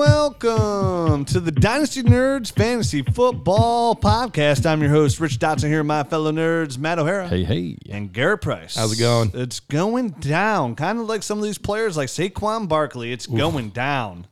welcome 0.00 1.26
to 1.26 1.40
the 1.40 1.52
Dynasty 1.52 2.02
Nerds 2.02 2.50
Fantasy 2.50 3.02
Football 3.02 3.94
Podcast. 3.94 4.64
I'm 4.64 4.80
your 4.80 4.88
host, 4.88 5.20
Rich 5.20 5.38
Dotson, 5.38 5.68
here 5.68 5.80
with 5.80 5.88
my 5.88 6.04
fellow 6.04 6.32
nerds, 6.32 6.78
Matt 6.78 6.98
O'Hara. 6.98 7.28
Hey, 7.28 7.44
hey. 7.44 7.76
And 7.90 8.10
Garrett 8.10 8.40
Price. 8.40 8.76
How's 8.76 8.98
it 8.98 8.98
going? 8.98 9.30
It's 9.34 9.60
going 9.60 10.12
down. 10.12 10.74
Kind 10.74 11.00
of 11.00 11.06
like 11.06 11.22
some 11.22 11.36
of 11.36 11.44
these 11.44 11.58
players, 11.58 11.98
like 11.98 12.08
Saquon 12.08 12.66
Barkley. 12.66 13.12
It's 13.12 13.26
going 13.26 13.68
down. 13.70 14.26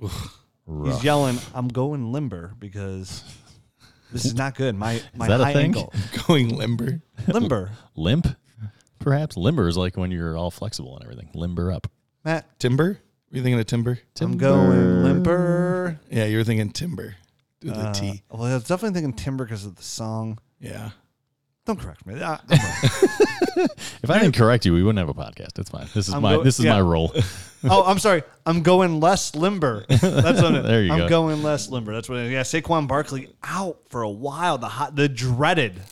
He's 0.00 1.02
yelling, 1.02 1.40
I'm 1.52 1.66
going 1.66 2.12
limber 2.12 2.54
because 2.56 3.24
this 4.12 4.24
is 4.24 4.36
not 4.36 4.54
good. 4.54 4.76
My, 4.76 5.02
my 5.16 5.26
that 5.26 5.40
a 5.40 5.44
high 5.46 5.52
thing? 5.52 5.76
ankle. 5.76 5.92
Going 6.28 6.56
limber. 6.56 7.02
Limber. 7.26 7.72
Limp? 7.96 8.28
Perhaps 9.00 9.36
limber 9.36 9.66
is 9.66 9.76
like 9.76 9.96
when 9.96 10.12
you're 10.12 10.36
all 10.36 10.52
flexible 10.52 10.94
and 10.94 11.02
everything. 11.02 11.28
Limber 11.34 11.72
up. 11.72 11.88
Matt, 12.24 12.60
Timber? 12.60 13.00
Were 13.30 13.36
you 13.36 13.42
thinking 13.42 13.60
of 13.60 13.66
timber? 13.66 13.98
I'm 14.20 14.38
going 14.38 15.02
limber. 15.04 16.00
Yeah, 16.10 16.24
you 16.24 16.38
were 16.38 16.44
thinking 16.44 16.70
timber. 16.70 17.14
Do 17.60 17.68
the 17.70 17.74
Uh, 17.76 17.92
T. 17.92 18.22
well, 18.30 18.44
I 18.44 18.54
was 18.54 18.64
definitely 18.64 19.00
thinking 19.00 19.12
timber 19.14 19.44
because 19.44 19.64
of 19.66 19.76
the 19.76 19.82
song. 19.82 20.38
Yeah. 20.60 20.90
Don't 21.66 21.78
correct 21.78 22.06
me. 22.06 22.14
I- 22.22 22.34
I'm 22.34 22.38
wrong. 22.50 23.68
If 24.02 24.08
I 24.10 24.18
didn't 24.20 24.36
correct 24.36 24.64
you, 24.64 24.72
we 24.72 24.82
wouldn't 24.82 24.98
have 25.06 25.08
a 25.14 25.20
podcast. 25.20 25.58
It's 25.58 25.68
fine. 25.68 25.86
This 25.94 26.08
is 26.08 26.14
I'm 26.14 26.22
my 26.22 26.36
go- 26.36 26.42
this 26.44 26.58
is 26.58 26.64
yeah. 26.64 26.74
my 26.74 26.80
role. 26.80 27.12
oh, 27.64 27.84
I'm 27.84 27.98
sorry. 27.98 28.22
I'm 28.46 28.62
going 28.62 29.00
less 29.00 29.34
limber. 29.34 29.84
That's 29.88 30.40
what 30.40 30.54
it. 30.54 30.64
There 30.66 30.82
you 30.82 30.92
I'm 30.92 31.00
go. 31.00 31.08
going 31.08 31.42
less 31.42 31.68
limber. 31.68 31.92
That's 31.92 32.08
what 32.08 32.18
it 32.20 32.26
is. 32.26 32.32
Yeah, 32.32 32.42
Saquon 32.60 32.86
Barkley 32.88 33.28
out 33.42 33.80
for 33.90 34.00
a 34.02 34.08
while. 34.10 34.56
The 34.58 34.68
hot, 34.68 34.94
the 34.96 35.08
dreaded 35.08 35.82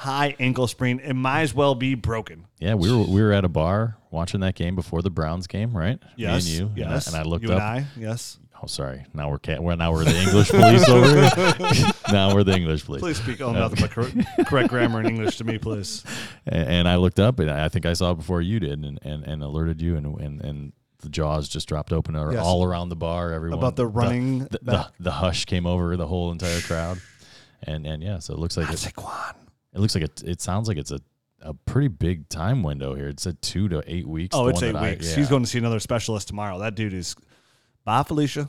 high 0.00 0.34
ankle 0.40 0.66
sprain. 0.66 0.98
It 1.00 1.14
might 1.14 1.42
as 1.42 1.54
well 1.54 1.74
be 1.74 1.94
broken. 1.94 2.46
Yeah, 2.58 2.74
we 2.74 2.90
were 2.90 3.04
we 3.04 3.22
were 3.22 3.32
at 3.32 3.44
a 3.44 3.48
bar 3.48 3.96
watching 4.10 4.40
that 4.40 4.54
game 4.54 4.74
before 4.74 5.02
the 5.02 5.10
Browns 5.10 5.46
game, 5.46 5.76
right? 5.76 5.98
Yes. 6.16 6.46
Me 6.46 6.58
and 6.58 6.76
you. 6.76 6.82
Yes. 6.84 7.06
And 7.06 7.16
I, 7.16 7.20
and 7.20 7.28
I 7.28 7.30
looked 7.30 7.44
you 7.44 7.52
up. 7.52 7.60
And 7.60 7.62
I. 7.62 7.86
Yes. 7.96 8.38
Oh, 8.62 8.66
sorry. 8.66 9.06
Now 9.14 9.30
we're 9.30 9.38
cat. 9.38 9.62
Well, 9.62 9.76
now 9.76 9.92
we're 9.92 10.04
the 10.04 10.18
English 10.18 10.50
police 10.50 10.86
over 10.88 11.06
here. 11.08 11.90
now 12.12 12.34
we're 12.34 12.44
the 12.44 12.54
English 12.54 12.84
police. 12.84 13.00
Please 13.00 13.16
speak 13.16 13.40
oh, 13.40 13.52
nothing 13.52 13.80
but 13.80 13.90
correct, 13.90 14.16
correct 14.46 14.68
grammar 14.68 15.00
in 15.00 15.06
English 15.06 15.38
to 15.38 15.44
me, 15.44 15.56
please. 15.56 16.04
And, 16.44 16.68
and 16.68 16.88
I 16.88 16.96
looked 16.96 17.18
up, 17.18 17.38
and 17.38 17.50
I 17.50 17.70
think 17.70 17.86
I 17.86 17.94
saw 17.94 18.10
it 18.10 18.16
before 18.16 18.42
you 18.42 18.60
did, 18.60 18.84
and, 18.84 18.98
and, 19.02 19.24
and 19.24 19.42
alerted 19.42 19.80
you, 19.80 19.96
and, 19.96 20.06
and 20.20 20.40
and 20.42 20.72
the 21.00 21.08
jaws 21.08 21.48
just 21.48 21.68
dropped 21.68 21.90
open 21.90 22.16
or 22.16 22.34
Yes. 22.34 22.44
all 22.44 22.62
around 22.62 22.90
the 22.90 22.96
bar. 22.96 23.32
Everyone 23.32 23.58
About 23.58 23.76
the 23.76 23.86
running 23.86 24.40
the, 24.40 24.48
the, 24.50 24.58
back. 24.58 24.86
the 25.00 25.12
hush 25.12 25.46
came 25.46 25.64
over 25.64 25.96
the 25.96 26.06
whole 26.06 26.30
entire 26.30 26.60
crowd, 26.60 27.00
and 27.62 27.86
and 27.86 28.02
yeah, 28.02 28.18
so 28.18 28.34
it 28.34 28.40
looks 28.40 28.58
like 28.58 28.68
it, 28.68 28.76
Saquon. 28.76 29.34
It 29.74 29.78
looks 29.80 29.94
like 29.94 30.04
it. 30.04 30.22
It 30.24 30.40
sounds 30.40 30.68
like 30.68 30.76
it's 30.76 30.90
a, 30.90 31.00
a 31.42 31.54
pretty 31.54 31.88
big 31.88 32.28
time 32.28 32.62
window 32.62 32.94
here. 32.94 33.08
It's 33.08 33.26
a 33.26 33.32
two 33.34 33.68
to 33.68 33.82
eight 33.86 34.06
weeks. 34.06 34.34
Oh, 34.36 34.48
it's 34.48 34.62
eight 34.62 34.72
that 34.72 34.82
I- 34.82 34.90
weeks. 34.90 35.10
yeah. 35.10 35.16
He's 35.16 35.28
going 35.28 35.42
to 35.42 35.48
see 35.48 35.58
another 35.58 35.80
specialist 35.80 36.28
tomorrow. 36.28 36.58
That 36.58 36.74
dude 36.74 36.92
is. 36.94 37.14
Bye, 37.84 38.02
Felicia. 38.02 38.48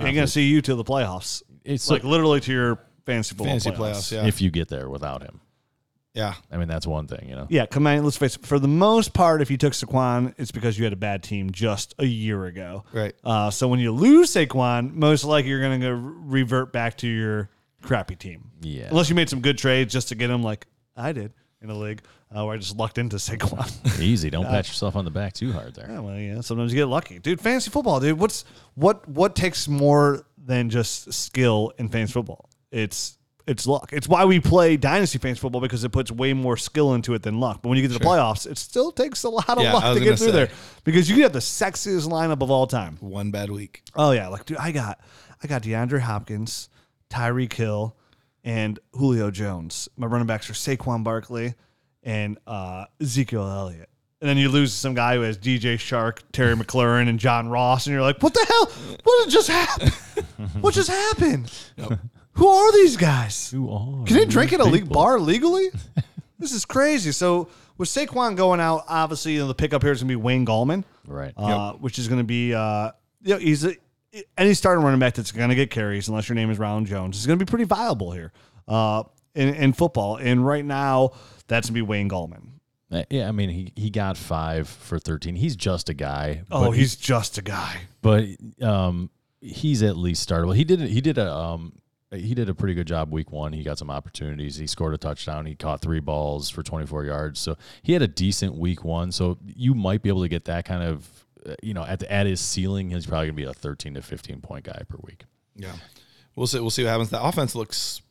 Ain't 0.00 0.14
gonna 0.16 0.26
see 0.26 0.48
you 0.48 0.60
till 0.62 0.76
the 0.76 0.84
playoffs. 0.84 1.42
It's 1.64 1.88
like 1.88 2.02
like 2.02 2.10
literally 2.10 2.40
to 2.40 2.52
your 2.52 2.78
fantasy 3.06 3.30
football 3.36 3.46
Fantasy 3.46 3.70
playoffs. 3.70 3.76
playoffs. 3.76 4.12
Yeah. 4.12 4.26
if 4.26 4.40
you 4.42 4.50
get 4.50 4.68
there 4.68 4.88
without 4.88 5.22
him. 5.22 5.40
yeah. 6.14 6.34
I 6.50 6.56
mean, 6.56 6.66
that's 6.68 6.86
one 6.86 7.06
thing, 7.06 7.28
you 7.28 7.36
know. 7.36 7.46
Yeah, 7.50 7.66
come 7.66 7.86
on. 7.86 8.02
Let's 8.02 8.16
face 8.16 8.34
it. 8.36 8.44
For 8.46 8.58
the 8.58 8.66
most 8.68 9.12
part, 9.12 9.40
if 9.42 9.50
you 9.52 9.56
took 9.56 9.72
Saquon, 9.72 10.34
it's 10.38 10.50
because 10.50 10.76
you 10.78 10.84
had 10.84 10.92
a 10.92 10.96
bad 10.96 11.22
team 11.22 11.50
just 11.52 11.94
a 11.98 12.04
year 12.06 12.46
ago. 12.46 12.84
Right. 12.92 13.14
Uh, 13.22 13.50
so 13.50 13.68
when 13.68 13.78
you 13.80 13.92
lose 13.92 14.32
Saquon, 14.32 14.94
most 14.94 15.22
likely 15.24 15.50
you're 15.50 15.60
going 15.60 15.80
to 15.80 15.86
go 15.86 15.92
revert 15.92 16.72
back 16.72 16.96
to 16.98 17.06
your 17.06 17.50
crappy 17.84 18.16
team. 18.16 18.50
Yeah. 18.60 18.88
Unless 18.88 19.08
you 19.08 19.14
made 19.14 19.28
some 19.28 19.40
good 19.40 19.58
trades 19.58 19.92
just 19.92 20.08
to 20.08 20.14
get 20.14 20.30
him, 20.30 20.42
like 20.42 20.66
I 20.96 21.12
did 21.12 21.32
in 21.62 21.70
a 21.70 21.74
league 21.78 22.02
uh, 22.34 22.44
where 22.44 22.54
I 22.54 22.58
just 22.58 22.76
lucked 22.76 22.98
into 22.98 23.16
Saquon. 23.18 24.00
Easy. 24.00 24.30
Don't 24.30 24.44
pat 24.44 24.66
yourself 24.68 24.96
on 24.96 25.04
the 25.04 25.10
back 25.10 25.32
too 25.34 25.52
hard 25.52 25.74
there. 25.74 25.86
yeah, 25.90 26.00
well, 26.00 26.18
yeah. 26.18 26.40
Sometimes 26.40 26.72
you 26.72 26.78
get 26.80 26.86
lucky, 26.86 27.18
dude. 27.18 27.40
Fantasy 27.40 27.70
football, 27.70 28.00
dude. 28.00 28.18
What's 28.18 28.44
what? 28.74 29.08
What 29.08 29.34
takes 29.36 29.68
more 29.68 30.26
than 30.36 30.68
just 30.70 31.12
skill 31.12 31.72
in 31.78 31.88
fantasy 31.88 32.12
football? 32.12 32.48
It's 32.70 33.18
it's 33.46 33.66
luck. 33.66 33.90
It's 33.92 34.08
why 34.08 34.24
we 34.24 34.40
play 34.40 34.76
dynasty 34.78 35.18
fantasy 35.18 35.40
football 35.40 35.60
because 35.60 35.84
it 35.84 35.90
puts 35.92 36.10
way 36.10 36.32
more 36.32 36.56
skill 36.56 36.94
into 36.94 37.12
it 37.14 37.22
than 37.22 37.40
luck. 37.40 37.60
But 37.62 37.68
when 37.68 37.76
you 37.78 37.82
get 37.86 37.92
to 37.92 37.98
the 37.98 38.04
playoffs, 38.04 38.50
it 38.50 38.56
still 38.56 38.90
takes 38.90 39.22
a 39.24 39.28
lot 39.28 39.48
of 39.50 39.62
Yeah, 39.62 39.70
I 39.70 39.72
luck 39.74 39.84
was 39.84 39.94
to 39.94 40.00
get 40.00 40.04
gonna 40.06 40.16
through 40.16 40.26
say. 40.28 40.32
there 40.32 40.48
because 40.82 41.08
you 41.08 41.14
can 41.16 41.22
have 41.24 41.32
the 41.34 41.40
sexiest 41.40 42.08
lineup 42.08 42.42
of 42.42 42.50
all 42.50 42.66
time. 42.66 42.96
One 43.00 43.30
bad 43.30 43.50
week. 43.50 43.82
Oh 43.94 44.12
yeah, 44.12 44.28
like 44.28 44.46
dude, 44.46 44.56
I 44.58 44.72
got 44.72 44.98
I 45.42 45.46
got 45.46 45.62
DeAndre 45.62 46.00
Hopkins, 46.00 46.68
Tyreek 47.10 47.52
Hill, 47.52 47.96
and 48.42 48.78
Julio 48.92 49.30
Jones. 49.30 49.88
My 49.96 50.06
running 50.06 50.26
backs 50.26 50.48
are 50.50 50.54
Saquon 50.54 51.02
Barkley 51.04 51.54
and 52.02 52.38
uh, 52.46 52.84
Ezekiel 53.00 53.48
Elliott. 53.48 53.88
And 54.20 54.28
then 54.28 54.36
you 54.38 54.48
lose 54.48 54.72
some 54.72 54.94
guy 54.94 55.16
who 55.16 55.20
has 55.22 55.36
DJ 55.36 55.74
Chark, 55.74 56.20
Terry 56.32 56.54
McLaurin, 56.54 57.08
and 57.08 57.18
John 57.18 57.48
Ross, 57.48 57.86
and 57.86 57.92
you're 57.92 58.02
like, 58.02 58.22
what 58.22 58.32
the 58.32 58.44
hell? 58.48 58.96
What 59.02 59.28
just 59.28 59.48
happened? 59.48 59.90
what 60.60 60.72
just 60.74 60.88
happened? 60.88 61.52
Who 62.32 62.48
are 62.48 62.72
these 62.72 62.96
guys? 62.96 63.50
Who 63.50 63.70
are 63.70 64.04
Can 64.04 64.16
they 64.16 64.24
drink 64.24 64.52
at 64.52 64.60
a 64.60 64.64
league 64.64 64.88
bar 64.88 65.18
legally? 65.20 65.68
this 66.38 66.52
is 66.52 66.64
crazy. 66.64 67.12
So 67.12 67.48
with 67.76 67.88
Saquon 67.88 68.34
going 68.36 68.60
out, 68.60 68.84
obviously 68.88 69.34
you 69.34 69.40
know, 69.40 69.46
the 69.48 69.54
pickup 69.54 69.82
here 69.82 69.92
is 69.92 70.00
going 70.00 70.08
to 70.08 70.12
be 70.12 70.16
Wayne 70.16 70.46
Gallman 70.46 70.84
Right. 71.06 71.32
uh, 71.36 71.74
which 71.74 71.98
is 71.98 72.08
going 72.08 72.20
to 72.20 72.24
be, 72.24 72.54
uh, 72.54 72.92
you 73.22 73.34
know, 73.34 73.38
he's 73.38 73.64
a, 73.64 73.74
any 74.38 74.54
starting 74.54 74.84
running 74.84 75.00
back 75.00 75.14
that's 75.14 75.32
going 75.32 75.48
to 75.48 75.54
get 75.54 75.70
carries, 75.70 76.08
unless 76.08 76.28
your 76.28 76.36
name 76.36 76.50
is 76.50 76.58
Ronald 76.58 76.86
Jones, 76.86 77.18
is 77.18 77.26
going 77.26 77.38
to 77.38 77.44
be 77.44 77.48
pretty 77.48 77.64
viable 77.64 78.12
here 78.12 78.32
uh, 78.68 79.02
in, 79.34 79.54
in 79.54 79.72
football. 79.72 80.16
And 80.16 80.44
right 80.46 80.64
now, 80.64 81.10
that's 81.48 81.68
going 81.68 81.74
to 81.74 81.78
be 81.78 81.82
Wayne 81.82 82.08
Gallman. 82.08 82.48
Uh, 82.92 83.02
Yeah, 83.10 83.28
I 83.28 83.32
mean, 83.32 83.50
he, 83.50 83.72
he 83.76 83.90
got 83.90 84.16
five 84.16 84.68
for 84.68 84.98
13. 84.98 85.36
He's 85.36 85.56
just 85.56 85.88
a 85.88 85.94
guy. 85.94 86.42
Oh, 86.50 86.66
but 86.66 86.70
he- 86.72 86.80
he's 86.80 86.96
just 86.96 87.38
a 87.38 87.42
guy. 87.42 87.82
but 88.02 88.24
um, 88.62 89.10
he's 89.40 89.82
at 89.82 89.96
least 89.96 90.28
startable. 90.28 90.54
He 90.54 90.64
did 90.64 90.80
he 90.80 91.00
did 91.00 91.18
a 91.18 91.30
um 91.32 91.72
he 92.10 92.32
did 92.34 92.48
a 92.48 92.54
pretty 92.54 92.74
good 92.74 92.86
job 92.86 93.10
week 93.12 93.32
one. 93.32 93.52
He 93.52 93.64
got 93.64 93.76
some 93.76 93.90
opportunities. 93.90 94.56
He 94.56 94.68
scored 94.68 94.94
a 94.94 94.98
touchdown. 94.98 95.46
He 95.46 95.56
caught 95.56 95.80
three 95.82 95.98
balls 95.98 96.48
for 96.48 96.62
24 96.62 97.04
yards. 97.06 97.40
So 97.40 97.56
he 97.82 97.92
had 97.92 98.02
a 98.02 98.06
decent 98.08 98.54
week 98.54 98.84
one. 98.84 99.10
So 99.10 99.36
you 99.44 99.74
might 99.74 100.00
be 100.00 100.08
able 100.10 100.22
to 100.22 100.28
get 100.28 100.44
that 100.44 100.64
kind 100.64 100.84
of 100.84 101.23
you 101.62 101.74
know 101.74 101.84
at 101.84 102.00
the, 102.00 102.10
at 102.12 102.26
his 102.26 102.40
ceiling. 102.40 102.90
He's 102.90 103.06
probably 103.06 103.26
gonna 103.28 103.36
be 103.36 103.44
a 103.44 103.52
13 103.54 103.94
to 103.94 104.02
15 104.02 104.40
point 104.40 104.64
guy 104.64 104.82
per 104.88 104.96
week. 105.02 105.24
Yeah. 105.56 105.72
We'll 106.36 106.46
see. 106.48 106.58
We'll 106.60 106.70
see 106.70 106.82
what 106.84 106.90
happens. 106.90 107.10
The 107.10 107.22
offense 107.22 107.54
looks 107.54 108.02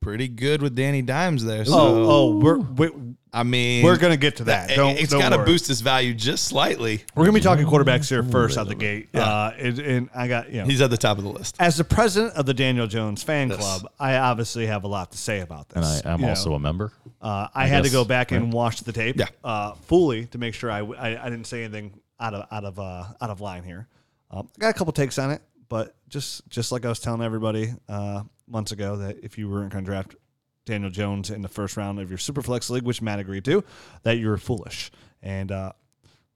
pretty 0.00 0.28
good 0.28 0.62
with 0.62 0.74
Danny 0.74 1.02
Dimes 1.02 1.44
there. 1.44 1.64
So, 1.64 1.74
oh, 1.76 2.06
oh, 2.10 2.38
we're 2.38 2.58
we're, 2.58 2.90
I 3.32 3.42
mean, 3.42 3.84
we're 3.84 3.98
going 3.98 4.12
to 4.12 4.16
get 4.16 4.36
to 4.36 4.44
that. 4.44 4.70
it- 4.70 4.76
Don't, 4.76 4.96
it's 4.96 5.10
don't 5.10 5.20
got 5.20 5.30
to 5.36 5.44
boost 5.44 5.66
his 5.66 5.82
value 5.82 6.14
just 6.14 6.44
slightly. 6.44 7.02
We're 7.14 7.24
going 7.24 7.34
to 7.34 7.40
be 7.40 7.44
talking 7.44 7.66
quarterbacks 7.66 8.08
here 8.08 8.22
first 8.22 8.56
out 8.56 8.68
the 8.68 8.74
gate. 8.74 9.08
Uh, 9.14 9.50
and, 9.58 9.78
and 9.80 10.10
I 10.14 10.28
got 10.28 10.50
you 10.50 10.60
know. 10.62 10.66
He's 10.66 10.80
at 10.80 10.88
the 10.90 10.96
top 10.96 11.18
of 11.18 11.24
the 11.24 11.30
list. 11.30 11.56
as 11.58 11.76
the 11.76 11.84
president 11.84 12.34
of 12.36 12.46
the 12.46 12.54
Daniel 12.54 12.86
Jones 12.86 13.22
fan 13.22 13.50
Yes. 13.50 13.58
club, 13.58 13.92
I 14.00 14.16
obviously 14.16 14.66
have 14.66 14.84
a 14.84 14.88
lot 14.88 15.10
to 15.12 15.18
say 15.18 15.40
about 15.40 15.66
And 15.74 15.84
this. 15.84 16.06
I, 16.06 16.12
I'm 16.12 16.20
you 16.20 16.26
know. 16.26 16.30
also 16.30 16.54
a 16.54 16.58
member. 16.60 16.92
Uh, 17.20 17.48
I, 17.54 17.66
had 17.66 17.84
to 17.84 17.90
go 17.90 18.04
back 18.06 18.30
and 18.32 18.50
watch 18.52 18.80
the 18.84 18.92
tape 18.92 19.16
Yeah. 19.18 19.26
uh, 19.44 19.72
fully 19.72 20.24
to 20.26 20.38
make 20.38 20.54
sure 20.54 20.70
I, 20.70 20.78
I, 20.78 21.26
I 21.26 21.28
didn't 21.28 21.48
say 21.48 21.64
anything 21.64 21.92
out 22.20 22.34
of 22.34 22.46
out 22.50 22.64
of 22.64 22.78
uh, 22.78 23.04
out 23.20 23.30
of 23.30 23.40
line 23.40 23.64
here. 23.64 23.86
Um, 24.30 24.48
I 24.56 24.60
got 24.60 24.70
a 24.70 24.78
couple 24.78 24.92
takes 24.92 25.18
on 25.18 25.30
it, 25.30 25.42
but 25.68 25.94
just 26.08 26.48
just 26.48 26.72
like 26.72 26.84
I 26.84 26.88
was 26.88 27.00
telling 27.00 27.22
everybody 27.22 27.72
uh, 27.88 28.22
months 28.46 28.72
ago 28.72 28.96
that 28.96 29.18
if 29.22 29.38
you 29.38 29.48
weren't 29.48 29.72
going 29.72 29.84
to 29.84 29.90
draft 29.90 30.16
Daniel 30.64 30.90
Jones 30.90 31.30
in 31.30 31.42
the 31.42 31.48
first 31.48 31.76
round 31.76 31.98
of 31.98 32.10
your 32.10 32.18
Superflex 32.18 32.70
league, 32.70 32.84
which 32.84 33.00
Matt 33.00 33.18
agreed 33.18 33.44
to, 33.46 33.64
that 34.02 34.18
you 34.18 34.28
were 34.28 34.36
foolish. 34.36 34.90
And 35.22 35.50
uh, 35.50 35.72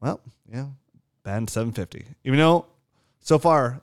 well, 0.00 0.20
yeah, 0.50 0.66
bad 1.22 1.48
750. 1.50 2.06
Even 2.24 2.38
though 2.38 2.66
so 3.20 3.38
far, 3.38 3.82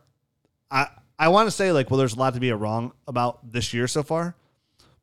I 0.71 0.87
I 1.17 1.29
want 1.29 1.47
to 1.47 1.51
say 1.51 1.71
like, 1.71 1.89
well, 1.89 1.97
there's 1.97 2.13
a 2.15 2.19
lot 2.19 2.33
to 2.33 2.39
be 2.39 2.51
wrong 2.51 2.93
about 3.07 3.51
this 3.51 3.73
year 3.73 3.87
so 3.87 4.03
far. 4.03 4.35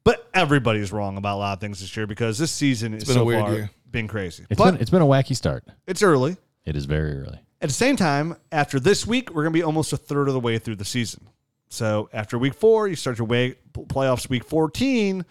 But 0.05 0.29
everybody's 0.33 0.93
wrong 0.93 1.17
about 1.17 1.37
a 1.37 1.39
lot 1.39 1.53
of 1.55 1.61
things 1.61 1.81
this 1.81 1.97
year 1.97 2.07
because 2.07 2.39
this 2.39 2.53
season 2.53 2.95
is 2.95 3.05
been 3.05 3.15
so 3.15 3.23
a 3.23 3.25
weird 3.25 3.41
far 3.41 3.55
year. 3.55 3.71
been 3.91 4.07
crazy. 4.07 4.47
It's 4.49 4.57
but 4.59 4.73
been 4.73 4.81
it's 4.81 4.91
been 4.91 5.03
a 5.03 5.07
wacky 5.07 5.35
start. 5.35 5.65
it's 5.87 6.03
early. 6.03 6.37
It 6.67 6.77
is 6.77 6.85
very 6.85 7.19
early. 7.21 7.39
At 7.63 7.69
the 7.71 7.75
same 7.75 7.97
time, 7.97 8.37
after 8.53 8.79
this 8.79 9.07
week, 9.07 9.31
we're 9.31 9.43
going 9.45 9.53
to 9.55 9.59
be 9.59 9.63
almost 9.63 9.93
a 9.93 9.97
third 9.97 10.29
of 10.29 10.35
the 10.35 10.41
way 10.41 10.59
through 10.59 10.77
the 10.77 10.85
season. 10.85 11.27
So 11.69 12.11
after 12.13 12.39
week 12.39 12.55
four, 12.55 12.87
you 12.89 12.97
start 12.97 13.19
your 13.19 13.27
way 13.27 13.55
playoffs. 13.73 14.29
Week 14.29 14.45
fourteen, 14.45 15.25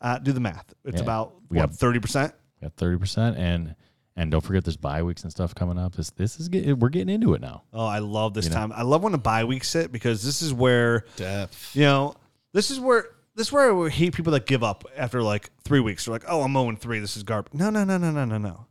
uh, 0.00 0.18
do 0.18 0.32
the 0.32 0.40
math. 0.40 0.72
It's 0.84 0.96
Yeah. 0.98 1.02
about 1.02 1.34
We 1.48 1.58
what 1.58 1.70
got- 1.70 1.76
thirty 1.76 1.98
percent. 2.00 2.32
Got 2.62 2.74
30 2.76 2.98
percent 2.98 3.36
and 3.36 3.74
and 4.16 4.30
don't 4.30 4.40
forget 4.40 4.64
there's 4.64 4.76
bye 4.78 5.02
weeks 5.02 5.22
and 5.24 5.30
stuff 5.32 5.54
coming 5.54 5.76
up. 5.78 5.94
This 5.96 6.10
this 6.10 6.38
is 6.40 6.48
get, 6.48 6.78
we're 6.78 6.88
getting 6.88 7.12
into 7.14 7.34
it 7.34 7.40
now. 7.42 7.64
Oh, 7.74 7.84
I 7.84 7.98
love 7.98 8.32
this 8.32 8.44
You 8.46 8.50
know? 8.52 8.56
time. 8.56 8.72
I 8.72 8.82
love 8.82 9.02
when 9.02 9.12
the 9.12 9.18
bye 9.18 9.44
weeks 9.44 9.70
hit 9.72 9.90
because 9.92 10.22
this 10.22 10.40
is 10.40 10.54
where 10.54 11.04
Depth. 11.16 11.74
you 11.76 11.82
know 11.82 12.14
this 12.54 12.70
is 12.70 12.78
where 12.80 13.08
this 13.34 13.48
is 13.48 13.52
where 13.52 13.84
I 13.86 13.88
hate 13.90 14.14
people 14.14 14.32
that 14.32 14.46
give 14.46 14.62
up 14.62 14.84
after 14.96 15.22
like 15.22 15.50
three 15.64 15.80
weeks. 15.80 16.04
They're 16.06 16.12
like, 16.12 16.24
"Oh, 16.28 16.42
I'm 16.42 16.52
0 16.54 16.76
3. 16.76 17.00
This 17.00 17.16
is 17.16 17.24
garbage." 17.24 17.52
No, 17.52 17.68
no, 17.68 17.82
no, 17.84 17.98
no, 17.98 18.10
no, 18.12 18.24
no, 18.24 18.38
no. 18.38 18.66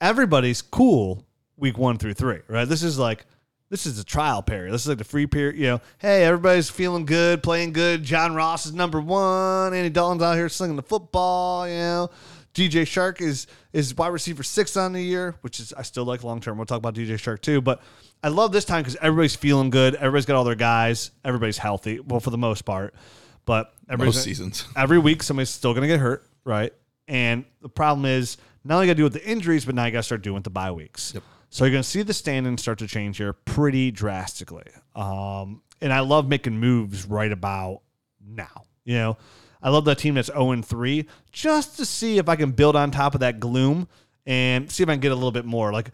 Everybody's 0.00 0.60
cool 0.60 1.24
week 1.56 1.78
one 1.78 1.98
through 1.98 2.14
three, 2.14 2.40
right? 2.48 2.68
This 2.68 2.82
is 2.82 2.98
like 2.98 3.26
this 3.68 3.86
is 3.86 3.98
a 3.98 4.04
trial 4.04 4.42
period. 4.42 4.72
This 4.72 4.82
is 4.82 4.88
like 4.88 4.98
the 4.98 5.04
free 5.04 5.26
period. 5.26 5.56
You 5.56 5.66
know, 5.66 5.80
hey, 5.98 6.24
everybody's 6.24 6.70
feeling 6.70 7.04
good, 7.04 7.42
playing 7.42 7.72
good. 7.72 8.02
John 8.02 8.34
Ross 8.34 8.66
is 8.66 8.72
number 8.72 9.00
one. 9.00 9.74
Andy 9.74 9.90
Dalton's 9.90 10.22
out 10.22 10.36
here 10.36 10.48
slinging 10.48 10.76
the 10.76 10.82
football. 10.82 11.68
You 11.68 11.74
know, 11.74 12.10
DJ 12.54 12.82
Chark 12.82 13.20
is 13.20 13.46
is 13.72 13.94
wide 13.96 14.08
receiver 14.08 14.42
six 14.42 14.76
on 14.76 14.92
the 14.92 15.02
year, 15.02 15.34
which 15.40 15.60
is 15.60 15.72
I 15.72 15.82
still 15.82 16.04
like 16.04 16.22
long 16.22 16.40
term. 16.40 16.58
We'll 16.58 16.66
talk 16.66 16.78
about 16.78 16.94
DJ 16.94 17.14
Chark 17.14 17.40
too, 17.40 17.60
but 17.60 17.82
I 18.22 18.28
love 18.28 18.52
this 18.52 18.64
time 18.64 18.82
because 18.82 18.96
everybody's 18.96 19.36
feeling 19.36 19.70
good. 19.70 19.94
Everybody's 19.94 20.26
got 20.26 20.36
all 20.36 20.44
their 20.44 20.54
guys. 20.54 21.10
Everybody's 21.24 21.58
healthy. 21.58 22.00
Well, 22.00 22.20
for 22.20 22.30
the 22.30 22.38
most 22.38 22.62
part, 22.64 22.94
but 23.44 23.72
Most 24.16 24.24
seasons. 24.24 24.66
every 24.76 24.98
week 24.98 25.22
somebody's 25.22 25.50
still 25.50 25.72
going 25.72 25.82
to 25.82 25.88
get 25.88 26.00
hurt, 26.00 26.24
right? 26.44 26.72
And 27.08 27.44
the 27.62 27.68
problem 27.68 28.04
is 28.04 28.36
not 28.64 28.76
only 28.76 28.86
got 28.86 28.92
to 28.92 28.96
deal 28.96 29.06
with 29.06 29.12
the 29.12 29.28
injuries, 29.28 29.64
but 29.64 29.74
now 29.74 29.84
you 29.84 29.92
got 29.92 29.98
to 29.98 30.02
start 30.02 30.22
doing 30.22 30.34
with 30.34 30.44
the 30.44 30.50
bye 30.50 30.72
weeks. 30.72 31.12
So 31.50 31.64
you're 31.64 31.72
going 31.72 31.82
to 31.82 31.88
see 31.88 32.02
the 32.02 32.14
standings 32.14 32.62
start 32.62 32.78
to 32.80 32.86
change 32.86 33.18
here 33.18 33.32
pretty 33.32 33.90
drastically. 33.90 34.66
Um, 34.94 35.62
and 35.80 35.92
I 35.92 36.00
love 36.00 36.28
making 36.28 36.58
moves 36.58 37.06
right 37.06 37.30
about 37.30 37.82
now. 38.26 38.64
You 38.84 38.94
know, 38.94 39.16
I 39.62 39.70
love 39.70 39.84
that 39.86 39.98
team 39.98 40.14
that's 40.14 40.28
0 40.28 40.52
and 40.52 40.64
3 40.64 41.06
just 41.32 41.76
to 41.78 41.84
see 41.84 42.18
if 42.18 42.28
I 42.28 42.36
can 42.36 42.52
build 42.52 42.76
on 42.76 42.90
top 42.90 43.14
of 43.14 43.20
that 43.20 43.40
gloom 43.40 43.88
and 44.26 44.70
see 44.70 44.82
if 44.82 44.88
I 44.88 44.92
can 44.92 45.00
get 45.00 45.12
a 45.12 45.14
little 45.14 45.32
bit 45.32 45.44
more. 45.44 45.72
Like, 45.72 45.90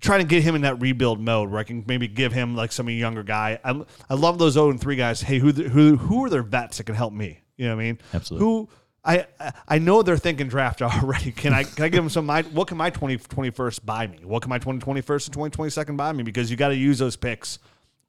trying 0.00 0.20
to 0.20 0.26
get 0.26 0.42
him 0.42 0.54
in 0.54 0.62
that 0.62 0.80
rebuild 0.80 1.20
mode 1.20 1.50
where 1.50 1.60
I 1.60 1.64
can 1.64 1.84
maybe 1.86 2.08
give 2.08 2.32
him 2.32 2.54
like 2.54 2.72
some 2.72 2.88
younger 2.88 3.22
guy. 3.22 3.58
I, 3.64 3.82
I 4.10 4.14
love 4.14 4.38
those 4.38 4.54
0 4.54 4.70
and 4.70 4.80
3 4.80 4.96
guys. 4.96 5.20
Hey, 5.20 5.38
who 5.38 5.52
who 5.52 5.96
who 5.96 6.24
are 6.24 6.30
their 6.30 6.42
vets 6.42 6.78
that 6.78 6.84
can 6.84 6.94
help 6.94 7.12
me? 7.12 7.40
You 7.56 7.66
know 7.66 7.76
what 7.76 7.82
I 7.82 7.84
mean? 7.84 7.98
Absolutely. 8.12 8.46
Who 8.46 8.68
I 9.06 9.26
I 9.68 9.78
know 9.78 10.02
they're 10.02 10.16
thinking 10.16 10.48
draft 10.48 10.82
already. 10.82 11.30
Can 11.32 11.54
I 11.54 11.62
can 11.62 11.84
I 11.84 11.88
give 11.88 12.02
them 12.02 12.10
some 12.10 12.26
my 12.26 12.42
what 12.42 12.68
can 12.68 12.76
my 12.76 12.90
20 12.90 13.18
21st 13.18 13.84
buy 13.86 14.06
me? 14.08 14.18
What 14.24 14.42
can 14.42 14.50
my 14.50 14.58
20 14.58 14.80
21st 14.80 15.28
and 15.36 15.52
2022nd 15.52 15.96
buy 15.96 16.12
me? 16.12 16.22
Because 16.24 16.50
you 16.50 16.56
got 16.56 16.68
to 16.68 16.76
use 16.76 16.98
those 16.98 17.16
picks 17.16 17.58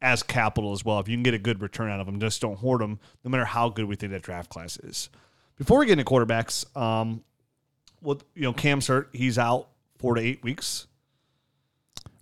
as 0.01 0.23
capital 0.23 0.73
as 0.73 0.83
well. 0.83 0.99
If 0.99 1.07
you 1.07 1.15
can 1.15 1.23
get 1.23 1.33
a 1.33 1.39
good 1.39 1.61
return 1.61 1.89
out 1.91 1.99
of 1.99 2.05
them, 2.07 2.19
just 2.19 2.41
don't 2.41 2.57
hoard 2.57 2.81
them 2.81 2.99
no 3.23 3.29
matter 3.31 3.45
how 3.45 3.69
good 3.69 3.85
we 3.85 3.95
think 3.95 4.11
that 4.11 4.23
draft 4.23 4.49
class 4.49 4.77
is. 4.77 5.09
Before 5.57 5.79
we 5.79 5.85
get 5.85 5.99
into 5.99 6.11
quarterbacks, 6.11 6.65
um 6.75 7.23
well, 8.01 8.19
you 8.35 8.43
know, 8.43 8.53
Cam's 8.53 8.87
hurt. 8.87 9.09
He's 9.11 9.37
out 9.39 9.69
4 9.97 10.15
to 10.15 10.21
8 10.21 10.43
weeks. 10.43 10.85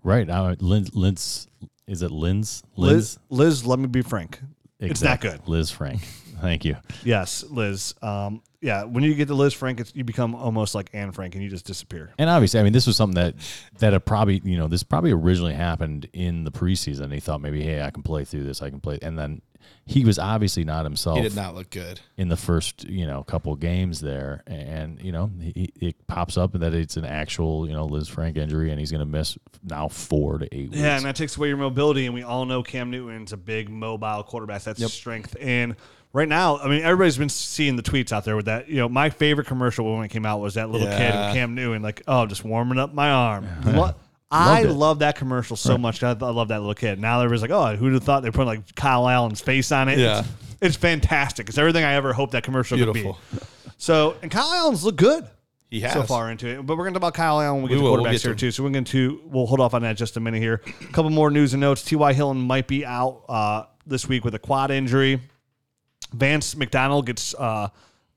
Right. 0.03 0.29
Uh, 0.29 0.55
Lin, 0.59 0.87
Linz, 0.93 1.47
is 1.87 2.01
it 2.01 2.11
Linz? 2.11 2.63
Liz, 2.77 3.19
Liz, 3.29 3.65
let 3.65 3.77
me 3.79 3.87
be 3.87 4.01
frank. 4.01 4.39
It's 4.79 5.01
not 5.01 5.15
Exactly. 5.23 5.29
good. 5.31 5.41
Lisfranc. 5.45 5.99
Thank 6.41 6.65
you. 6.65 6.77
Yes, 7.03 7.43
Liz. 7.49 7.95
Um, 8.01 8.41
yeah, 8.65 8.83
when 8.83 9.03
you 9.03 9.13
get 9.13 9.27
to 9.27 9.35
Lisfranc, 9.35 9.79
it's, 9.79 9.95
you 9.95 10.03
become 10.03 10.33
almost 10.33 10.73
like 10.73 10.89
Anne 10.91 11.11
Frank, 11.11 11.35
and 11.35 11.43
you 11.43 11.51
just 11.51 11.65
disappear. 11.65 12.11
And 12.17 12.31
obviously, 12.31 12.59
I 12.59 12.63
mean, 12.63 12.73
this 12.73 12.87
was 12.87 12.97
something 12.97 13.13
that 13.13 13.35
that 13.77 13.93
had 13.93 14.03
probably, 14.05 14.41
you 14.43 14.57
know, 14.57 14.67
this 14.67 14.81
probably 14.81 15.11
originally 15.11 15.53
happened 15.53 16.09
in 16.13 16.45
the 16.45 16.51
preseason. 16.51 17.13
He 17.13 17.19
thought 17.19 17.41
maybe, 17.41 17.61
hey, 17.61 17.83
I 17.83 17.91
can 17.91 18.01
play 18.01 18.25
through 18.25 18.43
this. 18.43 18.63
I 18.63 18.71
can 18.71 18.79
play, 18.79 18.97
and 19.03 19.19
then 19.19 19.43
he 19.85 20.03
was 20.03 20.17
obviously 20.17 20.63
not 20.63 20.83
himself 20.83 21.17
He 21.17 21.23
did 21.23 21.35
not 21.35 21.53
look 21.53 21.69
good. 21.69 21.99
in 22.17 22.27
the 22.27 22.37
first, 22.37 22.85
you 22.85 23.05
know, 23.05 23.23
couple 23.23 23.55
games 23.55 23.99
there. 23.99 24.41
And 24.47 24.99
you 24.99 25.11
know, 25.11 25.29
he, 25.39 25.71
it 25.79 26.07
pops 26.07 26.35
up 26.35 26.53
that 26.53 26.73
it's 26.73 26.97
an 26.97 27.05
actual, 27.05 27.67
you 27.67 27.73
know, 27.73 27.87
Lisfranc 27.87 28.35
injury, 28.35 28.71
and 28.71 28.79
he's 28.79 28.89
going 28.89 28.99
to 28.99 29.05
miss 29.05 29.37
now 29.63 29.89
four 29.89 30.39
to 30.39 30.45
eight 30.45 30.71
weeks. 30.71 30.77
Yeah, 30.77 30.97
and 30.97 31.05
that 31.05 31.15
takes 31.15 31.37
away 31.37 31.49
your 31.49 31.57
mobility, 31.57 32.07
and 32.07 32.15
we 32.15 32.23
all 32.23 32.45
know 32.45 32.63
Cam 32.63 32.89
Newton's 32.89 33.31
a 33.31 33.37
big 33.37 33.69
mobile 33.69 34.23
quarterback. 34.23 34.63
That's 34.63 34.81
his 34.81 34.91
strength. 34.91 35.35
And 35.39 35.75
right 36.15 36.27
now, 36.29 36.57
I 36.57 36.67
mean, 36.69 36.81
everybody's 36.81 37.17
been 37.17 37.29
seeing 37.29 37.75
the 37.75 37.83
tweets 37.83 38.11
out 38.11 38.23
there 38.25 38.35
with 38.35 38.45
that. 38.45 38.69
You 38.69 38.77
know, 38.77 38.89
my 38.89 39.09
favorite 39.09 39.45
commercial 39.47 39.93
when 39.95 40.03
it 40.05 40.09
came 40.09 40.25
out 40.25 40.39
was 40.39 40.53
that 40.55 40.69
little 40.69 40.87
kid 40.87 40.99
Yeah. 40.99 41.27
with 41.27 41.35
Cam 41.35 41.53
Newton, 41.55 41.81
like, 41.81 42.01
oh, 42.07 42.25
just 42.25 42.43
warming 42.43 42.79
up 42.79 42.93
my 42.93 43.09
arm. 43.11 43.47
Lo- 43.65 43.93
I 44.31 44.61
it. 44.63 44.69
love 44.71 44.99
that 44.99 45.15
commercial 45.17 45.55
so 45.55 45.77
much. 45.77 46.01
I, 46.03 46.09
I 46.09 46.13
love 46.13 46.47
that 46.47 46.59
little 46.59 46.73
kid. 46.73 46.99
Now 46.99 47.19
everybody's 47.21 47.41
like, 47.43 47.51
oh, 47.51 47.75
who'd 47.75 47.93
have 47.93 48.03
thought 48.03 48.23
they 48.23 48.31
put 48.31 48.47
like 48.47 48.73
Kyle 48.75 49.07
Allen's 49.07 49.39
face 49.41 49.71
on 49.71 49.87
it? 49.89 49.99
Yeah. 49.99 50.19
It's, 50.19 50.29
it's 50.61 50.75
fantastic. 50.77 51.47
It's 51.49 51.57
everything 51.57 51.83
I 51.83 51.93
ever 51.93 52.11
hoped 52.13 52.31
that 52.31 52.43
commercial 52.43 52.77
Beautiful. 52.77 53.19
could 53.31 53.39
be. 53.39 53.45
So, 53.77 54.15
and 54.21 54.31
Kyle 54.31 54.51
Allen's 54.53 54.83
look 54.83 54.95
good. 54.95 55.27
He 55.69 55.81
has 55.81 55.93
so 55.93 56.03
far 56.03 56.31
into 56.31 56.47
it. 56.47 56.65
But 56.65 56.77
we're 56.77 56.85
going 56.85 56.93
to 56.93 56.99
talk 56.99 57.09
about 57.09 57.13
Kyle 57.15 57.41
Allen 57.41 57.61
when 57.61 57.63
we 57.63 57.69
get 57.69 57.75
We 57.75 57.79
to 57.79 57.83
will. 57.83 57.91
We'll 57.93 58.03
quarterbacks 58.05 58.11
get 58.11 58.17
to 58.21 58.27
here 58.27 58.31
him. 58.31 58.37
too. 58.37 58.51
So 58.51 58.63
we're 58.63 58.69
going 58.69 58.83
to 58.85 59.21
we'll 59.25 59.45
hold 59.47 59.59
off 59.59 59.73
on 59.73 59.81
that 59.83 59.97
just 59.97 60.15
a 60.17 60.19
minute 60.19 60.41
here. 60.41 60.61
A 60.81 60.85
couple 60.93 61.11
more 61.11 61.29
news 61.29 61.53
and 61.53 61.61
notes. 61.61 61.83
T.Y. 61.83 62.13
Hilton 62.13 62.41
might 62.41 62.67
be 62.67 62.85
out 62.85 63.23
uh, 63.29 63.63
this 63.85 64.07
week 64.07 64.23
with 64.25 64.33
a 64.35 64.39
quad 64.39 64.71
injury. 64.71 65.19
Vance 66.15 66.55
McDonald 66.55 67.05
gets 67.05 67.33
uh, 67.35 67.69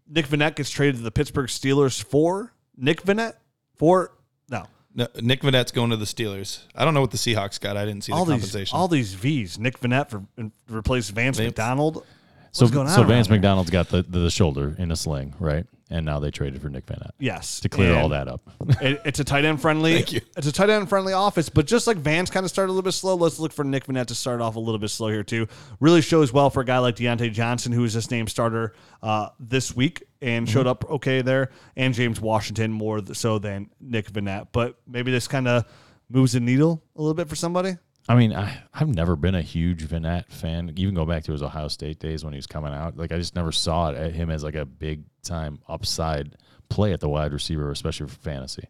Nick 0.09 0.27
Vannett 0.29 0.57
gets 0.57 0.71
traded 0.71 0.97
to 0.97 1.03
the 1.03 1.11
Pittsburgh 1.11 1.49
Steelers 1.49 2.03
for 2.03 2.53
Nick 2.77 3.03
Vannett 3.03 3.35
for 3.77 4.13
no 4.49 4.67
No, 4.95 5.07
Nick 5.21 5.43
Vannett's 5.43 5.73
going 5.73 5.91
to 5.91 5.97
the 5.97 6.05
Steelers. 6.05 6.61
I 6.75 6.85
don't 6.85 6.95
know 6.95 7.01
what 7.01 7.11
the 7.11 7.19
Seahawks 7.19 7.61
got. 7.61 7.77
I 7.77 7.85
didn't 7.85 8.05
see 8.05 8.13
all 8.13 8.25
the 8.25 8.37
these 8.37 8.73
all 8.73 8.89
these 8.89 9.15
V's. 9.15 9.59
Nick 9.59 9.79
Vannett 9.81 10.11
for 10.11 10.23
replace 10.71 11.11
Vance, 11.11 11.39
Vance. 11.39 11.49
McDonald. 11.49 12.05
So, 12.53 12.65
What's 12.65 12.75
going 12.75 12.89
on 12.89 12.95
so 12.95 13.05
Vance 13.05 13.29
there? 13.29 13.37
McDonald's 13.37 13.71
got 13.71 13.89
the, 13.89 14.03
the 14.03 14.31
shoulder 14.31 14.75
in 14.79 14.91
a 14.91 14.97
sling, 14.97 15.35
right? 15.39 15.67
And 15.91 16.05
now 16.05 16.19
they 16.19 16.31
traded 16.31 16.61
for 16.61 16.69
Nick 16.69 16.85
Vannett 16.85 17.13
Yes, 17.19 17.61
to 17.61 17.69
clear 17.71 17.97
all 17.97 18.11
that 18.11 18.29
up. 18.29 18.43
It, 18.81 19.01
it's 19.07 19.19
a 19.19 19.25
tight 19.25 19.45
end 19.45 19.61
friendly. 19.61 19.95
Thank 19.95 20.13
you. 20.13 20.21
It's 20.37 20.47
a 20.47 20.53
tight 20.53 20.69
end 20.69 20.89
friendly 20.89 21.15
office, 21.15 21.49
but 21.49 21.67
just 21.67 21.87
like 21.87 21.97
Vance 21.97 22.31
kind 22.31 22.45
of 22.45 22.51
started 22.51 22.71
a 22.71 22.75
little 22.75 22.83
bit 22.83 22.93
slow, 22.93 23.15
let's 23.15 23.39
look 23.39 23.53
for 23.53 23.65
Nick 23.65 23.87
Vannett 23.87 24.07
to 24.07 24.15
start 24.15 24.41
off 24.41 24.57
a 24.57 24.61
little 24.61 24.79
bit 24.79 24.91
slow 24.91 25.09
here 25.09 25.25
too. 25.25 25.47
Really 25.81 26.03
shows 26.03 26.33
well 26.33 26.51
for 26.51 26.61
a 26.61 26.65
guy 26.65 26.79
like 26.79 26.97
Diontae 26.97 27.33
Johnson, 27.33 27.73
who 27.73 27.83
was 27.83 27.95
just 27.95 28.11
named 28.11 28.29
starter 28.29 28.75
uh, 29.03 29.31
this 29.41 29.75
week 29.75 30.05
and 30.21 30.49
showed 30.49 30.67
up 30.67 30.89
okay 30.91 31.23
there, 31.23 31.51
and 31.77 31.95
James 31.95 32.21
Washington 32.21 32.73
more 32.73 33.01
so 33.15 33.39
than 33.39 33.71
Nick 33.81 34.13
Vannett. 34.13 34.49
But 34.53 34.79
maybe 34.87 35.11
this 35.11 35.27
kind 35.27 35.49
of 35.49 35.65
moves 36.11 36.33
the 36.33 36.41
needle 36.41 36.83
a 36.97 37.01
little 37.01 37.15
bit 37.15 37.29
for 37.29 37.37
somebody. 37.37 37.77
I 38.09 38.15
mean, 38.15 38.33
I, 38.33 38.63
I've 38.73 38.89
never 38.89 39.17
been 39.17 39.35
a 39.35 39.43
huge 39.43 39.87
Vannett 39.87 40.31
fan. 40.33 40.73
Even 40.77 40.95
go 40.95 41.05
back 41.05 41.25
to 41.25 41.33
his 41.33 41.43
Ohio 41.43 41.69
State 41.69 41.99
days 41.99 42.25
when 42.25 42.33
he 42.33 42.39
was 42.39 42.47
coming 42.47 42.73
out. 42.73 42.97
Like 42.97 43.13
I 43.13 43.19
just 43.19 43.35
never 43.37 43.53
saw 43.53 43.91
it 43.91 43.97
at 43.97 44.13
him 44.15 44.31
as 44.31 44.43
like 44.43 44.55
a 44.55 44.65
big 44.65 45.03
time 45.23 45.61
upside 45.69 46.37
play 46.71 46.93
at 46.93 47.01
the 47.01 47.09
wide 47.09 47.33
receiver, 47.33 47.71
especially 47.71 48.07
for 48.09 48.15
fantasy. 48.17 48.65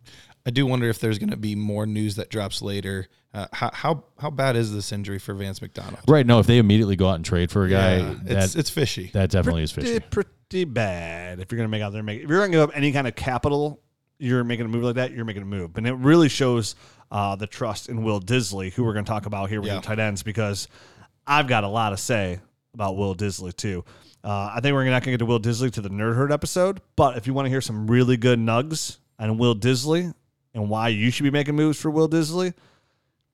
I 0.46 0.50
do 0.50 0.66
wonder 0.66 0.88
if 0.88 0.98
there's 0.98 1.18
going 1.18 1.30
to 1.30 1.36
be 1.36 1.54
more 1.54 1.84
news 1.86 2.16
that 2.16 2.30
drops 2.30 2.62
later. 2.62 3.06
Uh, 3.34 3.46
how, 3.52 3.70
how 3.74 4.04
how 4.18 4.30
bad 4.30 4.56
is 4.56 4.72
this 4.72 4.90
injury 4.92 5.18
for 5.18 5.34
Vance 5.34 5.60
McDonald? 5.60 5.98
Right. 6.08 6.24
No, 6.26 6.38
if 6.38 6.46
they 6.46 6.58
immediately 6.58 6.96
go 6.96 7.08
out 7.08 7.16
and 7.16 7.24
trade 7.24 7.50
for 7.50 7.64
a 7.66 7.68
guy, 7.68 7.98
Yeah, 7.98 8.14
that, 8.22 8.56
it's 8.56 8.70
fishy. 8.70 9.10
that 9.12 9.30
definitely 9.30 9.62
is 9.64 9.70
fishy. 9.72 10.00
pretty 10.00 10.64
bad. 10.64 11.38
If 11.38 11.52
you're 11.52 11.58
gonna 11.58 11.68
make 11.68 11.82
out 11.82 11.92
there, 11.92 12.02
make 12.02 12.22
if 12.22 12.28
you're 12.30 12.38
gonna 12.40 12.50
give 12.52 12.62
up 12.62 12.70
any 12.74 12.90
kind 12.92 13.06
of 13.06 13.14
capital, 13.14 13.82
you're 14.18 14.42
making 14.44 14.64
a 14.64 14.68
move 14.68 14.82
like 14.84 14.94
that. 14.94 15.12
You're 15.12 15.26
making 15.26 15.42
a 15.42 15.46
move, 15.46 15.76
and 15.76 15.86
it 15.86 15.92
really 15.94 16.28
shows 16.30 16.74
uh, 17.10 17.36
the 17.36 17.46
trust 17.46 17.88
in 17.88 18.02
Will 18.02 18.20
Dissly, 18.20 18.72
who 18.72 18.84
we're 18.84 18.94
gonna 18.94 19.04
talk 19.06 19.26
about 19.26 19.48
here 19.50 19.60
with 19.60 19.68
Yeah. 19.68 19.76
the 19.76 19.82
tight 19.82 19.98
ends, 19.98 20.22
because 20.22 20.68
I've 21.26 21.46
got 21.48 21.64
a 21.64 21.68
lot 21.68 21.90
to 21.90 21.96
say 21.96 22.40
about 22.74 22.96
Will 22.96 23.14
Dissly 23.14 23.54
too. 23.56 23.84
Uh, 24.24 24.50
I 24.54 24.60
think 24.60 24.74
we're 24.74 24.84
not 24.84 25.02
gonna 25.02 25.12
get 25.12 25.18
to 25.18 25.26
Will 25.26 25.40
Dissly 25.40 25.70
to 25.72 25.80
the 25.80 25.88
Nerd 25.90 26.16
Herd 26.16 26.32
episode, 26.32 26.80
but 26.96 27.16
if 27.16 27.26
you 27.26 27.34
want 27.34 27.46
to 27.46 27.50
hear 27.50 27.60
some 27.60 27.86
really 27.86 28.16
good 28.16 28.38
nugs 28.38 28.98
on 29.18 29.38
Will 29.38 29.54
Dissly 29.54 30.12
and 30.54 30.68
why 30.68 30.88
you 30.88 31.10
should 31.10 31.22
be 31.24 31.30
making 31.30 31.54
moves 31.56 31.78
for 31.80 31.90
Will 31.90 32.08
Dissly. 32.08 32.54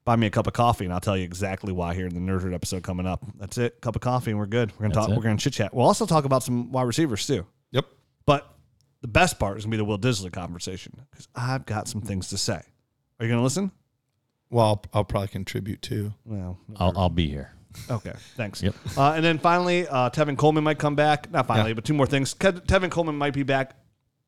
Buy 0.04 0.16
me 0.16 0.26
a 0.26 0.30
cup 0.30 0.46
of 0.46 0.52
coffee, 0.52 0.84
and 0.84 0.92
I'll 0.92 1.00
tell 1.00 1.16
you 1.16 1.24
exactly 1.24 1.72
why 1.72 1.94
here 1.94 2.06
in 2.06 2.12
the 2.14 2.20
Nerd 2.20 2.42
Herd 2.42 2.52
episode 2.52 2.82
coming 2.82 3.06
up. 3.06 3.24
That's 3.38 3.56
it. 3.56 3.80
Cup 3.80 3.96
of 3.96 4.02
coffee, 4.02 4.32
and 4.32 4.38
we're 4.38 4.44
good. 4.44 4.70
We're 4.72 4.82
gonna 4.82 4.94
That's 4.94 5.06
talk. 5.06 5.12
it. 5.14 5.16
We're 5.16 5.22
gonna 5.22 5.38
chit 5.38 5.54
chat. 5.54 5.72
We'll 5.72 5.86
also 5.86 6.04
talk 6.04 6.26
about 6.26 6.42
some 6.42 6.70
wide 6.72 6.82
receivers 6.82 7.26
too. 7.26 7.46
yep. 7.70 7.86
But 8.26 8.46
the 9.00 9.08
best 9.08 9.38
part 9.38 9.56
is 9.56 9.64
gonna 9.64 9.70
be 9.70 9.76
the 9.78 9.84
Will 9.86 9.98
Dissly 9.98 10.30
conversation 10.30 11.00
because 11.10 11.26
I've 11.34 11.64
got 11.64 11.88
some 11.88 12.02
things 12.02 12.28
to 12.28 12.38
say. 12.38 12.60
Are 13.18 13.24
you 13.26 13.30
gonna 13.32 13.42
listen? 13.42 13.70
Well, 14.50 14.66
I'll, 14.66 14.84
I'll 14.92 15.04
probably 15.04 15.28
contribute 15.28 15.82
too. 15.82 16.12
Well, 16.24 16.58
I'll, 16.76 16.96
I'll 16.96 17.08
be 17.10 17.28
here. 17.28 17.52
okay. 17.90 18.12
Thanks. 18.36 18.62
Yep. 18.62 18.74
Uh, 18.96 19.12
and 19.12 19.24
then 19.24 19.38
finally, 19.38 19.86
uh, 19.88 20.10
Tevin 20.10 20.36
Coleman 20.38 20.62
might 20.62 20.78
come 20.78 20.94
back. 20.94 21.30
Not 21.32 21.46
finally, 21.46 21.72
but 21.72 21.84
two 21.84 21.94
more 21.94 22.06
things. 22.06 22.32
Ke- 22.34 22.62
Tevin 22.66 22.90
Coleman 22.90 23.16
might 23.16 23.34
be 23.34 23.42
back 23.42 23.76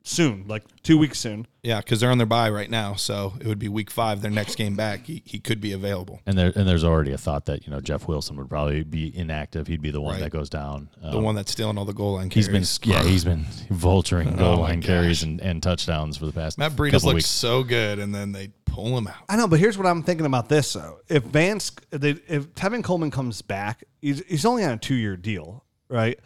soon, 0.09 0.45
like 0.47 0.63
two 0.83 0.97
weeks 0.97 1.19
soon. 1.19 1.47
Yeah, 1.63 1.81
because 1.81 1.99
they're 2.01 2.11
on 2.13 2.19
their 2.19 2.27
bye 2.29 2.49
right 2.49 2.71
now, 2.71 2.95
so 2.95 3.35
it 3.41 3.47
would 3.49 3.59
be 3.59 3.69
week 3.69 3.91
five. 3.91 4.23
Their 4.23 4.31
next 4.31 4.55
game 4.55 4.77
back, 4.77 5.07
he, 5.07 5.21
he 5.25 5.41
could 5.41 5.61
be 5.61 5.73
available. 5.73 6.21
And 6.25 6.39
there 6.39 6.53
and 6.55 6.69
there's 6.69 6.85
already 6.85 7.11
a 7.13 7.19
thought 7.19 7.47
that 7.47 7.67
you 7.67 7.73
know 7.73 7.81
Jeff 7.81 8.07
Wilson 8.07 8.37
would 8.37 8.49
probably 8.49 8.85
be 8.85 9.17
inactive. 9.17 9.67
He'd 9.67 9.83
be 9.83 9.91
the 9.91 10.01
one 10.01 10.15
Right. 10.15 10.21
that 10.23 10.31
goes 10.31 10.49
down. 10.49 10.89
The 11.03 11.19
Um, 11.19 11.25
one 11.25 11.35
that's 11.35 11.51
stealing 11.51 11.77
all 11.77 11.85
the 11.85 11.93
goal 11.93 12.15
line 12.15 12.31
He's 12.31 12.47
carries. 12.47 12.79
been 12.79 12.91
yeah 12.93 13.03
he's 13.03 13.25
been 13.25 13.45
vulturing 13.73 14.39
goal 14.39 14.55
Oh 14.55 14.57
my 14.63 14.69
line 14.69 14.83
carries 14.83 15.23
and, 15.25 15.41
and 15.41 15.61
touchdowns 15.63 16.17
for 16.17 16.27
the 16.27 16.33
past 16.33 16.57
Matt 16.57 16.73
Breida 16.73 16.93
couple 16.93 17.09
looks 17.09 17.15
weeks. 17.17 17.27
so 17.29 17.63
good, 17.65 17.99
and 17.99 18.15
then 18.15 18.31
they 18.33 18.51
pull 18.65 18.97
him 18.97 19.09
out. 19.09 19.15
I 19.29 19.37
know, 19.37 19.49
but 19.49 19.59
here's 19.59 19.77
what 19.77 19.87
I'm 19.89 20.03
thinking 20.05 20.27
about 20.27 20.49
this 20.49 20.73
though. 20.73 21.01
If 21.09 21.25
Vance, 21.25 21.73
if, 21.91 22.01
they, 22.01 22.11
if 22.29 22.55
Tevin 22.55 22.85
Coleman 22.85 23.11
comes 23.11 23.43
back, 23.43 23.83
he's, 24.01 24.23
he's 24.27 24.45
only 24.45 24.63
on 24.63 24.71
a 24.73 24.77
two 24.79 24.95
year 24.95 25.17
deal, 25.17 25.65
right? 25.89 26.19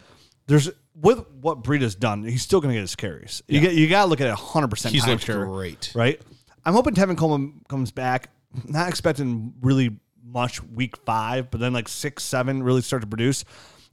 There's 0.47 0.69
with 1.01 1.25
what 1.41 1.63
Breida's 1.63 1.95
done, 1.95 2.23
he's 2.23 2.41
still 2.43 2.61
going 2.61 2.69
to 2.69 2.75
get 2.75 2.81
his 2.81 2.95
carries. 2.95 3.41
You 3.47 3.59
get 3.59 3.73
you 3.73 3.89
got 3.89 4.03
to 4.03 4.09
look 4.09 4.21
at 4.21 4.27
it 4.27 4.31
100 4.31 4.67
percent 4.67 4.93
He's 4.93 5.05
looked 5.05 5.25
great. 5.25 5.91
right? 5.95 6.21
I'm 6.63 6.73
hoping 6.73 6.93
Tevin 6.93 7.17
Coleman 7.17 7.61
comes 7.67 7.91
back. 7.91 8.29
Not 8.65 8.89
expecting 8.89 9.53
really 9.61 9.97
much 10.23 10.61
week 10.63 10.97
five, 11.05 11.49
but 11.49 11.59
then 11.59 11.73
like 11.73 11.87
six, 11.87 12.23
seven 12.23 12.63
really 12.63 12.81
start 12.81 13.01
to 13.01 13.07
produce. 13.07 13.43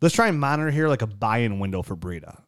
Let's 0.01 0.15
try 0.15 0.29
and 0.29 0.39
monitor 0.39 0.71
here 0.71 0.89
like 0.89 1.03
a 1.03 1.07
buy-in 1.07 1.59
window 1.59 1.83
for 1.83 1.97
Breida. 1.97 2.41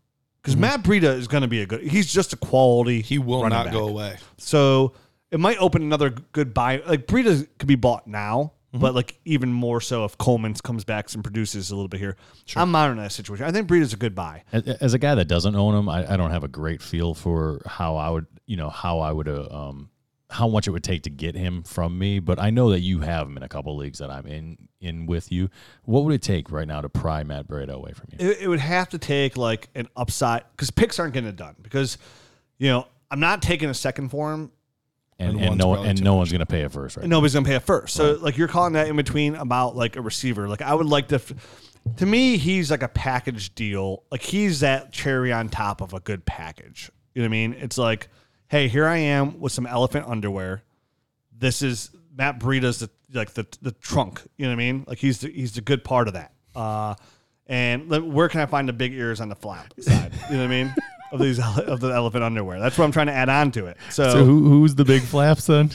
Because 0.43 0.57
Matt 0.57 0.83
Breida 0.83 1.17
is 1.17 1.29
going 1.29 1.43
to 1.43 1.49
be 1.49 1.61
a 1.63 1.67
good. 1.67 1.83
He's 1.83 2.13
just 2.13 2.33
a 2.33 2.37
quality. 2.37 3.01
Mm-hmm. 3.01 3.07
He 3.09 3.19
will 3.19 3.43
running 3.43 3.57
not 3.57 3.65
back. 3.67 3.75
go 3.75 3.89
away. 3.89 4.17
So 4.39 4.95
it 5.31 5.39
might 5.41 5.59
open 5.59 5.83
another 5.83 6.11
good 6.11 6.55
buy. 6.55 6.83
Like 6.87 7.07
Breida 7.07 7.47
could 7.59 7.69
be 7.69 7.75
bought 7.77 8.07
now, 8.07 8.53
Mm-hmm. 8.73 8.83
but 8.83 8.95
like 8.95 9.19
even 9.25 9.53
more 9.53 9.81
so 9.81 10.05
if 10.05 10.17
Coleman 10.17 10.55
comes 10.55 10.85
back 10.85 11.13
and 11.13 11.25
produces 11.25 11.73
a 11.73 11.75
little 11.75 11.89
bit 11.89 11.99
here. 11.99 12.17
I'm 12.55 12.71
monitoring 12.71 13.03
that 13.03 13.11
situation. 13.11 13.45
I 13.45 13.51
think 13.51 13.67
Breida's 13.67 13.93
a 13.93 13.97
good 13.97 14.15
buy. 14.15 14.45
As, 14.53 14.63
as 14.63 14.95
a 14.95 14.99
guy 14.99 15.17
that 15.17 15.25
doesn't 15.25 15.57
own 15.57 15.75
him, 15.75 15.89
I, 15.89 16.13
I 16.13 16.17
don't 16.17 16.31
have 16.31 16.45
a 16.45 16.49
great 16.49 16.81
feel 16.81 17.13
for 17.13 17.63
how 17.67 17.97
I 17.97 18.11
would, 18.11 18.27
you 18.47 18.57
know, 18.57 18.71
how 18.71 19.01
I 19.01 19.11
would, 19.11 19.27
uh, 19.27 19.49
um, 19.51 19.91
how 20.31 20.47
much 20.47 20.69
it 20.69 20.71
would 20.71 20.85
take 20.85 21.03
to 21.03 21.11
get 21.11 21.35
him 21.35 21.65
from 21.65 21.99
me. 21.99 22.21
But 22.21 22.39
I 22.39 22.51
know 22.51 22.71
that 22.71 22.79
you 22.79 23.01
have 23.01 23.27
him 23.27 23.37
in 23.37 23.43
a 23.43 23.49
couple 23.49 23.77
leagues 23.77 23.99
that 23.99 24.09
I'm 24.09 24.27
in 24.27 24.69
in 24.81 25.07
with 25.07 25.33
you. 25.33 25.51
What 25.85 26.05
would 26.05 26.15
it 26.15 26.23
take 26.23 26.53
right 26.53 26.69
now 26.69 26.81
to 26.81 26.89
pry 26.89 27.25
Matt 27.25 27.49
Breida 27.49 27.73
away 27.73 27.93
from 27.93 28.11
you? 28.13 28.31
It, 28.31 28.43
it 28.43 28.49
would 28.49 28.61
have 28.61 28.89
to 28.91 28.99
take 28.99 29.37
like 29.37 29.69
an 29.75 29.89
upside 29.97 30.45
because 30.53 30.71
picks 30.71 31.01
aren't 31.01 31.13
getting 31.15 31.29
it 31.29 31.35
done 31.37 31.57
because 31.61 31.99
you 32.59 32.69
know 32.69 32.87
I'm 33.11 33.21
not 33.21 33.43
taking 33.43 33.69
a 33.69 33.75
second 33.75 34.11
for 34.11 34.33
him. 34.33 34.53
And, 35.21 35.39
And 35.39 35.41
and, 35.51 35.59
no 35.59 35.75
and 35.75 36.03
no 36.03 36.15
one's 36.15 36.33
gonna 36.33 36.47
pay 36.47 36.63
it 36.63 36.73
first, 36.73 36.97
right? 36.97 37.03
and 37.05 37.11
nobody's 37.11 37.35
gonna 37.35 37.47
pay 37.47 37.57
it 37.57 37.63
first. 37.63 37.95
So 37.95 38.13
like 38.15 38.37
you're 38.39 38.49
calling 38.49 38.73
that 38.73 38.89
in 38.89 38.97
between 38.97 39.35
about 39.35 39.77
like 39.77 39.97
a 39.97 40.01
receiver. 40.01 40.49
Like 40.49 40.63
I 40.63 40.75
would 40.75 40.87
like 40.87 41.09
to. 41.09 41.21
To 41.97 42.05
me, 42.07 42.37
he's 42.37 42.71
like 42.71 42.83
a 42.83 42.89
package 42.89 43.55
deal. 43.55 44.03
Like 44.11 44.23
he's 44.23 44.61
that 44.61 44.93
cherry 44.93 45.33
on 45.33 45.49
top 45.49 45.81
of 45.81 45.95
a 45.95 46.01
good 46.01 46.27
package. 46.27 46.91
You 47.15 47.23
know 47.23 47.27
what 47.27 47.31
I 47.31 47.33
mean? 47.33 47.53
It's 47.55 47.79
like, 47.79 48.09
hey, 48.49 48.69
here 48.69 48.87
I 48.87 48.99
am 48.99 49.41
with 49.41 49.53
some 49.53 49.67
elephant 49.67 50.07
underwear. 50.07 50.63
This 51.37 51.63
is 51.63 51.91
Matt 52.15 52.39
Breida's 52.39 52.81
the 52.81 52.91
like 53.13 53.33
the 53.35 53.47
the 53.63 53.73
trunk. 53.73 54.23
You 54.37 54.45
know 54.45 54.51
what 54.51 54.55
I 54.63 54.73
mean? 54.73 54.85
Like 54.87 54.99
he's 54.99 55.21
the, 55.21 55.31
he's 55.31 55.53
the 55.53 55.63
good 55.63 55.83
part 55.85 56.07
of 56.09 56.15
that. 56.15 56.33
Uh, 56.55 56.95
and 57.47 57.89
where 58.13 58.29
can 58.29 58.41
I 58.41 58.47
find 58.47 58.69
the 58.69 58.73
big 58.73 58.93
ears 58.93 59.21
on 59.21 59.29
the 59.29 59.35
flap 59.35 59.73
side? 59.81 60.13
You 60.31 60.37
know 60.37 60.43
what 60.43 60.53
I 60.53 60.63
mean? 60.65 60.75
Of 61.13 61.21
these 61.21 61.41
of 61.41 61.81
the 61.81 61.89
elephant 61.89 62.23
underwear. 62.25 62.61
That's 62.61 62.79
what 62.79 62.85
I'm 62.85 62.93
trying 62.93 63.07
to 63.07 63.13
add 63.13 63.29
on 63.29 63.51
to 63.53 63.67
it. 63.67 63.77
So 63.91 64.25
who, 64.25 64.49
who's 64.49 64.75
the 64.75 64.85
big 64.85 65.03
flaps 65.03 65.47
then? 65.47 65.71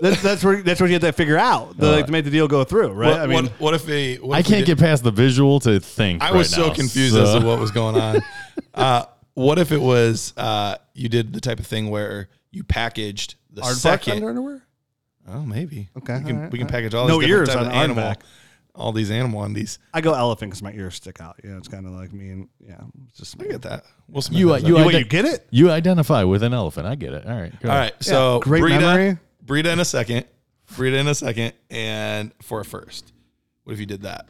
that's, 0.00 0.22
that's 0.22 0.44
where 0.44 0.62
that's 0.62 0.80
what 0.80 0.86
you 0.88 0.94
have 0.94 1.02
to 1.02 1.12
figure 1.12 1.36
out 1.36 1.76
the, 1.76 1.90
like, 1.90 2.06
to 2.06 2.12
make 2.12 2.24
the 2.24 2.30
deal 2.30 2.48
go 2.48 2.64
through, 2.64 2.92
right? 2.92 3.10
What, 3.10 3.20
I 3.20 3.26
mean, 3.26 3.44
what, 3.44 3.60
what 3.60 3.74
if 3.74 3.88
a? 3.88 4.16
What 4.18 4.36
I 4.36 4.40
if 4.40 4.46
can't 4.46 4.64
get 4.66 4.78
past 4.78 5.02
the 5.02 5.10
visual 5.10 5.60
to 5.60 5.80
think. 5.80 6.22
I 6.22 6.32
was 6.32 6.52
right 6.52 6.62
so 6.62 6.68
now. 6.68 6.74
confused 6.74 7.14
So- 7.14 7.24
as 7.24 7.40
to 7.40 7.46
what 7.46 7.58
was 7.58 7.70
going 7.70 7.96
on. 7.96 8.22
uh, 8.74 9.04
what 9.34 9.58
if 9.58 9.72
it 9.72 9.80
was 9.80 10.32
uh, 10.36 10.76
you 10.94 11.08
did 11.08 11.32
the 11.32 11.40
type 11.40 11.58
of 11.58 11.66
thing 11.66 11.90
where 11.90 12.28
you 12.50 12.62
packaged 12.64 13.36
the 13.50 13.62
Aardvark 13.62 13.74
second? 13.74 14.24
underwear. 14.24 14.62
Oh, 15.28 15.42
maybe. 15.42 15.88
Okay, 15.96 16.18
we 16.18 16.24
can, 16.24 16.36
all 16.36 16.42
right, 16.42 16.52
we 16.52 16.58
can 16.58 16.66
package 16.66 16.94
all 16.94 17.06
No 17.06 17.20
these 17.20 17.28
ears 17.28 17.48
on 17.50 17.66
of 17.66 17.72
animal, 17.72 18.04
Aardvark. 18.04 18.20
All 18.74 18.92
these 18.92 19.10
animal 19.10 19.42
undies. 19.42 19.78
I 19.92 20.00
go 20.00 20.14
elephant 20.14 20.50
because 20.50 20.62
my 20.62 20.72
ears 20.72 20.94
stick 20.94 21.20
out. 21.20 21.36
Yeah, 21.44 21.56
it's 21.58 21.68
kind 21.68 21.86
of 21.86 21.92
like 21.92 22.12
me 22.12 22.30
and 22.30 22.48
yeah, 22.66 22.80
it's 23.08 23.18
just 23.18 23.40
I 23.40 23.46
get 23.46 23.62
that. 23.62 23.84
Will 24.08 24.22
Smith 24.22 24.38
You, 24.38 24.48
has 24.48 24.62
that. 24.62 24.68
you, 24.68 24.78
You, 24.78 24.84
what, 24.84 24.94
ide- 24.94 24.98
you 24.98 25.04
get 25.04 25.24
it? 25.24 25.46
you 25.50 25.70
identify 25.70 26.22
with 26.24 26.42
an 26.42 26.54
elephant. 26.54 26.86
I 26.86 26.94
get 26.94 27.12
it. 27.12 27.26
All 27.26 27.38
right. 27.40 27.60
go 27.60 27.68
all 27.68 27.76
ahead. 27.76 27.92
right. 27.92 28.02
So 28.04 28.40
great 28.40 28.62
Breida, 28.62 28.80
memory. 28.80 29.18
Breida 29.44 29.72
in 29.72 29.80
a 29.80 29.84
second. 29.84 30.26
Breida 30.72 31.00
in 31.00 31.08
a 31.08 31.14
second, 31.14 31.52
and 31.68 32.32
for 32.42 32.60
a 32.60 32.64
first. 32.64 33.12
What 33.64 33.72
if 33.72 33.80
you 33.80 33.86
did 33.86 34.02
that? 34.02 34.26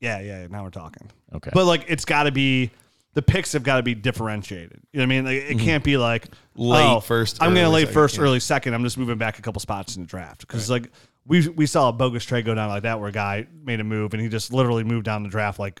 Yeah, 0.00 0.20
yeah. 0.20 0.46
Now 0.48 0.64
we're 0.64 0.70
talking. 0.70 1.10
Okay. 1.34 1.50
But 1.52 1.66
like, 1.66 1.84
it's 1.88 2.04
got 2.06 2.22
to 2.24 2.32
be 2.32 2.70
the 3.12 3.22
picks 3.22 3.52
have 3.52 3.62
got 3.62 3.76
to 3.76 3.82
be 3.82 3.94
differentiated. 3.94 4.80
You 4.92 4.98
know 5.00 5.02
what 5.02 5.04
I 5.04 5.06
mean? 5.06 5.24
Like, 5.26 5.50
it 5.50 5.58
can't 5.58 5.84
be 5.84 5.96
like 5.96 6.28
Mm-hmm. 6.28 6.62
Late 6.72 6.86
oh, 6.96 7.00
first, 7.00 7.40
I'm 7.40 7.54
going 7.54 7.56
to 7.56 7.62
early 7.62 7.72
late 7.74 7.80
second, 7.82 7.94
first, 7.94 8.16
yeah. 8.16 8.22
early 8.22 8.40
second. 8.40 8.74
I'm 8.74 8.82
just 8.84 8.98
moving 8.98 9.16
back 9.16 9.38
a 9.38 9.42
couple 9.42 9.60
spots 9.60 9.96
in 9.96 10.02
the 10.02 10.06
draft 10.08 10.40
because 10.42 10.68
like 10.68 10.90
we 11.26 11.48
we 11.48 11.66
saw 11.66 11.88
a 11.88 11.92
bogus 11.92 12.24
trade 12.24 12.44
go 12.44 12.54
down 12.54 12.68
like 12.68 12.82
that 12.82 12.98
where 13.00 13.08
a 13.08 13.12
guy 13.12 13.46
made 13.64 13.80
a 13.80 13.84
move 13.84 14.14
and 14.14 14.22
he 14.22 14.28
just 14.28 14.52
literally 14.52 14.84
moved 14.84 15.04
down 15.04 15.22
the 15.22 15.28
draft 15.28 15.58
like 15.58 15.80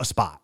a 0.00 0.04
spot, 0.04 0.42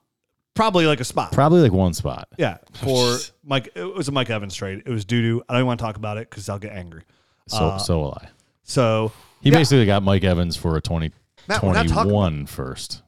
probably 0.55 0.87
like 0.87 1.01
a 1.01 1.05
spot. 1.05 1.33
Probably 1.33 1.61
like 1.61 1.73
one 1.73 1.93
spot. 1.95 2.29
Yeah, 2.39 2.59
for 2.73 3.19
Mike, 3.45 3.71
it 3.75 3.95
was 3.95 4.09
a 4.09 4.13
Mike 4.13 4.31
Evans 4.31 4.55
trade. 4.55 4.83
It 4.87 4.91
was 4.91 5.05
doo 5.05 5.21
doo. 5.23 5.43
I 5.49 5.53
don't 5.53 5.61
even 5.61 5.67
want 5.67 5.81
to 5.81 5.85
talk 5.85 5.97
about 5.97 6.19
it 6.19 6.31
because 6.31 6.49
I'll 6.49 6.59
get 6.59 6.73
angry. 6.73 7.03
So 7.49 7.57
uh, 7.59 7.79
so 7.79 7.99
will 8.01 8.19
I. 8.23 8.29
So 8.63 9.13
He 9.41 9.51
yeah, 9.51 9.57
basically 9.59 9.87
got 9.87 10.03
Mike 10.03 10.25
Evans 10.25 10.57
for 10.57 10.77
a 10.77 10.81
20, 10.83 11.11
Matt, 11.49 11.63
we're 11.63 11.73
not 11.73 11.89
talking 11.89 12.11
21 12.11 12.47
first, 12.47 13.03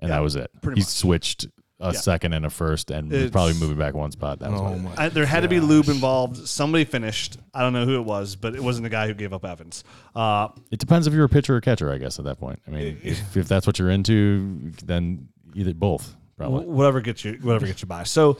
and 0.00 0.08
Yeah, 0.08 0.16
that 0.16 0.22
was 0.22 0.34
it. 0.36 0.50
He 0.62 0.68
much. 0.70 0.82
switched 0.84 1.46
a 1.78 1.86
Yeah. 1.92 1.98
second 2.00 2.32
and 2.32 2.46
a 2.46 2.50
first, 2.50 2.90
and 2.90 3.12
It's- 3.12 3.30
probably 3.30 3.52
moving 3.54 3.76
back 3.76 3.94
one 3.94 4.10
spot. 4.10 4.38
That 4.38 4.50
was 4.50 4.60
Oh 4.60 4.78
my! 4.78 4.94
I, 4.96 5.08
there 5.10 5.26
had 5.26 5.40
to 5.42 5.48
be 5.48 5.60
lube 5.60 5.88
involved. 5.88 6.48
Somebody 6.48 6.84
finished. 6.84 7.36
I 7.52 7.60
don't 7.60 7.72
know 7.74 7.84
who 7.84 7.96
it 7.96 8.04
was, 8.04 8.34
but 8.34 8.54
it 8.54 8.62
wasn't 8.62 8.84
the 8.84 8.90
guy 8.90 9.06
who 9.06 9.14
gave 9.14 9.32
up 9.34 9.44
Evans. 9.44 9.84
Uh, 10.14 10.48
It 10.70 10.78
depends 10.78 11.06
if 11.06 11.12
you're 11.12 11.24
a 11.26 11.28
pitcher 11.28 11.54
or 11.56 11.60
catcher, 11.60 11.92
I 11.92 11.98
guess. 11.98 12.18
At 12.18 12.24
that 12.24 12.38
point, 12.40 12.60
I 12.66 12.70
mean, 12.70 12.98
if, 13.02 13.36
if 13.36 13.46
that's 13.48 13.66
what 13.66 13.78
you're 13.78 13.90
into, 13.90 14.72
then 14.84 15.28
either 15.54 15.74
both. 15.74 16.16
Probably. 16.38 16.66
whatever 16.66 17.00
gets 17.00 17.24
you, 17.24 17.38
whatever 17.42 17.66
gets 17.66 17.80
you 17.82 17.88
by. 17.88 18.02
So 18.02 18.36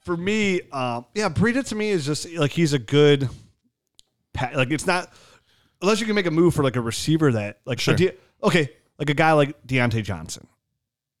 for 0.00 0.14
me, 0.16 0.60
um, 0.72 1.06
yeah, 1.14 1.30
Breida 1.30 1.66
to 1.68 1.74
me 1.74 1.88
is 1.88 2.04
just 2.04 2.30
like 2.34 2.50
he's 2.50 2.74
a 2.74 2.78
good, 2.78 3.28
pa- 4.34 4.50
like 4.54 4.70
it's 4.70 4.86
not 4.86 5.10
unless 5.80 6.00
you 6.00 6.06
can 6.06 6.14
make 6.14 6.26
a 6.26 6.30
move 6.30 6.54
for 6.54 6.62
like 6.62 6.76
a 6.76 6.80
receiver 6.82 7.32
that 7.32 7.60
like 7.64 7.80
Sure. 7.80 7.94
a 7.94 7.96
De- 7.96 8.12
okay, 8.42 8.70
like 8.98 9.08
a 9.10 9.14
guy 9.14 9.32
like 9.32 9.66
Diontae 9.66 10.02
Johnson, 10.04 10.46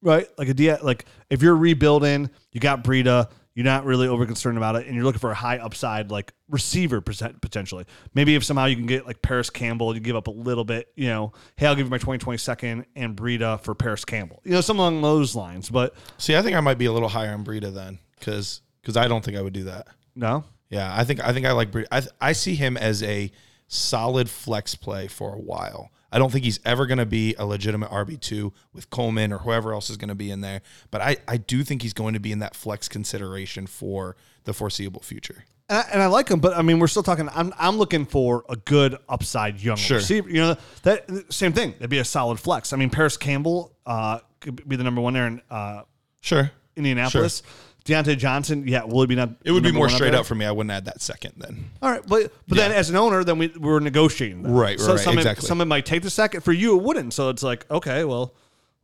right? 0.04 0.28
Like 0.38 0.48
a 0.48 0.54
De- 0.54 0.78
like 0.82 1.06
if 1.30 1.42
you're 1.42 1.56
rebuilding, 1.56 2.30
you 2.52 2.60
got 2.60 2.84
Breida. 2.84 3.28
You're 3.56 3.64
not 3.64 3.84
really 3.84 4.08
over 4.08 4.26
concerned 4.26 4.56
about 4.58 4.74
it, 4.74 4.86
and 4.86 4.96
you're 4.96 5.04
looking 5.04 5.20
for 5.20 5.30
a 5.30 5.34
high 5.34 5.58
upside 5.58 6.10
like 6.10 6.32
receiver 6.48 7.00
percent- 7.00 7.40
potentially. 7.40 7.84
Maybe 8.12 8.34
if 8.34 8.42
somehow 8.42 8.64
you 8.64 8.74
can 8.74 8.86
get 8.86 9.06
like 9.06 9.22
Parris 9.22 9.48
Campbell, 9.48 9.94
you 9.94 10.00
give 10.00 10.16
up 10.16 10.26
a 10.26 10.32
little 10.32 10.64
bit. 10.64 10.88
You 10.96 11.06
know, 11.06 11.32
hey, 11.56 11.66
I'll 11.68 11.76
give 11.76 11.86
you 11.86 11.90
my 11.90 11.98
2020 11.98 12.36
second 12.36 12.86
and 12.96 13.16
Breida 13.16 13.60
for 13.60 13.76
Parris 13.76 14.04
Campbell. 14.04 14.40
You 14.44 14.50
know, 14.52 14.60
something 14.60 14.80
along 14.80 15.02
those 15.02 15.36
lines. 15.36 15.70
But 15.70 15.94
See, 16.18 16.34
I 16.36 16.42
think 16.42 16.56
I 16.56 16.60
might 16.60 16.78
be 16.78 16.86
a 16.86 16.92
little 16.92 17.08
higher 17.08 17.32
on 17.32 17.44
Breida 17.44 17.72
then, 17.72 18.00
because 18.18 18.60
I 18.96 19.06
don't 19.06 19.24
think 19.24 19.36
I 19.36 19.40
would 19.42 19.52
do 19.52 19.64
that. 19.64 19.86
no, 20.16 20.42
Yeah, 20.68 20.92
I 20.92 21.04
think 21.04 21.20
I 21.24 21.32
think 21.32 21.46
I 21.46 21.52
like 21.52 21.70
Breida. 21.70 21.86
I 21.92 22.02
I 22.20 22.32
see 22.32 22.56
him 22.56 22.76
as 22.76 23.04
a 23.04 23.30
solid 23.68 24.28
flex 24.28 24.74
play 24.74 25.06
for 25.06 25.32
a 25.32 25.38
while. 25.38 25.90
I 26.14 26.18
don't 26.18 26.30
think 26.30 26.44
he's 26.44 26.60
ever 26.64 26.86
going 26.86 26.98
to 26.98 27.06
be 27.06 27.34
a 27.38 27.44
legitimate 27.44 27.90
RB 27.90 28.20
two 28.20 28.52
with 28.72 28.88
Coleman 28.88 29.32
or 29.32 29.38
whoever 29.38 29.72
else 29.74 29.90
is 29.90 29.96
going 29.96 30.08
to 30.10 30.14
be 30.14 30.30
in 30.30 30.40
there. 30.40 30.62
But 30.92 31.00
I 31.00 31.16
I 31.26 31.36
do 31.36 31.64
think 31.64 31.82
he's 31.82 31.92
going 31.92 32.14
to 32.14 32.20
be 32.20 32.30
in 32.32 32.38
that 32.38 32.54
flex 32.54 32.88
consideration 32.88 33.66
for 33.66 34.16
the 34.44 34.52
foreseeable 34.52 35.00
future. 35.02 35.44
and 35.68 35.78
I, 35.78 35.82
and 35.92 36.02
I 36.02 36.06
like 36.06 36.28
him, 36.30 36.38
but 36.38 36.56
I 36.56 36.62
mean, 36.62 36.78
we're 36.78 36.86
still 36.86 37.02
talking. 37.02 37.28
I'm 37.34 37.52
I'm 37.58 37.76
looking 37.78 38.06
for 38.06 38.44
a 38.48 38.54
good 38.56 38.96
upside 39.08 39.60
young 39.60 39.76
Sure. 39.76 39.96
receiver. 39.96 40.28
You 40.28 40.36
know, 40.40 40.56
that 40.84 41.32
same 41.32 41.52
thing. 41.52 41.72
That'd 41.72 41.90
be 41.90 41.98
a 41.98 42.04
solid 42.04 42.38
flex. 42.38 42.72
I 42.72 42.76
mean, 42.76 42.90
Parris 42.90 43.16
Campbell 43.16 43.74
uh, 43.84 44.20
could 44.40 44.68
be 44.68 44.76
the 44.76 44.84
number 44.84 45.00
one 45.00 45.14
there 45.14 45.26
in 45.26 45.42
uh, 45.50 45.82
Sure, 46.20 46.50
Indianapolis. 46.76 47.42
Diontae 47.84 48.16
Johnson, 48.16 48.66
yeah, 48.66 48.84
will 48.84 49.02
he 49.02 49.06
be 49.08 49.14
not? 49.14 49.30
it 49.44 49.52
would 49.52 49.62
be 49.62 49.70
more 49.70 49.82
one 49.82 49.90
up 49.90 49.96
straight 49.96 50.14
up 50.14 50.24
for 50.24 50.34
me. 50.34 50.46
I 50.46 50.52
wouldn't 50.52 50.70
add 50.70 50.86
that 50.86 51.02
second 51.02 51.34
then. 51.36 51.70
All 51.82 51.90
right, 51.90 52.02
but 52.06 52.32
but 52.48 52.56
then 52.56 52.72
as 52.72 52.88
an 52.88 52.96
owner, 52.96 53.24
then 53.24 53.36
we 53.36 53.48
we're 53.48 53.80
negotiating. 53.80 54.42
That. 54.42 54.50
Right, 54.50 54.80
so 54.80 54.92
right, 54.92 55.00
Someone, 55.00 55.18
exactly. 55.18 55.46
Someone 55.46 55.68
might 55.68 55.84
take 55.84 56.02
the 56.02 56.10
second 56.10 56.40
for 56.40 56.52
you. 56.52 56.78
It 56.78 56.82
wouldn't. 56.82 57.12
So 57.12 57.28
it's 57.28 57.42
like 57.42 57.70
okay, 57.70 58.04
well, 58.04 58.34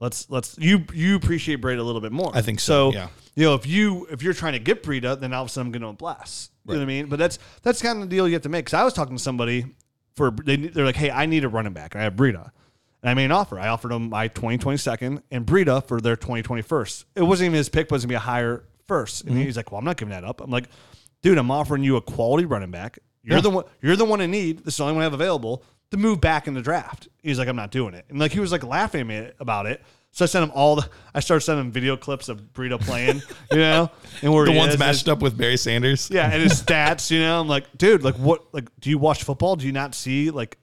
let's 0.00 0.28
let's 0.28 0.58
you 0.58 0.84
you 0.92 1.16
appreciate 1.16 1.62
Breida 1.62 1.78
a 1.78 1.82
little 1.82 2.02
bit 2.02 2.12
more. 2.12 2.30
I 2.34 2.42
think 2.42 2.60
so, 2.60 2.92
yeah. 2.92 3.08
You 3.34 3.44
know, 3.44 3.54
if 3.54 3.66
you 3.66 4.06
if 4.10 4.22
you're 4.22 4.34
trying 4.34 4.52
to 4.54 4.58
get 4.58 4.82
Breida, 4.82 5.18
then 5.18 5.32
all 5.32 5.44
of 5.44 5.48
a 5.48 5.50
sudden 5.50 5.68
I'm 5.68 5.80
going 5.80 5.94
to 5.94 5.96
blast. 5.96 6.50
You 6.66 6.74
know 6.74 6.80
what 6.80 6.82
I 6.82 6.86
mean? 6.86 7.06
But 7.06 7.18
that's 7.18 7.38
that's 7.62 7.80
kind 7.80 8.02
of 8.02 8.08
the 8.08 8.14
deal 8.14 8.28
you 8.28 8.34
have 8.34 8.42
to 8.42 8.48
make. 8.48 8.66
Because 8.66 8.78
I 8.78 8.84
was 8.84 8.92
talking 8.92 9.16
to 9.16 9.22
somebody 9.22 9.64
for 10.14 10.30
they 10.30 10.56
they're 10.56 10.84
like, 10.84 10.96
hey, 10.96 11.10
I 11.10 11.26
need 11.26 11.44
a 11.44 11.48
running 11.48 11.72
back. 11.72 11.96
I 11.96 12.02
have 12.02 12.14
Breida. 12.14 12.50
And 13.02 13.08
I 13.08 13.14
made 13.14 13.24
an 13.26 13.32
offer. 13.32 13.58
I 13.58 13.68
offered 13.68 13.92
them 13.92 14.10
my 14.10 14.28
2020 14.28 14.76
second 14.76 15.22
and 15.30 15.46
Breida 15.46 15.86
for 15.86 16.02
their 16.02 16.16
2020 16.16 16.60
first. 16.60 17.06
It 17.14 17.22
wasn't 17.22 17.46
even 17.46 17.56
his 17.56 17.70
pick, 17.70 17.88
but 17.88 17.94
it 17.94 17.96
was 17.96 18.04
gonna 18.04 18.10
be 18.10 18.16
a 18.16 18.18
higher 18.18 18.64
1st 18.90 19.22
And 19.22 19.30
mm-hmm. 19.30 19.42
he's 19.42 19.56
like, 19.56 19.70
Well, 19.70 19.78
I'm 19.78 19.84
not 19.84 19.96
giving 19.96 20.12
that 20.12 20.24
up. 20.24 20.40
I'm 20.40 20.50
like, 20.50 20.68
dude, 21.22 21.38
I'm 21.38 21.50
offering 21.50 21.84
you 21.84 21.96
a 21.96 22.00
quality 22.00 22.44
running 22.44 22.70
back. 22.70 22.98
You're 23.22 23.40
the 23.40 23.50
one 23.50 23.64
you're 23.82 23.96
the 23.96 24.04
one 24.04 24.20
in 24.20 24.30
need. 24.30 24.64
This 24.64 24.74
is 24.74 24.78
the 24.78 24.84
only 24.84 24.94
one 24.94 25.02
I 25.02 25.04
have 25.04 25.12
available 25.12 25.62
to 25.90 25.96
move 25.96 26.20
back 26.20 26.46
in 26.46 26.54
the 26.54 26.62
draft. 26.62 27.08
He's 27.22 27.38
like, 27.38 27.48
I'm 27.48 27.56
not 27.56 27.70
doing 27.70 27.94
it. 27.94 28.06
And 28.08 28.18
like 28.18 28.32
he 28.32 28.40
was 28.40 28.52
like 28.52 28.64
laughing 28.64 29.02
at 29.02 29.06
me 29.06 29.30
about 29.38 29.66
it. 29.66 29.82
So 30.12 30.24
I 30.24 30.26
sent 30.26 30.42
him 30.42 30.50
all 30.54 30.76
the 30.76 30.88
I 31.14 31.20
started 31.20 31.44
sending 31.44 31.66
him 31.66 31.72
video 31.72 31.96
clips 31.96 32.28
of 32.28 32.40
Breida 32.52 32.80
playing, 32.80 33.22
you 33.52 33.58
know, 33.58 33.90
and 34.22 34.32
where 34.32 34.46
The 34.46 34.52
ones 34.52 34.74
is, 34.74 34.78
matched 34.78 35.08
up 35.08 35.20
with 35.20 35.36
Barry 35.36 35.56
Sanders. 35.56 36.10
yeah, 36.10 36.30
and 36.30 36.42
his 36.42 36.60
stats, 36.60 37.10
you 37.10 37.20
know, 37.20 37.40
I'm 37.40 37.48
like, 37.48 37.66
dude, 37.76 38.02
like 38.02 38.16
what, 38.16 38.52
like, 38.52 38.68
do 38.80 38.90
you 38.90 38.98
watch 38.98 39.22
football? 39.22 39.54
Do 39.54 39.66
you 39.66 39.72
not 39.72 39.94
see, 39.94 40.30
like, 40.30 40.58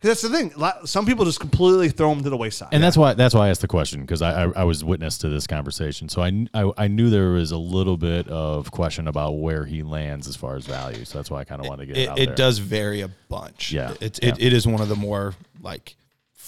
that's 0.00 0.22
the 0.22 0.28
thing. 0.28 0.52
Some 0.84 1.06
people 1.06 1.24
just 1.24 1.40
completely 1.40 1.88
throw 1.90 2.10
them 2.10 2.22
to 2.24 2.30
the 2.30 2.36
wayside. 2.36 2.70
And 2.72 2.82
that's 2.82 2.96
why 2.96 3.14
that's 3.14 3.34
why 3.34 3.46
I 3.46 3.50
asked 3.50 3.60
the 3.60 3.68
question 3.68 4.00
because 4.00 4.22
I, 4.22 4.44
I 4.44 4.52
I 4.56 4.64
was 4.64 4.82
witness 4.82 5.18
to 5.18 5.28
this 5.28 5.46
conversation, 5.46 6.08
so 6.08 6.22
I, 6.22 6.46
I 6.54 6.72
I 6.76 6.88
knew 6.88 7.10
there 7.10 7.30
was 7.30 7.52
a 7.52 7.58
little 7.58 7.96
bit 7.96 8.28
of 8.28 8.70
question 8.70 9.08
about 9.08 9.32
where 9.32 9.64
he 9.64 9.82
lands 9.82 10.26
as 10.28 10.36
far 10.36 10.56
as 10.56 10.66
value. 10.66 11.04
So 11.04 11.18
that's 11.18 11.30
why 11.30 11.40
I 11.40 11.44
kind 11.44 11.60
of 11.60 11.68
wanted 11.68 11.86
to 11.88 11.94
get 11.94 11.96
it, 11.96 12.00
it, 12.00 12.08
out 12.08 12.18
it 12.18 12.26
there. 12.26 12.34
does 12.34 12.58
vary 12.58 13.02
a 13.02 13.08
bunch. 13.28 13.72
Yeah. 13.72 13.94
it's 14.00 14.20
Yeah. 14.22 14.30
It, 14.30 14.40
it 14.40 14.52
is 14.52 14.66
one 14.66 14.80
of 14.80 14.88
the 14.88 14.96
more 14.96 15.34
like 15.62 15.96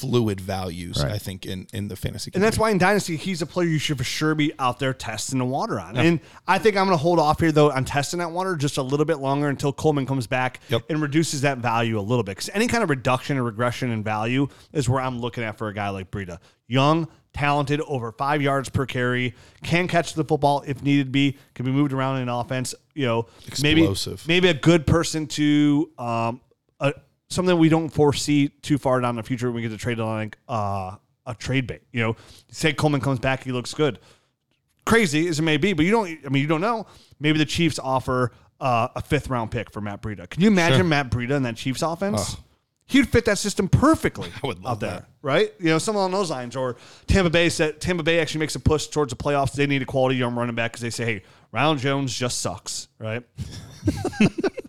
fluid 0.02 0.40
values. 0.40 1.02
Right. 1.02 1.12
I 1.12 1.18
think 1.18 1.46
in 1.46 1.66
in 1.72 1.88
the 1.88 1.96
fantasy. 1.96 2.30
And 2.34 2.42
that's 2.42 2.58
why 2.58 2.70
in 2.70 2.78
Dynasty, 2.78 3.16
he's 3.16 3.40
a 3.42 3.46
player 3.46 3.66
you 3.68 3.78
should 3.78 3.98
for 3.98 4.04
sure 4.04 4.34
be 4.34 4.52
out 4.58 4.78
there 4.78 4.92
testing 4.92 5.38
the 5.38 5.44
water 5.44 5.80
on. 5.80 5.96
And 5.96 6.20
I 6.46 6.58
think 6.58 6.76
I'm 6.76 6.86
going 6.86 6.96
to 6.98 7.02
hold 7.02 7.18
off 7.18 7.40
here, 7.40 7.52
though, 7.52 7.70
on 7.70 7.84
testing 7.84 8.18
that 8.18 8.30
water 8.30 8.56
just 8.56 8.76
a 8.76 8.82
little 8.82 9.06
bit 9.06 9.18
longer 9.18 9.48
until 9.48 9.72
Coleman 9.72 10.04
comes 10.06 10.26
back 10.26 10.60
Yep. 10.68 10.82
and 10.90 11.00
reduces 11.00 11.40
that 11.42 11.58
value 11.58 11.98
a 11.98 12.02
little 12.02 12.22
bit. 12.22 12.32
Because 12.36 12.50
any 12.52 12.66
kind 12.66 12.82
of 12.82 12.90
reduction 12.90 13.38
or 13.38 13.42
regression 13.44 13.90
in 13.90 14.02
value 14.02 14.48
is 14.72 14.88
where 14.88 15.00
I'm 15.00 15.20
looking 15.20 15.44
at 15.44 15.56
for 15.58 15.68
a 15.68 15.74
guy 15.74 15.88
like 15.90 16.10
Breida. 16.10 16.38
Young, 16.66 17.08
talented, 17.34 17.80
over 17.82 18.12
five 18.12 18.40
yards 18.42 18.68
per 18.68 18.86
carry, 18.86 19.34
can 19.62 19.88
catch 19.88 20.14
the 20.14 20.24
football 20.24 20.62
if 20.66 20.82
needed 20.82 21.12
be, 21.12 21.36
can 21.54 21.64
be 21.66 21.72
moved 21.72 21.92
around 21.92 22.20
in 22.20 22.28
offense. 22.28 22.74
You 22.94 23.06
know, 23.06 23.26
Explosive. 23.46 24.26
maybe 24.28 24.46
maybe 24.46 24.58
a 24.58 24.60
good 24.60 24.86
person 24.86 25.26
to 25.28 25.90
um, 25.98 26.40
a, 26.80 26.92
something 27.32 27.56
we 27.58 27.68
don't 27.68 27.88
foresee 27.88 28.48
too 28.48 28.78
far 28.78 29.00
down 29.00 29.16
the 29.16 29.22
future 29.22 29.48
when 29.48 29.56
we 29.56 29.62
get 29.62 29.70
to 29.70 29.78
trade 29.78 30.00
on 30.00 30.06
like 30.08 30.38
uh, 30.48 30.96
a 31.26 31.34
trade 31.34 31.66
bait. 31.66 31.82
You 31.92 32.00
know, 32.02 32.16
say 32.50 32.72
Coleman 32.72 33.00
comes 33.00 33.18
back, 33.18 33.44
he 33.44 33.52
looks 33.52 33.74
good. 33.74 33.98
Crazy 34.84 35.28
as 35.28 35.38
it 35.38 35.42
may 35.42 35.56
be, 35.56 35.72
but 35.72 35.84
you 35.84 35.92
don't. 35.92 36.18
I 36.26 36.28
mean, 36.28 36.42
you 36.42 36.48
don't 36.48 36.60
know. 36.60 36.86
Maybe 37.20 37.38
the 37.38 37.44
Chiefs 37.44 37.78
offer 37.78 38.32
uh, 38.60 38.88
a 38.96 39.02
fifth 39.02 39.28
round 39.28 39.50
pick 39.50 39.70
for 39.70 39.80
Matt 39.80 40.02
Breida. 40.02 40.28
Can 40.28 40.42
you 40.42 40.48
imagine 40.48 40.88
Matt 40.88 41.10
Breida 41.10 41.32
in 41.36 41.42
that 41.44 41.56
Chiefs 41.56 41.82
offense? 41.82 42.36
He'd 42.86 43.08
fit 43.08 43.24
that 43.24 43.38
system 43.38 43.68
perfectly 43.68 44.30
I 44.42 44.46
would 44.46 44.62
love 44.62 44.72
out 44.72 44.80
there, 44.80 44.90
that. 44.90 45.08
right? 45.22 45.52
You 45.58 45.66
know, 45.66 45.78
something 45.78 45.98
along 45.98 46.10
those 46.10 46.30
lines. 46.30 46.56
Or 46.56 46.76
Tampa 47.06 47.30
Bay 47.30 47.48
said 47.48 47.80
Tampa 47.80 48.02
Bay 48.02 48.20
actually 48.20 48.40
makes 48.40 48.54
a 48.54 48.60
push 48.60 48.88
towards 48.88 49.12
the 49.12 49.16
playoffs. 49.16 49.52
They 49.52 49.66
need 49.66 49.82
a 49.82 49.86
quality 49.86 50.16
young 50.16 50.34
running 50.34 50.54
back 50.54 50.72
because 50.72 50.82
they 50.82 50.90
say, 50.90 51.04
"Hey, 51.04 51.22
Ronald 51.52 51.78
Jones 51.78 52.12
just 52.16 52.40
sucks," 52.40 52.88
right? 52.98 53.22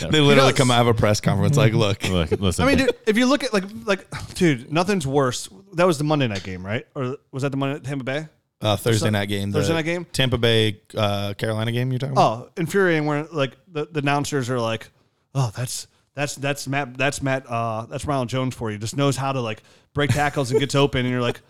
They 0.00 0.20
literally 0.20 0.52
come 0.52 0.70
out 0.70 0.82
of 0.82 0.86
a 0.88 0.94
press 0.94 1.20
conference 1.22 1.56
like, 1.56 1.72
look, 1.72 2.08
Look, 2.08 2.30
listen. 2.32 2.64
I 2.66 2.68
mean, 2.68 2.78
dude, 2.78 2.90
if 3.06 3.16
you 3.16 3.26
look 3.26 3.44
at 3.44 3.52
like 3.52 3.64
like, 3.84 4.06
dude, 4.34 4.72
nothing's 4.72 5.06
worse. 5.06 5.48
That 5.74 5.86
was 5.86 5.98
the 5.98 6.04
Monday 6.04 6.28
night 6.28 6.42
game, 6.42 6.64
right? 6.64 6.86
Or 6.94 7.16
was 7.32 7.42
that 7.42 7.50
the 7.50 7.56
Monday 7.56 7.80
Tampa 7.80 8.04
Bay? 8.04 8.28
uh, 8.62 8.76
Thursday 8.76 9.10
night 9.10 9.26
game, 9.28 9.52
Thursday 9.52 9.68
the 9.72 9.78
night 9.78 9.84
game? 9.84 10.04
Tampa 10.12 10.36
Bay, 10.38 10.80
uh, 10.96 11.34
Carolina 11.34 11.72
game. 11.72 11.90
You're 11.90 11.98
talking 11.98 12.12
about? 12.12 12.48
Oh, 12.48 12.50
infuriating. 12.56 13.06
Where 13.06 13.24
like 13.24 13.56
the, 13.68 13.86
the 13.90 14.00
announcers 14.00 14.50
are 14.50 14.60
like, 14.60 14.90
"Oh, 15.34 15.50
that's 15.56 15.86
that's 16.14 16.34
that's 16.34 16.68
Matt 16.68 16.96
that's 16.98 17.22
Matt 17.22 17.46
uh 17.48 17.86
that's 17.86 18.04
Ronald 18.04 18.28
Jones 18.28 18.54
for 18.54 18.70
you. 18.70 18.78
Just 18.78 18.96
knows 18.96 19.16
how 19.16 19.32
to 19.32 19.40
like 19.40 19.62
break 19.94 20.10
tackles 20.10 20.50
and 20.50 20.60
gets 20.60 20.74
open." 20.74 21.00
And 21.00 21.10
you're 21.10 21.22
like, 21.22 21.40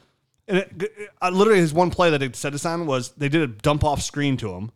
and 0.47 0.59
it, 0.59 0.93
uh, 1.21 1.31
literally 1.31 1.61
his 1.61 1.73
one 1.75 1.91
play 1.91 2.11
that 2.11 2.23
it 2.23 2.37
set 2.37 2.55
us 2.55 2.65
on 2.65 2.87
was 2.87 3.11
they 3.13 3.29
did 3.29 3.43
a 3.43 3.47
dump 3.49 3.83
off 3.85 4.03
screen 4.03 4.37
to 4.39 4.53
him. 4.55 4.71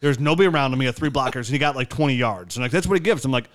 There's 0.00 0.18
nobody 0.18 0.48
around 0.48 0.72
him. 0.72 0.80
He 0.80 0.86
had 0.86 0.94
three 0.96 1.10
blockers 1.10 1.36
and 1.46 1.48
he 1.48 1.58
got 1.58 1.76
like 1.76 1.88
20 1.90 2.14
yards. 2.14 2.56
And 2.56 2.62
like 2.64 2.72
that's 2.72 2.86
what 2.86 2.94
he 2.94 3.00
gives. 3.00 3.24
I'm 3.24 3.30
like, 3.32 3.48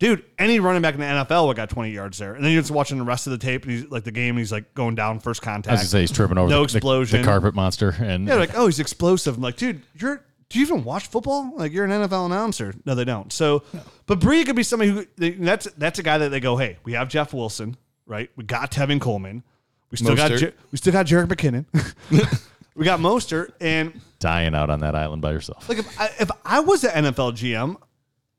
dude, 0.00 0.24
any 0.38 0.58
running 0.60 0.82
back 0.82 0.94
in 0.94 1.00
the 1.00 1.06
NFL 1.06 1.46
would 1.46 1.56
got 1.56 1.70
20 1.70 1.90
yards 1.90 2.18
there. 2.18 2.34
And 2.34 2.44
then 2.44 2.52
you're 2.52 2.62
just 2.62 2.72
watching 2.72 2.98
the 2.98 3.04
rest 3.04 3.26
of 3.26 3.30
the 3.32 3.38
tape 3.38 3.62
and 3.64 3.72
he's 3.72 3.84
like 3.90 4.04
the 4.04 4.10
game. 4.10 4.30
And 4.30 4.38
he's 4.38 4.50
like 4.52 4.74
going 4.74 4.94
down 4.94 5.20
first 5.20 5.40
I 5.40 5.50
was 5.50 5.54
contact. 5.54 5.76
gonna 5.78 5.86
say 5.88 6.00
he's 6.00 6.10
tripping 6.12 6.38
over 6.38 6.48
No 6.50 6.64
the, 6.66 6.72
the- 6.72 6.78
explosion. 6.78 7.20
the 7.22 7.26
carpet 7.26 7.54
monster, 7.54 7.94
and 8.00 8.26
Yeah, 8.26 8.34
like, 8.36 8.50
oh, 8.56 8.66
he's 8.66 8.80
explosive. 8.80 9.36
I'm 9.36 9.42
like, 9.42 9.56
dude, 9.56 9.82
you're 9.94 10.24
do 10.48 10.58
you 10.58 10.64
even 10.66 10.82
watch 10.82 11.06
football? 11.06 11.52
Like, 11.56 11.70
you're 11.70 11.84
an 11.84 11.92
NFL 11.92 12.26
announcer. 12.26 12.74
No, 12.84 12.96
they 12.96 13.04
don't. 13.04 13.32
So, 13.32 13.62
but 14.06 14.18
Bree 14.18 14.42
could 14.42 14.56
be 14.56 14.64
somebody 14.64 14.90
who 14.90 15.06
that's 15.44 15.66
that's 15.78 16.00
a 16.00 16.02
guy 16.02 16.18
that 16.18 16.30
they 16.30 16.40
go, 16.40 16.56
hey, 16.56 16.78
we 16.82 16.94
have 16.94 17.08
Jeff 17.08 17.32
Wilson, 17.32 17.76
right? 18.04 18.28
We 18.34 18.42
got 18.42 18.72
Tevin 18.72 19.00
Coleman. 19.00 19.44
We 19.92 19.98
still 19.98 20.16
got 20.16 20.32
Mostert. 20.32 20.38
Jer- 20.38 20.54
we 20.72 20.78
still 20.78 20.92
got 20.92 21.06
Jerick 21.06 21.26
McKinnon. 21.28 21.66
we 22.74 22.84
got 22.84 22.98
Mostert, 22.98 23.50
and 23.60 24.00
dying 24.20 24.54
out 24.54 24.70
on 24.70 24.80
that 24.80 24.94
island 24.94 25.20
by 25.22 25.32
yourself. 25.32 25.68
like 25.68 25.78
if 25.78 26.00
I, 26.00 26.10
if 26.20 26.30
I 26.44 26.60
was 26.60 26.84
an 26.84 27.06
NFL 27.06 27.32
GM, 27.32 27.76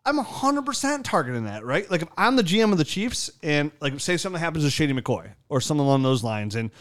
I'm 0.05 0.17
100% 0.17 1.03
targeting 1.03 1.43
that, 1.45 1.63
right? 1.65 1.89
Like 1.91 2.01
if 2.01 2.07
I'm 2.17 2.35
the 2.35 2.43
GM 2.43 2.71
of 2.71 2.77
the 2.77 2.83
Chiefs 2.85 3.29
and 3.43 3.71
like 3.81 3.99
say 3.99 4.15
something 4.17 4.39
happens 4.39 4.63
to 4.63 4.69
Shady 4.71 4.93
McCoy 4.93 5.29
or 5.49 5.59
something 5.61 5.85
along 5.85 6.03
those 6.03 6.23
lines 6.23 6.55
and 6.55 6.71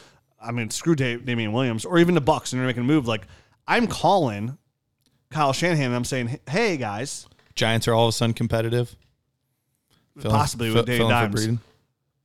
I 0.41 0.53
mean 0.53 0.71
screw 0.71 0.95
Dave, 0.95 1.27
Damien 1.27 1.53
Williams 1.53 1.85
or 1.85 1.99
even 1.99 2.15
the 2.15 2.23
Bucs 2.23 2.53
and 2.53 2.61
they're 2.61 2.67
making 2.67 2.83
a 2.85 2.87
move 2.87 3.07
like 3.09 3.27
I'm 3.69 3.87
calling 3.89 4.57
Kyle 5.31 5.53
Shanahan 5.53 5.87
and 5.87 5.95
I'm 5.95 6.05
saying, 6.05 6.41
"Hey 6.49 6.77
guys, 6.79 7.27
Giants 7.55 7.87
are 7.89 7.95
all 7.95 8.07
of 8.07 8.11
a 8.11 8.13
sudden 8.13 8.33
competitive. 8.35 8.97
Filling- 10.19 10.37
Possibly 10.37 10.69
with 10.69 10.77
fill- 10.77 10.85
Dave 10.85 10.97
filling 10.99 11.15
for 11.31 11.37
Dimes. 11.37 11.47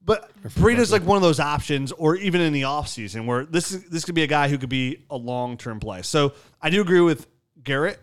But 0.06 0.32
Breida's 0.44 0.92
like 0.92 1.04
one 1.04 1.16
of 1.18 1.24
those 1.24 1.40
options, 1.40 1.92
or 1.92 2.16
even 2.16 2.40
in 2.40 2.54
the 2.54 2.62
offseason, 2.62 3.26
where 3.26 3.44
this 3.44 3.72
is 3.72 3.84
this 3.86 4.06
could 4.06 4.14
be 4.14 4.22
a 4.22 4.28
guy 4.28 4.48
who 4.50 4.60
could 4.60 4.70
be 4.70 5.04
a 5.10 5.18
long 5.18 5.58
term 5.58 5.80
play. 5.80 6.04
So 6.04 6.34
I 6.62 6.70
do 6.70 6.80
agree 6.82 7.02
with 7.02 7.28
Garrett, 7.64 8.00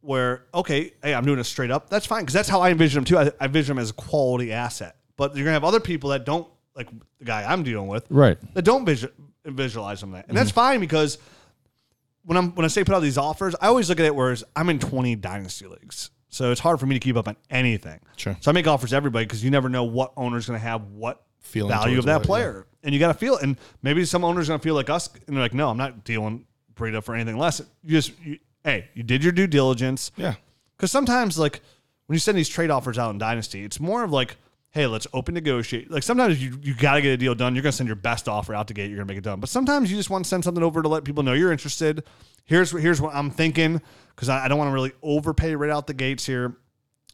where 0.00 0.44
okay, 0.54 0.92
hey, 1.02 1.14
I'm 1.14 1.24
doing 1.24 1.40
it 1.40 1.44
straight 1.44 1.72
up. 1.72 1.90
That's 1.90 2.06
fine 2.06 2.22
because 2.22 2.34
that's 2.34 2.48
how 2.48 2.60
I 2.60 2.70
envision 2.70 2.98
him 2.98 3.04
too. 3.04 3.18
I, 3.18 3.32
I 3.40 3.46
envision 3.46 3.76
him 3.76 3.82
as 3.82 3.90
a 3.90 3.94
quality 3.94 4.52
asset. 4.52 4.96
But 5.16 5.34
you're 5.34 5.44
gonna 5.44 5.54
have 5.54 5.64
other 5.64 5.80
people 5.80 6.10
that 6.10 6.24
don't 6.24 6.46
like 6.76 6.88
the 7.18 7.24
guy 7.24 7.42
I'm 7.42 7.64
dealing 7.64 7.88
with, 7.88 8.06
Right. 8.08 8.38
That 8.54 8.62
don't 8.62 8.86
visu- 8.86 9.10
visualize 9.44 10.00
him 10.00 10.12
that, 10.12 10.26
and 10.28 10.36
that's 10.36 10.52
fine 10.52 10.78
because 10.78 11.18
when 12.22 12.36
I'm 12.38 12.54
when 12.54 12.64
I 12.64 12.68
say 12.68 12.84
put 12.84 12.94
out 12.94 13.02
these 13.02 13.18
offers, 13.18 13.56
I 13.60 13.66
always 13.66 13.88
look 13.88 13.98
at 13.98 14.06
it 14.06 14.14
whereas 14.14 14.44
I'm 14.54 14.68
in 14.68 14.78
20 14.78 15.16
dynasty 15.16 15.66
leagues. 15.66 16.10
So 16.28 16.50
it's 16.52 16.60
hard 16.60 16.78
for 16.78 16.86
me 16.86 16.94
to 16.94 17.00
keep 17.00 17.16
up 17.16 17.28
on 17.28 17.36
anything. 17.50 18.00
Sure. 18.16 18.36
So 18.40 18.50
I 18.50 18.54
make 18.54 18.66
offers 18.66 18.90
to 18.90 18.96
everybody 18.96 19.24
because 19.24 19.42
you 19.42 19.50
never 19.50 19.68
know 19.68 19.84
what 19.84 20.12
owner's 20.16 20.46
going 20.46 20.58
to 20.58 20.64
have 20.64 20.82
what 20.84 21.24
Feeling 21.40 21.70
value 21.70 21.98
of 21.98 22.04
that 22.04 22.18
what, 22.18 22.26
player, 22.26 22.66
and 22.82 22.92
you 22.92 23.00
got 23.00 23.08
to 23.08 23.14
feel 23.14 23.36
it. 23.36 23.42
And 23.42 23.56
maybe 23.82 24.04
some 24.04 24.24
owners 24.24 24.48
going 24.48 24.60
to 24.60 24.62
feel 24.62 24.74
like 24.74 24.90
us, 24.90 25.08
and 25.26 25.34
they're 25.34 25.42
like, 25.42 25.54
"No, 25.54 25.70
I'm 25.70 25.78
not 25.78 26.04
dealing 26.04 26.44
Breida 26.74 27.02
for 27.02 27.14
anything 27.14 27.38
less." 27.38 27.62
You 27.82 27.90
just, 27.92 28.12
you, 28.22 28.38
hey, 28.64 28.88
you 28.92 29.02
did 29.02 29.22
your 29.22 29.32
due 29.32 29.46
diligence. 29.46 30.10
Yeah. 30.16 30.34
Because 30.76 30.90
sometimes, 30.90 31.38
like, 31.38 31.62
when 32.06 32.14
you 32.14 32.20
send 32.20 32.36
these 32.36 32.48
trade 32.48 32.70
offers 32.70 32.98
out 32.98 33.10
in 33.10 33.18
Dynasty, 33.18 33.64
it's 33.64 33.80
more 33.80 34.04
of 34.04 34.12
like, 34.12 34.36
hey, 34.78 34.86
let's 34.86 35.08
open 35.12 35.34
negotiate. 35.34 35.90
Like, 35.90 36.04
sometimes 36.04 36.40
you, 36.40 36.56
you 36.62 36.72
got 36.72 36.94
to 36.94 37.02
get 37.02 37.10
a 37.10 37.16
deal 37.16 37.34
done. 37.34 37.56
You're 37.56 37.62
going 37.62 37.72
to 37.72 37.76
send 37.76 37.88
your 37.88 37.96
best 37.96 38.28
offer 38.28 38.54
out 38.54 38.68
to 38.68 38.74
gate. 38.74 38.88
You're 38.90 38.98
going 38.98 39.08
to 39.08 39.12
make 39.12 39.18
it 39.18 39.24
done. 39.24 39.40
But 39.40 39.48
sometimes 39.48 39.90
you 39.90 39.96
just 39.96 40.08
want 40.08 40.24
to 40.24 40.28
send 40.28 40.44
something 40.44 40.62
over 40.62 40.82
to 40.82 40.88
let 40.88 41.02
people 41.02 41.24
know 41.24 41.32
you're 41.32 41.50
interested. 41.50 42.04
Here's, 42.44 42.70
here's 42.70 43.00
what 43.00 43.12
I'm 43.12 43.32
thinking 43.32 43.82
because 44.14 44.28
I, 44.28 44.44
I 44.44 44.48
don't 44.48 44.56
want 44.56 44.68
to 44.68 44.72
really 44.72 44.92
overpay 45.02 45.56
right 45.56 45.70
out 45.70 45.88
the 45.88 45.94
gates 45.94 46.24
here. 46.24 46.58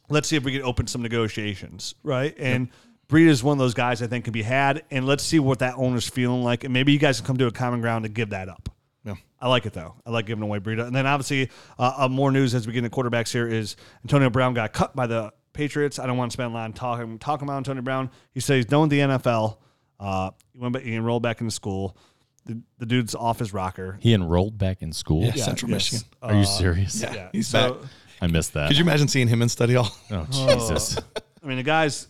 Let's 0.09 0.27
see 0.27 0.35
if 0.35 0.43
we 0.43 0.51
can 0.51 0.61
open 0.61 0.85
some 0.85 1.01
negotiations, 1.01 1.95
right? 2.03 2.35
And 2.37 2.69
Breida 3.09 3.29
is 3.29 3.43
one 3.43 3.53
of 3.53 3.59
those 3.59 3.73
guys 3.73 4.03
I 4.03 4.07
think 4.07 4.25
can 4.25 4.33
be 4.33 4.43
had. 4.43 4.83
And 4.91 5.07
let's 5.07 5.23
see 5.23 5.39
what 5.39 5.57
that 5.59 5.73
owner's 5.75 6.07
feeling 6.07 6.43
like. 6.43 6.65
And 6.65 6.71
maybe 6.71 6.91
you 6.93 6.99
guys 6.99 7.17
can 7.19 7.25
come 7.25 7.37
to 7.37 7.47
a 7.47 7.51
common 7.51 7.81
ground 7.81 8.03
to 8.05 8.09
give 8.09 8.29
that 8.29 8.47
up. 8.47 8.69
Yeah. 9.03 9.15
I 9.41 9.49
like 9.49 9.65
it 9.65 9.73
though. 9.73 9.95
I 10.05 10.11
like 10.11 10.27
giving 10.27 10.43
away 10.43 10.59
Breida. 10.59 10.85
And 10.85 10.95
then 10.95 11.07
obviously, 11.07 11.49
uh, 11.79 11.93
uh, 11.97 12.09
more 12.09 12.31
news 12.31 12.53
as 12.53 12.67
we 12.67 12.73
get 12.73 12.85
into 12.85 12.95
quarterbacks 12.95 13.31
here 13.31 13.47
is 13.47 13.75
Antonio 14.03 14.29
Brown 14.29 14.53
got 14.53 14.71
cut 14.71 14.95
by 14.95 15.07
the 15.07 15.33
Patriots. 15.55 15.97
I 15.97 16.05
don't 16.05 16.17
want 16.17 16.31
to 16.31 16.33
spend 16.33 16.51
a 16.51 16.53
lot 16.53 16.69
of 16.69 16.75
talking 16.75 17.17
talking 17.17 17.47
about 17.47 17.57
Antonio 17.57 17.81
Brown. 17.81 18.11
He 18.33 18.39
said 18.39 18.57
he's 18.57 18.65
done 18.65 18.81
with 18.81 18.89
the 18.91 18.99
NFL. 18.99 19.57
Uh, 19.99 20.31
he 20.53 20.59
went 20.59 20.73
back, 20.73 20.83
he 20.83 20.93
enrolled 20.93 21.23
back 21.23 21.41
into 21.41 21.51
school. 21.51 21.97
The, 22.45 22.61
the 22.77 22.85
dude's 22.85 23.15
off 23.15 23.39
his 23.39 23.53
rocker. 23.53 23.97
He 24.01 24.13
enrolled 24.13 24.57
back 24.57 24.83
in 24.83 24.93
school. 24.93 25.23
Yeah, 25.23 25.33
Central 25.33 25.71
yes. 25.71 25.91
Michigan. 25.93 26.07
Are 26.21 26.35
you 26.35 26.45
serious? 26.45 27.01
Yeah, 27.01 27.13
Yeah, 27.13 27.29
he's 27.31 27.47
so- 27.47 27.73
back. 27.75 27.89
I 28.21 28.27
missed 28.27 28.53
that. 28.53 28.69
Could 28.69 28.77
you 28.77 28.83
imagine 28.83 29.07
seeing 29.09 29.27
him 29.27 29.41
in 29.41 29.49
study 29.49 29.73
hall? 29.73 29.91
oh 30.11 30.25
Jesus! 30.31 30.97
I 31.43 31.47
mean, 31.47 31.57
the 31.57 31.63
guys, 31.63 32.07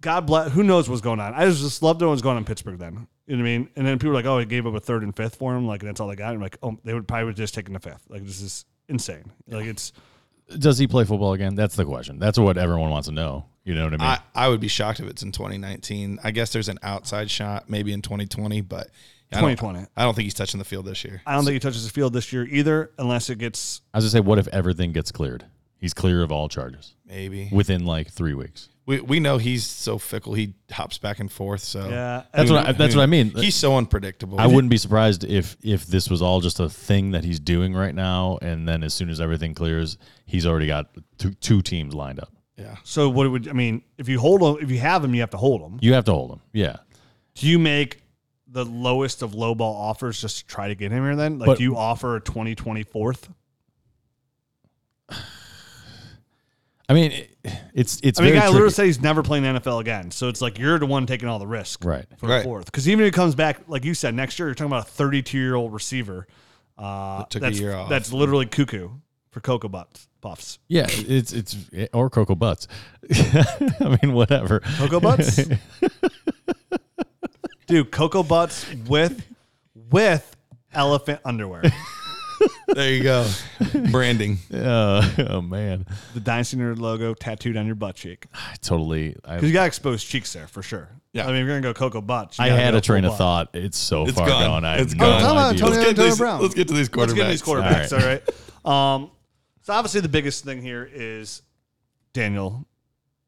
God 0.00 0.26
bless. 0.26 0.50
Who 0.52 0.62
knows 0.62 0.88
what's 0.88 1.02
going 1.02 1.20
on? 1.20 1.34
I 1.34 1.44
just, 1.44 1.60
just 1.60 1.82
loved 1.82 2.00
what 2.00 2.08
was 2.08 2.22
going 2.22 2.36
on 2.36 2.42
in 2.42 2.44
Pittsburgh 2.46 2.78
then. 2.78 3.06
You 3.26 3.36
know 3.36 3.42
what 3.42 3.48
I 3.50 3.58
mean? 3.58 3.68
And 3.76 3.86
then 3.86 3.98
people 3.98 4.08
were 4.10 4.14
like, 4.14 4.24
"Oh, 4.24 4.38
he 4.38 4.46
gave 4.46 4.66
up 4.66 4.74
a 4.74 4.80
third 4.80 5.02
and 5.02 5.14
fifth 5.14 5.36
for 5.36 5.54
him. 5.54 5.66
Like 5.66 5.82
that's 5.82 6.00
all 6.00 6.08
they 6.08 6.16
got." 6.16 6.32
I'm 6.32 6.40
like, 6.40 6.56
"Oh, 6.62 6.78
they 6.84 6.94
would 6.94 7.06
probably 7.06 7.26
would 7.26 7.36
just 7.36 7.54
taken 7.54 7.74
the 7.74 7.80
fifth. 7.80 8.02
Like 8.08 8.24
this 8.24 8.40
is 8.40 8.64
insane. 8.88 9.30
Like 9.46 9.66
it's 9.66 9.92
Does 10.58 10.78
he 10.78 10.86
play 10.86 11.04
football 11.04 11.32
again? 11.32 11.54
That's 11.54 11.76
the 11.76 11.84
question. 11.84 12.18
That's 12.18 12.38
what 12.38 12.58
everyone 12.58 12.90
wants 12.90 13.08
to 13.08 13.14
know. 13.14 13.46
You 13.64 13.74
know 13.74 13.84
what 13.84 13.94
I 13.94 13.96
mean? 13.96 14.00
I, 14.00 14.18
I 14.34 14.48
would 14.48 14.60
be 14.60 14.68
shocked 14.68 15.00
if 15.00 15.06
it's 15.06 15.22
in 15.22 15.30
2019. 15.32 16.18
I 16.24 16.30
guess 16.32 16.52
there's 16.52 16.68
an 16.68 16.78
outside 16.82 17.30
shot 17.30 17.70
maybe 17.70 17.92
in 17.92 18.02
2020, 18.02 18.60
but 18.62 18.88
I 19.32 19.40
don't- 19.40 19.50
2020. 19.56 19.86
I 19.96 20.02
don't 20.02 20.14
think 20.14 20.24
he's 20.24 20.34
touching 20.34 20.58
the 20.58 20.64
field 20.64 20.84
this 20.84 21.04
year. 21.04 21.22
I 21.26 21.34
don't 21.34 21.44
think 21.44 21.54
he 21.54 21.60
touches 21.60 21.84
the 21.86 21.92
field 21.92 22.12
this 22.12 22.32
year 22.32 22.44
either, 22.44 22.90
unless 22.98 23.30
it 23.30 23.38
gets 23.38 23.80
I 23.94 23.98
was 23.98 24.04
gonna 24.04 24.10
say, 24.10 24.20
what 24.20 24.38
if 24.38 24.48
everything 24.48 24.92
gets 24.92 25.12
cleared? 25.12 25.44
He's 25.82 25.92
clear 25.94 26.22
of 26.22 26.30
all 26.30 26.48
charges 26.48 26.94
Maybe 27.04 27.48
within 27.50 27.84
like 27.84 28.08
three 28.08 28.34
weeks. 28.34 28.68
we, 28.86 29.00
we 29.00 29.18
know 29.18 29.36
he's 29.38 29.66
so 29.66 29.98
fickle. 29.98 30.32
He 30.34 30.54
hops 30.70 30.96
back 30.96 31.18
and 31.18 31.30
forth. 31.30 31.60
So 31.60 31.88
yeah. 31.88 32.22
That's 32.32 32.52
what 32.52 32.68
I, 32.68 32.70
that's 32.72 32.94
what 32.94 33.02
I 33.02 33.06
mean. 33.06 33.30
he's 33.30 33.56
so 33.56 33.76
unpredictable. 33.76 34.38
I 34.38 34.46
wouldn't 34.46 34.70
be 34.70 34.76
surprised 34.76 35.24
if 35.24 35.56
if 35.60 35.84
this 35.86 36.08
was 36.08 36.22
all 36.22 36.40
just 36.40 36.60
a 36.60 36.68
thing 36.68 37.10
that 37.10 37.24
he's 37.24 37.40
doing 37.40 37.74
right 37.74 37.94
now, 37.96 38.38
and 38.42 38.68
then 38.68 38.84
as 38.84 38.94
soon 38.94 39.10
as 39.10 39.20
everything 39.20 39.54
clears, 39.54 39.98
he's 40.24 40.46
already 40.46 40.68
got 40.68 40.86
two, 41.18 41.32
two 41.34 41.62
teams 41.62 41.94
lined 41.94 42.20
up. 42.20 42.32
Yeah. 42.56 42.76
So 42.84 43.08
what 43.10 43.26
it 43.26 43.30
would 43.30 43.48
I 43.48 43.52
mean? 43.52 43.82
If 43.98 44.08
you 44.08 44.20
hold 44.20 44.40
him, 44.40 44.62
if 44.62 44.70
you 44.70 44.78
have 44.78 45.02
him, 45.04 45.16
you 45.16 45.20
have 45.22 45.30
to 45.30 45.36
hold 45.36 45.62
him. 45.62 45.80
You 45.82 45.94
have 45.94 46.04
to 46.04 46.12
hold 46.12 46.30
him. 46.30 46.40
Yeah, 46.52 46.76
Do 47.34 47.48
you 47.48 47.58
make 47.58 48.02
the 48.46 48.64
lowest 48.64 49.22
of 49.22 49.34
low 49.34 49.56
ball 49.56 49.74
offers 49.74 50.20
just 50.20 50.38
to 50.38 50.46
try 50.46 50.68
to 50.68 50.76
get 50.76 50.92
him 50.92 51.02
here? 51.02 51.16
Then, 51.16 51.40
like, 51.40 51.46
But- 51.46 51.58
do 51.58 51.64
you 51.64 51.76
offer 51.76 52.14
a 52.14 52.20
2024th? 52.20 53.28
I 56.92 56.94
mean, 56.94 57.10
it, 57.12 57.36
it's 57.74 58.00
it's 58.02 58.20
I 58.20 58.22
mean, 58.22 58.34
the 58.34 58.38
very 58.38 58.40
guy 58.40 58.46
literally 58.48 58.68
tricky. 58.68 58.74
said 58.74 58.86
he's 58.86 59.00
never 59.00 59.22
playing 59.22 59.44
the 59.44 59.60
NFL 59.60 59.80
again. 59.80 60.10
So 60.10 60.28
it's 60.28 60.42
like 60.42 60.58
you're 60.58 60.78
the 60.78 60.84
one 60.86 61.06
taking 61.06 61.26
all 61.28 61.38
the 61.38 61.46
risk, 61.46 61.84
Right. 61.84 62.04
For 62.18 62.26
Right. 62.28 62.44
fourth, 62.44 62.66
because 62.66 62.86
even 62.88 63.04
if 63.04 63.12
he 63.12 63.16
comes 63.16 63.34
back, 63.34 63.60
like 63.66 63.84
you 63.84 63.94
said, 63.94 64.14
next 64.14 64.38
year 64.38 64.48
you're 64.48 64.54
talking 64.54 64.70
about 64.70 64.86
a 64.86 64.90
32 64.90 65.38
year 65.38 65.54
old 65.54 65.72
receiver. 65.72 66.26
Uh, 66.76 67.18
That 67.20 67.30
took 67.30 67.42
a 67.42 67.46
that's, 67.46 67.58
year 67.60 67.74
off. 67.74 67.88
That's 67.88 68.12
literally 68.12 68.46
cuckoo 68.46 68.90
for 69.30 69.40
Cocoa 69.40 69.68
Butts 69.68 70.08
puffs. 70.20 70.58
Yeah, 70.68 70.86
it's 70.88 71.32
it's 71.32 71.56
or 71.92 72.08
cocoa 72.10 72.34
butts. 72.34 72.68
I 73.12 73.98
mean, 74.02 74.12
whatever. 74.14 74.60
Cocoa 74.78 75.00
Butts. 75.00 75.40
Dude, 77.66 77.90
Cocoa 77.90 78.22
Butts 78.22 78.66
with 78.86 79.24
with 79.90 80.36
elephant 80.74 81.20
underwear. 81.24 81.62
There 82.68 82.92
you 82.92 83.02
go. 83.02 83.28
Branding. 83.90 84.38
Uh, 84.52 85.08
oh 85.30 85.40
man, 85.42 85.86
The 86.14 86.20
Dynasty 86.20 86.56
Nerd 86.56 86.78
logo 86.78 87.14
tattooed 87.14 87.56
on 87.56 87.66
your 87.66 87.74
butt 87.74 87.96
cheek. 87.96 88.26
I 88.34 88.54
totally. 88.60 89.16
I, 89.24 89.34
Because 89.36 89.48
you 89.48 89.52
got 89.54 89.66
exposed 89.66 90.06
cheeks 90.06 90.32
there 90.32 90.46
for 90.46 90.62
sure. 90.62 90.88
Yeah. 91.12 91.24
I 91.24 91.26
mean, 91.28 91.36
if 91.42 91.46
you're 91.46 91.60
gonna 91.60 91.60
go 91.60 91.74
Cocoa 91.74 92.00
Butts. 92.00 92.38
you 92.38 92.44
I 92.44 92.48
gotta 92.50 92.62
had 92.62 92.70
go 92.72 92.78
a 92.78 92.80
train 92.80 93.02
full 93.02 93.12
of 93.12 93.18
butt. 93.18 93.52
thought. 93.52 93.60
It's 93.62 93.78
so 93.78 94.04
It's 94.06 94.16
far 94.16 94.26
gone. 94.28 94.42
gone. 94.44 94.64
I 94.64 94.76
It's 94.78 94.92
have 94.92 95.00
gone. 95.00 95.10
no 95.10 95.16
Oh, 95.16 95.20
talk 95.20 95.32
about 95.32 95.46
idea. 95.54 95.60
Tony- 95.60 95.70
Let's 95.72 95.76
get, 95.76 95.84
to 95.84 95.88
Antonio 95.90 96.10
these, 96.10 96.18
Brown. 96.18 96.42
let's 96.42 96.54
get 96.54 96.68
to 96.68 96.74
these 96.74 96.88
quarterbacks. 96.88 96.98
Let's 96.98 97.12
get 97.14 97.28
these 97.28 97.42
quarterbacks. 97.42 97.92
All 97.92 97.98
All 98.00 98.06
right. 98.06 98.22
Um, 99.04 99.10
so 99.62 99.72
obviously 99.72 100.00
the 100.02 100.08
biggest 100.08 100.44
thing 100.44 100.62
here 100.62 100.88
is 100.92 101.42
Daniel 102.12 102.64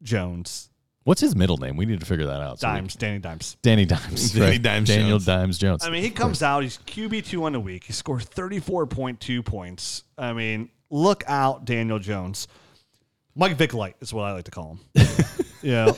Jones, 0.02 0.68
What's 1.04 1.20
his 1.20 1.36
middle 1.36 1.58
name? 1.58 1.76
We 1.76 1.84
need 1.86 2.00
to 2.00 2.06
figure 2.06 2.26
that 2.26 2.40
out. 2.40 2.60
so 2.60 2.68
we- 2.68 2.74
Dimes, 2.76 2.94
Danny 2.96 3.18
Dimes. 3.18 3.56
Danny 3.62 3.84
Dimes. 3.84 4.32
Danny 4.32 4.46
right. 4.52 4.62
Dimes 4.62 4.88
Daniel 4.88 5.10
Jones. 5.18 5.24
Dimes 5.26 5.58
Jones. 5.58 5.84
I 5.86 5.90
mean, 5.90 6.02
he 6.02 6.10
comes 6.10 6.42
out. 6.42 6.62
He's 6.62 6.78
QB 6.78 7.26
two 7.26 7.44
on 7.44 7.52
the 7.52 7.60
week. 7.60 7.84
He 7.84 7.92
scores 7.92 8.24
thirty 8.24 8.58
four 8.58 8.86
point 8.86 9.20
two 9.20 9.42
points. 9.42 10.04
I 10.16 10.32
mean, 10.32 10.70
look 10.90 11.22
out, 11.26 11.64
Daniel 11.66 11.98
Jones. 11.98 12.48
Mike 13.36 13.56
Vick 13.56 13.74
Light 13.74 13.96
is 14.00 14.14
what 14.14 14.22
I 14.24 14.32
like 14.32 14.44
to 14.44 14.50
call 14.50 14.78
him. 14.94 15.06
yeah, 15.62 15.92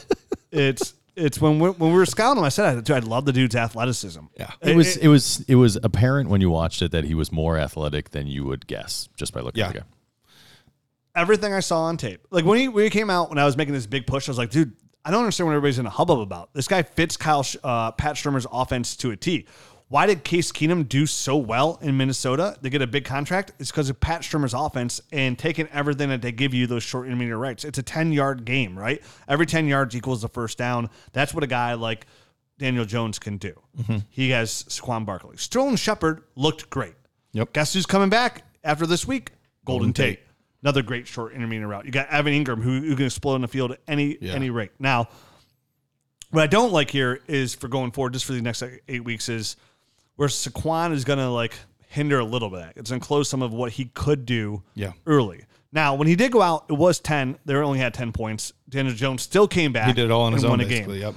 it's 0.50 0.94
it's 1.14 1.40
when 1.40 1.58
we, 1.60 1.70
when 1.70 1.92
we 1.92 1.96
were 1.98 2.06
scouting 2.06 2.38
him. 2.38 2.44
I 2.44 2.48
said, 2.48 2.82
dude, 2.82 2.96
I 2.96 2.98
love 3.00 3.26
the 3.26 3.32
dude's 3.32 3.54
athleticism. 3.54 4.20
Yeah. 4.38 4.50
it 4.60 4.74
was 4.74 4.96
it 4.96 5.08
was 5.08 5.40
it 5.46 5.54
was 5.54 5.76
apparent 5.82 6.30
when 6.30 6.40
you 6.40 6.50
watched 6.50 6.82
it 6.82 6.90
that 6.92 7.04
he 7.04 7.14
was 7.14 7.30
more 7.30 7.58
athletic 7.58 8.10
than 8.10 8.26
you 8.26 8.44
would 8.44 8.66
guess 8.66 9.08
just 9.16 9.32
by 9.32 9.40
looking 9.40 9.60
Yeah. 9.60 9.66
at 9.68 9.72
the 9.74 9.80
guy. 9.80 9.86
everything 11.14 11.52
I 11.52 11.60
saw 11.60 11.82
on 11.84 11.96
tape. 11.96 12.26
Like 12.30 12.44
when 12.44 12.58
he 12.58 12.68
when 12.68 12.84
he 12.84 12.90
came 12.90 13.10
out 13.10 13.28
when 13.28 13.38
I 13.38 13.44
was 13.44 13.56
making 13.56 13.74
this 13.74 13.86
big 13.86 14.06
push, 14.06 14.28
I 14.28 14.30
was 14.30 14.38
like, 14.38 14.50
dude, 14.50 14.72
I 15.06 15.10
don't 15.10 15.20
understand 15.20 15.46
what 15.46 15.52
everybody's 15.52 15.78
in 15.78 15.86
a 15.86 15.90
hubbub 15.90 16.18
about. 16.18 16.52
This 16.52 16.66
guy 16.66 16.82
fits 16.82 17.16
Kyle 17.16 17.46
uh, 17.62 17.92
Pat 17.92 18.16
Shurmur's 18.16 18.46
offense 18.50 18.96
to 18.96 19.12
a 19.12 19.16
T. 19.16 19.46
Why 19.88 20.06
did 20.06 20.24
Case 20.24 20.50
Keenum 20.50 20.88
do 20.88 21.06
so 21.06 21.36
well 21.36 21.78
in 21.80 21.96
Minnesota? 21.96 22.56
They 22.60 22.70
get 22.70 22.82
a 22.82 22.88
big 22.88 23.04
contract. 23.04 23.52
It's 23.60 23.70
because 23.70 23.88
of 23.88 24.00
Pat 24.00 24.22
Shurmur's 24.22 24.52
offense 24.52 25.00
and 25.12 25.38
taking 25.38 25.68
everything 25.68 26.08
that 26.08 26.22
they 26.22 26.32
give 26.32 26.52
you 26.52 26.66
those 26.66 26.82
short 26.82 27.06
intermediate 27.06 27.38
rights. 27.38 27.64
It's 27.64 27.78
a 27.78 27.84
ten 27.84 28.10
yard 28.10 28.44
game, 28.44 28.76
right? 28.76 29.00
Every 29.28 29.46
ten 29.46 29.68
yards 29.68 29.94
equals 29.94 30.22
the 30.22 30.28
first 30.28 30.58
down. 30.58 30.90
That's 31.12 31.32
what 31.32 31.44
a 31.44 31.46
guy 31.46 31.74
like 31.74 32.08
Daniel 32.58 32.84
Jones 32.84 33.20
can 33.20 33.36
do. 33.36 33.52
He 34.08 34.30
has 34.30 34.64
Saquon 34.64 35.06
Barkley. 35.06 35.36
Sterling 35.36 35.76
Shepard 35.76 36.24
looked 36.34 36.68
great. 36.68 36.94
Yep. 37.30 37.52
Guess 37.52 37.74
who's 37.74 37.86
coming 37.86 38.08
back 38.08 38.42
after 38.64 38.86
this 38.86 39.06
week? 39.06 39.30
Golden, 39.64 39.88
Golden 39.88 39.92
Tate. 39.92 40.16
Tate. 40.16 40.25
Another 40.66 40.82
great 40.82 41.06
short 41.06 41.32
intermediate 41.32 41.68
route. 41.68 41.84
You 41.84 41.92
got 41.92 42.08
Evan 42.08 42.32
Engram 42.32 42.60
who, 42.60 42.80
who 42.80 42.96
can 42.96 43.06
explode 43.06 43.36
in 43.36 43.42
the 43.42 43.46
field 43.46 43.70
at 43.70 43.78
any 43.86 44.18
Yeah. 44.20 44.32
any 44.32 44.50
rate. 44.50 44.72
Now, 44.80 45.06
what 46.32 46.42
I 46.42 46.48
don't 46.48 46.72
like 46.72 46.90
here 46.90 47.20
is 47.28 47.54
for 47.54 47.68
going 47.68 47.92
forward, 47.92 48.14
just 48.14 48.24
for 48.24 48.32
the 48.32 48.42
next 48.42 48.64
eight 48.88 49.04
weeks, 49.04 49.28
is 49.28 49.54
where 50.16 50.28
Saquon 50.28 50.90
is 50.92 51.04
going 51.04 51.20
to 51.20 51.28
like 51.30 51.54
hinder 51.86 52.18
a 52.18 52.24
little 52.24 52.50
bit. 52.50 52.72
It's 52.74 52.90
going 52.90 53.00
to 53.00 53.06
close 53.06 53.28
some 53.28 53.42
of 53.42 53.52
what 53.52 53.70
he 53.72 53.84
could 53.84 54.26
do 54.26 54.64
Yeah. 54.74 54.94
early. 55.06 55.44
Now, 55.70 55.94
when 55.94 56.08
he 56.08 56.16
did 56.16 56.32
go 56.32 56.42
out, 56.42 56.64
it 56.68 56.72
was 56.72 56.98
10. 56.98 57.38
They 57.44 57.54
only 57.54 57.78
had 57.78 57.94
10 57.94 58.10
points. 58.10 58.52
Daniel 58.68 58.92
Jones 58.92 59.22
still 59.22 59.46
came 59.46 59.72
back. 59.72 59.86
He 59.86 59.92
did 59.92 60.06
it 60.06 60.10
all 60.10 60.22
on 60.22 60.32
his 60.32 60.44
own, 60.44 60.58
game. 60.66 60.90
Yep. 60.90 61.14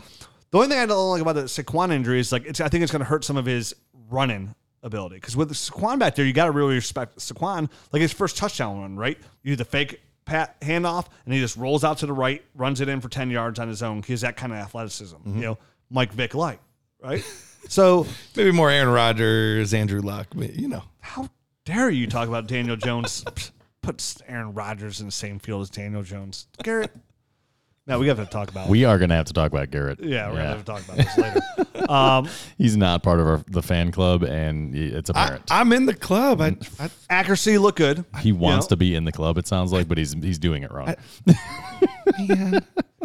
The 0.52 0.58
only 0.60 0.70
thing 0.70 0.78
I 0.78 0.86
don't 0.86 1.10
like 1.10 1.22
about 1.24 1.34
the 1.34 1.44
Saquon 1.46 1.92
injury 1.92 2.20
is 2.20 2.32
like 2.32 2.46
it's. 2.46 2.62
I 2.62 2.68
think 2.70 2.84
it's 2.84 2.92
going 2.92 3.00
to 3.00 3.06
hurt 3.10 3.24
some 3.26 3.36
of 3.38 3.48
his 3.48 3.74
running 4.12 4.54
ability 4.84 5.16
because 5.16 5.36
with 5.36 5.50
the 5.50 5.56
Saquon 5.56 6.00
back 6.00 6.16
there, 6.16 6.26
you 6.26 6.34
got 6.34 6.46
to 6.46 6.52
really 6.52 6.76
respect 6.76 7.18
Saquon. 7.18 7.70
Like 7.92 8.02
his 8.02 8.14
first 8.14 8.38
touchdown 8.38 8.82
run, 8.82 8.96
right? 8.96 9.18
You 9.44 9.52
do 9.52 9.56
the 9.58 9.66
fake 9.66 10.02
pat 10.26 10.60
handoff, 10.62 11.08
and 11.26 11.34
he 11.34 11.40
just 11.40 11.58
rolls 11.58 11.84
out 11.84 11.98
to 12.00 12.06
the 12.06 12.14
right, 12.14 12.44
runs 12.56 12.82
it 12.82 12.90
in 12.90 13.02
for 13.02 13.10
ten 13.10 13.30
yards 13.30 13.60
on 13.60 13.68
his 13.68 13.84
own. 13.84 14.04
He 14.04 14.14
has 14.14 14.22
that 14.22 14.38
kind 14.38 14.54
of 14.54 14.60
athleticism. 14.60 15.16
You 15.26 15.32
mm-hmm. 15.32 15.42
know, 15.42 15.58
Mike 15.90 16.14
Vick 16.14 16.34
light, 16.36 16.60
right? 17.02 17.24
so 17.68 18.06
Maybe 18.36 18.52
more 18.52 18.70
Aaron 18.70 18.90
Rodgers, 18.90 19.74
Andrew 19.74 20.02
Luck, 20.02 20.28
but 20.36 20.56
you 20.56 20.68
know. 20.68 20.84
how 21.00 21.30
dare 21.66 21.90
you 21.90 22.08
talk 22.08 22.28
about 22.28 22.48
Daniel 22.48 22.76
Jones? 22.76 23.24
Put 23.82 24.18
Aaron 24.28 24.54
Rodgers 24.54 25.00
in 25.00 25.06
the 25.06 25.12
same 25.12 25.40
field 25.40 25.62
as 25.62 25.70
Daniel 25.70 26.04
Jones, 26.04 26.48
Garrett. 26.62 26.92
Now 27.90 27.98
we 27.98 28.08
have 28.08 28.18
to 28.18 28.26
talk 28.28 28.50
about. 28.52 28.70
We 28.70 28.86
are 28.86 29.00
going 29.00 29.10
to 29.10 29.16
have 29.16 29.26
to 29.26 29.34
talk 29.34 29.52
about 29.52 29.72
Garrett. 29.72 30.00
yeah, 30.00 30.30
we're 30.30 30.36
gonna 30.36 30.50
have 30.50 30.60
to 30.60 30.64
talk 30.64 30.84
about 30.86 30.98
this 30.98 31.18
later. 31.18 31.42
Um, 31.90 32.30
He's 32.60 32.78
not 32.78 33.02
part 33.02 33.20
of 33.20 33.26
our, 33.26 33.38
the 33.48 33.64
fan 33.64 33.92
club, 33.92 34.22
and 34.22 34.76
it's 34.76 35.10
I, 35.10 35.24
apparent. 35.24 35.46
I'm 35.50 35.74
in 35.74 35.88
the 35.88 35.96
club. 35.96 36.40
I, 36.40 36.56
I, 36.80 36.92
accuracy 37.10 37.58
look 37.58 37.78
good. 37.78 38.06
he 38.20 38.32
wants 38.32 38.66
know? 38.66 38.70
to 38.70 38.76
be 38.78 38.94
in 38.94 39.06
the 39.06 39.12
club. 39.12 39.40
It 39.40 39.48
sounds 39.48 39.72
like, 39.72 39.88
but 39.88 39.98
he's 39.98 40.14
he's 40.14 40.38
doing 40.38 40.62
it 40.62 40.72
wrong. 40.72 40.94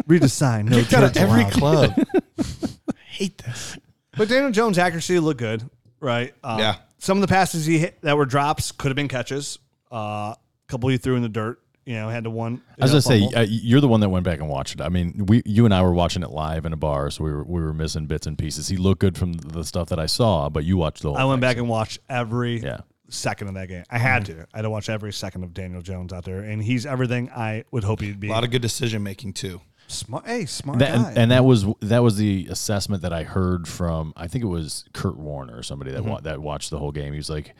Read 0.07 0.21
the 0.21 0.29
sign. 0.29 0.67
No 0.67 0.77
kicked 0.77 0.93
out 0.93 1.03
of 1.03 1.13
turds 1.13 1.17
every 1.17 1.41
allowed. 1.41 1.53
club. 1.53 1.93
I 2.39 2.93
hate 3.07 3.37
this. 3.39 3.77
But 4.15 4.29
Daniel 4.29 4.51
Jones' 4.51 4.77
accuracy 4.77 5.19
looked 5.19 5.39
good, 5.39 5.67
right? 5.99 6.35
Um, 6.43 6.59
Yeah. 6.59 6.75
Some 6.99 7.17
of 7.17 7.21
the 7.21 7.27
passes 7.27 7.65
he 7.65 7.79
hit 7.79 7.99
that 8.01 8.15
were 8.17 8.25
drops 8.25 8.71
could 8.71 8.89
have 8.89 8.95
been 8.95 9.07
catches. 9.07 9.57
Uh, 9.91 9.95
a 10.35 10.37
couple 10.67 10.89
he 10.89 10.97
threw 10.97 11.15
in 11.15 11.23
the 11.23 11.29
dirt. 11.29 11.59
You 11.85 11.93
know, 11.95 12.09
had 12.09 12.23
to 12.23 12.31
one. 12.31 12.61
I 12.79 12.85
was 12.85 12.91
know, 12.91 12.99
gonna 13.13 13.29
say 13.31 13.35
uh, 13.35 13.45
you're 13.47 13.79
the 13.81 13.87
one 13.87 13.99
that 13.99 14.09
went 14.09 14.25
back 14.25 14.39
and 14.39 14.49
watched 14.49 14.73
it. 14.75 14.81
I 14.81 14.89
mean, 14.89 15.25
we, 15.27 15.43
you 15.45 15.65
and 15.65 15.73
I 15.73 15.83
were 15.83 15.93
watching 15.93 16.23
it 16.23 16.31
live 16.31 16.65
in 16.65 16.73
a 16.73 16.77
bar, 16.77 17.11
so 17.11 17.23
we 17.23 17.31
were 17.31 17.43
we 17.43 17.61
were 17.61 17.73
missing 17.73 18.07
bits 18.07 18.25
and 18.25 18.37
pieces. 18.37 18.67
He 18.67 18.77
looked 18.77 19.01
good 19.01 19.15
from 19.17 19.33
the 19.33 19.63
stuff 19.63 19.89
that 19.89 19.99
I 19.99 20.07
saw, 20.07 20.49
but 20.49 20.63
you 20.63 20.77
watched 20.77 21.03
the 21.03 21.09
whole. 21.09 21.17
I 21.17 21.23
went 21.25 21.35
thing, 21.37 21.41
back 21.41 21.57
so- 21.57 21.61
and 21.61 21.69
watched 21.69 21.99
every 22.09 22.59
Yeah. 22.59 22.79
second 23.09 23.49
of 23.49 23.53
that 23.53 23.67
game. 23.67 23.83
I 23.91 23.99
had 23.99 24.25
to. 24.25 24.47
I 24.51 24.57
had 24.57 24.61
to 24.63 24.69
watch 24.71 24.89
every 24.89 25.13
second 25.13 25.43
of 25.43 25.53
Daniel 25.53 25.83
Jones 25.83 26.11
out 26.11 26.25
there, 26.25 26.39
and 26.39 26.63
he's 26.63 26.87
everything 26.87 27.29
I 27.29 27.65
would 27.69 27.83
hope 27.83 28.01
he'd 28.01 28.19
be. 28.19 28.29
A 28.29 28.31
lot 28.31 28.43
of 28.43 28.49
good 28.49 28.63
decision 28.63 29.03
making 29.03 29.33
too. 29.33 29.61
smart. 29.85 30.25
Hey, 30.25 30.47
smart 30.47 30.79
That, 30.79 30.95
guy. 30.95 31.09
and, 31.09 31.17
and 31.19 31.31
that 31.31 31.45
was 31.45 31.67
that 31.81 32.01
was 32.01 32.17
the 32.17 32.47
assessment 32.49 33.03
that 33.03 33.13
I 33.13 33.21
heard 33.21 33.67
from 33.67 34.11
I 34.17 34.25
think 34.27 34.43
it 34.43 34.47
was 34.47 34.85
Kurt 34.93 35.17
Warner 35.17 35.55
or 35.57 35.61
somebody 35.61 35.91
that 35.91 36.03
wa- 36.03 36.19
that 36.21 36.39
watched 36.41 36.71
the 36.71 36.79
whole 36.79 36.91
game. 36.91 37.13
He 37.13 37.17
was 37.17 37.29
like 37.29 37.49
he 37.49 37.53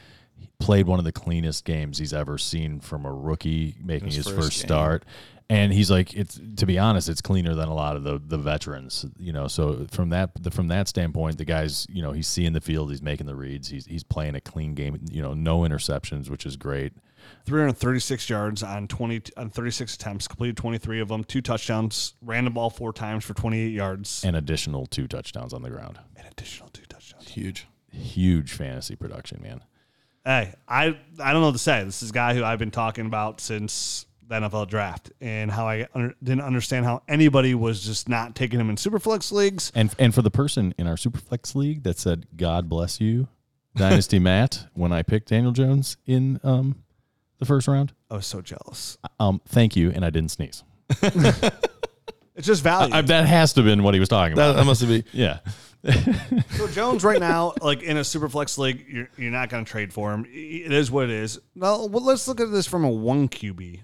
played 0.59 0.87
one 0.87 0.99
of 0.99 1.05
the 1.05 1.11
cleanest 1.11 1.65
games 1.65 1.97
he's 1.97 2.13
ever 2.13 2.37
seen 2.37 2.79
from 2.79 3.05
a 3.05 3.13
rookie 3.13 3.75
making 3.83 4.07
His 4.07 4.17
his, 4.17 4.27
first 4.27 4.37
first, 4.37 4.59
start. 4.59 5.05
And 5.47 5.71
he's 5.71 5.91
like, 5.91 6.15
it's 6.15 6.39
to 6.57 6.65
be 6.65 6.79
honest, 6.79 7.07
it's 7.07 7.21
cleaner 7.21 7.53
than 7.53 7.69
a 7.69 7.73
lot 7.75 7.95
of 7.95 8.03
the 8.03 8.19
the 8.19 8.37
veterans, 8.37 9.05
you 9.19 9.31
know. 9.31 9.47
So 9.47 9.85
from 9.91 10.09
that 10.09 10.31
the, 10.41 10.49
from 10.49 10.69
that 10.69 10.87
standpoint, 10.87 11.37
the 11.37 11.45
guy's 11.45 11.85
you 11.87 12.01
know 12.01 12.13
he's 12.13 12.27
seeing 12.27 12.53
the 12.53 12.61
field, 12.61 12.89
he's 12.89 13.03
making 13.03 13.27
the 13.27 13.35
reads, 13.35 13.67
he's 13.67 13.85
he's 13.85 14.03
playing 14.03 14.33
a 14.33 14.41
clean 14.41 14.73
game, 14.73 14.99
you 15.11 15.21
know, 15.21 15.35
no 15.35 15.59
interceptions, 15.59 16.29
which 16.31 16.47
is 16.47 16.57
great. 16.57 16.93
336 17.45 18.29
yards 18.29 18.63
on 18.63 18.87
20 18.87 19.21
on 19.37 19.49
36 19.49 19.95
attempts, 19.95 20.27
completed 20.27 20.57
23 20.57 20.99
of 20.99 21.09
them, 21.09 21.23
two 21.23 21.41
touchdowns, 21.41 22.15
ran 22.21 22.45
the 22.45 22.51
ball 22.51 22.69
four 22.69 22.91
times 22.93 23.23
for 23.23 23.33
28 23.35 23.71
yards, 23.71 24.23
An 24.23 24.35
additional 24.35 24.85
two 24.87 25.07
touchdowns 25.07 25.53
on 25.53 25.61
the 25.61 25.69
ground, 25.69 25.99
and 26.15 26.27
additional 26.27 26.69
two 26.69 26.85
touchdowns. 26.87 27.29
Huge. 27.29 27.67
huge 27.91 28.51
fantasy 28.51 28.95
production, 28.95 29.41
man. 29.41 29.61
Hey, 30.25 30.53
I 30.67 30.97
I 31.19 31.33
don't 31.33 31.41
know 31.41 31.47
what 31.47 31.53
to 31.53 31.59
say. 31.59 31.83
This 31.83 32.01
is 32.01 32.09
a 32.09 32.13
guy 32.13 32.33
who 32.33 32.43
I've 32.43 32.59
been 32.59 32.71
talking 32.71 33.05
about 33.05 33.39
since 33.39 34.07
the 34.27 34.35
NFL 34.35 34.67
draft, 34.67 35.11
and 35.21 35.51
how 35.51 35.67
I 35.67 35.87
under, 35.93 36.15
didn't 36.23 36.41
understand 36.41 36.85
how 36.85 37.03
anybody 37.07 37.53
was 37.53 37.85
just 37.85 38.09
not 38.09 38.35
taking 38.35 38.59
him 38.59 38.71
in 38.71 38.75
superflex 38.75 39.31
leagues. 39.31 39.71
And 39.75 39.93
and 39.99 40.15
for 40.15 40.23
the 40.23 40.31
person 40.31 40.73
in 40.79 40.87
our 40.87 40.95
Superflex 40.95 41.53
league 41.53 41.83
that 41.83 41.99
said 41.99 42.25
"God 42.35 42.67
bless 42.67 42.99
you," 42.99 43.27
Dynasty 43.75 44.17
Matt, 44.19 44.65
when 44.73 44.91
I 44.91 45.03
picked 45.03 45.29
Daniel 45.29 45.51
Jones 45.51 45.97
in 46.07 46.39
um, 46.43 46.83
the 47.37 47.45
first 47.45 47.67
round, 47.67 47.93
I 48.09 48.15
was 48.15 48.25
so 48.25 48.41
jealous. 48.41 48.97
um, 49.19 49.41
thank 49.47 49.75
you, 49.75 49.91
and 49.91 50.03
I 50.03 50.09
didn't 50.09 50.31
sneeze. 50.31 50.63
It's 52.35 52.47
just 52.47 52.63
value. 52.63 52.93
I, 52.93 53.01
that 53.01 53.25
has 53.25 53.53
to 53.53 53.61
have 53.61 53.65
been 53.65 53.81
what 53.81 53.93
he 53.93 53.99
was 53.99 54.09
talking 54.09 54.33
about. 54.33 54.57
that 54.57 54.65
must 54.65 54.85
be. 54.85 55.05
yeah, 55.13 55.39
so 56.51 56.67
Jones 56.69 57.03
right 57.03 57.19
now, 57.19 57.53
like 57.61 57.83
in 57.83 57.97
a 57.97 58.01
superflex 58.01 58.57
league, 58.57 58.85
you're 58.89 59.09
you're 59.17 59.31
not 59.31 59.49
going 59.49 59.63
to 59.65 59.69
trade 59.71 59.93
for 59.93 60.13
him. 60.13 60.25
It 60.29 60.71
is 60.71 60.89
what 60.91 61.05
it 61.05 61.09
is. 61.11 61.39
Now, 61.55 61.85
well, 61.85 62.03
let's 62.03 62.27
look 62.27 62.39
at 62.39 62.51
this 62.51 62.65
from 62.67 62.83
a 62.83 62.89
one 62.89 63.27
QB 63.29 63.81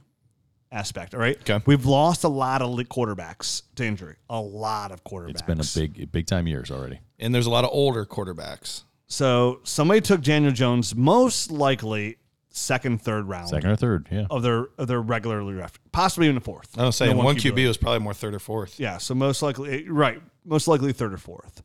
aspect. 0.72 1.14
All 1.14 1.20
right, 1.20 1.38
Okay. 1.42 1.62
we've 1.66 1.86
lost 1.86 2.24
a 2.24 2.28
lot 2.30 2.62
of 2.62 2.70
quarterbacks 2.88 3.64
to 3.76 3.86
injury. 3.86 4.16
A 4.30 4.40
lot 4.40 4.92
of 4.92 5.04
quarterbacks. 5.04 5.30
it's 5.32 5.42
been 5.42 5.60
a 5.60 5.88
big 5.98 6.12
big 6.12 6.26
time 6.28 6.48
years 6.48 6.72
already. 6.72 7.00
And 7.20 7.34
there's 7.36 7.46
a 7.46 7.52
lot 7.52 7.64
of 7.64 7.70
older 7.74 8.06
quarterbacks. 8.06 8.84
So 9.08 9.60
somebody 9.64 10.00
took 10.02 10.22
Daniel 10.22 10.54
Jones, 10.54 10.96
most 10.96 11.52
likely 11.52 12.18
second, 12.54 13.02
third 13.02 13.28
round 13.28 13.50
Second 13.50 13.70
or 13.72 13.76
third, 13.76 14.08
yeah. 14.12 14.26
of 14.30 14.42
their 14.42 14.68
of 14.78 14.88
their 14.88 15.02
regularly 15.02 15.54
draft, 15.54 15.80
possibly 15.92 16.28
even 16.28 16.38
a 16.38 16.42
fourth. 16.42 16.78
I 16.80 16.86
was 16.86 16.96
saying 16.96 17.18
No 17.18 17.24
one 17.24 17.36
QB 17.36 17.56
league. 17.56 17.68
was 17.68 17.78
probably 17.78 18.00
more 18.00 18.14
third 18.14 18.34
or 18.34 18.40
fourth. 18.40 18.80
Yeah, 18.80 18.98
so 18.98 19.14
most 19.14 19.42
likely 19.42 19.88
right, 19.90 20.22
most 20.46 20.68
likely 20.70 20.94
third 20.94 21.14
or 21.14 21.18
fourth. 21.18 21.62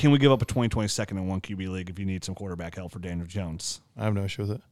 Can 0.00 0.12
we 0.12 0.18
give 0.18 0.32
up 0.32 0.40
a 0.40 0.46
2020 0.46 0.88
second 0.88 1.18
in 1.18 1.26
one 1.26 1.42
QB 1.42 1.68
league 1.68 1.90
if 1.90 1.98
you 1.98 2.06
need 2.06 2.24
some 2.24 2.34
quarterback 2.34 2.74
help 2.74 2.90
for 2.90 3.00
Daniel 3.00 3.26
Jones? 3.26 3.82
I 3.98 4.04
have 4.04 4.14
no 4.14 4.24
issue 4.24 4.40
with 4.40 4.52
it. 4.52 4.62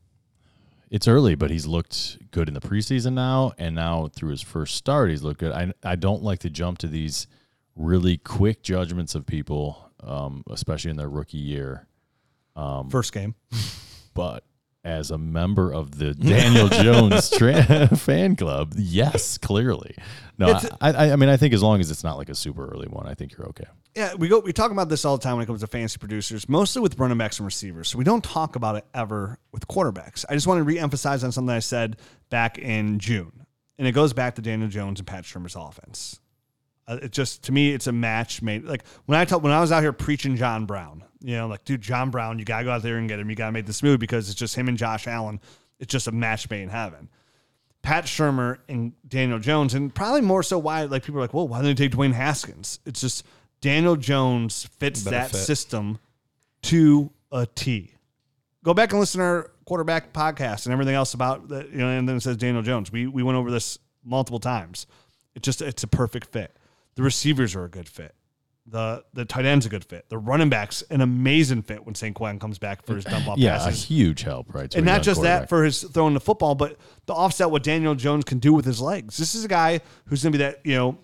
It's 0.91 1.07
early, 1.07 1.35
but 1.35 1.51
he's 1.51 1.67
looked 1.67 2.17
good 2.31 2.49
in 2.49 2.55
the 2.55 2.63
preseason 2.63 3.13
now, 3.13 3.53
and 3.59 3.75
now 3.75 4.09
through 4.09 4.31
his 4.31 4.41
first 4.41 4.77
start, 4.77 5.11
he's 5.11 5.23
looked 5.23 5.41
good. 5.41 5.53
I 5.53 5.75
I 5.85 5.97
don't 5.97 6.23
like 6.23 6.39
to 6.39 6.49
jump 6.49 6.79
to 6.79 6.89
these 6.89 7.27
really 7.77 8.17
quick 8.17 8.63
judgments 8.63 9.15
of 9.15 9.27
people, 9.27 9.91
um, 10.03 10.45
especially 10.49 10.93
in 10.93 10.97
their 10.97 11.11
rookie 11.11 11.37
year. 11.37 11.87
First 12.89 13.13
game. 13.13 13.35
But 14.15 14.43
as 14.85 15.11
a 15.11 15.19
member 15.19 15.73
of 15.73 15.99
the 15.99 16.15
Daniel 16.15 16.69
Jones 16.69 17.31
tra- 17.31 17.89
fan 17.97 18.37
club, 18.37 18.75
yes, 18.77 19.39
clearly. 19.39 19.95
No, 20.39 20.59
I, 20.81 20.93
I, 20.93 21.13
I 21.13 21.17
mean, 21.17 21.29
I 21.29 21.37
think 21.37 21.53
as 21.53 21.63
long 21.63 21.81
as 21.81 21.91
it's 21.91 22.05
not 22.05 22.17
like 22.17 22.29
a 22.29 22.35
super 22.35 22.67
early 22.69 22.87
one, 22.87 23.07
I 23.07 23.15
think 23.15 23.37
you're 23.37 23.49
okay. 23.49 23.65
Yeah, 23.97 24.15
we 24.15 24.29
go. 24.29 24.39
We 24.39 24.53
talk 24.53 24.71
about 24.71 24.89
this 24.89 25.05
all 25.05 25.17
the 25.17 25.23
time 25.23 25.37
when 25.37 25.43
it 25.43 25.47
comes 25.47 25.61
to 25.61 25.67
fantasy 25.67 25.99
producers, 25.99 26.49
mostly 26.49 26.81
with 26.81 26.99
running 26.99 27.19
backs 27.19 27.39
and 27.41 27.45
receivers. 27.45 27.89
So 27.89 27.99
we 27.99 28.05
don't 28.05 28.23
talk 28.23 28.55
about 28.55 28.77
it 28.77 28.85
ever 28.95 29.39
with 29.51 29.67
quarterbacks. 29.67 30.25
I 30.29 30.35
just 30.35 30.47
want 30.47 30.59
to 30.59 30.63
re-emphasize 30.63 31.25
on 31.25 31.33
something 31.33 31.55
I 31.55 31.59
said 31.59 31.97
back 32.31 32.59
in 32.59 33.01
June, 33.01 33.47
and 33.79 33.89
it 33.89 33.93
goes 33.93 34.13
back 34.13 34.37
to 34.37 34.43
Daniel 34.43 34.69
Jones 34.69 35.01
and 35.01 35.07
Pat 35.07 35.25
Shurmur's 35.25 35.57
offense. 35.57 36.21
Uh, 36.87 36.99
it 37.03 37.11
just 37.11 37.43
to 37.45 37.53
me, 37.53 37.73
it's 37.73 37.89
a 37.89 37.93
match 37.93 38.41
made. 38.41 38.65
Like 38.65 38.85
when 39.07 39.19
I 39.19 39.25
talk, 39.25 39.43
when 39.43 39.53
I 39.53 39.61
was 39.61 39.73
out 39.73 39.83
here 39.83 39.93
preaching 39.93 40.37
John 40.37 40.65
Brown, 40.67 41.03
you 41.21 41.37
know, 41.37 41.47
like 41.49 41.65
dude, 41.65 41.81
John 41.81 42.11
Brown, 42.11 42.39
you 42.39 42.45
gotta 42.45 42.65
go 42.65 42.71
out 42.71 42.83
there 42.83 42.97
and 42.99 43.09
get 43.09 43.19
him. 43.19 43.29
You 43.31 43.37
gotta 43.37 43.53
make 43.53 43.67
this 43.67 43.83
move 43.83 44.01
because 44.01 44.29
it's 44.29 44.39
just 44.39 44.55
him 44.55 44.69
and 44.69 44.79
Josh 44.79 45.07
Allen. 45.07 45.41
It's 45.79 45.91
just 45.93 46.07
a 46.07 46.13
match 46.13 46.49
made 46.51 46.63
in 46.63 46.69
heaven. 46.69 47.09
Pat 47.83 48.05
Shurmur 48.05 48.59
and 48.69 48.93
Daniel 49.07 49.39
Jones, 49.39 49.75
and 49.75 49.95
probably 49.95 50.21
more 50.21 50.43
so 50.43 50.59
why 50.59 50.85
like 50.85 51.05
people 51.05 51.19
are 51.19 51.23
like, 51.23 51.35
well, 51.35 51.47
why 51.49 51.63
didn't 51.63 51.79
they 51.79 51.89
take 51.89 51.97
Dwayne 51.97 52.13
Haskins? 52.13 52.81
It's 52.85 53.01
just 53.01 53.25
Daniel 53.61 53.97
Jones 53.97 54.69
fits 54.79 55.03
Better 55.03 55.17
that 55.17 55.31
fit. 55.31 55.39
system 55.39 55.99
to 56.63 57.11
a 57.33 57.47
T. 57.47 57.93
Go 58.65 58.75
back 58.75 58.91
and 58.91 59.01
listen 59.01 59.21
to 59.21 59.25
our 59.25 59.51
quarterback 59.65 60.13
podcast 60.13 60.67
and 60.67 60.73
everything 60.73 60.95
else 60.95 61.15
about 61.15 61.49
that, 61.49 61.71
you 61.71 61.79
know, 61.79 61.89
and 61.89 62.09
then 62.09 62.17
it 62.17 62.21
says 62.21 62.37
Daniel 62.37 62.63
Jones. 62.63 62.91
We 62.91 63.07
we 63.07 63.23
went 63.23 63.39
over 63.39 63.51
this 63.51 63.79
multiple 64.05 64.41
times. 64.41 64.87
It's 65.35 65.45
just 65.45 65.63
it's 65.63 65.83
a 65.83 65.89
perfect 65.89 66.29
fit. 66.33 66.57
The 66.97 67.03
receivers 67.03 67.55
are 67.55 67.65
a 67.65 67.71
good 67.71 67.89
fit. 67.89 68.15
The 68.71 69.05
the 69.15 69.25
tight 69.25 69.47
end's 69.47 69.65
a 69.67 69.69
good 69.69 69.85
fit. 69.85 70.09
The 70.09 70.19
running 70.19 70.51
backs 70.51 70.83
an 70.91 71.01
amazing 71.01 71.63
fit 71.63 71.85
when 71.85 71.95
Saquon 71.95 72.39
comes 72.39 72.59
back 72.59 72.85
for 72.85 72.95
his 72.97 73.05
dump 73.05 73.27
off 73.29 73.39
Yeah, 73.39 73.67
a 73.67 73.71
huge 73.71 74.23
help, 74.23 74.53
right? 74.55 74.73
and 74.75 74.85
not 74.85 75.03
just 75.03 75.23
that 75.23 75.49
for 75.49 75.65
his 75.65 75.83
throwing 75.83 76.15
the 76.15 76.21
football, 76.21 76.55
but 76.55 76.77
the 77.07 77.15
offset 77.15 77.51
what 77.51 77.63
Daniel 77.63 77.95
Jones 77.95 78.25
can 78.25 78.39
do 78.39 78.53
with 78.53 78.65
his 78.65 78.81
legs. 78.81 79.17
This 79.17 79.35
is 79.35 79.45
a 79.45 79.49
guy 79.49 79.81
who's 80.07 80.23
going 80.23 80.33
to 80.33 80.39
be 80.39 80.45
that 80.45 80.61
you 80.65 80.75
know, 80.75 80.99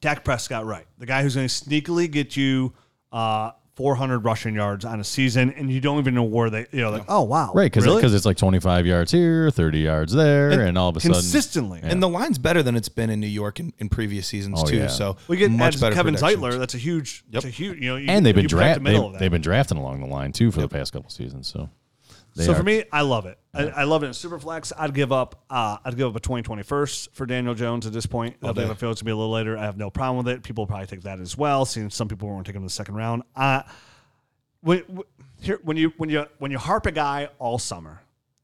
Dak 0.00 0.24
Prescott, 0.24 0.66
right? 0.66 0.86
The 0.98 1.06
guy 1.06 1.22
who's 1.22 1.34
going 1.34 1.48
to 1.48 1.54
sneakily 1.54 2.10
get 2.10 2.36
you 2.36 2.72
uh, 3.10 3.52
400 3.74 4.18
rushing 4.18 4.54
yards 4.54 4.84
on 4.84 5.00
a 5.00 5.04
season, 5.04 5.50
and 5.52 5.70
you 5.70 5.80
don't 5.80 5.98
even 5.98 6.14
know 6.14 6.24
where 6.24 6.50
they, 6.50 6.66
you 6.72 6.82
know, 6.82 6.90
like 6.90 7.04
oh 7.08 7.22
wow, 7.22 7.52
right? 7.54 7.72
Because 7.72 7.86
really? 7.86 8.04
it's 8.04 8.26
like 8.26 8.36
25 8.36 8.86
yards 8.86 9.10
here, 9.12 9.50
30 9.50 9.78
yards 9.78 10.12
there, 10.12 10.50
and, 10.50 10.76
all 10.76 10.90
of 10.90 10.96
a 10.96 11.00
sudden, 11.00 11.14
consistently. 11.14 11.80
And 11.82 12.02
the 12.02 12.08
line's 12.08 12.38
better 12.38 12.62
than 12.62 12.76
it's 12.76 12.90
been 12.90 13.08
in 13.08 13.20
New 13.20 13.26
York 13.26 13.60
in, 13.60 13.72
in 13.78 13.88
previous 13.88 14.26
seasons 14.26 14.60
Oh, 14.62 14.66
too. 14.66 14.76
yeah. 14.76 14.86
So 14.88 15.16
we 15.26 15.38
get 15.38 15.50
much 15.50 15.80
better 15.80 15.94
Kevin. 15.94 16.14
Zeitler. 16.14 16.58
That's 16.58 16.74
a 16.74 16.78
huge, 16.78 17.24
Yep. 17.30 17.32
that's 17.32 17.44
a 17.46 17.48
huge, 17.48 17.80
you 17.80 17.88
know, 17.88 17.96
you, 17.96 18.06
and 18.08 18.26
they've 18.26 18.34
been 18.34 18.44
you 18.44 18.48
dra- 18.48 18.74
the 18.78 18.80
they've, 18.80 19.18
they've 19.18 19.30
been 19.30 19.42
drafting 19.42 19.78
along 19.78 20.00
the 20.00 20.06
line 20.06 20.32
too 20.32 20.50
for 20.50 20.60
the 20.60 20.68
past 20.68 20.92
couple 20.92 21.08
seasons. 21.08 21.48
So, 21.48 21.70
they 22.34 22.44
so 22.44 22.52
are- 22.52 22.54
for 22.54 22.62
me, 22.62 22.84
I 22.92 23.02
love 23.02 23.26
it. 23.26 23.38
I, 23.54 23.64
I 23.68 23.84
love 23.84 24.02
it 24.02 24.06
in 24.06 24.12
Superflex. 24.12 24.72
I'd 24.78 24.94
give 24.94 25.12
up. 25.12 25.44
Uh, 25.50 25.76
I'd 25.84 25.96
give 25.96 26.08
up 26.08 26.16
a 26.16 26.20
2020 26.20 26.62
first 26.62 27.14
for 27.14 27.26
Daniel 27.26 27.54
Jones 27.54 27.86
at 27.86 27.92
this 27.92 28.06
point. 28.06 28.36
I 28.42 28.46
day. 28.48 28.62
think 28.62 28.70
if 28.72 28.82
it 28.82 28.86
was 28.86 28.98
to 29.00 29.04
be 29.04 29.10
a 29.10 29.16
little 29.16 29.30
later, 29.32 29.58
I 29.58 29.64
have 29.64 29.76
no 29.76 29.90
problem 29.90 30.24
with 30.24 30.34
it. 30.34 30.42
People 30.42 30.62
will 30.62 30.68
probably 30.68 30.86
take 30.86 31.02
that 31.02 31.20
as 31.20 31.36
well. 31.36 31.66
Seeing 31.66 31.90
some 31.90 32.08
people 32.08 32.28
won't 32.28 32.46
take 32.46 32.54
him 32.54 32.62
in 32.62 32.66
the 32.66 32.70
second 32.70 32.94
round. 32.94 33.22
Uh, 33.36 33.62
when 34.62 34.78
when- 34.88 35.04
here 35.40 35.58
when 35.64 35.76
you 35.76 35.92
when 35.96 36.08
you 36.08 36.24
when 36.38 36.50
you 36.52 36.58
harp 36.58 36.86
a 36.86 36.92
guy 36.92 37.28
all 37.38 37.58
summer, 37.58 38.00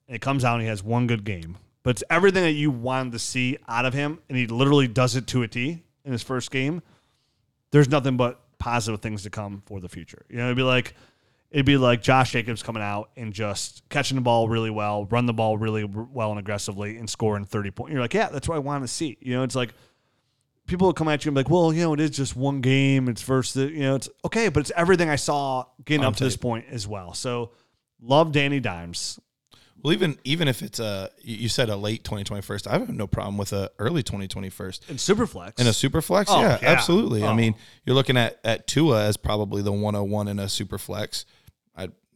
and 0.08 0.16
it 0.16 0.20
comes 0.20 0.44
out 0.44 0.54
and 0.54 0.62
he 0.62 0.68
has 0.68 0.82
one 0.82 1.06
good 1.06 1.24
game, 1.24 1.56
but 1.84 1.90
it's 1.90 2.04
everything 2.10 2.42
that 2.42 2.52
you 2.52 2.70
wanted 2.70 3.12
to 3.12 3.18
see 3.20 3.56
out 3.68 3.84
of 3.86 3.94
him, 3.94 4.18
and 4.28 4.36
he 4.36 4.46
literally 4.48 4.88
does 4.88 5.14
it 5.16 5.26
to 5.28 5.42
a 5.42 5.48
T 5.48 5.82
in 6.04 6.12
his 6.12 6.22
first 6.22 6.50
game. 6.50 6.82
There's 7.70 7.88
nothing 7.88 8.16
but 8.16 8.40
positive 8.58 9.00
things 9.00 9.22
to 9.22 9.30
come 9.30 9.62
for 9.66 9.78
the 9.80 9.88
future. 9.88 10.26
You 10.28 10.38
know, 10.38 10.46
it'd 10.46 10.56
be 10.56 10.62
like 10.64 10.94
it'd 11.50 11.64
be 11.66 11.76
like 11.76 12.02
Josh 12.02 12.32
Jacobs 12.32 12.62
coming 12.62 12.82
out 12.82 13.10
and 13.16 13.32
just 13.32 13.82
catching 13.88 14.16
the 14.16 14.20
ball 14.20 14.48
really 14.48 14.70
well, 14.70 15.06
run 15.06 15.26
the 15.26 15.32
ball 15.32 15.56
really 15.56 15.84
well 15.84 16.30
and 16.30 16.38
aggressively, 16.38 16.96
and 16.98 17.08
scoring 17.08 17.44
30 17.44 17.70
points. 17.70 17.92
You're 17.92 18.02
like, 18.02 18.14
yeah, 18.14 18.28
that's 18.28 18.48
what 18.48 18.56
I 18.56 18.58
want 18.58 18.84
to 18.84 18.88
see. 18.88 19.16
You 19.20 19.34
know, 19.34 19.42
it's 19.42 19.54
like 19.54 19.72
people 20.66 20.86
will 20.86 20.94
come 20.94 21.08
at 21.08 21.24
you 21.24 21.30
and 21.30 21.34
be 21.34 21.40
like, 21.40 21.50
well, 21.50 21.72
you 21.72 21.82
know, 21.82 21.94
it 21.94 22.00
is 22.00 22.10
just 22.10 22.36
one 22.36 22.60
game. 22.60 23.08
It's 23.08 23.22
versus, 23.22 23.70
you 23.70 23.80
know, 23.80 23.94
it's 23.94 24.08
okay, 24.24 24.48
but 24.48 24.60
it's 24.60 24.72
everything 24.76 25.08
I 25.08 25.16
saw 25.16 25.64
getting 25.84 26.04
On 26.04 26.12
up 26.12 26.16
to 26.16 26.24
this 26.24 26.36
point 26.36 26.66
as 26.70 26.86
well. 26.86 27.14
So 27.14 27.52
love 28.00 28.32
Danny 28.32 28.60
Dimes. 28.60 29.18
Well, 29.80 29.92
even 29.92 30.18
even 30.24 30.48
if 30.48 30.60
it's 30.60 30.80
a 30.80 31.08
you 31.22 31.36
you 31.36 31.48
said 31.48 31.68
a 31.70 31.76
late 31.76 32.02
2020 32.02 32.42
first, 32.42 32.66
I 32.66 32.72
have 32.72 32.88
no 32.88 33.06
problem 33.06 33.38
with 33.38 33.52
a 33.52 33.70
early 33.78 34.02
2020 34.02 34.50
first. 34.50 34.84
And 34.90 34.98
Superflex. 34.98 35.60
In 35.60 35.68
a 35.68 35.72
super 35.72 36.02
flex, 36.02 36.28
Oh, 36.32 36.40
yeah, 36.40 36.58
yeah. 36.60 36.68
absolutely. 36.68 37.22
I 37.22 37.28
Oh. 37.30 37.34
mean, 37.34 37.54
you're 37.86 37.94
looking 37.94 38.16
at 38.16 38.40
at 38.42 38.66
Tua 38.66 39.04
as 39.04 39.16
probably 39.16 39.62
the 39.62 39.70
101 39.70 40.26
in 40.26 40.40
a 40.40 40.48
super 40.48 40.78
flex. 40.78 41.24
I 41.30 41.37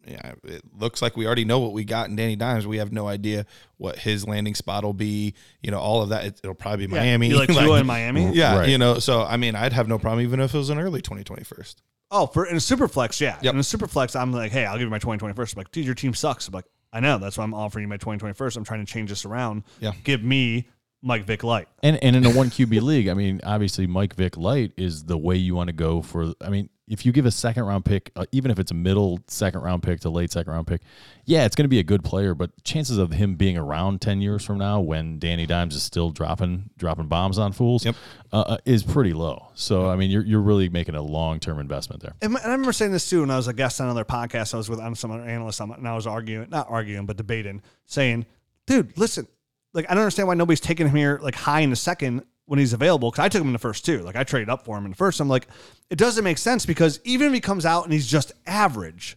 yeah, 0.06 0.32
it 0.44 0.62
looks 0.78 1.00
like 1.00 1.16
we 1.16 1.26
already 1.26 1.44
know 1.44 1.58
what 1.60 1.72
we 1.72 1.84
got 1.84 2.08
in 2.08 2.16
Danny 2.16 2.36
Dimes. 2.36 2.66
We 2.66 2.78
have 2.78 2.92
no 2.92 3.06
idea 3.06 3.46
what 3.76 3.98
his 3.98 4.26
landing 4.26 4.54
spot 4.54 4.84
will 4.84 4.92
be. 4.92 5.34
You 5.62 5.70
know, 5.70 5.78
all 5.78 6.02
of 6.02 6.08
that. 6.08 6.24
It, 6.24 6.40
will 6.44 6.54
probably 6.54 6.86
be 6.86 6.94
Yeah, 6.94 7.00
Miami. 7.02 7.28
you 7.30 7.38
like 7.38 7.48
Tua 7.48 7.80
in 7.80 7.86
Miami? 7.86 8.32
Yeah, 8.32 8.58
Right. 8.58 8.68
you 8.68 8.78
know. 8.78 8.98
So 8.98 9.22
I 9.22 9.36
mean, 9.36 9.54
I'd 9.54 9.72
have 9.72 9.88
no 9.88 9.98
problem 9.98 10.24
even 10.24 10.40
if 10.40 10.54
it 10.54 10.58
was 10.58 10.70
an 10.70 10.78
early 10.78 11.02
2020 11.02 11.44
first. 11.44 11.82
Oh, 12.10 12.26
for 12.26 12.46
in 12.46 12.56
a 12.56 12.60
super 12.60 12.88
flex, 12.88 13.20
yeah. 13.20 13.38
Yep. 13.40 13.54
In 13.54 13.60
a 13.60 13.64
super 13.64 13.86
flex, 13.86 14.14
I'm 14.14 14.32
like, 14.32 14.52
hey, 14.52 14.66
I'll 14.66 14.74
give 14.74 14.82
you 14.82 14.90
my 14.90 14.98
2020 14.98 15.34
first. 15.34 15.54
I'm 15.54 15.60
like, 15.60 15.70
dude, 15.70 15.86
your 15.86 15.94
team 15.94 16.12
sucks. 16.12 16.46
I'm 16.46 16.52
like, 16.52 16.66
I 16.92 17.00
know. 17.00 17.16
That's 17.18 17.38
why 17.38 17.44
I'm 17.44 17.54
offering 17.54 17.84
you 17.84 17.88
my 17.88 17.96
2020 17.96 18.34
first. 18.34 18.56
I'm 18.56 18.64
trying 18.64 18.84
to 18.84 18.92
change 18.92 19.08
this 19.08 19.24
around. 19.24 19.62
Yeah. 19.80 19.92
Give 20.04 20.22
me 20.22 20.68
Mike 21.02 21.24
Vick 21.24 21.42
Light. 21.42 21.68
And 21.82 22.02
and 22.02 22.14
in 22.16 22.24
a 22.24 22.30
one 22.30 22.48
QB 22.48 22.80
league, 22.82 23.08
I 23.08 23.14
mean, 23.14 23.40
obviously 23.44 23.86
Mike 23.86 24.14
Vick 24.14 24.36
Light 24.36 24.72
is 24.76 25.04
the 25.04 25.18
way 25.18 25.36
you 25.36 25.54
want 25.54 25.68
to 25.68 25.72
go 25.72 26.00
for. 26.00 26.32
I 26.40 26.48
mean, 26.48 26.68
if 26.88 27.06
you 27.06 27.12
give 27.12 27.26
a 27.26 27.30
second 27.30 27.64
round 27.64 27.84
pick, 27.84 28.10
uh, 28.16 28.26
even 28.32 28.50
if 28.50 28.58
it's 28.58 28.70
a 28.70 28.74
middle 28.74 29.18
second 29.26 29.62
round 29.62 29.82
pick 29.82 30.00
to 30.00 30.10
late 30.10 30.30
second 30.30 30.52
round 30.52 30.66
pick, 30.66 30.82
yeah, 31.24 31.44
it's 31.44 31.56
going 31.56 31.64
to 31.64 31.68
be 31.68 31.78
a 31.78 31.82
good 31.84 32.04
player. 32.04 32.34
But 32.34 32.50
chances 32.64 32.98
of 32.98 33.12
him 33.12 33.34
being 33.34 33.56
around 33.56 34.00
ten 34.00 34.20
years 34.20 34.44
from 34.44 34.58
now, 34.58 34.80
when 34.80 35.18
Danny 35.18 35.46
Dimes 35.46 35.74
is 35.74 35.82
still 35.82 36.10
dropping 36.10 36.70
dropping 36.76 37.06
bombs 37.08 37.38
on 37.38 37.52
fools, 37.52 37.84
Yep. 37.84 37.96
uh, 38.32 38.36
uh, 38.40 38.56
is 38.64 38.82
pretty 38.84 39.12
low. 39.12 39.48
So 39.54 39.88
I 39.88 39.96
mean, 39.96 40.10
you're 40.10 40.24
you're 40.24 40.40
really 40.42 40.68
making 40.68 40.94
a 40.94 41.02
long 41.02 41.40
term 41.40 41.58
investment 41.58 42.02
there. 42.02 42.14
And 42.22 42.36
I 42.36 42.42
remember 42.44 42.72
saying 42.72 42.92
this 42.92 43.08
too 43.10 43.20
when 43.22 43.30
I 43.30 43.36
was 43.36 43.48
a 43.48 43.52
guest 43.52 43.80
on 43.80 43.86
another 43.88 44.04
podcast. 44.04 44.54
I 44.54 44.56
was 44.58 44.68
with 44.68 44.78
on 44.80 44.94
some 44.94 45.10
other 45.10 45.24
analysts, 45.24 45.60
on- 45.60 45.72
and 45.72 45.88
I 45.88 45.94
was 45.94 46.06
arguing, 46.06 46.48
not 46.50 46.66
arguing, 46.70 47.06
but 47.06 47.16
debating, 47.16 47.62
saying, 47.86 48.26
dude, 48.66 48.96
listen, 48.98 49.26
like, 49.72 49.86
I 49.88 49.94
don't 49.94 50.02
understand 50.02 50.28
why 50.28 50.34
nobody's 50.34 50.60
taking 50.60 50.86
him 50.88 50.94
here 50.96 51.18
like 51.22 51.34
high 51.34 51.60
in 51.60 51.70
the 51.70 51.76
second 51.76 52.22
when 52.46 52.58
he's 52.58 52.72
available. 52.72 53.10
Cause 53.10 53.24
I 53.24 53.28
took 53.28 53.40
him 53.40 53.46
in 53.48 53.52
the 53.52 53.58
first 53.58 53.84
too. 53.86 54.00
Like, 54.02 54.16
I 54.16 54.24
traded 54.24 54.48
up 54.50 54.64
for 54.64 54.76
him 54.76 54.84
in 54.84 54.90
the 54.90 54.96
first. 54.96 55.20
I'm 55.20 55.28
like, 55.28 55.46
it 55.90 55.96
doesn't 55.98 56.24
make 56.24 56.38
sense 56.38 56.66
because 56.66 57.00
even 57.04 57.28
if 57.28 57.32
he 57.34 57.40
comes 57.40 57.64
out 57.64 57.84
and 57.84 57.92
he's 57.92 58.06
just 58.06 58.32
average, 58.46 59.16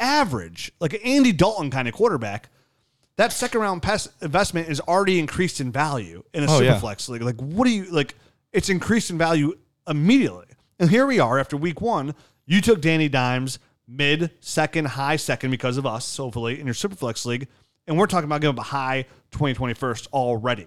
average, 0.00 0.72
like 0.80 0.94
an 0.94 1.00
Andy 1.04 1.32
Dalton 1.32 1.70
kind 1.70 1.88
of 1.88 1.94
quarterback, 1.94 2.48
that 3.16 3.32
second 3.32 3.60
round 3.60 3.82
pass 3.82 4.08
investment 4.20 4.68
is 4.68 4.80
already 4.80 5.18
increased 5.18 5.60
in 5.60 5.72
value 5.72 6.22
in 6.34 6.42
a 6.44 6.46
Oh, 6.46 6.58
super 6.58 6.64
yeah. 6.64 6.78
flex 6.78 7.08
league. 7.08 7.22
Like, 7.22 7.40
what 7.40 7.64
do 7.64 7.70
you 7.70 7.84
like? 7.90 8.14
It's 8.52 8.68
increased 8.68 9.10
in 9.10 9.18
value 9.18 9.54
immediately. 9.88 10.46
And 10.78 10.90
here 10.90 11.06
we 11.06 11.18
are 11.18 11.38
after 11.38 11.56
week 11.56 11.80
one. 11.80 12.14
You 12.44 12.60
took 12.60 12.80
Danny 12.80 13.08
Dimes 13.08 13.58
mid, 13.88 14.30
second, 14.40 14.86
high 14.88 15.16
second 15.16 15.50
because 15.50 15.78
of 15.78 15.86
us, 15.86 16.16
hopefully, 16.16 16.60
in 16.60 16.66
your 16.66 16.74
super 16.74 16.94
flex 16.96 17.24
league. 17.24 17.48
And 17.86 17.96
we're 17.98 18.06
talking 18.06 18.24
about 18.26 18.40
giving 18.42 18.58
up 18.58 18.64
a 18.64 18.68
high 18.68 19.06
2020 19.36 19.74
first 19.74 20.08
already. 20.12 20.66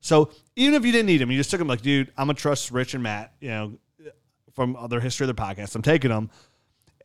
So 0.00 0.30
even 0.54 0.74
if 0.74 0.84
you 0.84 0.92
didn't 0.92 1.06
need 1.06 1.20
him, 1.20 1.30
you 1.30 1.36
just 1.36 1.50
took 1.50 1.60
him 1.60 1.68
like, 1.68 1.82
dude, 1.82 2.08
I'm 2.16 2.26
gonna 2.26 2.34
trust 2.34 2.70
Rich 2.70 2.94
and 2.94 3.02
Matt, 3.02 3.32
you 3.40 3.48
know, 3.48 3.78
from 4.52 4.76
other 4.76 5.00
history 5.00 5.28
of 5.28 5.34
the 5.34 5.40
podcast. 5.40 5.74
I'm 5.74 5.82
taking 5.82 6.10
them. 6.10 6.30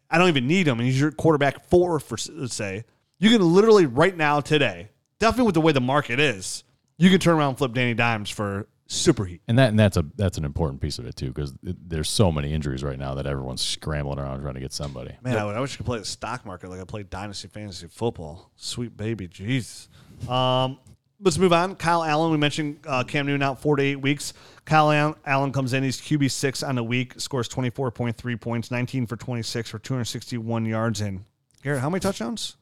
I 0.09 0.17
don't 0.17 0.27
even 0.27 0.47
need 0.47 0.67
him, 0.67 0.79
and 0.79 0.87
he's 0.87 0.99
your 0.99 1.11
quarterback 1.11 1.65
four 1.65 1.99
for 1.99 2.17
let's 2.31 2.55
say. 2.55 2.83
You 3.17 3.29
can 3.29 3.41
literally 3.41 3.85
right 3.85 4.15
now 4.15 4.39
today, 4.39 4.89
definitely 5.19 5.45
with 5.45 5.55
the 5.55 5.61
way 5.61 5.71
the 5.71 5.81
market 5.81 6.19
is, 6.19 6.63
you 6.97 7.09
can 7.09 7.19
turn 7.19 7.35
around 7.35 7.49
and 7.49 7.57
flip 7.57 7.73
Danny 7.73 7.93
Dimes 7.93 8.29
for 8.29 8.67
super 8.87 9.25
heat. 9.25 9.41
And 9.47 9.57
that 9.57 9.69
and 9.69 9.79
that's 9.79 9.97
a 9.97 10.05
that's 10.15 10.37
an 10.37 10.45
important 10.45 10.81
piece 10.81 10.99
of 10.99 11.05
it 11.05 11.15
too, 11.15 11.27
because 11.27 11.53
there's 11.63 12.09
so 12.09 12.31
many 12.31 12.53
injuries 12.53 12.83
right 12.83 12.99
now 12.99 13.15
that 13.15 13.25
everyone's 13.25 13.61
scrambling 13.61 14.19
around 14.19 14.41
trying 14.41 14.53
to 14.55 14.59
get 14.59 14.73
somebody. 14.73 15.15
Man, 15.23 15.37
I, 15.37 15.45
would, 15.45 15.55
I 15.55 15.59
wish 15.59 15.73
I 15.73 15.77
could 15.77 15.85
play 15.85 15.99
the 15.99 16.05
stock 16.05 16.45
market 16.45 16.69
like 16.69 16.81
I 16.81 16.83
played 16.83 17.09
Dynasty 17.09 17.47
Fantasy 17.47 17.87
Football. 17.87 18.51
Sweet 18.55 18.95
baby, 18.95 19.27
jeez. 19.27 19.87
Um, 20.29 20.77
let's 21.21 21.37
move 21.37 21.53
on. 21.53 21.75
Kyle 21.75 22.03
Allen, 22.03 22.31
we 22.31 22.37
mentioned 22.37 22.79
uh, 22.87 23.03
Cam 23.03 23.25
Newton 23.25 23.43
out 23.43 23.61
four 23.61 23.75
to 23.77 23.83
eight 23.83 23.97
weeks. 23.97 24.33
Kyle 24.65 24.91
Allen, 24.91 25.15
Allen 25.25 25.51
comes 25.51 25.73
in. 25.73 25.83
He's 25.83 25.99
QB 26.01 26.29
six 26.31 26.63
on 26.63 26.75
the 26.75 26.83
week, 26.83 27.19
scores 27.19 27.47
twenty 27.47 27.69
four 27.69 27.91
point 27.91 28.17
three 28.17 28.35
points, 28.35 28.71
nineteen 28.71 29.05
for 29.05 29.15
twenty 29.15 29.41
six 29.43 29.69
for 29.69 29.79
two 29.79 29.93
hundred 29.93 30.05
sixty 30.05 30.37
one 30.37 30.65
yards. 30.65 31.01
And 31.01 31.25
Garrett, 31.63 31.81
how 31.81 31.89
many 31.89 31.99
touchdowns? 31.99 32.55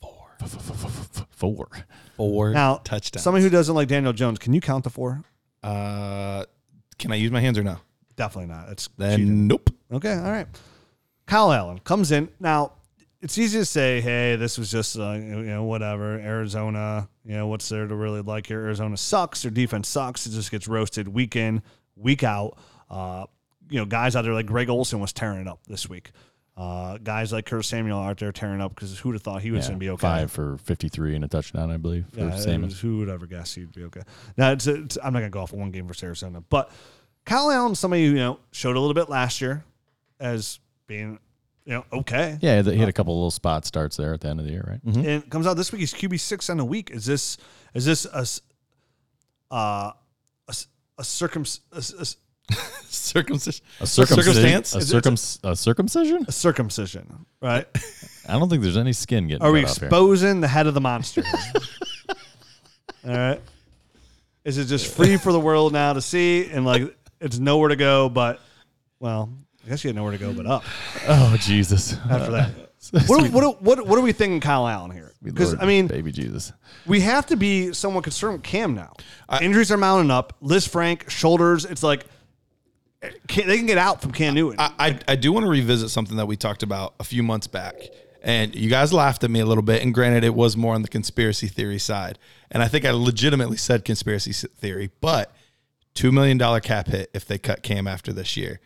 Four. 0.00 1.68
Four 2.16 2.50
Now, 2.52 2.76
touchdowns. 2.84 3.22
Somebody 3.22 3.44
who 3.44 3.50
doesn't 3.50 3.74
like 3.74 3.88
Daniel 3.88 4.12
Jones, 4.12 4.38
can 4.38 4.52
you 4.52 4.60
count 4.60 4.84
the 4.84 4.90
four? 4.90 5.22
uh, 5.62 6.44
can 6.98 7.10
I 7.12 7.16
use 7.16 7.30
my 7.32 7.40
hands 7.40 7.58
or 7.58 7.62
no? 7.64 7.78
Definitely 8.16 8.54
not. 8.54 8.68
It's 8.68 8.88
Then 8.96 9.18
cheating. 9.18 9.46
nope. 9.48 9.70
Okay, 9.92 10.12
all 10.14 10.30
right. 10.30 10.46
Kyle 11.26 11.52
Allen 11.52 11.78
comes 11.80 12.12
in. 12.12 12.28
Now, 12.38 12.72
it's 13.24 13.38
easy 13.38 13.58
to 13.58 13.64
say, 13.64 14.02
hey, 14.02 14.36
this 14.36 14.58
was 14.58 14.70
just, 14.70 14.98
uh, 14.98 15.12
you 15.12 15.42
know, 15.44 15.64
whatever. 15.64 16.18
Arizona, 16.18 17.08
you 17.24 17.34
know, 17.34 17.46
what's 17.46 17.68
there 17.70 17.86
to 17.86 17.94
really 17.94 18.20
like 18.20 18.46
here? 18.46 18.60
Arizona 18.60 18.96
sucks. 18.98 19.42
Their 19.42 19.50
defense 19.50 19.88
sucks. 19.88 20.26
It 20.26 20.30
just 20.30 20.50
gets 20.50 20.68
roasted 20.68 21.08
week 21.08 21.34
in, 21.34 21.62
week 21.96 22.22
out. 22.22 22.58
Uh, 22.90 23.24
you 23.70 23.78
know, 23.78 23.86
guys 23.86 24.14
out 24.14 24.22
there 24.22 24.34
like 24.34 24.44
Greg 24.44 24.68
Olsen 24.68 25.00
was 25.00 25.14
tearing 25.14 25.40
it 25.40 25.48
up 25.48 25.60
this 25.66 25.88
week. 25.88 26.10
Uh, 26.54 26.98
guys 26.98 27.32
like 27.32 27.46
Curtis 27.46 27.66
Samuel 27.66 27.98
out 27.98 28.18
there 28.18 28.30
tearing 28.30 28.60
up 28.60 28.74
because 28.74 28.96
who'd 28.98 29.14
have 29.14 29.22
thought 29.22 29.40
he 29.42 29.50
was 29.50 29.64
Yeah, 29.64 29.70
going 29.70 29.80
to 29.80 29.84
be 29.84 29.90
okay? 29.90 30.00
Five 30.02 30.30
for 30.30 30.58
53 30.58 31.16
and 31.16 31.24
a 31.24 31.28
touchdown, 31.28 31.70
I 31.70 31.78
believe, 31.78 32.04
for 32.12 32.20
Yeah, 32.20 32.58
was- 32.58 32.78
who 32.78 32.98
would 32.98 33.08
ever 33.08 33.26
guess 33.26 33.54
he'd 33.54 33.72
be 33.72 33.84
okay? 33.84 34.02
Now, 34.36 34.52
it's, 34.52 34.66
it's, 34.66 34.96
I'm 35.02 35.14
not 35.14 35.20
going 35.20 35.32
to 35.32 35.34
go 35.34 35.40
off 35.40 35.52
one 35.54 35.70
game 35.70 35.88
for 35.88 36.06
Arizona, 36.06 36.42
but 36.50 36.70
Kyle 37.24 37.50
Allen, 37.50 37.74
somebody 37.74 38.04
who 38.04 38.10
you 38.10 38.16
know 38.18 38.38
showed 38.52 38.76
a 38.76 38.80
little 38.80 38.94
bit 38.94 39.08
last 39.08 39.40
year 39.40 39.64
as 40.20 40.60
being 40.86 41.18
you 41.64 41.72
know 41.74 41.84
okay, 41.92 42.38
Yeah, 42.40 42.62
he 42.62 42.76
had 42.78 42.88
a 42.88 42.92
couple 42.92 43.14
little 43.14 43.30
spot 43.30 43.64
starts 43.64 43.96
there 43.96 44.12
at 44.14 44.20
the 44.20 44.28
end 44.28 44.38
of 44.40 44.46
the 44.46 44.52
year, 44.52 44.64
right? 44.68 44.80
and 44.84 45.06
it 45.06 45.30
comes 45.30 45.46
out 45.46 45.54
this 45.54 45.72
week. 45.72 45.80
He's 45.80 45.94
QB 45.94 46.20
six 46.20 46.50
on 46.50 46.56
the 46.58 46.64
week. 46.64 46.90
Is 46.90 47.04
this 47.06 47.38
is 47.74 47.84
this 47.84 48.04
a 48.06 48.26
uh, 49.54 49.56
a, 49.56 50.50
s- 50.50 50.66
a 50.98 51.04
circum 51.04 51.44
a, 51.72 51.76
s- 51.76 51.92
a 51.96 52.00
s- 52.00 52.16
Circumcision. 52.88 53.64
A 53.80 53.86
circumcision, 53.86 54.32
circumstance? 54.34 54.74
A, 54.74 54.78
Is 54.78 54.88
circum, 54.88 55.14
a 55.14 55.56
circumcision? 55.56 56.24
a 56.28 56.32
circumcision, 56.32 57.26
right? 57.40 57.66
I 58.28 58.32
don't 58.38 58.48
think 58.48 58.62
there's 58.62 58.76
any 58.76 58.92
skin 58.92 59.26
getting 59.28 59.42
Are 59.42 59.50
we 59.52 59.62
cut 59.62 59.78
here. 59.78 59.88
exposing 59.88 60.40
the 60.40 60.48
head 60.48 60.66
of 60.66 60.74
the 60.74 60.80
monster? 60.80 61.22
All 63.06 63.10
right. 63.16 63.40
Is 64.44 64.58
it 64.58 64.66
just 64.66 64.94
free 64.94 65.16
for 65.16 65.32
the 65.32 65.40
world 65.40 65.72
now 65.72 65.92
to 65.94 66.00
see 66.02 66.48
and 66.50 66.64
like 66.64 66.94
it's 67.20 67.38
nowhere 67.38 67.68
to 67.70 67.76
go 67.76 68.08
but 68.08 68.40
well, 69.00 69.30
I 69.64 69.68
guess 69.68 69.84
you 69.84 69.88
had 69.88 69.96
nowhere 69.96 70.12
to 70.12 70.18
go 70.18 70.32
but 70.32 70.46
up 70.46 70.64
Oh, 71.08 71.36
Jesus. 71.40 71.94
after 72.10 72.32
that. 72.32 72.50
What, 73.06 73.30
what, 73.30 73.62
what, 73.62 73.86
what 73.86 73.98
are 73.98 74.02
we 74.02 74.12
thinking 74.12 74.40
Kyle 74.40 74.68
Allen 74.68 74.90
here? 74.90 75.14
Because 75.22 75.54
Lord, 75.54 75.62
I 75.62 75.66
mean, 75.66 75.86
baby 75.86 76.12
Jesus. 76.12 76.52
we 76.84 77.00
have 77.00 77.24
to 77.28 77.36
be 77.36 77.72
somewhat 77.72 78.04
concerned 78.04 78.34
with 78.34 78.42
Cam 78.42 78.74
now. 78.74 78.92
Injuries 79.40 79.72
are 79.72 79.78
mounting 79.78 80.10
up. 80.10 80.34
Lisfranc 80.42 81.08
shoulders. 81.08 81.64
It's 81.64 81.82
like 81.82 82.04
can, 83.26 83.46
they 83.48 83.56
can 83.56 83.66
get 83.66 83.78
out 83.78 84.02
from 84.02 84.12
Cam 84.12 84.34
Newton. 84.34 84.60
I, 84.60 84.72
I, 84.78 84.98
I 85.08 85.16
do 85.16 85.32
want 85.32 85.44
to 85.44 85.50
revisit 85.50 85.90
something 85.90 86.16
that 86.16 86.26
we 86.26 86.36
talked 86.36 86.62
about 86.62 86.94
a 87.00 87.04
few 87.04 87.22
months 87.22 87.46
back. 87.46 87.74
And 88.22 88.54
you 88.54 88.70
guys 88.70 88.92
laughed 88.92 89.22
at 89.24 89.30
me 89.30 89.40
a 89.40 89.46
little 89.46 89.62
bit. 89.62 89.82
And 89.82 89.92
granted, 89.92 90.24
it 90.24 90.34
was 90.34 90.56
more 90.56 90.74
on 90.74 90.82
the 90.82 90.88
conspiracy 90.88 91.46
theory 91.46 91.78
side. 91.78 92.18
And 92.50 92.62
I 92.62 92.68
think 92.68 92.84
I 92.84 92.90
legitimately 92.90 93.56
said 93.58 93.84
conspiracy 93.84 94.32
theory, 94.32 94.90
but 95.00 95.34
$2 95.94 96.12
million 96.12 96.38
cap 96.60 96.88
hit 96.88 97.10
if 97.12 97.26
they 97.26 97.38
cut 97.38 97.62
Cam 97.62 97.86
after 97.86 98.12
this 98.12 98.36
year. 98.36 98.60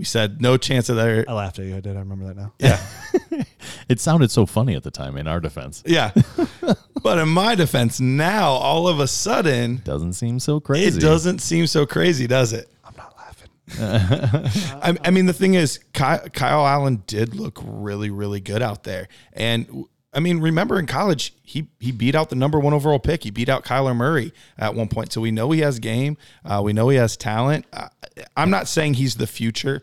We 0.00 0.04
said 0.04 0.40
no 0.40 0.56
chance 0.56 0.88
of 0.88 0.96
their. 0.96 1.26
I 1.28 1.34
laughed 1.34 1.58
at 1.58 1.66
you. 1.66 1.76
I 1.76 1.80
did. 1.80 1.94
I 1.94 1.98
remember 1.98 2.24
that 2.28 2.36
now. 2.38 2.54
Yeah. 2.58 2.80
It 3.90 4.00
sounded 4.00 4.30
so 4.30 4.46
funny 4.46 4.76
at 4.76 4.82
the 4.84 4.90
time 4.90 5.16
in 5.16 5.26
our 5.26 5.40
defense. 5.40 5.82
Yeah. 5.84 6.12
but 7.02 7.18
in 7.18 7.28
my 7.28 7.54
defense, 7.56 7.98
now 8.00 8.50
all 8.50 8.86
of 8.88 9.00
a 9.00 9.06
sudden, 9.08 9.82
Doesn't 9.84 10.12
seem 10.14 10.38
so 10.38 10.60
crazy. 10.60 10.96
it 10.96 11.00
doesn't 11.00 11.40
seem 11.40 11.66
so 11.66 11.84
crazy, 11.86 12.26
does 12.28 12.52
it? 12.52 12.70
I'm 12.84 12.94
not 12.96 13.14
laughing. 13.18 13.50
I, 14.82 14.96
I 15.04 15.10
mean, 15.10 15.26
the 15.26 15.32
thing 15.32 15.54
is, 15.54 15.80
Kyle, 15.92 16.20
Kyle 16.30 16.64
Allen 16.66 17.02
did 17.08 17.34
look 17.34 17.58
really, 17.64 18.10
really 18.10 18.40
good 18.40 18.62
out 18.62 18.84
there. 18.84 19.08
And 19.32 19.84
I 20.12 20.18
mean, 20.20 20.40
remember 20.40 20.78
in 20.78 20.86
college, 20.86 21.34
he 21.42 21.68
he 21.78 21.92
beat 21.92 22.14
out 22.14 22.30
the 22.30 22.36
number 22.36 22.58
one 22.58 22.72
overall 22.72 22.98
pick. 22.98 23.22
He 23.22 23.30
beat 23.30 23.48
out 23.48 23.64
Kyler 23.64 23.94
Murray 23.94 24.32
at 24.58 24.74
one 24.74 24.88
point. 24.88 25.12
So 25.12 25.20
we 25.20 25.30
know 25.30 25.50
he 25.52 25.60
has 25.60 25.78
game. 25.78 26.16
Uh, 26.44 26.60
we 26.64 26.72
know 26.72 26.88
he 26.88 26.96
has 26.96 27.16
talent. 27.16 27.64
Uh, 27.72 27.88
I'm 28.36 28.50
not 28.50 28.66
saying 28.66 28.94
he's 28.94 29.14
the 29.14 29.28
future, 29.28 29.82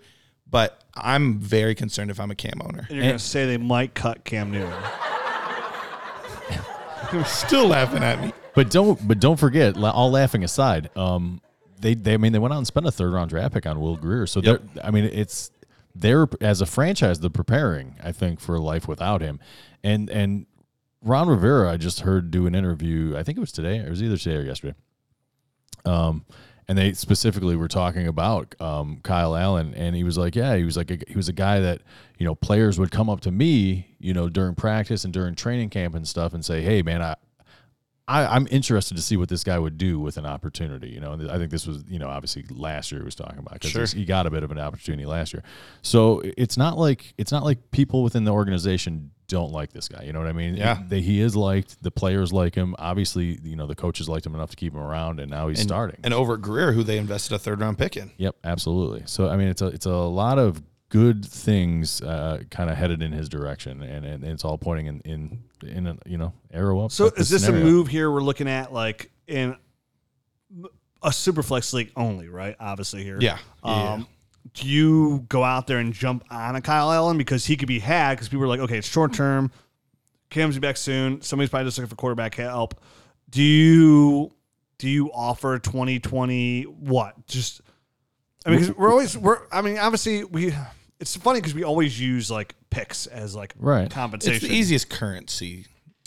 but 0.49 0.83
I'm 0.95 1.39
very 1.39 1.75
concerned 1.75 2.11
if 2.11 2.19
I'm 2.19 2.29
a 2.31 2.35
Cam 2.35 2.61
owner. 2.61 2.85
And 2.89 2.97
you're 2.97 3.03
going 3.03 3.17
to 3.17 3.19
say 3.23 3.45
they 3.45 3.57
might 3.57 3.93
cut 3.93 4.25
Cam 4.25 4.51
Newton. 4.51 4.73
They're 7.11 7.23
still 7.25 7.67
laughing 7.67 8.03
at 8.03 8.21
me. 8.21 8.33
But 8.53 8.69
don't 8.69 9.07
but 9.07 9.19
don't 9.19 9.37
forget, 9.37 9.77
all 9.77 10.11
laughing 10.11 10.43
aside, 10.43 10.89
um, 10.97 11.41
they 11.79 11.93
they 11.93 12.15
I 12.15 12.17
mean 12.17 12.33
they 12.33 12.39
went 12.39 12.53
out 12.53 12.57
and 12.57 12.67
spent 12.67 12.85
a 12.87 12.91
third 12.91 13.13
round 13.13 13.29
draft 13.29 13.53
pick 13.53 13.65
on 13.65 13.79
Will 13.79 13.95
Grier. 13.95 14.25
So 14.27 14.41
Yep. 14.41 14.61
I 14.83 14.91
mean 14.91 15.05
it's 15.05 15.51
they're 15.99 16.27
as 16.41 16.62
a 16.62 16.65
franchise 16.65 17.19
they're 17.19 17.29
preparing 17.29 17.95
I 18.03 18.12
think 18.12 18.39
for 18.39 18.60
life 18.60 18.88
without 18.88 19.21
him, 19.21 19.39
and 19.83 20.10
and 20.10 20.45
Ron 21.01 21.27
Rivera 21.27 21.71
I 21.71 21.77
just 21.77 22.01
heard 22.01 22.31
do 22.31 22.47
an 22.47 22.55
interview 22.55 23.15
I 23.17 23.23
think 23.23 23.38
it 23.38 23.41
was 23.41 23.51
today 23.51 23.77
it 23.77 23.89
was 23.89 24.01
either 24.01 24.17
today 24.17 24.38
or 24.38 24.41
yesterday. 24.43 24.75
Um, 25.86 26.25
and 26.67 26.77
they 26.77 26.93
specifically 26.93 27.55
were 27.55 27.69
talking 27.69 28.07
about 28.07 28.53
um, 28.60 28.99
Kyle 29.01 29.36
Allen, 29.36 29.73
and 29.73 29.95
he 29.95 30.03
was 30.03 30.17
like, 30.17 30.36
"Yeah, 30.36 30.55
he 30.57 30.65
was 30.65 30.75
like 30.75 30.91
a, 30.91 30.97
he 31.07 31.15
was 31.15 31.29
a 31.29 31.33
guy 31.33 31.62
that 31.62 31.81
you 32.17 32.25
know 32.25 32.36
players 32.36 32.77
would 32.77 32.91
come 32.91 33.10
up 33.10 33.21
to 33.21 33.31
me, 33.31 33.95
you 33.99 34.13
know, 34.13 34.27
during 34.27 34.53
practice 34.53 35.05
and 35.05 35.13
during 35.13 35.33
training 35.33 35.69
camp 35.69 35.95
and 35.95 36.05
stuff, 36.07 36.33
and 36.33 36.43
say, 36.43 36.62
hey, 36.62 36.81
man, 36.81 37.01
I." 37.01 37.15
I, 38.07 38.25
I'm 38.25 38.47
interested 38.49 38.95
to 38.95 39.03
see 39.03 39.17
what 39.17 39.27
this 39.29 39.43
guy 39.43 39.59
would 39.59 39.77
do 39.77 39.99
with 39.99 40.17
an 40.17 40.25
opportunity. 40.25 40.89
You 40.89 40.99
know, 41.01 41.11
and 41.13 41.29
I 41.29 41.37
think 41.37 41.51
this 41.51 41.67
was, 41.67 41.83
you 41.89 41.99
know, 41.99 42.07
obviously 42.07 42.45
last 42.49 42.91
year 42.91 43.01
he 43.01 43.05
was 43.05 43.15
talking 43.15 43.39
about 43.39 43.53
because 43.55 43.71
Sure. 43.71 43.85
he 43.85 44.05
got 44.05 44.25
a 44.25 44.29
bit 44.29 44.43
of 44.43 44.51
an 44.51 44.59
opportunity 44.59 45.05
last 45.05 45.33
year. 45.33 45.43
So 45.81 46.21
it's 46.37 46.57
not 46.57 46.77
like 46.77 47.13
it's 47.17 47.31
not 47.31 47.43
like 47.43 47.71
people 47.71 48.03
within 48.03 48.23
the 48.23 48.31
organization 48.31 49.11
don't 49.27 49.51
like 49.51 49.73
this 49.73 49.89
guy. 49.89 50.03
You 50.03 50.13
know 50.13 50.19
what 50.19 50.29
I 50.29 50.31
mean? 50.31 50.55
Yeah. 50.55 50.81
They, 50.87 51.01
he 51.01 51.19
is 51.19 51.35
liked. 51.35 51.83
The 51.83 51.91
players 51.91 52.31
like 52.31 52.55
him. 52.55 52.75
Obviously, 52.79 53.37
you 53.43 53.57
know, 53.57 53.67
the 53.67 53.75
coaches 53.75 54.07
liked 54.07 54.25
him 54.25 54.33
enough 54.35 54.51
to 54.51 54.55
keep 54.55 54.71
him 54.73 54.79
around, 54.79 55.19
and 55.19 55.29
now 55.29 55.49
he's 55.49 55.59
And, 55.59 55.67
starting. 55.67 55.99
And 56.01 56.13
over 56.13 56.35
at 56.35 56.41
Grier, 56.41 56.71
who 56.71 56.83
they 56.83 56.97
invested 56.97 57.35
a 57.35 57.39
third 57.39 57.59
round 57.59 57.77
pick 57.77 57.97
in. 57.97 58.11
Yep, 58.17 58.37
absolutely. 58.45 59.03
So 59.05 59.27
I 59.27 59.35
mean, 59.35 59.49
it's 59.49 59.61
a 59.61 59.67
it's 59.67 59.85
a 59.85 59.91
lot 59.91 60.39
of 60.39 60.61
good 60.89 61.26
things 61.26 62.02
uh, 62.02 62.43
kind 62.50 62.69
of 62.69 62.78
headed 62.78 63.02
in 63.02 63.12
his 63.12 63.30
direction, 63.30 63.82
and, 63.82 64.06
and 64.06 64.23
it's 64.23 64.45
all 64.45 64.58
pointing 64.58 64.86
in 64.88 65.00
in 65.02 65.43
in 65.67 65.88
a 65.88 65.97
you 66.06 66.17
know 66.17 66.34
arrow 66.52 66.80
up. 66.82 66.91
So 66.91 67.10
type 67.10 67.19
is 67.19 67.30
this 67.30 67.43
scenario. 67.45 67.65
a 67.65 67.69
move 67.69 67.88
here 67.88 68.10
we're 68.12 68.21
looking 68.21 68.47
at 68.47 68.71
like 68.73 69.12
in 69.28 69.56
a 71.04 71.12
super 71.12 71.43
flex 71.43 71.73
league 71.73 71.91
only, 71.95 72.28
right? 72.30 72.56
Obviously 72.60 73.04
here. 73.04 73.17
Yeah. 73.19 73.38
Yeah. 73.63 73.93
Um, 73.93 74.08
do 74.54 74.67
you 74.67 75.26
go 75.30 75.43
out 75.43 75.67
there 75.67 75.78
and 75.78 75.93
jump 75.93 76.23
on 76.32 76.56
a 76.56 76.62
Kyle 76.62 76.91
Allen 76.91 77.17
because 77.17 77.45
he 77.45 77.58
could 77.58 77.67
be 77.67 77.80
had 77.80 78.15
because 78.15 78.30
people 78.30 78.43
are 78.45 78.47
like, 78.47 78.62
okay, 78.62 78.78
it's 78.78 78.88
short 78.88 79.13
term. 79.13 79.52
Cam's 80.30 80.56
be 80.56 80.62
back 80.62 80.78
soon. 80.78 81.21
Somebody's 81.21 81.50
probably 81.50 81.67
just 81.67 81.78
looking 81.78 81.89
for 81.89 81.95
quarterback 81.95 82.36
help. 82.36 82.82
Do 83.30 83.43
you 83.43 84.32
do 84.78 84.89
you 84.89 85.12
offer 85.12 85.60
twenty 85.60 86.00
twenty 86.00 86.63
what? 86.63 87.28
Just 87.28 87.62
I 88.45 88.52
mean, 88.52 88.60
'cause 88.60 88.76
we're 88.78 88.89
always 88.89 89.17
we're. 89.17 89.39
I 89.52 89.62
mean, 89.62 89.78
obviously 89.78 90.23
we. 90.23 90.54
It's 90.99 91.15
funny 91.15 91.39
because 91.39 91.53
we 91.53 91.63
always 91.63 91.99
use 91.99 92.31
like 92.31 92.55
picks 92.69 93.05
as 93.07 93.36
like 93.36 93.53
Right. 93.57 93.89
compensation. 93.89 94.36
It's 94.36 94.47
the 94.47 94.53
easiest 94.53 94.89
currency. 94.89 95.65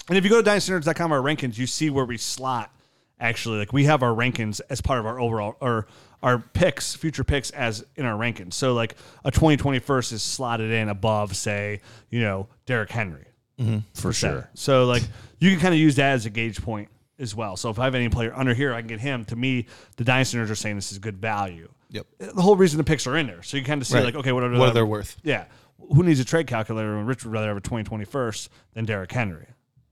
And 0.08 0.18
if 0.18 0.24
you 0.24 0.30
go 0.30 0.42
to 0.42 0.50
dynastynerds.com, 0.50 1.12
our 1.12 1.20
rankings, 1.20 1.56
you 1.58 1.66
see 1.66 1.90
where 1.90 2.04
we 2.04 2.16
slot. 2.16 2.74
Actually, 3.20 3.58
like 3.58 3.72
we 3.72 3.84
have 3.84 4.02
our 4.02 4.14
rankings 4.14 4.62
as 4.70 4.80
part 4.80 4.98
of 4.98 5.04
our 5.04 5.20
overall 5.20 5.54
or 5.60 5.86
our 6.22 6.38
picks, 6.38 6.94
future 6.94 7.22
picks 7.22 7.50
as 7.50 7.84
in 7.96 8.06
our 8.06 8.18
rankings. 8.18 8.54
So 8.54 8.72
like 8.72 8.96
a 9.24 9.30
2021st 9.30 10.14
is 10.14 10.22
slotted 10.22 10.70
in 10.70 10.88
above, 10.88 11.36
say, 11.36 11.80
you 12.08 12.20
know, 12.20 12.48
Derrick 12.64 12.90
Henry 12.90 13.26
mm-hmm. 13.60 13.78
for 13.92 14.14
sure? 14.14 14.48
So 14.54 14.86
like 14.86 15.02
you 15.38 15.50
can 15.50 15.60
kind 15.60 15.74
of 15.74 15.80
use 15.80 15.96
that 15.96 16.12
as 16.12 16.24
a 16.24 16.30
gauge 16.30 16.62
point 16.62 16.88
as 17.18 17.34
well. 17.34 17.56
So 17.56 17.68
if 17.68 17.78
I 17.78 17.84
have 17.84 17.94
any 17.94 18.08
player 18.08 18.32
under 18.34 18.54
here, 18.54 18.72
I 18.72 18.80
can 18.80 18.88
get 18.88 19.00
him. 19.00 19.26
To 19.26 19.36
me, 19.36 19.66
the 19.96 20.04
dynasty 20.04 20.38
nerds 20.38 20.50
are 20.50 20.54
saying 20.54 20.76
this 20.76 20.90
is 20.90 20.98
good 20.98 21.18
value. 21.18 21.68
Yep. 21.90 22.06
Uh, 22.20 22.26
the 22.32 22.42
whole 22.42 22.56
reason 22.56 22.78
the 22.78 22.84
picks 22.84 23.06
are 23.06 23.16
in 23.16 23.26
there, 23.26 23.42
so 23.42 23.56
you 23.56 23.64
kind 23.64 23.80
of 23.82 23.86
see 23.86 23.94
Right. 23.96 24.04
like, 24.04 24.14
okay, 24.14 24.32
what 24.32 24.42
are, 24.44 24.50
What 24.50 24.68
are 24.70 24.72
they 24.72 24.82
worth? 24.82 25.16
Yeah, 25.22 25.44
who 25.78 26.02
needs 26.02 26.20
a 26.20 26.24
trade 26.24 26.46
calculator 26.46 26.96
when 26.96 27.06
Rich 27.06 27.24
would 27.24 27.32
rather 27.32 27.48
have 27.48 27.56
a 27.56 27.60
2021st 27.60 28.48
than 28.74 28.84
Derrick 28.84 29.10
Henry? 29.12 29.46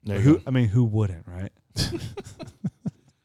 There 0.05 0.17
you 0.17 0.23
who? 0.23 0.35
go. 0.39 0.43
I 0.47 0.51
mean, 0.51 0.69
who 0.69 0.85
wouldn't, 0.85 1.27
right? 1.27 1.51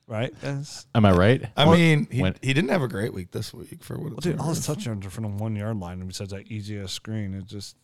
right? 0.07 0.33
Yes. 0.43 0.86
Am 0.93 1.05
I 1.05 1.12
right? 1.12 1.45
I 1.55 1.65
mean, 1.71 2.07
he, 2.12 2.21
when- 2.21 2.36
he 2.41 2.53
didn't 2.53 2.69
have 2.71 2.81
a 2.81 2.88
great 2.88 3.13
week 3.13 3.31
this 3.31 3.53
week 3.53 3.83
for 3.83 3.95
what 3.97 4.03
Well, 4.05 4.13
it's 4.17 4.23
dude, 4.25 4.39
all 4.39 4.47
worth. 4.47 4.57
his 4.57 4.65
touchdowns 4.65 5.05
are 5.05 5.09
from 5.09 5.23
the 5.23 5.29
one 5.29 5.55
yard 5.55 5.77
line, 5.79 5.99
and 5.99 6.07
besides 6.07 6.31
that 6.31 6.47
easiest 6.47 6.93
screen, 6.93 7.33
it 7.33 7.45
just. 7.45 7.75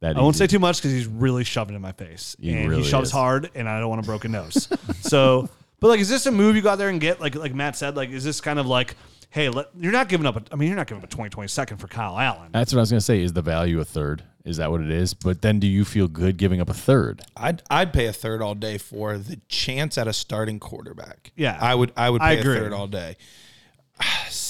That 0.00 0.16
I 0.16 0.20
won't 0.20 0.34
easy. 0.36 0.44
say 0.44 0.46
too 0.48 0.58
much 0.58 0.78
because 0.78 0.92
he's 0.92 1.06
really 1.06 1.44
shoving 1.44 1.74
in 1.74 1.80
my 1.80 1.92
face, 1.92 2.36
He 2.38 2.50
and 2.52 2.68
really 2.68 2.82
he 2.82 2.88
shoves 2.88 3.08
is. 3.08 3.12
hard, 3.12 3.50
and 3.54 3.68
I 3.68 3.80
don't 3.80 3.88
want 3.88 4.02
a 4.02 4.06
broken 4.06 4.32
nose. 4.32 4.68
so, 5.00 5.48
but 5.80 5.88
like, 5.88 6.00
is 6.00 6.08
this 6.10 6.26
a 6.26 6.32
move 6.32 6.56
you 6.56 6.62
go 6.62 6.70
out 6.70 6.78
there 6.78 6.88
and 6.90 7.00
get? 7.00 7.20
Like, 7.20 7.34
like 7.36 7.54
Matt 7.54 7.76
said, 7.76 7.96
like, 7.96 8.10
is 8.10 8.22
this 8.24 8.40
kind 8.40 8.58
of 8.58 8.66
like, 8.66 8.96
hey, 9.34 9.48
let, 9.48 9.66
you're 9.76 9.92
not 9.92 10.08
giving 10.08 10.26
up. 10.26 10.36
A, 10.36 10.42
I 10.52 10.56
mean, 10.56 10.68
you're 10.68 10.76
not 10.76 10.86
giving 10.86 11.02
up 11.02 11.08
a 11.08 11.10
2020 11.10 11.48
second 11.48 11.78
for 11.78 11.88
Kyle 11.88 12.16
Allen. 12.16 12.50
That's 12.52 12.72
what 12.72 12.78
I 12.78 12.82
was 12.82 12.90
gonna 12.90 13.00
say. 13.00 13.20
Is 13.20 13.32
the 13.32 13.42
value 13.42 13.80
a 13.80 13.84
third? 13.84 14.22
Is 14.44 14.58
that 14.58 14.70
what 14.70 14.80
it 14.80 14.90
is? 14.90 15.12
But 15.12 15.42
then, 15.42 15.58
do 15.58 15.66
you 15.66 15.84
feel 15.84 16.06
good 16.06 16.36
giving 16.36 16.60
up 16.60 16.70
a 16.70 16.74
third? 16.74 17.22
I'd 17.36 17.62
I'd 17.68 17.92
pay 17.92 18.06
a 18.06 18.12
third 18.12 18.42
all 18.42 18.54
day 18.54 18.78
for 18.78 19.18
the 19.18 19.40
chance 19.48 19.98
at 19.98 20.06
a 20.06 20.12
starting 20.12 20.60
quarterback. 20.60 21.32
Yeah. 21.34 21.58
I 21.60 21.74
would 21.74 21.92
I 21.96 22.10
would 22.10 22.22
I 22.22 22.36
pay 22.36 22.40
agree. 22.40 22.56
a 22.56 22.60
third 22.60 22.72
all 22.72 22.86
day. 22.86 23.16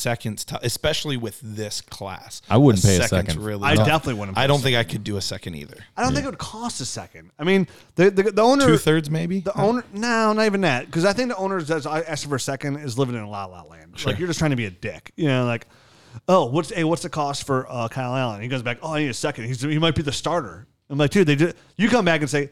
Seconds, 0.05 0.45
t- 0.45 0.57
especially 0.63 1.17
with 1.17 1.41
this 1.43 1.81
class. 1.81 2.43
I 2.49 2.59
wouldn't 2.59 2.85
pay 2.85 2.99
a 2.99 3.03
second's 3.03 3.33
second. 3.33 3.43
Really, 3.43 3.65
I 3.65 3.75
tough. 3.75 3.87
definitely 3.87 4.21
wouldn't. 4.21 4.37
I 4.37 4.47
don't 4.47 4.61
a 4.61 4.63
think 4.63 4.77
I 4.77 4.85
could 4.85 5.03
do 5.03 5.17
a 5.17 5.21
second 5.21 5.55
either. 5.55 5.79
I 5.97 6.03
don't 6.03 6.13
think 6.13 6.25
it 6.27 6.29
would 6.31 6.39
cost 6.39 6.81
a 6.81 6.85
second. 6.85 7.31
I 7.39 7.45
mean, 7.45 7.67
the 7.97 8.11
the, 8.11 8.23
the 8.25 8.43
owner, 8.43 8.67
Two 8.67 8.77
thirds, 8.77 9.11
maybe. 9.11 9.41
the 9.41 9.59
owner, 9.59 9.83
no, 9.93 10.33
not 10.35 10.45
even 10.45 10.61
that, 10.61 10.87
because 10.87 11.05
I 11.05 11.13
think 11.15 11.31
the 11.31 11.37
owner 11.37 11.61
that's 11.63 11.87
asking 11.87 12.29
for 12.29 12.37
a 12.37 12.41
second 12.41 12.77
is 12.77 12.99
living 12.99 13.15
in 13.15 13.23
a 13.23 13.29
la 13.31 13.47
la 13.47 13.63
land. 13.63 14.05
Like 14.05 14.19
you're 14.19 14.29
just 14.29 14.39
trying 14.39 14.51
to 14.53 14.57
be 14.57 14.67
a 14.67 14.71
dick, 14.71 15.11
you 15.17 15.27
know, 15.29 15.47
like. 15.47 15.67
Oh, 16.29 16.45
what's 16.45 16.71
hey? 16.71 16.85
What's 16.85 17.03
the 17.03 17.09
cost 17.09 17.45
for 17.45 17.67
uh, 17.69 17.89
Kyle 17.89 18.15
Allen? 18.15 18.41
He 18.41 18.47
goes 18.47 18.63
back. 18.63 18.79
Oh, 18.83 18.93
I 18.93 19.01
need 19.01 19.09
a 19.09 19.15
second. 19.15 19.47
He's 19.47 19.61
he 19.61 19.81
might 19.81 19.97
be 19.97 20.03
the 20.03 20.13
starter. 20.13 20.65
I'm 20.89 20.97
like, 20.97 21.11
dude, 21.11 21.27
they 21.27 21.35
just, 21.35 21.57
you 21.77 21.89
come 21.89 22.05
back 22.05 22.21
and 22.21 22.31
say, 22.31 22.51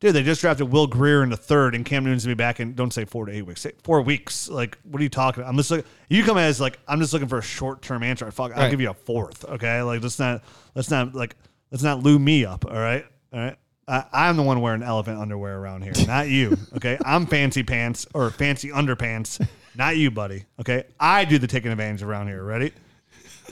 dude, 0.00 0.14
they 0.14 0.22
just 0.22 0.40
drafted 0.40 0.70
Will 0.70 0.86
Grier 0.86 1.22
in 1.22 1.30
the 1.30 1.36
third, 1.36 1.74
and 1.74 1.84
Cam 1.84 2.04
Newton's 2.04 2.24
gonna 2.24 2.34
be 2.34 2.38
back 2.38 2.60
in. 2.60 2.74
Don't 2.74 2.92
say 2.92 3.04
four 3.04 3.26
to 3.26 3.32
eight 3.32 3.42
weeks. 3.42 3.60
Say 3.62 3.72
four 3.82 4.00
weeks. 4.02 4.48
Like, 4.48 4.78
what 4.84 5.00
are 5.00 5.02
you 5.02 5.08
talking? 5.08 5.42
about? 5.42 5.50
I'm 5.50 5.56
just 5.56 5.70
like, 5.70 5.84
you 6.08 6.22
come 6.24 6.38
as 6.38 6.60
like, 6.60 6.78
I'm 6.88 7.00
just 7.00 7.12
looking 7.12 7.28
for 7.28 7.38
a 7.38 7.42
short 7.42 7.82
term 7.82 8.02
answer. 8.02 8.30
Fuck, 8.30 8.52
I'll 8.52 8.62
Right. 8.62 8.70
give 8.70 8.80
you 8.80 8.90
a 8.90 8.94
fourth. 8.94 9.44
Okay, 9.44 9.82
like 9.82 10.02
let's 10.02 10.18
not 10.18 10.42
let's 10.74 10.90
not 10.90 11.14
like 11.14 11.36
Let's 11.70 11.82
not 11.84 12.02
loo 12.02 12.18
me 12.18 12.46
up. 12.46 12.64
All 12.64 12.72
right. 12.72 13.04
All 13.32 13.40
right. 13.40 13.56
I'm 13.86 14.36
the 14.38 14.42
one 14.42 14.60
wearing 14.62 14.82
elephant 14.82 15.18
underwear 15.18 15.58
around 15.58 15.82
here, 15.82 15.92
not 16.06 16.28
you. 16.28 16.56
Okay. 16.76 16.96
I'm 17.04 17.26
fancy 17.26 17.62
pants 17.62 18.06
or 18.14 18.30
fancy 18.30 18.68
underpants, 18.70 19.46
not 19.76 19.96
you, 19.98 20.10
buddy. 20.10 20.44
Okay. 20.60 20.84
I 20.98 21.24
do 21.26 21.38
the 21.38 21.46
taking 21.46 21.70
advantage 21.70 22.02
around 22.02 22.28
here. 22.28 22.42
Ready? 22.42 22.72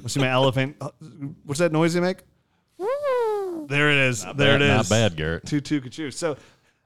Let's 0.00 0.14
see 0.14 0.20
my 0.20 0.28
elephant. 0.28 0.76
uh, 0.80 0.90
What's 1.44 1.58
that 1.58 1.72
noise 1.72 1.92
they 1.92 2.00
make? 2.00 2.18
There 3.68 3.90
it 3.90 3.98
is. 3.98 4.24
there 4.36 4.56
it 4.56 4.62
is. 4.62 4.68
Not 4.68 4.88
bad, 4.88 5.16
Garrett. 5.16 5.46
Two 5.46 5.60
two 5.60 5.80
kachu. 5.80 6.12
So 6.12 6.36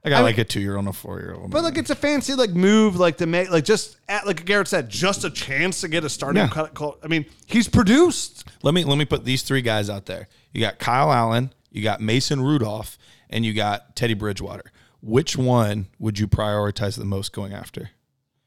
I 0.03 0.09
got 0.09 0.19
I 0.19 0.21
like 0.23 0.37
a 0.39 0.43
two 0.43 0.59
year 0.59 0.75
old 0.77 0.85
and 0.85 0.89
a 0.89 0.93
four 0.93 1.19
year 1.19 1.33
old. 1.33 1.51
but 1.51 1.63
like 1.63 1.77
it's 1.77 1.89
a 1.91 1.95
fancy 1.95 2.33
like 2.33 2.49
move 2.51 2.95
like 2.95 3.17
to 3.17 3.25
make 3.27 3.51
like 3.51 3.65
just 3.65 3.97
at 4.09 4.25
like 4.25 4.43
Garrett 4.45 4.67
said 4.67 4.89
just 4.89 5.23
a 5.23 5.29
chance 5.29 5.81
to 5.81 5.87
get 5.87 6.03
a 6.03 6.09
starting 6.09 6.41
Yeah. 6.41 6.47
cut. 6.49 6.73
Call, 6.73 6.97
I 7.03 7.07
mean 7.07 7.25
he's 7.45 7.67
produced. 7.69 8.45
let 8.63 8.73
me 8.73 8.83
let 8.83 8.97
me 8.97 9.05
put 9.05 9.25
these 9.25 9.43
three 9.43 9.61
guys 9.61 9.89
out 9.89 10.05
there. 10.07 10.27
You 10.53 10.61
got 10.61 10.79
Kyle 10.79 11.11
Allen, 11.13 11.53
you 11.71 11.83
got 11.83 12.01
Mason 12.01 12.41
Rudolph, 12.41 12.97
and 13.29 13.45
you 13.45 13.53
got 13.53 13.95
Teddy 13.95 14.15
Bridgewater. 14.15 14.71
Which 15.01 15.37
one 15.37 15.87
would 15.99 16.17
you 16.19 16.27
prioritize 16.27 16.97
the 16.97 17.05
most 17.05 17.31
going 17.33 17.53
after? 17.53 17.91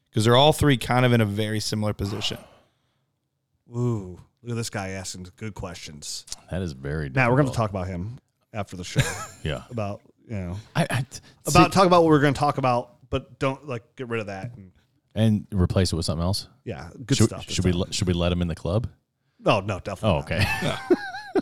Because 0.09 0.23
they're 0.25 0.35
all 0.37 0.53
three 0.53 0.77
kind 0.77 1.05
of 1.05 1.11
in 1.13 1.19
a 1.21 1.25
very 1.25 1.59
similar 1.59 1.93
position. 1.93 2.37
Ooh, 3.75 4.19
look 4.43 4.51
at 4.51 4.55
this 4.55 4.69
guy 4.69 4.89
asking 4.89 5.27
good 5.37 5.53
questions. 5.53 6.25
That 6.51 6.61
is 6.61 6.73
very. 6.73 7.09
Now 7.09 7.29
we're 7.29 7.37
going 7.37 7.49
to 7.49 7.55
talk 7.55 7.69
about 7.69 7.87
him 7.87 8.19
after 8.55 8.75
the 8.77 8.83
show 8.83 9.01
Yeah. 9.43 9.63
about 9.69 10.01
you 10.27 10.35
know 10.37 10.55
I, 10.75 10.87
I, 10.89 11.05
about 11.45 11.71
talk 11.71 11.85
about 11.85 12.01
what 12.01 12.09
we're 12.09 12.21
going 12.21 12.33
to 12.33 12.39
talk 12.39 12.57
about, 12.57 12.95
but 13.11 13.37
don't 13.37 13.67
like 13.67 13.83
get 13.95 14.07
rid 14.07 14.21
of 14.21 14.27
that. 14.27 14.51
And, 14.55 14.71
and 15.13 15.47
replace 15.53 15.93
it 15.93 15.95
with 15.95 16.05
something 16.05 16.23
else. 16.23 16.47
yeah, 16.63 16.89
good 17.05 17.17
Should, 17.17 17.27
stuff. 17.29 17.49
should 17.49 17.63
we 17.65 17.71
let- 17.71 17.93
should 17.93 18.07
we 18.07 18.13
let 18.13 18.31
him 18.31 18.41
in 18.41 18.47
the 18.47 18.55
club? 18.55 18.87
Oh 19.45 19.59
no, 19.59 19.79
definitely. 19.79 20.09
Oh, 20.09 20.13
not. 20.19 20.31
okay. 20.31 20.75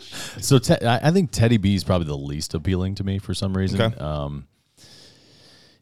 so 0.40 0.58
Te- 0.58 0.84
I 0.84 1.08
I 1.08 1.10
think 1.12 1.30
Teddy 1.30 1.56
B 1.56 1.74
is 1.74 1.84
probably 1.84 2.06
the 2.06 2.16
least 2.18 2.52
appealing 2.54 2.96
to 2.96 3.04
me 3.04 3.18
for 3.18 3.32
some 3.32 3.56
reason. 3.56 3.80
Okay. 3.80 3.96
Um, 3.98 4.46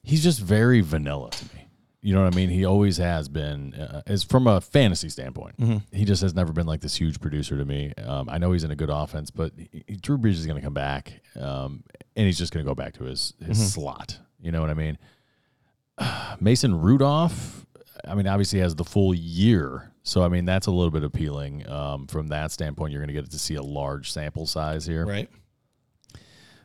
he's 0.03 0.23
just 0.23 0.39
very 0.41 0.81
vanilla 0.83 1.31
to 1.31 1.45
me. 1.57 1.67
You 2.05 2.13
know 2.15 2.25
what 2.25 2.33
I 2.33 2.37
mean? 2.37 2.51
He 2.51 2.65
always 2.65 2.97
has 2.97 3.29
been, 3.29 3.75
uh, 3.75 4.03
as 4.09 4.25
from 4.25 4.49
a 4.49 4.61
fantasy 4.61 5.09
standpoint. 5.09 5.55
He 5.93 6.05
just 6.05 6.21
has 6.23 6.35
never 6.35 6.53
been 6.53 6.67
like 6.67 6.81
this 6.81 6.97
huge 6.97 7.21
producer 7.21 7.57
to 7.57 7.65
me. 7.65 7.93
Um, 7.97 8.29
I 8.29 8.39
know 8.39 8.51
he's 8.51 8.65
in 8.65 8.73
a 8.73 8.77
good 8.77 8.91
offense, 8.91 9.31
but 9.31 9.53
he, 9.57 9.85
he- 9.87 9.97
Drew 9.97 10.19
Brees 10.19 10.33
is 10.33 10.45
going 10.47 10.57
to 10.59 10.63
come 10.65 10.75
back, 10.75 11.21
um, 11.41 11.85
and 12.17 12.27
he's 12.27 12.39
just 12.39 12.53
going 12.53 12.65
to 12.65 12.69
go 12.69 12.75
back 12.75 12.95
to 12.95 13.05
his 13.05 13.35
his 13.47 13.73
slot. 13.73 14.19
You 14.41 14.51
know 14.51 14.61
what 14.61 14.71
I 14.71 14.75
mean? 14.75 14.99
Mason 16.41 16.81
Rudolph, 16.81 17.67
I 18.07 18.15
mean, 18.17 18.27
obviously 18.27 18.59
has 18.59 18.75
the 18.75 18.85
full 18.85 19.15
year. 19.15 19.93
So, 20.03 20.25
I 20.25 20.29
mean, 20.29 20.45
that's 20.45 20.67
a 20.67 20.73
little 20.73 20.91
bit 20.91 21.05
appealing 21.05 21.69
um, 21.71 22.09
from 22.09 22.27
that 22.29 22.51
standpoint. 22.51 22.91
You're 22.93 23.01
going 23.01 23.15
to 23.15 23.21
get 23.23 23.31
to 23.31 23.39
see 23.39 23.55
a 23.55 23.63
large 23.63 24.11
sample 24.11 24.47
size 24.47 24.85
here. 24.85 25.07
Right. 25.07 25.31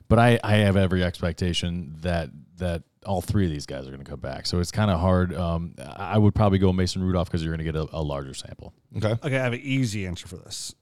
But 0.09 0.17
I, 0.19 0.39
I 0.43 0.55
have 0.57 0.77
every 0.77 1.03
expectation 1.03 1.95
that 2.01 2.29
that 2.57 2.83
all 3.07 3.21
three 3.21 3.45
of 3.45 3.51
these 3.51 3.65
guys 3.65 3.87
are 3.87 3.91
going 3.91 4.03
to 4.03 4.09
come 4.09 4.19
back. 4.19 4.45
So 4.45 4.59
it's 4.59 4.71
kind 4.71 4.91
of 4.91 4.99
hard. 4.99 5.33
Um, 5.33 5.73
I 5.95 6.17
would 6.17 6.35
probably 6.35 6.59
go 6.59 6.71
Mason 6.73 7.01
Rudolph 7.03 7.27
because 7.29 7.43
you're 7.43 7.55
going 7.55 7.65
to 7.65 7.71
get 7.71 7.75
a, 7.75 7.87
a 7.97 8.01
larger 8.01 8.33
sample 8.33 8.73
Okay. 8.97 9.11
Okay, 9.23 9.37
I 9.37 9.43
have 9.43 9.53
an 9.53 9.61
easy 9.61 10.05
answer 10.05 10.27
for 10.27 10.35
this. 10.37 10.75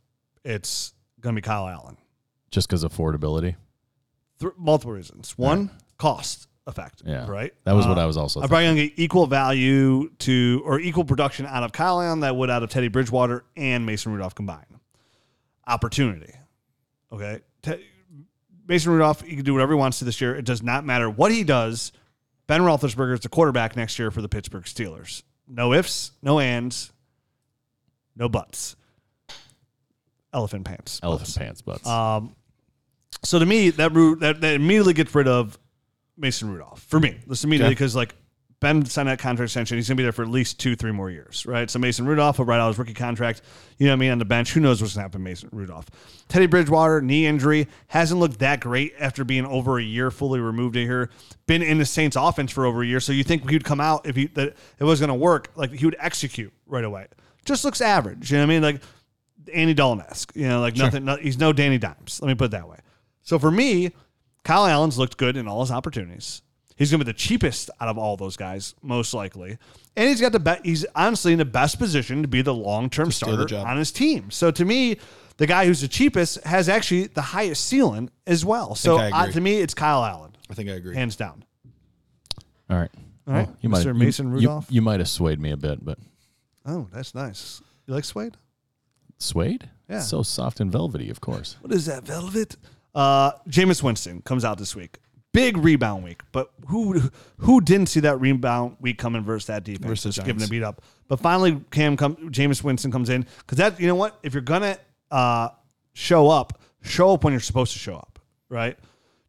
It's 0.43 0.93
going 1.21 1.35
to 1.35 1.41
be 1.41 1.45
Kyle 1.45 1.67
Allen. 1.67 1.97
just 2.51 2.67
because 2.67 2.83
affordability. 2.83 3.55
Th- 4.39 4.53
multiple 4.57 4.91
reasons. 4.93 5.37
One, 5.37 5.71
cost 5.97 6.47
effect. 6.67 7.03
Yeah. 7.05 7.27
Right. 7.27 7.53
That 7.63 7.73
was 7.73 7.85
what 7.87 7.97
Uh, 7.97 8.01
I 8.01 8.05
was 8.05 8.17
also 8.17 8.41
I'm 8.41 8.47
probably 8.49 8.65
going 8.65 8.75
to 8.77 8.87
get 8.87 8.99
equal 8.99 9.27
value 9.27 10.09
to 10.19 10.61
or 10.65 10.79
equal 10.79 11.03
production 11.05 11.45
out 11.45 11.63
of 11.63 11.71
Kyle 11.71 12.01
Allen 12.01 12.21
that 12.21 12.35
would 12.35 12.49
out 12.49 12.63
of 12.63 12.69
Teddy 12.69 12.87
Bridgewater 12.87 13.45
and 13.55 13.85
Mason 13.85 14.11
Rudolph 14.11 14.33
combined. 14.35 14.65
Opportunity. 15.67 16.33
Okay. 17.11 17.41
Te- 17.61 17.85
Mason 18.67 18.91
Rudolph, 18.91 19.21
he 19.21 19.35
can 19.35 19.45
do 19.45 19.53
whatever 19.53 19.73
he 19.73 19.79
wants 19.79 19.99
to 19.99 20.05
this 20.05 20.19
year. 20.19 20.35
It 20.35 20.43
does 20.45 20.63
not 20.63 20.85
matter 20.85 21.09
what 21.09 21.31
he 21.31 21.43
does. 21.43 21.91
Ben 22.47 22.61
Roethlisberger 22.61 23.13
is 23.13 23.19
the 23.21 23.29
quarterback 23.29 23.75
next 23.75 23.97
year 23.99 24.11
for 24.11 24.21
the 24.21 24.29
Pittsburgh 24.29 24.63
Steelers. 24.65 25.23
No 25.47 25.73
ifs, 25.73 26.11
no 26.21 26.39
ands, 26.39 26.91
no 28.15 28.29
buts. 28.29 28.75
Elephant 30.33 30.65
pants. 30.65 30.99
elephant 31.01 31.27
butts. 31.29 31.37
pants 31.37 31.61
butts. 31.61 31.87
Um, 31.87 32.35
so 33.23 33.39
to 33.39 33.45
me, 33.45 33.69
that 33.71 33.93
root 33.93 34.19
that, 34.19 34.41
that 34.41 34.55
immediately 34.55 34.93
gets 34.93 35.13
rid 35.15 35.27
of 35.27 35.57
Mason 36.17 36.49
Rudolph 36.51 36.81
for 36.83 36.99
me. 36.99 37.17
This 37.27 37.43
immediately 37.43 37.67
Okay. 37.69 37.75
because 37.75 37.95
like 37.95 38.15
Ben 38.65 38.83
signed 38.85 39.07
that 39.09 39.19
contract 39.19 39.49
extension, 39.49 39.77
he's 39.77 39.87
gonna 39.87 39.97
be 39.97 40.01
there 40.01 40.11
for 40.11 40.23
at 40.23 40.29
least 40.29 40.59
two, 40.59 40.75
three 40.75 40.91
more 40.91 41.11
years, 41.11 41.45
right? 41.45 41.69
So 41.69 41.77
Mason 41.77 42.07
Rudolph 42.07 42.39
will 42.39 42.45
write 42.45 42.59
out 42.59 42.69
his 42.69 42.79
rookie 42.79 42.95
contract. 42.95 43.43
You 43.77 43.85
know 43.85 43.91
what 43.91 43.97
I 43.97 43.99
mean 43.99 44.11
on 44.11 44.17
the 44.17 44.25
bench. 44.25 44.53
Who 44.53 44.59
knows 44.59 44.81
what's 44.81 44.95
happen, 44.95 45.11
to 45.11 45.19
Mason 45.19 45.49
Rudolph? 45.51 45.85
Teddy 46.29 46.47
Bridgewater 46.47 46.99
knee 46.99 47.27
injury 47.27 47.67
hasn't 47.89 48.19
looked 48.19 48.39
that 48.39 48.61
great 48.61 48.93
after 48.99 49.23
being 49.23 49.45
over 49.45 49.77
a 49.77 49.83
year 49.83 50.09
fully 50.09 50.39
removed 50.39 50.75
here. 50.75 51.11
Been 51.45 51.61
in 51.61 51.77
the 51.77 51.85
Saints 51.85 52.15
offense 52.15 52.51
for 52.51 52.65
over 52.65 52.81
a 52.81 52.87
year, 52.87 52.99
so 52.99 53.13
you 53.13 53.23
think 53.23 53.47
he 53.47 53.55
would 53.55 53.65
come 53.65 53.79
out 53.79 54.07
if 54.07 54.15
he 54.15 54.25
that 54.29 54.55
it 54.79 54.83
was 54.83 54.99
gonna 54.99 55.13
work, 55.13 55.51
like 55.55 55.71
he 55.71 55.85
would 55.85 55.97
execute 55.99 56.51
right 56.65 56.83
away. 56.83 57.05
Just 57.45 57.65
looks 57.65 57.81
average. 57.81 58.31
You 58.31 58.37
know 58.37 58.43
what 58.45 58.51
I 58.51 58.53
mean? 58.55 58.63
Like 58.63 58.81
Andy 59.53 59.75
Dalton 59.75 60.03
esque. 60.09 60.31
You 60.35 60.47
know, 60.47 60.59
like 60.59 60.75
nothing. 60.75 61.05
No, 61.05 61.17
he's 61.17 61.37
no 61.37 61.53
Danny 61.53 61.77
Dimes. 61.77 62.19
Let 62.19 62.29
me 62.29 62.33
put 62.33 62.45
it 62.45 62.51
that 62.51 62.67
way. 62.67 62.77
So 63.21 63.37
for 63.37 63.51
me, 63.51 63.91
Kyle 64.43 64.65
Allen's 64.65 64.97
looked 64.97 65.17
good 65.17 65.37
in 65.37 65.47
all 65.47 65.61
his 65.61 65.71
opportunities. 65.71 66.41
He's 66.75 66.91
going 66.91 66.99
to 66.99 67.05
be 67.05 67.11
the 67.11 67.17
cheapest 67.17 67.69
out 67.79 67.87
of 67.87 67.97
all 67.97 68.17
those 68.17 68.35
guys, 68.35 68.75
most 68.81 69.13
likely, 69.13 69.57
and 69.95 70.09
he's 70.09 70.19
got 70.19 70.33
the 70.33 70.39
best. 70.39 70.65
He's 70.65 70.85
honestly 70.95 71.31
in 71.31 71.39
the 71.39 71.45
best 71.45 71.79
position 71.79 72.21
to 72.21 72.27
be 72.27 72.41
the 72.41 72.53
long 72.53 72.89
term 72.89 73.11
steal 73.11 73.29
starter 73.29 73.45
job. 73.45 73.65
on 73.67 73.77
his 73.77 73.91
team. 73.91 74.29
So 74.29 74.51
to 74.51 74.65
me, 74.65 74.97
the 75.37 75.47
guy 75.47 75.65
who's 75.65 75.81
the 75.81 75.87
cheapest 75.87 76.43
has 76.43 76.67
actually 76.67 77.07
the 77.07 77.21
highest 77.21 77.65
ceiling 77.65 78.09
as 78.27 78.43
well. 78.43 78.75
So 78.75 78.97
I 78.97 79.09
uh, 79.09 79.21
agree. 79.23 79.33
to 79.33 79.41
me, 79.41 79.61
it's 79.61 79.73
Kyle 79.73 80.03
Allen, 80.03 80.35
I 80.49 80.53
think 80.53 80.69
I 80.69 80.73
agree. 80.73 80.95
hands 80.95 81.15
down. 81.15 81.43
all 82.69 82.77
right. 82.77 82.91
All 83.27 83.33
right, 83.33 83.47
Well, 83.47 83.57
you 83.61 83.69
might 83.69 83.81
Mr. 83.81 83.85
you- 83.87 83.93
Mason 83.95 84.27
you- 84.27 84.33
Rudolph. 84.33 84.67
You, 84.69 84.81
might 84.83 84.99
have 84.99 85.09
swayed 85.09 85.39
me 85.39 85.51
a 85.51 85.57
bit, 85.57 85.83
but 85.83 85.97
Oh, 86.65 86.87
that's 86.91 87.15
nice. 87.15 87.61
You 87.87 87.93
like 87.95 88.03
suede? 88.05 88.37
Suede? 89.17 89.69
Yeah. 89.89 89.99
So 90.01 90.23
soft 90.23 90.59
and 90.59 90.71
velvety, 90.71 91.09
of 91.09 91.21
course. 91.21 91.57
What 91.61 91.71
is 91.73 91.85
that, 91.85 92.03
Velvet? 92.05 92.55
Uh, 92.93 93.31
Jameis 93.49 93.81
Winston 93.81 94.21
comes 94.21 94.43
out 94.45 94.57
this 94.57 94.75
week. 94.75 94.99
Big 95.35 95.57
rebound 95.57 96.03
week, 96.03 96.21
but 96.31 96.51
who 96.67 97.11
who 97.39 97.59
didn't 97.59 97.87
see 97.87 97.99
that 97.99 98.21
rebound 98.21 98.77
week 98.79 98.97
coming 98.97 99.21
versus 99.21 99.47
that 99.47 99.65
defense? 99.65 99.85
Versus 99.85 100.15
Just 100.15 100.25
giving 100.25 100.41
a 100.41 100.47
beat 100.47 100.63
up. 100.63 100.81
But 101.09 101.19
finally, 101.19 101.61
Cam 101.71 101.97
come, 101.97 102.15
Jameis 102.31 102.63
Winston 102.63 102.91
comes 102.91 103.09
in 103.09 103.25
because 103.39 103.57
that 103.57 103.79
you 103.79 103.87
know 103.87 103.95
what? 103.95 104.17
If 104.23 104.33
you're 104.33 104.41
gonna 104.41 104.77
uh, 105.11 105.49
show 105.93 106.29
up, 106.29 106.61
show 106.81 107.13
up 107.13 107.23
when 107.25 107.33
you're 107.33 107.41
supposed 107.41 107.73
to 107.73 107.79
show 107.79 107.95
up, 107.95 108.19
right? 108.49 108.79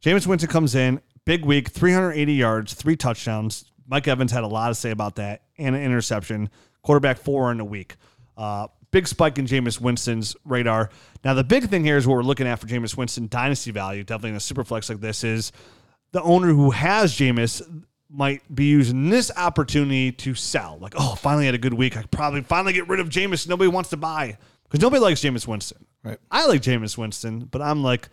Jameis 0.01 0.25
Winston 0.25 0.49
comes 0.49 0.75
in, 0.75 1.01
big 1.25 1.43
week, 1.43 1.69
380 1.69 2.33
yards, 2.33 2.73
three 2.73 2.95
touchdowns. 2.95 3.65
Mike 3.85 4.07
Evans 4.07 4.31
had 4.31 4.43
a 4.43 4.47
lot 4.47 4.69
to 4.69 4.75
say 4.75 4.91
about 4.91 5.15
that, 5.15 5.43
and 5.57 5.75
an 5.75 5.81
interception. 5.81 6.49
Quarterback 6.83 7.17
four 7.17 7.51
in 7.51 7.59
a 7.59 7.65
week. 7.65 7.95
Uh, 8.37 8.67
big 8.91 9.07
spike 9.07 9.37
in 9.37 9.45
Jameis 9.45 9.81
Winston's 9.81 10.35
radar. 10.45 10.89
Now, 11.23 11.33
the 11.33 11.43
big 11.43 11.69
thing 11.69 11.83
here 11.83 11.97
is 11.97 12.07
what 12.07 12.15
we're 12.15 12.23
looking 12.23 12.47
at 12.47 12.59
for 12.59 12.67
Jameis 12.67 12.95
Winston 12.95 13.27
dynasty 13.27 13.71
value, 13.71 14.03
definitely 14.03 14.31
in 14.31 14.35
a 14.37 14.39
super 14.39 14.63
flex 14.63 14.89
like 14.89 15.01
this, 15.01 15.23
is 15.23 15.51
the 16.11 16.21
owner 16.21 16.47
who 16.47 16.71
has 16.71 17.13
Jameis 17.13 17.61
might 18.09 18.41
be 18.53 18.65
using 18.65 19.09
this 19.09 19.31
opportunity 19.35 20.11
to 20.13 20.33
sell. 20.33 20.77
Like, 20.79 20.93
oh, 20.97 21.15
finally 21.15 21.45
had 21.45 21.55
a 21.55 21.59
good 21.59 21.73
week. 21.73 21.97
I 21.97 22.01
could 22.01 22.11
probably 22.11 22.41
finally 22.41 22.73
get 22.73 22.87
rid 22.87 22.99
of 22.99 23.09
Jameis. 23.09 23.47
Nobody 23.47 23.67
wants 23.69 23.89
to 23.89 23.97
buy 23.97 24.37
because 24.63 24.81
nobody 24.81 25.01
likes 25.01 25.21
Jameis 25.21 25.47
Winston. 25.47 25.85
Right. 26.03 26.17
I 26.31 26.45
like 26.47 26.61
Jameis 26.61 26.97
Winston, 26.97 27.45
but 27.51 27.61
I'm 27.61 27.83
like, 27.83 28.07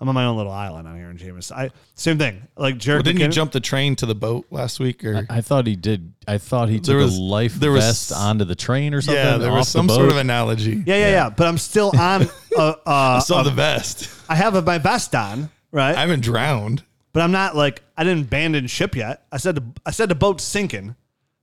I'm 0.00 0.08
on 0.08 0.14
my 0.14 0.26
own 0.26 0.36
little 0.36 0.52
island 0.52 0.86
out 0.86 0.96
here 0.96 1.10
in 1.10 1.16
Jameis. 1.16 1.50
I 1.50 1.70
same 1.94 2.18
thing. 2.18 2.46
Like 2.56 2.78
Jared. 2.78 2.98
Well, 2.98 3.12
didn't 3.12 3.20
you 3.22 3.28
jump 3.28 3.50
the 3.52 3.60
train 3.60 3.96
to 3.96 4.06
the 4.06 4.14
boat 4.14 4.46
last 4.50 4.78
week? 4.78 5.04
Or 5.04 5.26
I 5.28 5.40
thought 5.40 5.66
he 5.66 5.74
did. 5.74 6.12
I 6.28 6.38
thought 6.38 6.68
he 6.68 6.78
took 6.78 6.96
was- 6.96 7.16
a 7.16 7.20
life 7.20 7.54
there 7.54 7.72
was- 7.72 7.84
vest 7.84 8.12
onto 8.12 8.44
the 8.44 8.54
train 8.54 8.94
or 8.94 9.00
something. 9.00 9.24
yeah, 9.24 9.38
there 9.38 9.50
was 9.50 9.66
off 9.68 9.72
the 9.72 9.78
some 9.78 9.88
sort 9.88 10.10
of 10.10 10.16
analogy. 10.18 10.84
Yeah, 10.86 10.96
yeah, 10.96 11.10
yeah. 11.10 11.30
But 11.30 11.46
I'm 11.48 11.58
still 11.58 11.92
on. 11.98 12.28
Uh, 12.58 12.70
uh, 12.70 12.74
I 12.86 13.18
saw 13.20 13.38
uh, 13.38 13.42
the 13.44 13.52
vest. 13.52 14.10
I 14.28 14.34
have 14.34 14.66
my 14.66 14.78
vest 14.78 15.14
on, 15.14 15.48
right? 15.70 15.94
I 15.94 16.00
haven't 16.00 16.22
drowned. 16.24 16.82
But 17.12 17.22
I'm 17.22 17.32
not 17.32 17.56
like 17.56 17.82
I 17.96 18.04
didn't 18.04 18.24
abandon 18.24 18.66
ship 18.66 18.94
yet. 18.96 19.26
I 19.32 19.38
said 19.38 19.56
the, 19.56 19.64
I 19.84 19.90
said 19.90 20.08
the 20.08 20.14
boat's 20.14 20.44
sinking, 20.44 20.96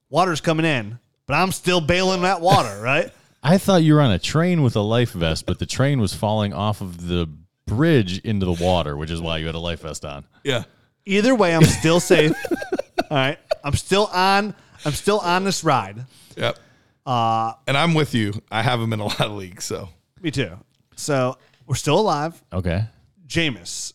water's 0.09 0.41
coming 0.41 0.65
in, 0.65 0.99
but 1.25 1.33
I'm 1.35 1.51
still 1.51 1.81
bailing 1.81 2.21
that 2.21 2.41
water, 2.41 2.79
right? 2.83 3.11
I 3.43 3.57
thought 3.57 3.83
you 3.83 3.93
were 3.93 4.01
on 4.01 4.11
a 4.11 4.19
train 4.19 4.63
with 4.63 4.75
a 4.75 4.81
life 4.81 5.11
vest, 5.11 5.45
but 5.45 5.59
the 5.59 5.65
train 5.65 5.99
was 5.99 6.13
falling 6.13 6.53
off 6.53 6.81
of 6.81 7.07
the 7.07 7.29
bridge 7.67 8.19
into 8.19 8.45
the 8.45 8.63
water, 8.63 8.97
which 8.97 9.11
is 9.11 9.21
why 9.21 9.37
you 9.37 9.45
had 9.45 9.55
a 9.55 9.59
life 9.59 9.81
vest 9.81 10.03
on. 10.03 10.25
Yeah. 10.43 10.63
Either 11.05 11.35
way, 11.35 11.55
I'm 11.55 11.63
still 11.63 11.99
safe. 11.99 12.33
All 13.11 13.17
right, 13.17 13.37
I'm 13.63 13.75
still 13.75 14.07
on. 14.07 14.55
I'm 14.83 14.93
still 14.93 15.19
on 15.19 15.43
this 15.43 15.63
ride. 15.63 16.05
Yep. 16.35 16.57
Uh, 17.05 17.53
and 17.67 17.77
I'm 17.77 17.93
with 17.93 18.15
you. 18.15 18.33
I 18.51 18.63
have 18.63 18.81
him 18.81 18.91
in 18.93 18.99
a 18.99 19.05
lot 19.05 19.21
of 19.21 19.33
leagues. 19.33 19.63
So 19.63 19.89
Me 20.21 20.31
too. 20.31 20.57
So 20.95 21.37
we're 21.67 21.75
still 21.75 21.99
alive. 21.99 22.41
Okay. 22.51 22.85
Jameis 23.27 23.93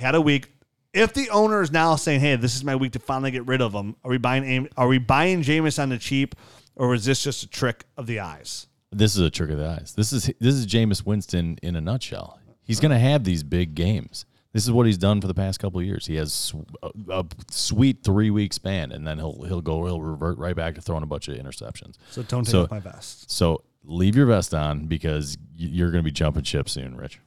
he 0.00 0.02
had 0.02 0.14
a 0.14 0.20
week. 0.20 0.50
If 0.92 1.14
the 1.14 1.30
owner 1.30 1.62
is 1.62 1.70
now 1.70 1.94
saying, 1.96 2.20
"Hey, 2.20 2.34
this 2.36 2.56
is 2.56 2.64
my 2.64 2.74
week 2.74 2.92
to 2.92 2.98
finally 2.98 3.30
get 3.30 3.46
rid 3.46 3.60
of 3.62 3.72
him," 3.72 3.94
are 4.04 4.10
we 4.10 4.18
buying? 4.18 4.68
Are 4.76 4.88
we 4.88 4.98
buying 4.98 5.42
Jameis 5.42 5.80
on 5.80 5.88
the 5.90 5.98
cheap, 5.98 6.34
or 6.74 6.94
is 6.94 7.04
this 7.04 7.22
just 7.22 7.42
a 7.44 7.48
trick 7.48 7.84
of 7.96 8.06
the 8.06 8.18
eyes? 8.20 8.66
This 8.90 9.14
is 9.14 9.20
a 9.20 9.30
trick 9.30 9.50
of 9.50 9.58
the 9.58 9.68
eyes. 9.68 9.94
This 9.96 10.12
is 10.12 10.30
this 10.40 10.54
is 10.54 10.66
Jameis 10.66 11.06
Winston 11.06 11.58
in 11.62 11.76
a 11.76 11.80
nutshell. 11.80 12.40
He's 12.62 12.80
going 12.80 12.90
to 12.90 12.98
have 12.98 13.24
these 13.24 13.42
big 13.44 13.74
games. 13.74 14.26
This 14.52 14.64
is 14.64 14.72
what 14.72 14.84
he's 14.86 14.98
done 14.98 15.20
for 15.20 15.28
the 15.28 15.34
past 15.34 15.60
couple 15.60 15.78
of 15.78 15.86
years. 15.86 16.06
He 16.06 16.16
has 16.16 16.52
a, 16.82 16.90
a 17.10 17.24
sweet 17.52 18.02
three 18.02 18.30
week 18.30 18.52
span, 18.52 18.90
and 18.90 19.06
then 19.06 19.18
he'll 19.18 19.44
he'll 19.44 19.60
go 19.60 19.84
he'll 19.86 20.02
revert 20.02 20.38
right 20.38 20.56
back 20.56 20.74
to 20.74 20.80
throwing 20.80 21.04
a 21.04 21.06
bunch 21.06 21.28
of 21.28 21.36
interceptions. 21.36 21.94
So 22.10 22.24
don't 22.24 22.42
take 22.44 22.50
So- 22.50 22.62
off 22.64 22.70
my 22.72 22.80
vest. 22.80 23.30
So 23.30 23.62
leave 23.84 24.16
your 24.16 24.26
vest 24.26 24.52
on 24.54 24.86
because 24.86 25.38
you're 25.56 25.92
going 25.92 26.02
to 26.02 26.04
be 26.04 26.10
jumping 26.10 26.42
ship 26.42 26.68
soon, 26.68 26.96
Rich. 26.96 27.20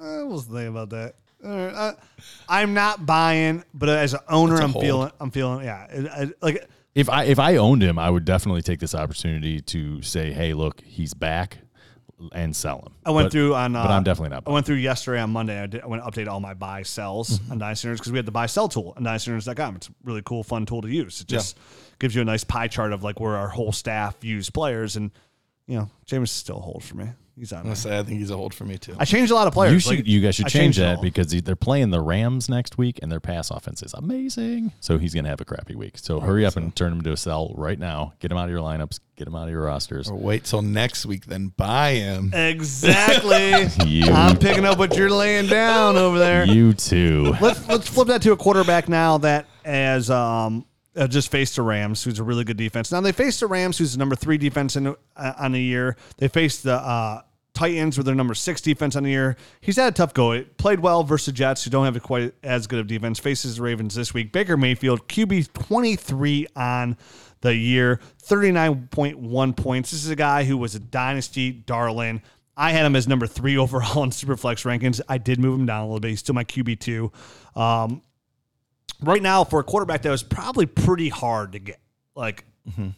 I 0.00 0.22
was 0.22 0.44
thinking 0.44 0.68
about 0.68 0.90
that. 0.90 1.16
I, 1.46 1.92
I'm 2.48 2.74
not 2.74 3.04
buying, 3.06 3.64
but 3.74 3.88
as 3.88 4.14
an 4.14 4.20
owner, 4.28 4.56
I'm 4.56 4.70
hold. 4.72 4.84
feeling. 4.84 5.10
I'm 5.20 5.30
feeling. 5.30 5.64
Yeah, 5.64 5.86
I- 6.12 6.32
like 6.40 6.68
If 6.94 7.08
I 7.10 7.24
if 7.24 7.38
I 7.38 7.56
owned 7.56 7.82
him, 7.82 7.98
I 7.98 8.08
would 8.10 8.24
definitely 8.24 8.62
take 8.62 8.80
this 8.80 8.94
opportunity 8.94 9.60
to 9.60 10.00
say, 10.02 10.32
"Hey, 10.32 10.54
look, 10.54 10.80
he's 10.82 11.12
back," 11.14 11.58
and 12.32 12.54
sell 12.54 12.78
him. 12.86 12.92
I 13.04 13.10
went 13.10 13.26
But- 13.26 13.32
through 13.32 13.54
on. 13.54 13.74
Uh, 13.76 13.82
but 13.82 13.90
I'm 13.90 14.04
definitely 14.04 14.30
not 14.34 14.44
I 14.46 14.50
went 14.52 14.64
through 14.64 14.76
yesterday 14.76 15.20
on 15.20 15.30
Monday. 15.30 15.60
I, 15.60 15.66
did, 15.66 15.82
I 15.82 15.86
went 15.86 16.02
to 16.04 16.10
update 16.10 16.28
all 16.28 16.40
my 16.40 16.54
buy 16.54 16.82
sells 16.82 17.38
Mm-hmm. 17.40 17.52
on 17.52 17.58
Dynasty 17.58 17.90
because 17.90 18.12
we 18.12 18.18
had 18.18 18.26
the 18.26 18.32
buy 18.32 18.46
sell 18.46 18.68
tool 18.68 18.94
on 18.96 19.02
DynastyNerds.com. 19.04 19.76
It's 19.76 19.88
a 19.88 19.92
really 20.04 20.22
cool, 20.24 20.42
fun 20.44 20.64
tool 20.66 20.82
to 20.82 20.88
use. 20.88 21.20
It 21.20 21.26
just 21.26 21.58
gives 21.98 22.14
you 22.14 22.22
a 22.22 22.24
nice 22.24 22.44
pie 22.44 22.68
chart 22.68 22.92
of 22.92 23.02
like 23.02 23.18
where 23.20 23.36
our 23.36 23.48
whole 23.48 23.72
staff 23.72 24.22
use 24.22 24.48
players, 24.50 24.96
and 24.96 25.10
you 25.66 25.76
know, 25.78 25.90
Jameis 26.06 26.24
is 26.24 26.30
still 26.30 26.58
a 26.58 26.60
hold 26.60 26.84
for 26.84 26.96
me. 26.96 27.08
He's 27.36 27.52
on. 27.52 27.58
I'm 27.58 27.64
gonna 27.64 27.76
say 27.76 27.98
I 27.98 28.02
think 28.04 28.20
he's 28.20 28.30
a 28.30 28.36
hold 28.36 28.54
for 28.54 28.64
me 28.64 28.78
too. 28.78 28.94
I 28.98 29.04
changed 29.04 29.32
a 29.32 29.34
lot 29.34 29.48
of 29.48 29.52
players. 29.52 29.72
You 29.72 29.80
should, 29.80 29.90
Like, 29.98 30.06
you 30.06 30.20
guys 30.20 30.36
should 30.36 30.46
I 30.46 30.48
change 30.50 30.76
changed 30.76 30.78
it 30.78 30.82
that 30.82 30.96
all. 30.98 31.02
because 31.02 31.28
they're 31.42 31.56
playing 31.56 31.90
the 31.90 32.00
Rams 32.00 32.48
next 32.48 32.78
week, 32.78 33.00
and 33.02 33.10
their 33.10 33.18
pass 33.18 33.50
offense 33.50 33.82
is 33.82 33.92
amazing. 33.94 34.70
So 34.80 34.98
he's 34.98 35.12
going 35.14 35.24
to 35.24 35.30
have 35.30 35.40
a 35.40 35.44
crappy 35.44 35.74
week. 35.74 35.98
So 35.98 36.20
hurry 36.20 36.46
up 36.46 36.56
and 36.56 36.74
turn 36.76 36.92
him 36.92 37.02
to 37.02 37.12
a 37.12 37.16
sell 37.16 37.52
right 37.56 37.78
now. 37.78 38.12
Get 38.20 38.30
him 38.30 38.38
out 38.38 38.44
of 38.44 38.50
your 38.50 38.60
lineups. 38.60 39.00
Get 39.16 39.26
him 39.26 39.34
out 39.34 39.44
of 39.44 39.50
your 39.50 39.62
rosters. 39.62 40.08
Or 40.08 40.16
wait 40.16 40.44
till 40.44 40.62
next 40.62 41.06
week, 41.06 41.26
then 41.26 41.48
buy 41.56 41.92
him. 41.94 42.30
exactly. 42.32 43.66
You, 43.86 44.10
I'm 44.10 44.36
picking 44.38 44.64
up 44.64 44.78
what 44.78 44.96
you're 44.96 45.10
laying 45.10 45.46
down 45.46 45.96
over 45.96 46.18
there. 46.18 46.44
you 46.46 46.72
too. 46.72 47.34
let's 47.40 47.66
let's 47.68 47.88
flip 47.88 48.08
that 48.08 48.22
to 48.22 48.32
a 48.32 48.36
quarterback 48.36 48.88
now 48.88 49.18
that 49.18 49.46
as 49.64 50.10
um 50.10 50.64
uh, 50.96 51.06
just 51.06 51.30
faced 51.30 51.56
the 51.56 51.62
Rams, 51.62 52.04
who's 52.04 52.18
a 52.18 52.24
really 52.24 52.44
good 52.44 52.56
defense. 52.56 52.92
Now 52.92 53.00
they 53.00 53.12
faced 53.12 53.40
the 53.40 53.46
Rams, 53.46 53.78
who's 53.78 53.92
the 53.92 53.98
number 53.98 54.16
three 54.16 54.38
defense 54.38 54.76
in 54.76 54.88
uh, 54.88 54.94
on 55.38 55.52
the 55.52 55.62
year. 55.62 55.96
They 56.18 56.28
faced 56.28 56.62
the 56.62 56.74
uh, 56.74 57.22
Titans, 57.54 57.96
with 57.96 58.06
their 58.06 58.16
number 58.16 58.34
six 58.34 58.60
defense 58.60 58.96
on 58.96 59.04
the 59.04 59.10
year. 59.10 59.36
He's 59.60 59.76
had 59.76 59.92
a 59.92 59.96
tough 59.96 60.12
go. 60.12 60.32
It 60.32 60.56
played 60.56 60.80
well 60.80 61.04
versus 61.04 61.26
the 61.26 61.32
Jets, 61.32 61.62
who 61.62 61.70
don't 61.70 61.84
have 61.84 62.02
quite 62.02 62.34
as 62.42 62.66
good 62.66 62.80
of 62.80 62.88
defense. 62.88 63.20
Faces 63.20 63.56
the 63.56 63.62
Ravens 63.62 63.94
this 63.94 64.12
week. 64.12 64.32
Baker 64.32 64.56
Mayfield, 64.56 65.06
QB 65.08 65.52
twenty 65.52 65.94
three 65.94 66.48
on 66.56 66.96
the 67.42 67.54
year, 67.54 68.00
thirty 68.18 68.50
nine 68.50 68.88
point 68.88 69.18
one 69.18 69.52
points. 69.52 69.92
This 69.92 70.04
is 70.04 70.10
a 70.10 70.16
guy 70.16 70.44
who 70.44 70.58
was 70.58 70.74
a 70.74 70.80
dynasty 70.80 71.52
darling. 71.52 72.22
I 72.56 72.72
had 72.72 72.86
him 72.86 72.96
as 72.96 73.06
number 73.06 73.28
three 73.28 73.56
overall 73.58 74.02
in 74.02 74.10
Superflex 74.10 74.64
rankings. 74.64 75.00
I 75.08 75.18
did 75.18 75.38
move 75.38 75.58
him 75.58 75.66
down 75.66 75.82
a 75.82 75.86
little 75.86 76.00
bit. 76.00 76.10
He's 76.10 76.20
still 76.20 76.34
my 76.34 76.44
QB 76.44 76.80
two. 76.80 77.12
Um, 77.54 78.02
right 79.02 79.22
now, 79.22 79.44
for 79.44 79.60
a 79.60 79.64
quarterback, 79.64 80.02
that 80.02 80.10
was 80.10 80.22
probably 80.22 80.66
pretty 80.66 81.08
hard 81.08 81.52
to 81.52 81.58
get. 81.58 81.80
Like 82.16 82.44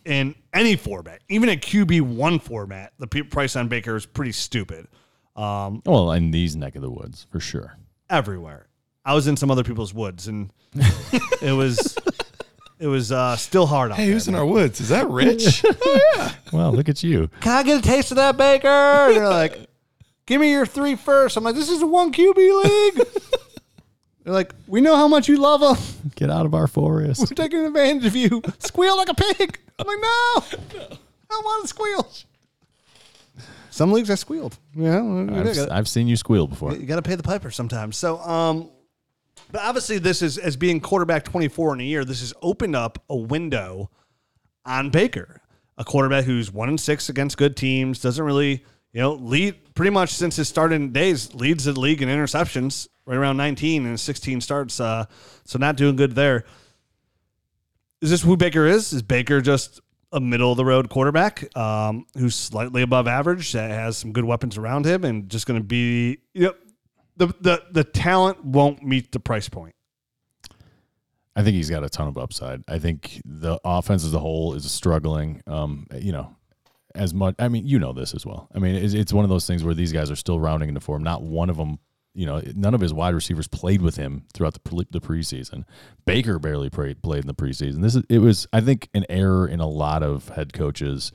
in 0.05 0.35
any 0.53 0.77
format, 0.77 1.23
even 1.29 1.49
a 1.49 1.57
QB 1.57 2.03
one 2.03 2.39
format, 2.39 2.93
the 2.99 3.07
price 3.09 3.57
on 3.57 3.69
Baker 3.69 3.97
is 3.97 4.07
pretty 4.07 4.33
stupid. 4.33 4.87
Um, 5.35 5.83
Well, 5.85 6.13
in 6.13 6.31
these 6.31 6.55
neck 6.57 6.77
of 6.77 6.83
the 6.83 6.91
woods, 6.91 7.27
for 7.31 7.41
sure. 7.41 7.77
everywhere. 8.09 8.69
I 9.05 9.15
was 9.15 9.27
in 9.27 9.37
some 9.37 9.51
other 9.51 9.65
people's 9.65 9.93
woods, 9.95 10.29
and 10.29 10.51
it 11.43 11.53
was 11.57 11.97
it 12.79 12.87
was 12.89 13.11
uh, 13.13 13.37
still 13.37 13.67
hard 13.67 13.91
out 13.93 13.97
Hey, 13.97 14.05
there. 14.07 14.13
who's 14.15 14.29
in 14.29 14.35
our 14.35 14.45
woods? 14.47 14.81
Is 14.81 14.89
that 14.91 15.09
Rich? 15.09 15.65
oh, 15.83 16.01
yeah. 16.17 16.33
Well, 16.53 16.73
look 16.73 16.89
at 16.89 17.03
you. 17.03 17.29
Can 17.41 17.53
I 17.53 17.63
get 17.63 17.79
a 17.79 17.83
taste 17.83 18.11
of 18.13 18.17
that, 18.17 18.37
Baker? 18.37 18.69
And 18.69 19.17
they're 19.17 19.29
like, 19.29 19.67
give 20.27 20.41
me 20.41 20.51
your 20.51 20.67
three 20.67 20.95
first. 20.95 21.37
I'm 21.37 21.45
like, 21.45 21.55
this 21.55 21.71
is 21.71 21.83
a 21.83 21.87
one 21.87 22.13
QB 22.13 22.65
league. 22.65 23.07
They're 24.27 24.35
like, 24.35 24.53
we 24.67 24.81
know 24.81 24.97
how 24.97 25.07
much 25.07 25.29
you 25.29 25.37
love 25.37 25.61
them. 25.61 26.11
Get 26.17 26.31
out 26.31 26.47
of 26.47 26.53
our 26.53 26.67
forest. 26.67 27.21
We're 27.21 27.27
taking 27.27 27.65
advantage 27.65 28.07
of 28.07 28.17
you. 28.17 28.43
Squeal 28.59 28.97
like 28.97 29.09
a 29.09 29.15
pig. 29.15 29.61
I'm 29.79 29.87
like, 29.87 30.01
no, 30.01 30.09
I 30.91 30.99
don't 31.31 31.45
want 31.45 31.63
to 31.63 31.69
squeal. 31.69 32.11
Some 33.71 33.93
leagues 33.93 34.11
I 34.11 34.17
squealed. 34.17 34.59
Yeah, 34.75 35.01
I've, 35.33 35.71
I've 35.71 35.89
seen 35.89 36.09
you 36.09 36.17
squeal 36.17 36.49
before. 36.49 36.75
you 36.75 36.87
got 36.87 36.97
to 36.97 37.03
pay 37.03 37.15
the 37.15 37.23
piper 37.23 37.53
sometimes. 37.53 37.97
So, 37.97 38.19
um, 38.19 38.69
but 39.53 39.61
obviously, 39.63 39.99
this 39.99 40.23
is 40.23 40.39
as 40.39 40.57
being 40.57 40.81
quarterback 40.81 41.23
24 41.23 41.75
in 41.75 41.81
a 41.83 41.85
year. 41.85 42.05
This 42.05 42.19
has 42.19 42.35
opened 42.43 42.75
up 42.75 43.01
a 43.09 43.17
window 43.17 43.91
on 44.65 44.91
Baker, 44.91 45.41
a 45.79 45.85
quarterback 45.85 46.25
who's 46.25 46.51
one 46.51 46.69
and 46.69 46.81
six 46.81 47.09
against 47.09 47.37
good 47.37 47.57
teams, 47.57 48.01
doesn't 48.01 48.25
really, 48.25 48.65
you 48.93 49.01
know, 49.03 49.13
lead 49.13 49.73
pretty 49.77 49.91
much 49.91 50.11
since 50.11 50.35
his 50.35 50.49
starting 50.49 50.91
days, 50.91 51.33
leads 51.33 51.63
the 51.63 51.79
league 51.79 52.03
in 52.03 52.09
interceptions, 52.09 52.89
right 53.07 53.17
around 53.17 53.37
19 53.37 53.87
and 53.87 53.99
16 53.99 54.41
starts. 54.41 54.81
Uh, 54.81 55.07
so 55.45 55.59
not 55.59 55.77
doing 55.77 55.97
good 55.97 56.15
there. 56.15 56.45
Is 58.03 58.11
this 58.11 58.23
who 58.23 58.37
Baker 58.37 58.67
is? 58.67 58.93
Is 58.93 59.03
Baker 59.03 59.41
just 59.41 59.81
a 60.13 60.21
middle 60.21 60.51
of 60.51 60.57
the 60.57 60.65
road 60.65 60.91
quarterback 60.91 61.57
um, 61.57 62.07
who's 62.17 62.35
slightly 62.35 62.83
above 62.83 63.09
average 63.09 63.53
that 63.53 63.71
has 63.71 63.97
some 63.97 64.13
good 64.13 64.25
weapons 64.25 64.59
around 64.59 64.87
him 64.87 65.05
and 65.05 65.29
just 65.29 65.47
going 65.47 65.59
to 65.59 65.65
be, 65.65 66.19
you 66.35 66.43
know, 66.43 66.55
the, 67.17 67.29
the 67.41 67.63
the 67.73 67.85
talent 67.85 68.45
won't 68.45 68.83
meet 68.83 69.11
the 69.11 69.19
price 69.19 69.49
point. 69.49 69.75
I 71.35 71.43
think 71.43 71.55
he's 71.55 71.71
got 71.71 71.83
a 71.83 71.89
ton 71.89 72.09
of 72.09 72.19
upside. 72.19 72.63
I 72.69 72.79
think 72.79 73.23
the 73.25 73.59
offense 73.65 74.05
as 74.05 74.15
a 74.15 74.19
whole 74.19 74.55
is 74.55 74.71
struggling. 74.71 75.43
Um, 75.47 75.87
you 75.95 76.13
know, 76.13 76.37
as 76.95 77.15
much. 77.15 77.35
I 77.39 77.49
mean, 77.49 77.67
you 77.67 77.79
know 77.79 77.93
this 77.93 78.15
as 78.15 78.25
well. 78.27 78.49
I 78.55 78.59
mean, 78.59 78.75
it's, 78.75 78.95
it's 78.95 79.13
one 79.13 79.25
of 79.25 79.29
those 79.29 79.47
things 79.47 79.63
where 79.63 79.75
these 79.75 79.93
guys 79.93 80.11
are 80.11 80.17
still 80.17 80.41
rounding 80.41 80.69
into 80.69 80.81
form. 80.81 81.03
Not 81.03 81.23
one 81.23 81.51
of 81.51 81.57
them. 81.57 81.79
You 82.17 82.27
know, 82.27 82.41
none 82.55 82.75
of 82.75 82.81
his 82.81 82.95
wide 82.95 83.15
receivers 83.15 83.47
played 83.47 83.83
with 83.83 83.97
him 83.97 84.25
throughout 84.33 84.55
the 84.55 84.61
pre- 84.61 84.87
the 84.91 85.01
preseason. 85.01 85.65
Baker 86.05 86.39
barely 86.39 86.71
played 86.71 87.03
played 87.03 87.21
in 87.21 87.27
the 87.27 87.35
preseason. 87.35 87.83
This 87.83 87.95
is 87.95 88.03
it 88.09 88.19
was 88.21 88.47
I 88.53 88.61
think 88.61 88.89
an 88.95 89.05
error 89.11 89.47
in 89.47 89.61
a 89.61 89.69
lot 89.69 90.03
of 90.03 90.29
head 90.31 90.53
coaches' 90.53 91.13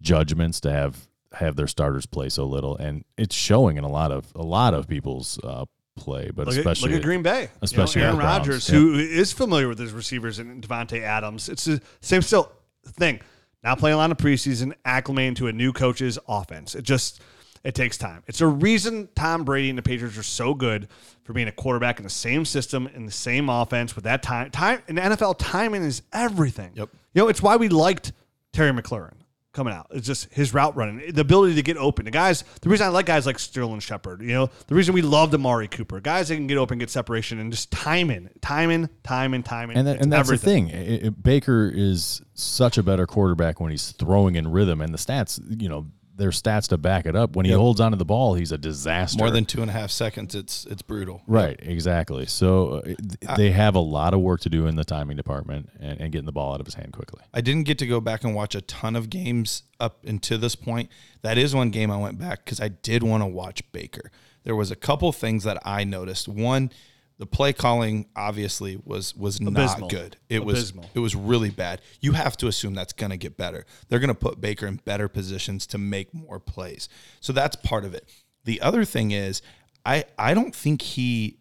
judgments 0.00 0.60
to 0.60 0.70
have 0.72 1.08
have 1.34 1.56
their 1.56 1.66
starters 1.66 2.06
play 2.06 2.28
so 2.28 2.46
little, 2.46 2.76
and 2.76 3.04
it's 3.16 3.34
showing 3.34 3.76
in 3.76 3.84
a 3.84 3.88
lot 3.88 4.10
of 4.10 4.32
a 4.34 4.42
lot 4.42 4.74
of 4.74 4.88
people's 4.88 5.38
uh, 5.44 5.66
play, 5.96 6.30
but 6.34 6.46
Look 6.46 6.54
at, 6.54 6.60
especially 6.60 6.92
look 6.92 7.00
at 7.00 7.04
Green 7.04 7.22
Bay, 7.22 7.50
especially 7.60 8.00
you 8.00 8.06
know, 8.06 8.14
Aaron 8.14 8.24
Rodgers, 8.24 8.68
Yep. 8.68 8.78
who 8.80 8.94
is 8.98 9.32
familiar 9.32 9.68
with 9.68 9.78
his 9.78 9.92
receivers 9.92 10.38
and 10.38 10.62
Davante 10.66 11.02
Adams. 11.02 11.48
It's 11.48 11.64
the 11.64 11.80
same 12.00 12.22
still 12.22 12.52
thing. 12.86 13.20
Now 13.64 13.74
playing 13.74 13.94
a 13.94 13.98
lot 13.98 14.10
of 14.12 14.16
preseason, 14.16 14.72
acclimating 14.86 15.36
to 15.36 15.48
a 15.48 15.52
new 15.52 15.72
coach's 15.72 16.18
offense. 16.28 16.74
It 16.74 16.82
just 16.84 17.20
it 17.68 17.74
takes 17.74 17.98
time. 17.98 18.22
It's 18.26 18.40
a 18.40 18.46
reason 18.46 19.10
Tom 19.14 19.44
Brady 19.44 19.68
and 19.68 19.76
the 19.76 19.82
Patriots 19.82 20.16
are 20.16 20.22
so 20.22 20.54
good 20.54 20.88
for 21.22 21.34
being 21.34 21.48
a 21.48 21.52
quarterback 21.52 21.98
in 21.98 22.02
the 22.02 22.08
same 22.08 22.46
system 22.46 22.88
in 22.94 23.04
the 23.04 23.12
same 23.12 23.50
offense 23.50 23.94
with 23.94 24.04
that 24.04 24.22
time. 24.22 24.50
Time 24.50 24.80
in 24.88 24.94
the 24.94 25.02
NFL, 25.02 25.34
timing 25.38 25.82
is 25.82 26.00
everything. 26.10 26.72
Yep. 26.76 26.88
You 27.12 27.22
know, 27.22 27.28
it's 27.28 27.42
why 27.42 27.56
we 27.56 27.68
liked 27.68 28.12
Terry 28.54 28.72
McLaurin 28.72 29.12
coming 29.52 29.74
out. 29.74 29.88
It's 29.90 30.06
just 30.06 30.32
his 30.32 30.54
route 30.54 30.76
running, 30.76 31.12
the 31.12 31.20
ability 31.20 31.56
to 31.56 31.62
get 31.62 31.76
open. 31.76 32.06
The 32.06 32.10
guys, 32.10 32.42
the 32.62 32.70
reason 32.70 32.86
I 32.86 32.88
like 32.88 33.04
guys 33.04 33.26
like 33.26 33.38
Sterling 33.38 33.80
Shepard, 33.80 34.22
you 34.22 34.32
know, 34.32 34.48
the 34.68 34.74
reason 34.74 34.94
we 34.94 35.02
loved 35.02 35.34
Amari 35.34 35.68
Cooper, 35.68 36.00
guys 36.00 36.28
that 36.28 36.36
can 36.36 36.46
get 36.46 36.56
open, 36.56 36.78
get 36.78 36.88
separation, 36.88 37.38
and 37.38 37.52
just 37.52 37.70
timing, 37.70 38.30
timing, 38.40 38.88
timing, 39.02 39.42
timing. 39.42 39.76
And, 39.76 39.86
that, 39.86 40.00
and 40.00 40.10
that's 40.10 40.26
everything. 40.26 40.68
the 40.68 40.72
thing. 40.72 40.80
It- 40.86 41.04
it- 41.04 41.22
Baker 41.22 41.70
is 41.74 42.22
such 42.32 42.78
a 42.78 42.82
better 42.82 43.06
quarterback 43.06 43.60
when 43.60 43.72
he's 43.72 43.92
throwing 43.92 44.36
in 44.36 44.50
rhythm, 44.50 44.80
and 44.80 44.94
the 44.94 44.98
stats, 44.98 45.38
you 45.60 45.68
know, 45.68 45.86
their 46.18 46.30
stats 46.30 46.68
to 46.68 46.76
back 46.76 47.06
it 47.06 47.16
up. 47.16 47.36
When 47.36 47.46
he 47.46 47.52
holds 47.52 47.80
onto 47.80 47.96
the 47.96 48.04
ball, 48.04 48.34
he's 48.34 48.52
a 48.52 48.58
disaster. 48.58 49.18
More 49.18 49.30
than 49.30 49.44
two 49.44 49.62
and 49.62 49.70
a 49.70 49.72
half 49.72 49.90
seconds. 49.90 50.34
It's 50.34 50.66
it's 50.66 50.82
brutal. 50.82 51.22
right, 51.26 51.58
exactly. 51.62 52.26
So 52.26 52.68
uh, 52.68 52.82
th- 52.82 52.98
they 53.36 53.50
have 53.52 53.74
a 53.74 53.80
lot 53.80 54.12
of 54.12 54.20
work 54.20 54.40
to 54.40 54.50
do 54.50 54.66
in 54.66 54.76
the 54.76 54.84
timing 54.84 55.16
department 55.16 55.70
and, 55.80 56.00
and 56.00 56.12
getting 56.12 56.26
the 56.26 56.32
ball 56.32 56.52
out 56.52 56.60
of 56.60 56.66
his 56.66 56.74
hand 56.74 56.92
quickly. 56.92 57.22
I 57.32 57.40
didn't 57.40 57.64
get 57.64 57.78
to 57.78 57.86
go 57.86 58.00
back 58.00 58.24
and 58.24 58.34
watch 58.34 58.54
a 58.54 58.60
ton 58.60 58.96
of 58.96 59.08
games 59.08 59.62
up 59.80 60.04
until 60.04 60.38
this 60.38 60.56
point. 60.56 60.90
That 61.22 61.38
is 61.38 61.54
one 61.54 61.70
game 61.70 61.90
I 61.90 61.96
went 61.96 62.18
back 62.18 62.44
because 62.44 62.60
I 62.60 62.68
did 62.68 63.02
want 63.02 63.22
to 63.22 63.26
watch 63.26 63.62
Baker. 63.72 64.10
There 64.44 64.56
was 64.56 64.70
a 64.70 64.76
couple 64.76 65.12
things 65.12 65.44
that 65.44 65.58
I 65.64 65.84
noticed. 65.84 66.26
One, 66.28 66.70
the 67.18 67.26
play 67.26 67.52
calling 67.52 68.06
obviously 68.14 68.78
was 68.84 69.14
was 69.16 69.40
Abysmal. 69.40 69.80
not 69.80 69.90
good. 69.90 70.16
It 70.28 70.42
Abysmal. 70.42 70.82
was 70.84 70.90
it 70.94 70.98
was 71.00 71.14
really 71.16 71.50
bad. 71.50 71.80
You 72.00 72.12
have 72.12 72.36
to 72.38 72.46
assume 72.46 72.74
that's 72.74 72.92
going 72.92 73.10
to 73.10 73.16
get 73.16 73.36
better. 73.36 73.66
They're 73.88 73.98
going 73.98 74.08
to 74.08 74.14
put 74.14 74.40
Baker 74.40 74.66
in 74.66 74.76
better 74.84 75.08
positions 75.08 75.66
to 75.68 75.78
make 75.78 76.14
more 76.14 76.38
plays. 76.38 76.88
So 77.20 77.32
that's 77.32 77.56
part 77.56 77.84
of 77.84 77.92
it. 77.94 78.08
The 78.44 78.60
other 78.60 78.84
thing 78.84 79.10
is 79.10 79.42
I 79.84 80.04
I 80.18 80.34
don't 80.34 80.54
think 80.54 80.80
he 80.82 81.38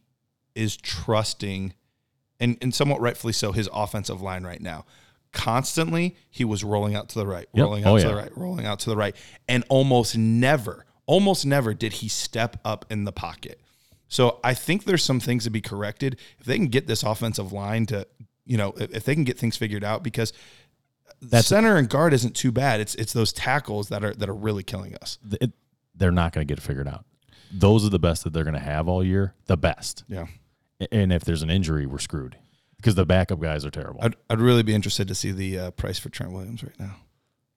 is 0.55 0.75
trusting 0.77 1.73
and, 2.39 2.57
and 2.61 2.73
somewhat 2.73 2.99
rightfully 3.01 3.33
so, 3.33 3.51
his 3.51 3.69
offensive 3.73 4.21
line 4.21 4.43
right 4.43 4.61
now. 4.61 4.85
Constantly, 5.33 6.15
he 6.29 6.43
was 6.45 6.63
rolling 6.63 6.95
out 6.95 7.09
to 7.09 7.19
the 7.19 7.27
right, 7.27 7.47
Yep. 7.53 7.63
rolling 7.63 7.83
out 7.85 7.93
Oh, 7.93 7.97
to 7.97 8.03
yeah. 8.03 8.09
the 8.09 8.15
right, 8.15 8.37
rolling 8.37 8.65
out 8.65 8.79
to 8.79 8.89
the 8.89 8.95
right. 8.97 9.15
And 9.47 9.63
almost 9.69 10.17
never, 10.17 10.85
almost 11.05 11.45
never 11.45 11.73
did 11.73 11.93
he 11.93 12.07
step 12.07 12.59
up 12.65 12.85
in 12.89 13.03
the 13.03 13.11
pocket. 13.11 13.59
So 14.07 14.39
I 14.43 14.53
think 14.53 14.85
there's 14.85 15.03
some 15.03 15.19
things 15.19 15.43
to 15.43 15.49
be 15.49 15.61
corrected. 15.61 16.17
If 16.39 16.45
they 16.45 16.55
can 16.55 16.67
get 16.67 16.87
this 16.87 17.03
offensive 17.03 17.51
line 17.51 17.85
to, 17.87 18.07
you 18.45 18.57
know, 18.57 18.73
if 18.77 18.93
if 18.95 19.03
they 19.03 19.13
can 19.15 19.23
get 19.25 19.37
things 19.37 19.57
figured 19.57 19.83
out, 19.83 20.03
because 20.03 20.31
center 21.41 21.75
and 21.77 21.89
guard 21.89 22.13
isn't 22.13 22.35
too 22.35 22.51
bad. 22.51 22.79
It's 22.79 22.95
it's 22.95 23.13
those 23.13 23.33
tackles 23.33 23.89
that 23.89 24.03
are 24.03 24.13
that 24.13 24.29
are 24.29 24.33
really 24.35 24.63
killing 24.63 24.95
us. 24.95 25.17
It- 25.41 25.51
they're 25.95 26.11
not 26.11 26.31
going 26.31 26.45
to 26.45 26.51
get 26.51 26.59
it 26.59 26.61
figured 26.61 26.87
out. 26.87 27.05
those 27.51 27.83
are 27.83 27.89
the 27.89 27.97
best 27.97 28.23
that 28.23 28.31
they're 28.31 28.43
going 28.43 28.53
to 28.53 28.59
have 28.59 28.87
all 28.87 29.03
year. 29.03 29.33
The 29.47 29.57
best. 29.57 30.03
Yeah. 30.07 30.27
And 30.91 31.11
if 31.11 31.25
there's 31.25 31.41
an 31.41 31.49
injury, 31.49 31.87
we're 31.87 31.97
screwed 31.97 32.35
because 32.75 32.93
the 32.93 33.03
backup 33.03 33.39
guys 33.39 33.65
are 33.65 33.71
terrible. 33.71 33.99
I'd, 34.03 34.15
I'd 34.29 34.39
really 34.39 34.61
be 34.61 34.75
interested 34.75 35.07
to 35.07 35.15
see 35.15 35.31
the 35.31 35.57
uh, 35.57 35.71
price 35.71 35.97
for 35.97 36.09
Trent 36.09 36.33
Williams 36.33 36.61
right 36.63 36.79
now. 36.79 36.97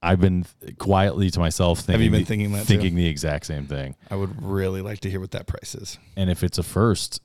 I've 0.03 0.21
been 0.21 0.47
th- 0.63 0.79
quietly 0.79 1.31
to 1.31 1.39
myself 1.41 1.81
thinking, 1.81 2.05
you 2.07 2.11
been 2.11 2.21
the- 2.21 2.25
thinking 2.27 2.53
that 2.53 2.61
too? 2.61 2.75
thinking 2.79 2.95
the 2.95 3.07
exact 3.07 3.47
same 3.47 3.67
thing. 3.67 3.97
I 4.11 4.17
would 4.17 4.43
really 4.43 4.81
like 4.81 5.01
to 5.01 5.11
hear 5.11 5.21
what 5.21 5.33
that 5.33 5.47
price 5.47 5.75
is 5.75 5.99
And 6.17 6.31
if 6.31 6.43
it's 6.43 6.57
a 6.59 6.63
first, 6.63 7.21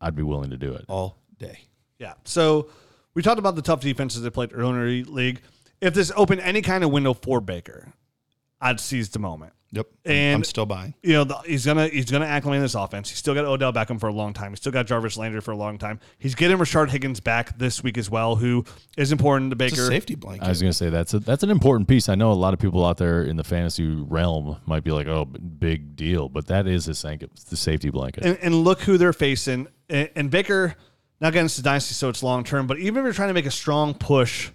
I'd 0.00 0.16
be 0.16 0.22
willing 0.24 0.50
to 0.50 0.56
do 0.56 0.72
it. 0.74 0.84
all 0.88 1.18
day. 1.38 1.60
Yeah. 1.98 2.14
So 2.24 2.70
we 3.14 3.22
talked 3.22 3.38
about 3.38 3.54
the 3.56 3.62
tough 3.62 3.80
defenses 3.80 4.22
they 4.22 4.30
played 4.30 4.50
earlier 4.52 4.86
in 4.86 5.04
the 5.04 5.10
league. 5.10 5.40
If 5.80 5.94
this 5.94 6.10
opened 6.16 6.40
any 6.40 6.60
kind 6.62 6.82
of 6.82 6.90
window 6.90 7.14
for 7.14 7.40
Baker, 7.40 7.92
I'd 8.60 8.80
seize 8.80 9.08
the 9.10 9.18
moment. 9.20 9.52
Yep. 9.70 9.86
And- 10.06 10.36
I'm 10.36 10.44
still 10.44 10.64
buying. 10.64 10.94
You 11.02 11.12
know, 11.12 11.24
the, 11.24 11.36
he's 11.44 11.66
gonna 11.66 11.88
he's 11.88 12.10
gonna 12.10 12.24
acclimate 12.24 12.62
this 12.62 12.74
offense. 12.74 13.10
He's 13.10 13.18
still 13.18 13.34
got 13.34 13.44
Odell 13.44 13.72
Beckham 13.72 14.00
for 14.00 14.08
a 14.08 14.12
long 14.12 14.32
time. 14.32 14.52
He's 14.52 14.60
still 14.60 14.72
got 14.72 14.86
Jarvis 14.86 15.18
Landry 15.18 15.42
for 15.42 15.50
a 15.50 15.56
long 15.56 15.76
time. 15.76 16.00
He's 16.18 16.34
getting 16.34 16.56
Rashard 16.56 16.88
Higgins 16.88 17.20
back 17.20 17.58
this 17.58 17.82
week 17.82 17.98
as 17.98 18.08
well, 18.08 18.36
who 18.36 18.64
is 18.96 19.12
important 19.12 19.50
to 19.50 19.64
It's 19.64 19.74
a 19.74 19.76
Baker. 19.76 19.86
safety 19.90 20.14
blanket. 20.14 20.44
I 20.46 20.48
was 20.48 20.62
going 20.62 20.70
to 20.72 20.76
say 20.76 20.88
that's 20.88 21.12
a, 21.12 21.18
that's 21.18 21.42
an 21.42 21.50
important 21.50 21.86
piece. 21.86 22.08
I 22.08 22.14
know 22.14 22.32
a 22.32 22.34
lot 22.34 22.54
of 22.54 22.60
people 22.60 22.84
out 22.86 22.96
there 22.96 23.22
in 23.22 23.36
the 23.36 23.44
fantasy 23.44 23.84
realm 23.86 24.56
might 24.64 24.84
be 24.84 24.90
like, 24.90 25.06
"Oh, 25.06 25.26
big 25.26 25.96
deal," 25.96 26.30
but 26.30 26.46
that 26.46 26.66
is 26.66 26.86
his 26.86 27.02
the 27.02 27.56
safety 27.56 27.90
blanket. 27.90 28.24
and, 28.24 28.38
and 28.40 28.54
look 28.54 28.80
who 28.80 28.96
they're 28.96 29.12
facing. 29.12 29.68
And, 29.90 30.08
and 30.16 30.30
Baker, 30.30 30.76
now 31.20 31.28
again, 31.28 31.44
it's 31.44 31.58
a 31.58 31.62
dynasty, 31.62 31.92
so 31.94 32.08
it's 32.08 32.22
long 32.22 32.42
term. 32.42 32.66
But 32.66 32.78
even 32.78 33.00
if 33.00 33.04
you're 33.04 33.12
trying 33.12 33.28
to 33.28 33.34
make 33.34 33.46
a 33.46 33.50
strong 33.50 33.92
push 33.94 34.50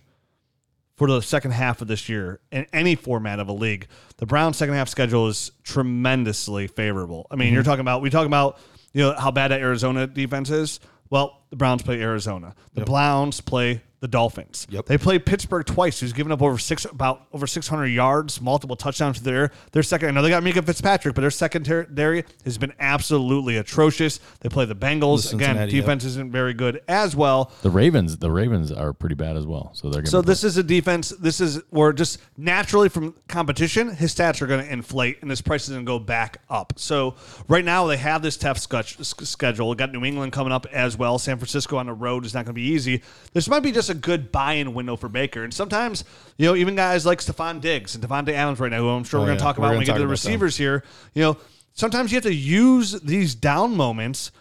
for 0.96 1.08
the 1.08 1.22
second 1.22 1.52
half 1.52 1.82
of 1.82 1.88
this 1.88 2.08
year 2.08 2.40
in 2.52 2.68
any 2.72 2.96
format 2.96 3.40
of 3.40 3.48
a 3.48 3.54
league, 3.54 3.88
the 4.18 4.26
Browns' 4.26 4.58
second 4.58 4.76
half 4.76 4.90
schedule 4.90 5.28
is 5.28 5.52
tremendously 5.64 6.68
favorable. 6.68 7.28
I 7.32 7.36
mean, 7.36 7.48
Mm-hmm. 7.48 7.56
you're 7.56 7.64
talking 7.64 7.82
about 7.82 8.02
we 8.02 8.10
talk 8.10 8.26
about 8.26 8.60
you 8.94 9.02
know 9.04 9.14
how 9.14 9.32
bad 9.32 9.50
that 9.52 9.60
Arizona 9.62 10.08
defense 10.08 10.50
is. 10.50 10.80
Well, 11.10 11.42
the 11.50 11.56
Browns 11.58 11.82
play 11.84 12.02
Arizona. 12.02 12.56
The 12.74 12.86
Browns 12.86 13.42
play 13.42 13.82
the 14.04 14.08
Dolphins. 14.10 14.68
Yep. 14.70 14.88
They 14.88 14.98
played 14.98 15.26
Pittsburgh 15.26 15.66
twice, 15.66 16.02
who's 16.02 16.12
given 16.12 16.34
up 16.34 16.42
over 16.42 16.58
six 16.58 16.84
about 16.84 17.26
over 17.32 17.48
600 17.48 17.86
yards, 17.86 18.42
multiple 18.42 18.76
touchdowns 18.76 19.22
there. 19.22 19.50
Their 19.72 19.82
second, 19.82 20.10
I 20.10 20.12
know 20.12 20.22
they 20.22 20.28
got 20.30 20.44
Minkah 20.44 20.66
Fitzpatrick, 20.66 21.16
but 21.16 21.22
their 21.22 21.32
secondary 21.32 22.26
has 22.44 22.58
been 22.58 22.74
absolutely 22.82 23.56
atrocious. 23.56 24.20
They 24.42 24.50
play 24.50 24.66
the 24.66 24.76
Bengals 24.76 25.30
The 25.30 25.38
again. 25.38 25.56
Cincinnati, 25.56 25.72
yep. 25.72 25.86
Defense 25.86 26.04
isn't 26.04 26.34
very 26.34 26.54
good 26.54 26.82
as 26.90 27.16
well. 27.16 27.54
the 27.62 27.70
Ravens, 27.70 28.18
the 28.18 28.30
Ravens 28.30 28.74
are 28.74 28.92
pretty 28.92 29.16
bad 29.16 29.38
as 29.38 29.48
well. 29.48 29.72
So 29.74 29.90
they're 29.90 30.06
So 30.06 30.22
this 30.22 30.44
is 30.44 30.58
a 30.58 30.64
defense. 30.64 31.12
This 31.18 31.40
is 31.40 31.62
where 31.70 31.94
just 31.94 32.20
naturally 32.36 32.90
from 32.90 33.16
competition, 33.30 33.96
his 33.96 34.14
stats 34.14 34.42
are 34.42 34.48
going 34.48 34.66
to 34.66 34.70
inflate, 34.70 35.22
and 35.22 35.30
his 35.30 35.42
price 35.42 35.64
is 35.64 35.70
going 35.70 35.86
to 35.86 35.90
go 35.90 35.98
back 35.98 36.40
up. 36.50 36.74
So 36.76 37.16
right 37.48 37.64
now 37.64 37.88
they 37.88 37.96
have 37.96 38.22
this 38.22 38.36
tough 38.36 38.58
schedule. 38.60 39.76
Got 39.76 39.94
New 39.94 40.04
England 40.04 40.34
coming 40.34 40.52
up 40.52 40.66
as 40.74 40.98
well. 40.98 41.18
San 41.20 41.38
Francisco 41.38 41.78
on 41.78 41.86
the 41.86 41.94
road 41.94 42.26
is 42.26 42.34
not 42.34 42.40
going 42.44 42.54
to 42.54 42.62
be 42.62 42.68
easy. 42.68 43.02
This 43.32 43.48
might 43.48 43.62
be 43.62 43.72
just 43.72 43.90
a 43.90 43.93
good 43.96 44.32
buy-in 44.32 44.74
window 44.74 44.96
for 44.96 45.10
Baker. 45.10 45.44
And 45.44 45.54
sometimes 45.54 46.04
you 46.38 46.48
know 46.48 46.56
even 46.56 46.76
guys 46.76 47.06
like 47.06 47.20
Stefon 47.20 47.62
Diggs 47.62 47.96
and 47.96 48.04
Davante 48.04 48.30
Adams 48.34 48.60
right 48.60 48.72
now, 48.72 48.80
who 48.80 48.90
I'm 48.90 49.04
sure 49.04 49.20
Oh, 49.20 49.24
we're 49.24 49.28
going 49.28 49.38
to 49.38 49.44
yeah. 49.44 49.48
talk 49.48 49.58
We're 49.58 49.66
about 49.66 49.70
when 49.72 49.80
we 49.80 49.86
get 49.86 49.94
to 49.94 50.00
the 50.00 50.04
about 50.06 50.08
them. 50.08 50.12
receivers 50.12 50.58
here. 50.58 50.84
You 51.14 51.22
know 51.24 51.38
sometimes 51.74 52.12
you 52.12 52.16
have 52.18 52.24
to 52.24 52.34
use 52.34 52.92
these 53.02 53.34
down 53.36 53.76
moments 53.76 54.32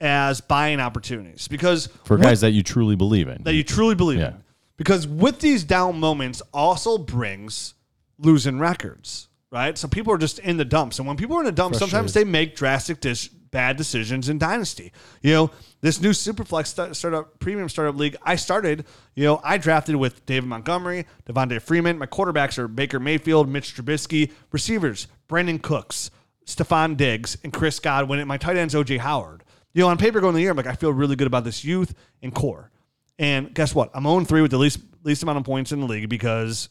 as 0.00 0.40
buying 0.40 0.80
opportunities 0.80 1.46
because 1.48 1.88
for 2.04 2.16
with- 2.16 2.22
guys 2.24 2.40
that 2.40 2.50
you 2.52 2.62
truly 2.62 2.96
believe 2.96 3.28
in. 3.28 3.42
that 3.44 3.54
you 3.54 3.62
truly 3.62 3.94
believe 3.94 4.18
Yeah. 4.20 4.28
in. 4.28 4.44
Because 4.78 5.06
with 5.06 5.38
these 5.40 5.62
down 5.64 6.00
moments 6.00 6.42
also 6.52 6.98
brings 6.98 7.74
losing 8.18 8.58
records, 8.58 9.28
right? 9.52 9.76
So 9.78 9.86
people 9.86 10.12
are 10.12 10.18
just 10.18 10.38
in 10.40 10.56
the 10.56 10.64
dumps. 10.64 10.98
And 10.98 11.06
when 11.06 11.16
people 11.16 11.36
are 11.36 11.40
in 11.40 11.44
the 11.46 11.52
dumps, 11.52 11.78
sometimes 11.78 12.14
they 12.14 12.24
make 12.24 12.56
drastic 12.56 13.00
dis- 13.00 13.28
bad 13.52 13.76
decisions 13.76 14.28
in 14.28 14.38
Dynasty. 14.38 14.92
You 15.22 15.32
know, 15.32 15.50
this 15.80 16.00
new 16.00 16.10
Superflex 16.10 16.66
sta- 16.66 16.92
startup, 16.94 17.38
premium 17.38 17.68
startup 17.68 17.94
league, 17.96 18.16
I 18.22 18.34
started, 18.34 18.84
you 19.14 19.24
know, 19.24 19.40
I 19.44 19.58
drafted 19.58 19.94
with 19.94 20.26
David 20.26 20.48
Montgomery, 20.48 21.06
Devonta 21.26 21.62
Freeman. 21.62 21.98
My 21.98 22.06
quarterbacks 22.06 22.58
are 22.58 22.66
Baker 22.66 22.98
Mayfield, 22.98 23.48
Mitch 23.48 23.76
Trubisky. 23.76 24.32
Receivers, 24.50 25.06
Brandin 25.28 25.62
Cooks, 25.62 26.10
Stefon 26.46 26.96
Diggs, 26.96 27.38
and 27.44 27.52
Chris 27.52 27.78
Godwin. 27.78 28.18
And 28.18 28.26
my 28.26 28.38
tight 28.38 28.56
end's 28.56 28.74
OJ 28.74 28.98
Howard. 28.98 29.44
You 29.74 29.82
know, 29.82 29.88
on 29.88 29.98
paper 29.98 30.20
going 30.20 30.30
in 30.30 30.34
the 30.36 30.40
year, 30.42 30.50
I'm 30.50 30.56
like, 30.56 30.66
I 30.66 30.74
feel 30.74 30.92
really 30.92 31.16
good 31.16 31.26
about 31.26 31.44
this 31.44 31.64
youth 31.64 31.94
and 32.22 32.34
core. 32.34 32.70
And 33.18 33.54
guess 33.54 33.74
what? 33.74 33.90
I'm 33.94 34.02
0 34.02 34.24
3 34.24 34.42
with 34.42 34.50
the 34.50 34.58
least 34.58 34.80
least 35.04 35.22
amount 35.22 35.38
of 35.38 35.44
points 35.44 35.72
in 35.72 35.80
the 35.80 35.86
league 35.86 36.08
because 36.08 36.68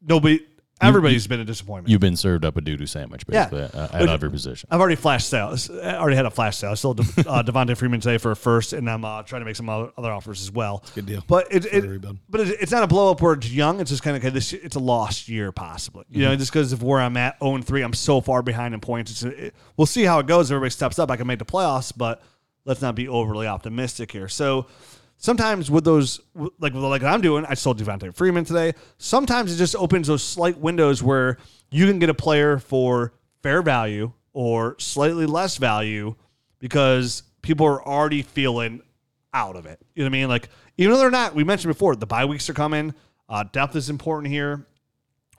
nobody, 0.00 0.40
everybody's 0.80 1.26
been 1.26 1.40
a 1.40 1.44
disappointment. 1.44 1.90
You've 1.90 2.00
been 2.00 2.16
served 2.16 2.44
up 2.44 2.56
a 2.56 2.60
doo 2.60 2.76
doo 2.76 2.86
sandwich 2.86 3.22
Yeah. 3.28 3.44
basically 3.48 3.62
at, 3.80 3.92
But- 3.92 4.02
at 4.02 4.08
every 4.08 4.30
position. 4.30 4.68
I've 4.70 4.80
already 4.80 4.96
flashed 4.96 5.28
sales. 5.28 5.70
I 5.70 5.96
already 5.96 6.16
had 6.16 6.26
a 6.26 6.30
flash 6.30 6.56
sale. 6.58 6.70
I 6.72 6.74
sold 6.74 6.98
have 7.00 7.18
uh, 7.26 7.42
Devonta 7.42 7.76
Freeman 7.76 8.00
today 8.00 8.18
for 8.18 8.30
a 8.32 8.36
first, 8.36 8.72
and 8.72 8.88
I'm 8.90 9.04
uh, 9.04 9.22
trying 9.22 9.40
to 9.42 9.46
make 9.46 9.56
some 9.56 9.68
other, 9.68 9.90
other 9.96 10.10
offers 10.12 10.42
as 10.42 10.50
well. 10.50 10.84
Good 10.94 11.06
deal. 11.06 11.24
But 11.28 11.46
it, 11.50 11.62
the 11.62 11.76
it 11.94 12.16
but 12.28 12.40
it, 12.40 12.56
it's 12.60 12.72
not 12.72 12.82
a 12.82 12.86
blow 12.86 13.10
up 13.10 13.20
where 13.22 13.34
it's 13.34 13.50
young. 13.50 13.80
It's 13.80 13.90
just 13.90 14.02
kind 14.02 14.16
of 14.16 14.22
okay, 14.24 14.30
this. 14.32 14.52
It's 14.52 14.76
a 14.76 14.80
lost 14.80 15.28
year 15.28 15.52
possibly. 15.52 16.04
You 16.08 16.20
Mm-hmm. 16.22 16.30
know, 16.30 16.36
just 16.36 16.52
because 16.52 16.72
of 16.72 16.82
where 16.82 17.00
I'm 17.00 17.16
at, 17.16 17.36
0 17.42 17.58
3, 17.62 17.82
I'm 17.82 17.92
so 17.94 18.20
far 18.20 18.42
behind 18.42 18.74
in 18.74 18.80
points. 18.80 19.10
It's 19.10 19.22
it, 19.22 19.54
we'll 19.76 19.86
see 19.86 20.04
how 20.04 20.18
it 20.18 20.26
goes. 20.26 20.50
Everybody 20.50 20.70
steps 20.70 20.98
up. 20.98 21.10
I 21.10 21.16
can 21.16 21.26
make 21.26 21.38
the 21.38 21.44
playoffs, 21.44 21.92
but 21.96 22.22
let's 22.64 22.82
not 22.82 22.94
be 22.94 23.08
overly 23.08 23.46
optimistic 23.46 24.10
here. 24.12 24.28
So. 24.28 24.66
Sometimes 25.16 25.70
with 25.70 25.84
those, 25.84 26.20
like 26.58 26.74
like 26.74 27.02
I'm 27.02 27.20
doing, 27.20 27.46
I 27.48 27.54
sold 27.54 27.80
Devonta 27.80 28.14
Freeman 28.14 28.44
today. 28.44 28.72
Sometimes 28.98 29.52
it 29.54 29.56
just 29.56 29.74
opens 29.76 30.06
those 30.08 30.22
slight 30.22 30.58
windows 30.58 31.02
where 31.02 31.38
you 31.70 31.86
can 31.86 31.98
get 31.98 32.10
a 32.10 32.14
player 32.14 32.58
for 32.58 33.14
fair 33.42 33.62
value 33.62 34.12
or 34.32 34.76
slightly 34.78 35.24
less 35.26 35.56
value 35.56 36.14
because 36.58 37.22
people 37.42 37.66
are 37.66 37.86
already 37.86 38.22
feeling 38.22 38.82
out 39.32 39.56
of 39.56 39.66
it. 39.66 39.80
You 39.94 40.02
know 40.02 40.06
what 40.10 40.16
I 40.16 40.18
mean? 40.20 40.28
Like, 40.28 40.48
even 40.76 40.92
though 40.92 40.98
they're 40.98 41.10
not, 41.10 41.34
we 41.34 41.44
mentioned 41.44 41.72
before, 41.72 41.96
the 41.96 42.06
bye 42.06 42.24
weeks 42.24 42.48
are 42.50 42.54
coming. 42.54 42.94
Uh, 43.28 43.44
depth 43.50 43.74
is 43.76 43.88
important 43.90 44.32
here, 44.32 44.66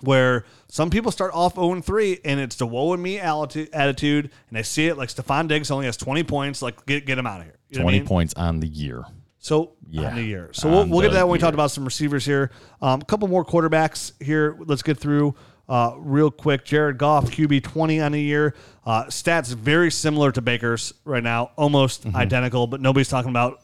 where 0.02 0.46
some 0.68 0.90
people 0.90 1.12
start 1.12 1.32
off 1.34 1.56
0 1.56 1.80
3 1.82 2.20
and 2.26 2.40
it's 2.40 2.56
the 2.56 2.66
woe 2.66 2.94
and 2.94 3.04
me 3.04 3.20
attitude, 3.20 4.32
and 4.50 4.58
I 4.58 4.62
see 4.64 4.88
it 4.88 4.98
like 4.98 5.10
Stefon 5.10 5.48
Diggs 5.48 5.70
only 5.70 5.86
has 5.86 5.98
20 5.98 6.24
points. 6.24 6.62
Like, 6.62 6.86
get, 6.86 7.06
get 7.06 7.18
him 7.18 7.28
out 7.28 7.42
of 7.42 7.46
here. 7.46 7.56
You 7.70 7.80
know 7.80 7.86
what 7.86 7.92
I 7.92 7.94
Twenty 7.94 8.00
mean? 8.00 8.08
poents 8.08 8.34
on 8.36 8.60
the 8.60 8.68
year. 8.68 9.04
So 9.46 9.74
Yeah, 9.92 10.10
on 10.10 10.16
the 10.16 10.24
year. 10.24 10.50
So 10.54 10.70
we'll, 10.70 10.88
we'll 10.88 11.02
get 11.02 11.10
to 11.10 11.14
that 11.16 11.24
when 11.28 11.34
we 11.34 11.38
year. 11.38 11.46
talk 11.46 11.54
about 11.54 11.70
some 11.70 11.86
receivers 11.86 12.26
here. 12.26 12.50
Um, 12.82 13.02
a 13.02 13.06
couple 13.06 13.28
more 13.28 13.46
quarterbacks 13.46 14.12
here. 14.24 14.58
Let's 14.60 14.82
get 14.82 14.98
through 14.98 15.36
uh, 15.70 15.94
real 15.98 16.32
quick. 16.32 16.66
Jared 16.66 16.98
Goff, 16.98 17.26
QB 17.26 17.62
twenty 17.64 18.02
on 18.02 18.12
the 18.14 18.22
year. 18.22 18.56
Uh, 18.84 19.04
stats 19.06 19.54
very 19.54 19.92
similar 19.92 20.32
to 20.32 20.42
Baker's 20.42 20.94
right 21.06 21.22
now, 21.24 21.52
almost 21.58 22.06
Mm-hmm. 22.06 22.16
identical. 22.16 22.66
But 22.66 22.82
nobody's 22.82 23.10
talking 23.10 23.30
about. 23.30 23.60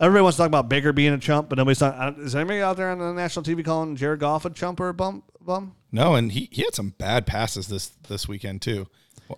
Everybody 0.00 0.22
wants 0.22 0.36
to 0.36 0.42
talk 0.42 0.48
about 0.48 0.68
Baker 0.70 0.92
being 0.92 1.12
a 1.12 1.18
chump, 1.18 1.48
but 1.50 1.56
nobody's 1.58 1.78
talking. 1.78 2.22
Is 2.24 2.34
anybody 2.34 2.60
out 2.60 2.76
there 2.78 2.90
on 2.90 2.98
the 2.98 3.12
national 3.14 3.44
TV 3.44 3.62
calling 3.64 3.94
Jared 3.96 4.20
Goff 4.20 4.44
a 4.46 4.50
chump 4.50 4.80
or 4.80 4.88
a 4.90 4.94
bum? 4.94 5.22
Bum? 5.40 5.74
No, 5.92 6.14
and 6.14 6.32
he, 6.32 6.48
he 6.52 6.62
had 6.62 6.74
some 6.74 6.90
bad 6.98 7.26
passes 7.26 7.68
this 7.68 7.88
this 8.08 8.26
weekend 8.28 8.60
too. 8.62 8.86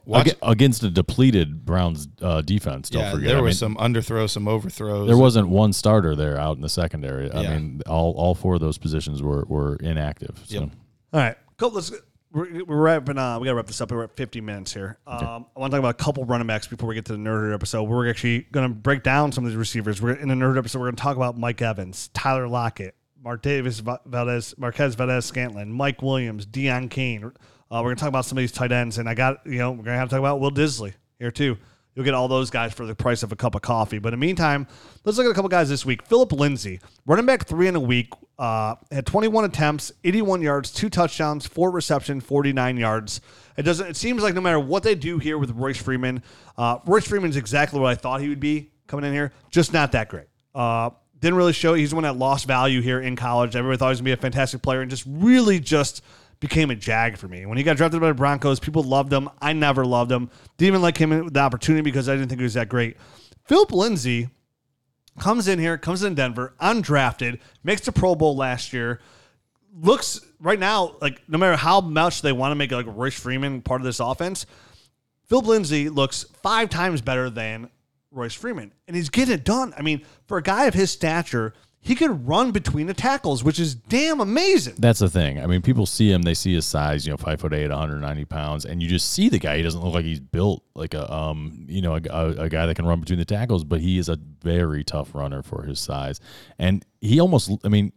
Watch, 0.04 0.30
against 0.42 0.82
a 0.82 0.90
depleted 0.90 1.64
Browns 1.64 2.08
uh, 2.20 2.42
defense. 2.42 2.90
Don't 2.90 3.02
yeah, 3.02 3.10
forget. 3.12 3.28
there 3.28 3.38
I 3.38 3.40
was 3.40 3.60
mean, 3.62 3.74
some 3.74 3.76
underthrows, 3.76 4.30
some 4.30 4.48
overthrows. 4.48 5.06
There 5.06 5.16
wasn't 5.16 5.48
one 5.48 5.72
starter 5.72 6.14
there 6.14 6.38
out 6.38 6.56
in 6.56 6.62
the 6.62 6.68
secondary. 6.68 7.30
I 7.30 7.42
Yeah. 7.42 7.58
mean, 7.58 7.82
all, 7.86 8.12
all 8.12 8.34
four 8.34 8.54
of 8.54 8.60
those 8.60 8.78
positions 8.78 9.22
were, 9.22 9.44
were 9.46 9.76
inactive. 9.76 10.40
So. 10.46 10.60
Yep. 10.60 10.70
All 11.12 11.20
right, 11.20 11.36
cool. 11.56 11.70
Let's 11.70 11.92
we're, 12.32 12.64
we're 12.64 12.76
wrapping. 12.76 13.16
Uh, 13.16 13.38
we 13.38 13.46
got 13.46 13.52
to 13.52 13.56
wrap 13.56 13.66
this 13.66 13.80
up. 13.80 13.90
We're 13.90 14.04
at 14.04 14.14
50 14.14 14.40
minutes 14.42 14.74
here. 14.74 14.98
Um, 15.06 15.46
I 15.56 15.60
want 15.60 15.70
to 15.72 15.76
talk 15.76 15.78
about 15.78 16.00
a 16.00 16.04
couple 16.04 16.24
running 16.26 16.46
backs 16.46 16.66
before 16.66 16.88
we 16.88 16.94
get 16.94 17.06
to 17.06 17.12
the 17.12 17.18
nerd 17.18 17.54
episode. 17.54 17.84
We're 17.84 18.08
actually 18.10 18.40
going 18.52 18.68
to 18.68 18.74
break 18.74 19.02
down 19.02 19.32
some 19.32 19.44
of 19.44 19.50
these 19.50 19.56
receivers. 19.56 20.02
We're 20.02 20.12
in 20.12 20.28
the 20.28 20.34
nerd 20.34 20.58
episode. 20.58 20.80
We're 20.80 20.86
going 20.86 20.96
to 20.96 21.02
talk 21.02 21.16
about 21.16 21.38
Mike 21.38 21.62
Evans, 21.62 22.08
Tyler 22.12 22.46
Lockett, 22.46 22.94
Martavis 23.24 23.80
Valdez, 24.04 24.54
Marquez 24.58 24.94
Valdes-Scantling, 24.94 25.72
Mike 25.72 26.02
Williams, 26.02 26.44
Deon 26.46 26.90
Cain. 26.90 27.32
Uh, 27.70 27.80
we're 27.82 27.88
going 27.88 27.96
to 27.96 28.00
talk 28.00 28.08
about 28.08 28.24
some 28.24 28.38
of 28.38 28.42
these 28.42 28.52
tight 28.52 28.72
ends, 28.72 28.98
and 28.98 29.08
I 29.08 29.14
got 29.14 29.44
you 29.44 29.58
know 29.58 29.70
we're 29.70 29.84
going 29.84 29.94
to 29.94 29.98
have 29.98 30.08
to 30.08 30.14
talk 30.14 30.20
about 30.20 30.40
Will 30.40 30.50
Dissly 30.50 30.94
here 31.18 31.30
too. 31.30 31.56
You'll 31.94 32.04
get 32.04 32.14
all 32.14 32.28
those 32.28 32.48
guys 32.48 32.72
for 32.72 32.86
the 32.86 32.94
price 32.94 33.24
of 33.24 33.32
a 33.32 33.36
cup 33.36 33.56
of 33.56 33.62
coffee. 33.62 33.98
But 33.98 34.12
in 34.12 34.20
the 34.20 34.24
meantime, 34.24 34.68
let's 35.04 35.18
look 35.18 35.26
at 35.26 35.30
a 35.30 35.34
couple 35.34 35.48
guys 35.48 35.68
this 35.68 35.84
week. 35.84 36.06
Philip 36.06 36.30
Lindsay, 36.30 36.78
running 37.06 37.26
back 37.26 37.44
three 37.44 37.66
in 37.66 37.74
a 37.74 37.80
week, 37.80 38.12
uh, 38.38 38.76
had 38.92 39.04
21 39.04 39.44
attempts, 39.44 39.90
81 40.04 40.40
yards, 40.40 40.70
two 40.72 40.88
touchdowns, 40.90 41.44
four 41.44 41.72
reception, 41.72 42.20
49 42.20 42.76
yards. 42.76 43.20
It 43.56 43.62
doesn't. 43.62 43.88
It 43.88 43.96
seems 43.96 44.22
like 44.22 44.34
no 44.34 44.40
matter 44.40 44.60
what 44.60 44.84
they 44.84 44.94
do 44.94 45.18
here 45.18 45.38
with 45.38 45.50
Royce 45.50 45.82
Freeman, 45.82 46.22
uh, 46.56 46.78
Royce 46.86 47.08
Freeman's 47.08 47.36
exactly 47.36 47.80
what 47.80 47.90
I 47.90 47.96
thought 47.96 48.20
he 48.20 48.28
would 48.28 48.38
be 48.38 48.70
coming 48.86 49.04
in 49.04 49.12
here. 49.12 49.32
Just 49.50 49.72
not 49.72 49.92
that 49.92 50.08
great. 50.08 50.28
Uh, 50.54 50.90
didn't 51.18 51.36
really 51.36 51.52
show. 51.52 51.74
He's 51.74 51.90
the 51.90 51.96
one 51.96 52.04
that 52.04 52.16
lost 52.16 52.46
value 52.46 52.80
here 52.80 53.00
in 53.00 53.16
college. 53.16 53.56
Everybody 53.56 53.76
thought 53.76 53.88
he 53.88 53.90
was 53.90 54.00
gonna 54.00 54.04
be 54.04 54.12
a 54.12 54.16
fantastic 54.16 54.62
player, 54.62 54.82
and 54.82 54.90
just 54.90 55.04
really 55.08 55.58
just 55.58 56.02
became 56.40 56.70
a 56.70 56.74
jag 56.74 57.16
for 57.16 57.28
me. 57.28 57.46
When 57.46 57.58
he 57.58 57.64
got 57.64 57.76
drafted 57.76 58.00
by 58.00 58.08
the 58.08 58.14
Broncos, 58.14 58.60
people 58.60 58.82
loved 58.82 59.12
him. 59.12 59.28
I 59.40 59.52
never 59.52 59.84
loved 59.84 60.10
him. 60.10 60.30
Didn't 60.56 60.68
even 60.68 60.82
like 60.82 60.96
him 60.96 61.28
the 61.28 61.40
opportunity 61.40 61.82
because 61.82 62.08
I 62.08 62.14
didn't 62.14 62.28
think 62.28 62.40
he 62.40 62.44
was 62.44 62.54
that 62.54 62.68
great. 62.68 62.96
Philip 63.44 63.72
Lindsay 63.72 64.28
comes 65.18 65.48
in 65.48 65.58
here, 65.58 65.76
comes 65.78 66.02
in 66.02 66.14
Denver, 66.14 66.54
undrafted, 66.60 67.40
makes 67.64 67.82
the 67.82 67.92
Pro 67.92 68.14
Bowl 68.14 68.36
last 68.36 68.72
year. 68.72 69.00
Looks 69.80 70.20
right 70.40 70.58
now 70.58 70.96
like 71.00 71.22
no 71.28 71.38
matter 71.38 71.56
how 71.56 71.80
much 71.80 72.22
they 72.22 72.32
want 72.32 72.52
to 72.52 72.56
make 72.56 72.70
like 72.70 72.86
Royce 72.88 73.18
Freeman 73.18 73.62
part 73.62 73.80
of 73.80 73.84
this 73.84 74.00
offense, 74.00 74.46
Philip 75.26 75.46
Lindsay 75.46 75.88
looks 75.88 76.24
five 76.42 76.70
times 76.70 77.02
better 77.02 77.28
than 77.30 77.70
Royce 78.10 78.34
Freeman, 78.34 78.72
and 78.86 78.96
he's 78.96 79.10
getting 79.10 79.34
it 79.34 79.44
done. 79.44 79.74
I 79.76 79.82
mean, 79.82 80.02
for 80.26 80.38
a 80.38 80.42
guy 80.42 80.64
of 80.64 80.74
his 80.74 80.90
stature, 80.90 81.52
he 81.88 81.94
could 81.94 82.28
run 82.28 82.50
between 82.50 82.86
the 82.86 82.92
tackles, 82.92 83.42
which 83.42 83.58
is 83.58 83.74
damn 83.74 84.20
amazing. 84.20 84.74
That's 84.76 84.98
the 84.98 85.08
thing. 85.08 85.40
I 85.40 85.46
mean, 85.46 85.62
people 85.62 85.86
see 85.86 86.12
him, 86.12 86.20
they 86.20 86.34
see 86.34 86.52
his 86.52 86.66
size, 86.66 87.06
you 87.06 87.12
know, 87.14 87.16
five 87.16 87.40
foot 87.40 87.54
eight, 87.54 87.70
190 87.70 88.26
pounds, 88.26 88.66
and 88.66 88.82
you 88.82 88.90
just 88.90 89.08
see 89.08 89.30
the 89.30 89.38
guy. 89.38 89.56
He 89.56 89.62
doesn't 89.62 89.82
look 89.82 89.94
like 89.94 90.04
he's 90.04 90.20
built 90.20 90.62
like 90.74 90.92
a, 90.92 91.10
um, 91.10 91.64
you 91.66 91.80
know, 91.80 91.94
a, 91.94 92.00
a, 92.10 92.28
a 92.42 92.48
guy 92.50 92.66
that 92.66 92.74
can 92.74 92.84
run 92.84 93.00
between 93.00 93.18
the 93.18 93.24
tackles, 93.24 93.64
but 93.64 93.80
he 93.80 93.96
is 93.96 94.10
a 94.10 94.18
very 94.42 94.84
tough 94.84 95.14
runner 95.14 95.42
for 95.42 95.62
his 95.62 95.80
size. 95.80 96.20
And 96.58 96.84
he 97.00 97.20
almost, 97.20 97.50
I 97.64 97.70
mean, 97.70 97.90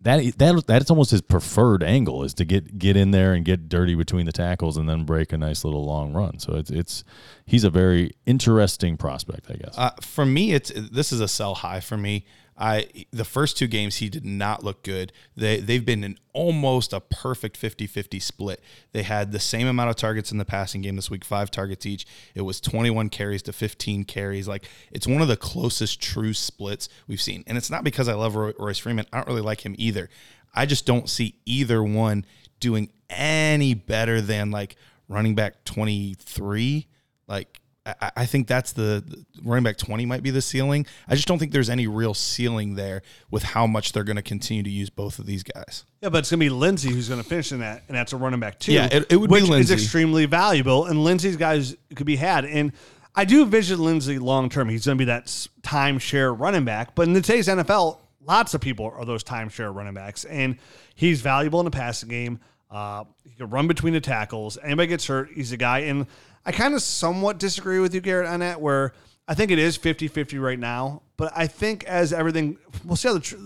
that 0.00 0.38
that 0.38 0.66
that's 0.66 0.90
almost 0.90 1.10
his 1.10 1.20
preferred 1.20 1.82
angle 1.82 2.24
is 2.24 2.32
to 2.34 2.46
get 2.46 2.78
get 2.78 2.96
in 2.96 3.10
there 3.10 3.34
and 3.34 3.44
get 3.44 3.68
dirty 3.68 3.94
between 3.94 4.24
the 4.24 4.32
tackles 4.32 4.78
and 4.78 4.88
then 4.88 5.04
break 5.04 5.32
a 5.32 5.38
nice 5.38 5.62
little 5.62 5.84
long 5.84 6.14
run. 6.14 6.38
So 6.38 6.54
it's 6.54 6.70
it's 6.70 7.04
he's 7.44 7.64
a 7.64 7.70
very 7.70 8.12
interesting 8.24 8.96
prospect, 8.96 9.50
I 9.50 9.54
guess. 9.56 9.76
Uh, 9.76 9.90
for 10.00 10.24
me, 10.24 10.52
it's 10.52 10.70
this 10.74 11.12
is 11.12 11.20
a 11.20 11.28
sell 11.28 11.54
high 11.54 11.80
for 11.80 11.96
me. 11.98 12.24
I 12.56 12.88
the 13.10 13.24
first 13.24 13.56
two 13.56 13.66
games 13.66 13.96
he 13.96 14.08
did 14.08 14.24
not 14.24 14.62
look 14.62 14.82
good. 14.82 15.12
They 15.36 15.58
they've 15.58 15.84
been 15.84 16.04
in 16.04 16.18
almost 16.32 16.92
a 16.92 17.00
perfect 17.00 17.60
50-50 17.60 18.20
split. 18.20 18.60
They 18.92 19.02
had 19.02 19.32
the 19.32 19.40
same 19.40 19.66
amount 19.66 19.90
of 19.90 19.96
targets 19.96 20.32
in 20.32 20.38
the 20.38 20.44
passing 20.44 20.82
game 20.82 20.96
this 20.96 21.10
week, 21.10 21.24
5 21.24 21.50
targets 21.50 21.86
each. 21.86 22.06
It 22.34 22.42
was 22.42 22.60
21 22.60 23.08
carries 23.08 23.42
to 23.42 23.52
15 23.52 24.04
carries. 24.04 24.46
Like 24.46 24.68
it's 24.92 25.06
one 25.06 25.22
of 25.22 25.28
the 25.28 25.36
closest 25.36 26.00
true 26.00 26.34
splits 26.34 26.88
we've 27.06 27.20
seen. 27.20 27.44
And 27.46 27.58
it's 27.58 27.70
not 27.70 27.84
because 27.84 28.08
I 28.08 28.14
love 28.14 28.36
Royce 28.36 28.78
Freeman. 28.78 29.06
I 29.12 29.18
don't 29.18 29.28
really 29.28 29.40
like 29.40 29.64
him 29.64 29.74
either. 29.78 30.08
I 30.54 30.66
just 30.66 30.86
don't 30.86 31.08
see 31.08 31.36
either 31.44 31.82
one 31.82 32.24
doing 32.60 32.90
any 33.10 33.74
better 33.74 34.20
than 34.20 34.50
like 34.50 34.76
running 35.08 35.34
back 35.34 35.64
23. 35.64 36.86
Like 37.26 37.60
I, 37.86 38.10
I 38.16 38.26
think 38.26 38.46
that's 38.48 38.72
the, 38.72 39.04
the 39.06 39.24
running 39.42 39.64
back 39.64 39.76
20 39.76 40.06
might 40.06 40.22
be 40.22 40.30
the 40.30 40.40
ceiling. 40.40 40.86
I 41.08 41.14
just 41.14 41.28
don't 41.28 41.38
think 41.38 41.52
there's 41.52 41.68
any 41.68 41.86
real 41.86 42.14
ceiling 42.14 42.74
there 42.76 43.02
with 43.30 43.42
how 43.42 43.66
much 43.66 43.92
they're 43.92 44.04
going 44.04 44.16
to 44.16 44.22
continue 44.22 44.62
to 44.62 44.70
use 44.70 44.88
both 44.90 45.18
of 45.18 45.26
these 45.26 45.42
guys. 45.42 45.84
Yeah, 46.00 46.08
but 46.08 46.18
it's 46.18 46.30
going 46.30 46.40
to 46.40 46.44
be 46.46 46.50
Lindsay 46.50 46.90
who's 46.90 47.08
going 47.08 47.22
to 47.22 47.28
finish 47.28 47.52
in 47.52 47.60
that, 47.60 47.82
and 47.88 47.96
that's 47.96 48.12
a 48.12 48.16
running 48.16 48.40
back 48.40 48.58
too. 48.58 48.72
Yeah, 48.72 48.88
it- 48.90 49.06
it 49.12 49.16
would 49.16 49.28
be 49.28 49.34
which 49.42 49.50
is 49.60 49.70
extremely 49.70 50.24
valuable, 50.26 50.86
and 50.86 51.04
Lindsay's 51.04 51.36
guys 51.36 51.76
could 51.94 52.06
be 52.06 52.16
had. 52.16 52.44
And 52.46 52.72
I 53.14 53.24
do 53.26 53.44
vision 53.46 53.78
Lindsay 53.84 54.18
long 54.18 54.48
term. 54.48 54.68
He's 54.68 54.86
going 54.86 54.96
to 54.98 55.02
be 55.02 55.06
that 55.06 55.26
timeshare 55.62 56.38
running 56.38 56.64
back. 56.64 56.94
But 56.94 57.08
in 57.08 57.14
today's 57.14 57.48
NFL, 57.48 57.98
lots 58.26 58.54
of 58.54 58.60
people 58.60 58.92
are 58.96 59.04
those 59.04 59.22
timeshare 59.22 59.74
running 59.74 59.94
backs, 59.94 60.24
and 60.24 60.56
he's 60.94 61.20
valuable 61.20 61.60
in 61.60 61.64
the 61.64 61.70
passing 61.70 62.08
game. 62.08 62.40
Uh, 62.70 63.04
he 63.24 63.34
can 63.36 63.50
run 63.50 63.68
between 63.68 63.92
the 63.92 64.00
tackles. 64.00 64.58
Anybody 64.62 64.88
gets 64.88 65.06
hurt, 65.06 65.30
he's 65.32 65.52
a 65.52 65.56
guy. 65.56 65.80
And 65.80 66.06
I 66.46 66.52
kind 66.52 66.74
of 66.74 66.82
somewhat 66.82 67.38
disagree 67.38 67.80
with 67.80 67.94
you, 67.94 68.00
Garrett, 68.00 68.28
on 68.28 68.40
that, 68.40 68.60
where 68.60 68.92
I 69.26 69.34
think 69.34 69.50
it 69.50 69.58
is 69.58 69.76
50 69.76 70.08
50 70.08 70.38
right 70.38 70.58
now. 70.58 71.02
But 71.16 71.32
I 71.34 71.46
think 71.46 71.84
as 71.84 72.12
everything, 72.12 72.58
we'll 72.84 72.96
see 72.96 73.08
how 73.08 73.14
the, 73.14 73.20
tr- 73.20 73.36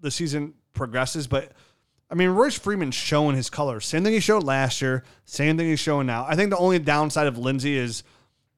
the 0.00 0.10
season 0.10 0.54
progresses. 0.72 1.26
But 1.26 1.52
I 2.10 2.14
mean, 2.14 2.30
Royce 2.30 2.56
Freeman's 2.58 2.94
showing 2.94 3.34
his 3.36 3.50
colors. 3.50 3.84
Same 3.84 4.04
thing 4.04 4.12
he 4.12 4.20
showed 4.20 4.44
last 4.44 4.80
year. 4.80 5.02
Same 5.24 5.56
thing 5.56 5.68
he's 5.68 5.80
showing 5.80 6.06
now. 6.06 6.24
I 6.28 6.36
think 6.36 6.50
the 6.50 6.56
only 6.58 6.78
downside 6.78 7.26
of 7.26 7.36
Lindsay 7.36 7.76
is 7.76 8.04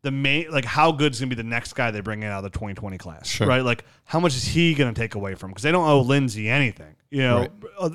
the 0.03 0.11
main, 0.11 0.51
like 0.51 0.64
how 0.64 0.92
good's 0.92 1.18
going 1.18 1.30
to 1.30 1.34
be 1.34 1.42
the 1.42 1.49
next 1.49 1.72
guy 1.72 1.90
they 1.90 2.01
bring 2.01 2.22
in 2.22 2.28
out 2.28 2.44
of 2.44 2.53
the 2.53 2.57
2020 2.57 2.99
class, 2.99 3.40
right? 3.40 3.64
Like 3.64 3.84
how 4.05 4.20
much 4.20 4.36
is 4.36 4.44
he 4.44 4.74
going 4.74 4.94
to 4.94 5.01
take 5.01 5.14
away 5.16 5.34
from? 5.34 5.51
Because 5.51 5.62
they 5.64 5.72
don't 5.72 5.88
owe 5.88 6.01
Lindsay 6.03 6.49
anything. 6.49 6.94
You 7.11 7.22
know, 7.22 7.38
Right. 7.80 7.92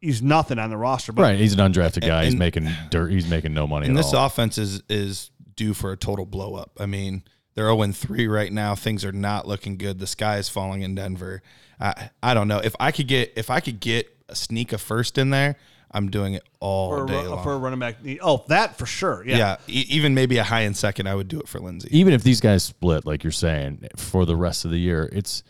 He's 0.00 0.22
nothing 0.22 0.58
on 0.58 0.70
the 0.70 0.76
roster. 0.76 1.12
But 1.12 1.22
right, 1.22 1.38
he's 1.38 1.52
an 1.52 1.58
undrafted 1.72 2.06
guy. 2.06 2.24
he's 2.24 2.36
making 2.36 2.68
dirt. 2.90 3.10
He's 3.10 3.28
making 3.28 3.52
no 3.54 3.66
money 3.66 3.86
And 3.86 3.96
at 3.96 4.02
this 4.02 4.14
all. 4.14 4.26
offense 4.26 4.56
is 4.58 4.82
is 4.88 5.30
due 5.56 5.74
for 5.74 5.92
a 5.92 5.96
total 5.96 6.24
blow 6.26 6.54
up. 6.54 6.70
I 6.80 6.86
mean, 6.86 7.22
they're 7.54 7.66
0 7.66 7.92
3 7.92 8.26
right 8.28 8.52
now. 8.52 8.74
Things 8.74 9.04
are 9.04 9.12
not 9.12 9.46
looking 9.46 9.76
good. 9.76 9.98
The 9.98 10.06
sky 10.06 10.38
is 10.38 10.48
falling 10.48 10.82
in 10.82 10.94
Denver. 10.94 11.42
I 11.78 12.10
I 12.22 12.34
don't 12.34 12.48
know. 12.48 12.58
If 12.58 12.74
I 12.80 12.92
could 12.92 13.08
get 13.08 13.32
if 13.36 13.50
I 13.50 13.60
could 13.60 13.80
get 13.80 14.08
a 14.28 14.34
sneak 14.34 14.72
a 14.72 14.78
first 14.78 15.18
in 15.18 15.30
there, 15.30 15.56
I'm 15.90 16.08
doing 16.10 16.34
it 16.34 16.44
all 16.60 16.90
for, 16.90 17.04
a, 17.04 17.06
day 17.06 17.26
long. 17.26 17.42
for 17.42 17.52
a 17.52 17.58
running 17.58 17.80
back, 17.80 17.96
oh, 18.22 18.44
that 18.48 18.78
for 18.78 18.86
sure. 18.86 19.24
Yeah. 19.26 19.36
yeah, 19.36 19.56
e- 19.66 19.86
even 19.88 20.14
maybe 20.14 20.38
a 20.38 20.44
high 20.44 20.60
in 20.60 20.72
second, 20.74 21.08
I 21.08 21.14
would 21.16 21.26
do 21.28 21.40
it 21.40 21.48
for 21.48 21.58
Lindsay. 21.58 21.88
even 21.90 22.14
if 22.14 22.22
these 22.22 22.40
guys 22.40 22.62
split, 22.62 23.04
like 23.04 23.24
you're 23.24 23.32
saying, 23.32 23.88
for 23.96 24.24
the 24.24 24.36
rest 24.36 24.64
of 24.64 24.70
the 24.70 24.78
year, 24.78 25.08
it's 25.12 25.42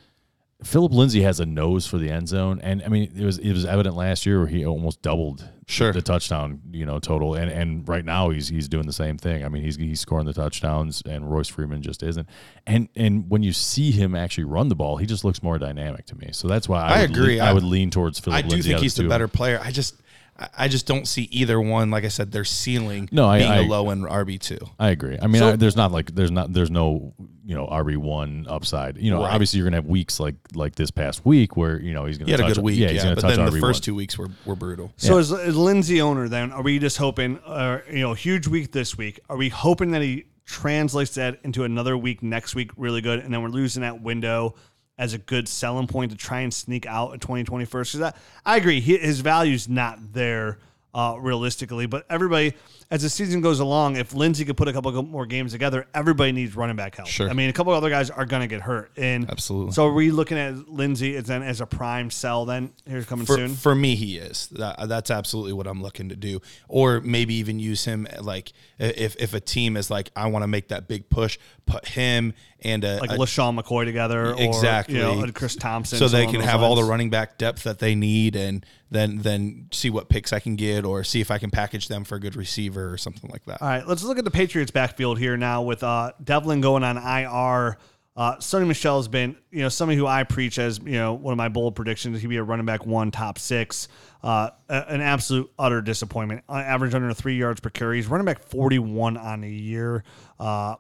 Philip 0.63 0.93
Lindsay 0.93 1.23
has 1.23 1.41
a 1.41 1.47
nose 1.47 1.87
for 1.87 1.97
the 1.99 2.11
end 2.11 2.29
zone, 2.29 2.61
and 2.63 2.83
I 2.85 2.89
mean 2.89 3.13
it 3.17 3.25
was 3.25 3.39
it 3.39 3.53
was 3.53 3.65
evident 3.65 3.97
last 3.97 4.27
year 4.27 4.39
where 4.41 4.47
he 4.49 4.65
almost 4.67 5.01
doubled 5.03 5.49
Sure. 5.67 5.93
the 5.93 6.03
touchdown 6.03 6.61
you 6.73 6.85
know 6.85 6.99
total, 6.99 7.35
and 7.35 7.51
and 7.51 7.89
right 7.89 8.05
now 8.05 8.31
he's 8.31 8.49
he's 8.49 8.69
doing 8.69 8.87
the 8.87 8.93
same 8.93 9.17
thing. 9.17 9.45
I 9.45 9.49
mean 9.49 9.63
he's 9.63 9.77
he's 9.77 10.01
scoring 10.01 10.27
the 10.27 10.33
touchdowns, 10.33 11.03
and 11.07 11.31
Royce 11.31 11.49
Freeman 11.49 11.81
just 11.81 12.03
isn't. 12.03 12.29
And 12.67 12.89
and 12.97 13.31
when 13.31 13.43
you 13.43 13.53
see 13.53 13.91
him 13.91 14.15
actually 14.15 14.45
run 14.45 14.69
the 14.69 14.75
ball, 14.77 14.97
he 14.99 15.07
just 15.07 15.25
looks 15.25 15.43
more 15.43 15.59
dynamic 15.59 16.07
to 16.07 16.17
me. 16.17 16.31
So 16.33 16.47
that's 16.49 16.69
why 16.69 16.83
I, 16.83 16.97
I 16.97 16.99
agree. 17.01 17.41
I, 17.41 17.51
I- 17.51 17.53
would 17.53 17.63
lean 17.65 17.91
towards 17.91 18.19
Philip. 18.19 18.39
I 18.39 18.43
do 18.43 18.49
Lindsay 18.49 18.71
think 18.71 18.83
he's 18.83 18.95
the 18.95 19.05
two. 19.05 19.09
better 19.09 19.29
player. 19.29 19.61
I 19.63 19.71
just 19.71 19.95
I- 20.39 20.49
I 20.59 20.69
just 20.69 20.87
don't 20.87 21.07
see 21.07 21.25
either 21.31 21.61
one. 21.61 21.91
Like 21.91 22.05
I 22.05 22.09
said, 22.09 22.33
their 22.33 22.45
ceiling 22.45 23.09
No, 23.13 23.27
I- 23.29 23.39
being 23.39 23.51
I- 23.53 23.59
a 23.59 23.63
low 23.63 23.91
end 23.91 24.05
RB 24.05 24.39
two. 24.41 24.59
I 24.79 24.91
agree. 24.91 25.17
I 25.23 25.27
mean, 25.27 25.41
So- 25.41 25.51
I, 25.51 25.57
there's 25.57 25.77
not 25.77 25.93
like 25.93 26.15
there's 26.15 26.31
not 26.33 26.53
there's 26.53 26.71
no 26.71 27.15
you 27.45 27.55
know 27.55 27.67
RB 27.67 27.97
one 27.97 28.47
upside. 28.49 28.97
You 28.99 29.11
know, 29.11 29.23
Right. 29.23 29.33
obviously 29.33 29.59
you're 29.59 29.67
gonna 29.67 29.79
have 29.79 29.87
weeks 29.87 30.21
like 30.21 30.35
like 30.55 30.75
this 30.75 30.91
past 30.91 31.25
week 31.25 31.57
where 31.57 31.81
you 31.81 31.93
know 31.95 32.05
he's 32.05 32.19
gonna 32.19 32.27
He 32.27 32.33
had 32.33 32.41
a 32.41 32.43
touch, 32.45 32.55
good 32.57 32.65
week, 32.65 32.79
Yeah, 32.79 32.87
yeah. 32.89 32.93
he's 32.93 33.03
gonna 33.03 33.15
but 33.17 33.21
touch 33.23 33.37
then 33.37 33.45
the 33.47 33.51
RB1. 33.53 33.61
first 33.61 33.85
two 33.85 33.95
weeks 33.95 34.19
were, 34.19 34.29
were 34.45 34.57
brutal. 34.57 34.93
So 34.97 35.19
as, 35.19 35.33
as 35.33 35.57
Lindsay 35.57 36.01
owner, 36.01 36.29
then 36.29 36.53
are 36.53 36.63
we 36.63 36.79
just 36.79 36.99
hoping, 36.99 37.39
uh, 37.47 37.81
you 37.91 38.01
know, 38.01 38.13
huge 38.15 38.47
week 38.47 38.73
this 38.73 38.97
week? 38.99 39.21
Are 39.29 39.37
we 39.37 39.49
hoping 39.49 39.93
that 39.93 40.03
he 40.03 40.25
translates 40.45 41.15
that 41.15 41.39
into 41.45 41.65
another 41.65 41.97
week 41.97 42.23
next 42.23 42.55
week 42.55 42.71
really 42.77 43.01
good, 43.01 43.21
and 43.21 43.33
then 43.33 43.43
we're 43.43 43.49
losing 43.49 43.83
that 43.83 44.03
window 44.03 44.55
as 44.99 45.15
a 45.15 45.19
good 45.19 45.49
selling 45.49 45.87
point 45.87 46.11
to 46.11 46.17
try 46.17 46.41
and 46.41 46.53
sneak 46.53 46.85
out 46.87 47.15
a 47.15 47.19
2021? 47.19 47.65
Because 47.65 48.01
I, 48.03 48.13
I 48.45 48.57
agree, 48.57 48.81
he, 48.81 48.99
his 48.99 49.21
value's 49.21 49.69
not 49.69 50.13
there 50.13 50.59
uh, 50.95 51.17
realistically, 51.19 51.87
but 51.87 52.07
everybody. 52.11 52.55
As 52.93 53.03
the 53.03 53.09
season 53.09 53.41
goes 53.41 53.61
along, 53.61 53.95
if 53.95 54.15
Lindsay 54.15 54.45
could 54.45 54.57
put 54.57 54.67
a 54.67 54.73
couple 54.73 54.91
more 55.05 55.25
games 55.25 55.53
together, 55.53 55.87
everybody 55.95 56.33
needs 56.33 56.57
running 56.57 56.75
back 56.75 56.97
help. 56.97 57.07
Sure. 57.07 57.31
I 57.31 57.35
mean, 57.35 57.49
a 57.49 57.53
couple 57.53 57.73
other 57.73 57.89
guys 57.89 58.11
are 58.11 58.27
going 58.27 58.43
to 58.43 58.49
get 58.49 58.63
hurt, 58.63 58.91
and 58.97 59.31
Absolutely. 59.31 59.75
So, 59.75 59.87
are 59.87 59.93
we 59.93 60.11
looking 60.11 60.37
at 60.37 60.69
Lindsay 60.69 61.15
as 61.15 61.27
then 61.27 61.45
as 61.45 61.61
a 61.61 61.67
prime 61.67 62.11
sell? 62.11 62.47
Then 62.47 62.73
here's 62.87 63.07
coming 63.07 63.27
for, 63.27 63.37
soon. 63.37 63.55
for 63.55 63.75
me 63.77 63.95
he 63.95 64.19
is 64.19 64.49
that, 64.49 64.89
that's 64.89 65.11
absolutely 65.11 65.53
what 65.53 65.67
i'm 65.67 65.83
looking 65.83 66.09
to 66.09 66.17
do 66.17 66.41
or 66.69 67.01
maybe 67.01 67.35
even 67.35 67.59
use 67.59 67.85
him 67.85 68.07
like 68.21 68.53
if 68.79 69.17
if 69.17 69.35
a 69.35 69.41
team 69.41 69.77
is 69.77 69.91
like 69.91 70.11
i 70.17 70.27
want 70.27 70.43
to 70.43 70.49
make 70.49 70.69
that 70.69 70.89
big 70.89 71.09
push 71.09 71.39
put 71.67 71.87
him 71.87 72.33
and 72.63 72.85
a, 72.85 72.99
like 72.99 73.11
a- 73.11 73.15
LeSean 73.15 73.59
McCoy 73.59 73.87
together, 73.87 74.35
exactly 74.37 74.97
or 74.97 74.99
you 74.99 75.03
know, 75.03 75.23
and 75.23 75.35
Chris 75.35 75.57
Thompson, 75.57 75.99
so 75.99 76.09
they 76.09 76.27
can 76.27 76.43
have 76.43 76.63
all 76.63 76.75
the 76.75 76.85
running 76.85 77.09
back 77.09 77.39
depth 77.39 77.63
that 77.63 77.79
they 77.79 77.95
need 77.95 78.37
and 78.37 78.67
then 78.91 79.19
then 79.19 79.69
see 79.73 79.89
what 79.91 80.09
picks 80.09 80.33
i 80.33 80.41
can 80.41 80.57
get 80.57 80.85
or 80.85 81.05
see 81.05 81.21
if 81.21 81.31
i 81.31 81.39
can 81.39 81.51
package 81.51 81.89
them 81.89 82.05
for 82.05 82.17
a 82.17 82.21
good 82.21 82.35
receiver 82.37 82.93
or 82.93 82.97
something 82.99 83.31
like 83.31 83.45
that 83.45 83.61
All 83.63 83.69
right, 83.69 83.87
let's 83.87 84.03
look 84.03 84.19
at 84.19 84.25
the 84.25 84.31
Patriots 84.31 84.71
backfield 84.71 85.19
here 85.19 85.37
now 85.37 85.63
with 85.63 85.83
uh, 85.83 86.13
Develin 86.23 86.61
going 86.61 86.83
on 86.85 86.97
IR. 86.97 87.79
Uh, 88.17 88.37
Sony 88.37 88.67
Michel 88.67 88.97
has 88.99 89.09
been, 89.09 89.37
you 89.51 89.61
know, 89.63 89.69
somebody 89.69 89.97
who 89.97 90.07
I 90.07 90.25
preach 90.25 90.59
as, 90.59 90.79
you 90.81 90.93
know, 90.93 91.15
one 91.15 91.33
of 91.33 91.39
my 91.39 91.49
bold 91.49 91.75
predictions. 91.77 92.21
He'd 92.21 92.27
be 92.27 92.37
a 92.37 92.43
running 92.43 92.67
back 92.67 92.85
one, 92.85 93.11
top 93.13 93.39
six. 93.39 93.89
Uh, 94.23 94.51
a- 94.69 94.93
an 94.93 95.01
absolute 95.01 95.51
utter 95.59 95.81
disappointment. 95.81 96.43
Uh, 96.49 96.55
average 96.57 96.93
under 96.93 97.15
three 97.15 97.37
yards 97.37 97.61
per 97.61 97.71
carry. 97.71 97.97
He's 97.97 98.09
running 98.09 98.25
back 98.27 98.43
41 98.43 99.17
on 99.17 99.41
the 99.43 99.51
year. 99.51 100.03
Uh, 100.39 100.75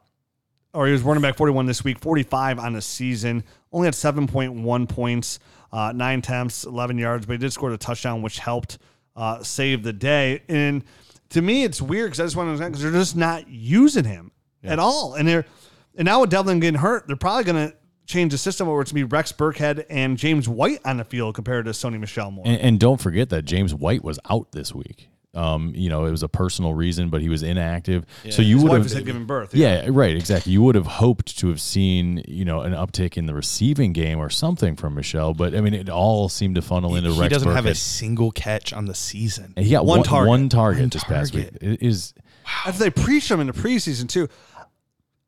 or 0.74 0.86
he 0.86 0.92
was 0.92 1.02
running 1.02 1.22
back 1.22 1.36
41 1.36 1.66
this 1.66 1.82
week, 1.82 1.98
45 2.00 2.58
on 2.58 2.72
the 2.74 2.82
season. 2.82 3.44
Only 3.72 3.86
had 3.86 3.94
7.1 3.94 4.88
points, 4.88 5.38
uh, 5.72 5.92
nine 5.92 6.20
attempts, 6.20 6.64
11 6.64 6.98
yards, 6.98 7.26
but 7.26 7.34
he 7.34 7.38
did 7.38 7.52
score 7.52 7.70
a 7.70 7.78
touchdown, 7.78 8.22
which 8.22 8.38
helped 8.38 8.78
uh, 9.16 9.42
save 9.42 9.82
the 9.82 9.92
day. 9.92 10.42
And 10.48 10.84
to 11.30 11.42
me, 11.42 11.64
it's 11.64 11.80
weird 11.80 12.08
because 12.10 12.20
I 12.20 12.24
just 12.24 12.36
want 12.36 12.46
to 12.46 12.50
understand 12.50 12.72
because 12.72 12.82
they're 12.82 13.00
just 13.00 13.16
not 13.16 13.48
using 13.48 14.04
him 14.04 14.32
at 14.64 14.78
all. 14.78 15.14
And 15.14 15.28
they're 15.28 15.44
and 15.96 16.06
now 16.06 16.22
with 16.22 16.30
Develin 16.30 16.60
getting 16.60 16.80
hurt, 16.80 17.06
they're 17.06 17.16
probably 17.16 17.44
going 17.44 17.68
to 17.68 17.76
change 18.06 18.32
the 18.32 18.38
system 18.38 18.66
where 18.66 18.80
it's 18.80 18.90
going 18.90 19.02
to 19.02 19.06
be 19.06 19.14
Rex 19.14 19.32
Burkhead 19.32 19.84
and 19.90 20.16
James 20.16 20.48
White 20.48 20.80
on 20.84 20.96
the 20.96 21.04
field 21.04 21.34
compared 21.34 21.66
to 21.66 21.72
Sony 21.72 22.00
Michel 22.00 22.30
Moore. 22.30 22.46
And, 22.46 22.58
and 22.60 22.80
don't 22.80 23.00
forget 23.00 23.28
that 23.28 23.44
James 23.44 23.74
White 23.74 24.02
was 24.02 24.18
out 24.30 24.52
this 24.52 24.74
week. 24.74 25.09
Um, 25.32 25.72
you 25.76 25.88
know, 25.88 26.06
it 26.06 26.10
was 26.10 26.24
a 26.24 26.28
personal 26.28 26.74
reason, 26.74 27.08
but 27.08 27.20
he 27.22 27.28
was 27.28 27.44
inactive. 27.44 28.04
so 28.30 28.42
you 28.42 28.56
His 28.56 28.64
would 28.64 28.72
wife 28.72 28.82
have 28.82 28.92
had 28.92 29.06
given 29.06 29.26
birth. 29.26 29.54
Yeah, 29.54 29.86
right, 29.88 30.16
exactly. 30.16 30.50
You 30.52 30.60
would 30.62 30.74
have 30.74 30.86
hoped 30.86 31.38
to 31.38 31.48
have 31.48 31.60
seen, 31.60 32.24
you 32.26 32.44
know, 32.44 32.62
an 32.62 32.72
uptick 32.72 33.16
in 33.16 33.26
the 33.26 33.34
receiving 33.34 33.92
game 33.92 34.18
or 34.18 34.28
something 34.28 34.74
from 34.74 34.96
Michel, 34.96 35.32
but 35.32 35.54
I 35.54 35.60
mean, 35.60 35.72
it 35.74 35.88
all 35.88 36.28
seemed 36.28 36.56
to 36.56 36.62
funnel 36.62 36.96
into 36.96 37.12
he 37.12 37.20
Rex 37.20 37.32
doesn't 37.32 37.52
have 37.52 37.66
a 37.66 37.76
single 37.76 38.32
catch 38.32 38.72
on 38.72 38.86
the 38.86 38.94
season 38.94 39.54
And 39.56 39.64
he 39.64 39.70
got 39.70 39.86
One 39.86 39.98
one, 40.00 40.04
target. 40.04 40.28
one 40.28 40.48
target 40.48 40.80
One 40.80 40.88
this 40.88 41.04
past 41.04 41.32
week. 41.32 41.44
target. 41.52 41.62
It 41.80 41.86
is 41.86 42.12
After 42.66 42.82
they 42.82 42.90
preached 42.90 43.30
him 43.30 43.38
in 43.38 43.46
the 43.46 43.52
preseason 43.52 44.08
too, 44.08 44.28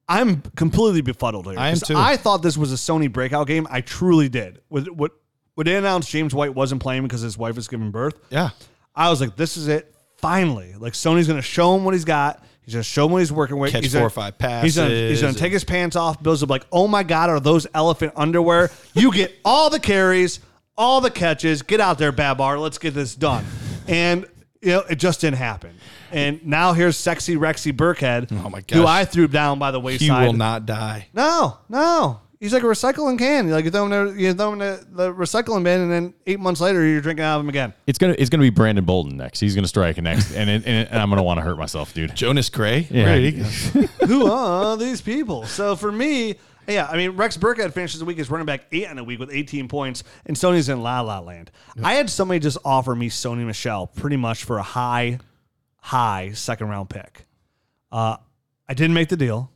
I'm 0.08 0.42
completely 0.56 1.00
befuddled 1.00 1.46
here. 1.46 1.58
I 1.58 1.68
am 1.68 1.74
'Cause 1.74 1.88
too. 1.88 1.96
I 1.96 2.16
thought 2.16 2.42
this 2.42 2.56
was 2.56 2.72
a 2.72 2.76
Sony 2.76 3.10
breakout 3.10 3.46
game. 3.46 3.66
I 3.70 3.80
truly 3.82 4.28
did. 4.28 4.60
With 4.68 4.88
what 4.88 5.12
when 5.54 5.66
they 5.66 5.76
announced 5.76 6.10
James 6.10 6.34
White 6.34 6.54
wasn't 6.54 6.82
playing 6.82 7.04
because 7.04 7.20
his 7.20 7.38
wife 7.38 7.54
was 7.56 7.68
giving 7.68 7.90
birth, 7.90 8.14
yeah 8.30 8.50
I 8.94 9.10
was 9.10 9.20
like, 9.20 9.36
this 9.36 9.56
is 9.56 9.68
it. 9.68 9.94
Finally, 10.18 10.74
like 10.78 10.92
Sony's 10.92 11.26
going 11.26 11.38
to 11.38 11.42
show 11.42 11.74
him 11.74 11.84
what 11.84 11.94
he's 11.94 12.04
got. 12.04 12.44
He's 12.64 12.74
going 12.74 12.82
to 12.84 12.88
show 12.88 13.06
him 13.06 13.12
what 13.12 13.18
he's 13.18 13.32
working 13.32 13.58
with. 13.58 13.72
Catch 13.72 13.82
he's 13.82 13.92
four 13.92 14.00
gonna, 14.00 14.06
or 14.06 14.10
five 14.10 14.38
passes. 14.38 14.62
He's 14.62 14.76
going 14.76 14.90
to 14.90 15.18
passes. 15.24 15.36
take 15.36 15.52
his 15.52 15.64
pants 15.64 15.96
off. 15.96 16.22
Bills 16.22 16.40
will 16.40 16.46
be 16.46 16.52
like, 16.52 16.66
oh 16.70 16.86
my 16.86 17.02
God, 17.02 17.28
are 17.28 17.40
those 17.40 17.66
elephant 17.74 18.12
underwear? 18.14 18.70
You 18.94 19.12
get 19.12 19.34
all 19.44 19.68
the 19.68 19.80
carries, 19.80 20.38
all 20.78 21.00
the 21.00 21.10
catches. 21.10 21.62
Get 21.62 21.80
out 21.80 21.98
there, 21.98 22.12
Babar. 22.12 22.58
Let's 22.60 22.78
get 22.78 22.94
this 22.94 23.16
done. 23.16 23.44
And, 23.88 24.26
you 24.60 24.70
know, 24.70 24.84
it 24.88 24.96
just 24.96 25.20
didn't 25.22 25.38
happen. 25.38 25.74
And 26.12 26.46
now 26.46 26.72
here's 26.72 26.96
sexy 26.96 27.34
Rexy 27.36 27.72
Burkhead, 27.72 28.28
Oh 28.30 28.48
my 28.48 28.58
who 28.58 28.82
gosh. 28.82 28.86
I 28.86 29.04
threw 29.06 29.26
down 29.26 29.58
by 29.58 29.72
the 29.72 29.80
wayside. 29.80 30.20
He 30.20 30.26
will 30.26 30.34
not 30.34 30.64
die. 30.64 31.08
No, 31.12 31.58
no. 31.68 32.20
He's 32.42 32.52
like 32.52 32.64
a 32.64 32.66
recycling 32.66 33.20
can. 33.20 33.48
Like 33.50 33.64
you 33.64 33.70
throw 33.70 33.86
him, 33.86 33.92
in, 33.92 34.18
you 34.18 34.34
throw 34.34 34.52
him 34.52 34.60
in 34.60 34.66
the, 34.68 34.86
the 34.90 35.14
recycling 35.14 35.62
bin, 35.62 35.80
and 35.80 35.92
then 35.92 36.12
eight 36.26 36.40
months 36.40 36.60
later, 36.60 36.84
you're 36.84 37.00
drinking 37.00 37.24
out 37.24 37.36
of 37.36 37.42
him 37.44 37.48
again. 37.48 37.72
It's 37.86 37.98
gonna 38.00 38.16
it's 38.18 38.30
gonna 38.30 38.42
be 38.42 38.50
Brandon 38.50 38.84
Bolden 38.84 39.16
next. 39.16 39.38
He's 39.38 39.54
gonna 39.54 39.68
strike 39.68 39.96
next, 40.02 40.32
and 40.34 40.50
it, 40.50 40.66
and, 40.66 40.76
it- 40.76 40.88
and 40.90 41.00
I'm 41.00 41.08
gonna 41.08 41.22
want 41.22 41.38
to 41.38 41.42
hurt 41.42 41.56
myself, 41.56 41.94
dude. 41.94 42.14
Jonas 42.16 42.50
Gray? 42.50 42.88
Yeah. 42.90 43.04
Where 43.04 43.20
did 43.20 43.34
he 43.34 43.40
go? 43.40 43.46
Who 44.06 44.26
are 44.26 44.76
these 44.76 45.00
people? 45.00 45.44
So 45.46 45.76
for 45.76 45.92
me, 45.92 46.34
yeah, 46.66 46.88
I 46.90 46.96
mean, 46.96 47.12
Rex 47.12 47.36
Burkhead 47.36 47.72
finishes 47.74 48.00
the 48.00 48.06
week 48.06 48.18
as 48.18 48.28
running 48.28 48.46
back 48.46 48.64
eight 48.72 48.88
in 48.90 48.98
a 48.98 49.04
week 49.04 49.20
with 49.20 49.30
18 49.30 49.68
points, 49.68 50.02
and 50.26 50.36
Sony's 50.36 50.68
in 50.68 50.82
La 50.82 51.00
La 51.00 51.20
Land. 51.20 51.52
I 51.82 51.94
had 51.94 52.10
somebody 52.10 52.40
just 52.40 52.58
offer 52.64 52.92
me 52.96 53.08
Sony 53.08 53.46
Michel 53.46 53.86
pretty 53.86 54.16
much 54.16 54.42
for 54.42 54.58
a 54.58 54.62
high, 54.64 55.20
high 55.76 56.32
second 56.34 56.68
round 56.70 56.90
pick. 56.90 57.24
Uh, 57.92 58.16
I 58.68 58.74
didn't 58.74 58.94
make 58.94 59.10
the 59.10 59.16
deal. 59.16 59.52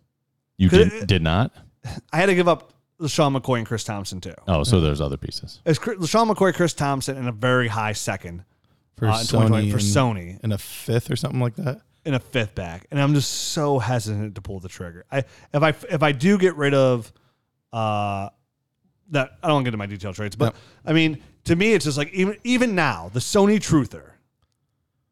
You 0.57 0.69
Could- 0.69 0.91
did 0.91 1.07
did 1.09 1.23
not. 1.23 1.51
I 2.13 2.19
had 2.19 2.27
to 2.27 2.35
give 2.37 2.47
up 2.49 2.73
LeSean 3.01 3.37
McCoy 3.39 3.59
and 3.59 3.67
Chris 3.67 3.85
Thompson 3.85 4.21
too. 4.21 4.35
Oh, 4.49 4.63
so 4.65 4.81
there's 4.81 5.01
other 5.01 5.17
pieces. 5.17 5.61
It's 5.67 5.79
Chris- 5.79 5.99
LeSean 5.99 6.33
McCoy, 6.33 6.55
Chris 6.55 6.73
Thompson, 6.75 7.17
and 7.17 7.29
a 7.29 7.33
very 7.33 7.69
high 7.69 7.93
second 7.93 8.45
For 8.97 9.07
uh, 9.07 9.21
in 9.21 9.27
2020 9.27 9.67
Sony. 9.67 9.71
for 9.71 9.77
and- 9.77 10.37
Sony. 10.39 10.45
In 10.45 10.53
a 10.53 10.59
fifth 10.59 11.11
or 11.11 11.17
something 11.17 11.41
like 11.41 11.57
that? 11.57 11.81
in 12.05 12.15
a 12.15 12.21
fifth 12.21 12.55
back, 12.55 12.87
and 12.93 13.01
I'm 13.01 13.15
just 13.15 13.29
so 13.53 13.81
hesitant 13.81 14.37
to 14.37 14.41
pull 14.41 14.61
the 14.61 14.69
trigger. 14.69 15.05
I 15.11 15.19
if 15.53 15.63
I 15.63 15.71
if 15.91 16.03
I 16.05 16.13
do 16.13 16.39
get 16.39 16.55
rid 16.55 16.73
of 16.73 17.13
uh 17.73 18.29
that 19.11 19.33
I 19.43 19.49
don't 19.49 19.55
want 19.57 19.65
to 19.65 19.71
get 19.71 19.75
into 19.75 19.79
my 19.79 19.87
detailed 19.87 20.15
trades, 20.15 20.37
but 20.37 20.55
No. 20.55 20.61
I 20.91 20.93
mean 20.93 21.21
to 21.47 21.57
me 21.57 21.73
it's 21.75 21.85
just 21.85 21.99
like 21.99 22.13
even 22.15 22.37
even 22.45 22.75
now 22.77 23.11
the 23.13 23.19
Sony 23.19 23.57
truther, 23.57 24.11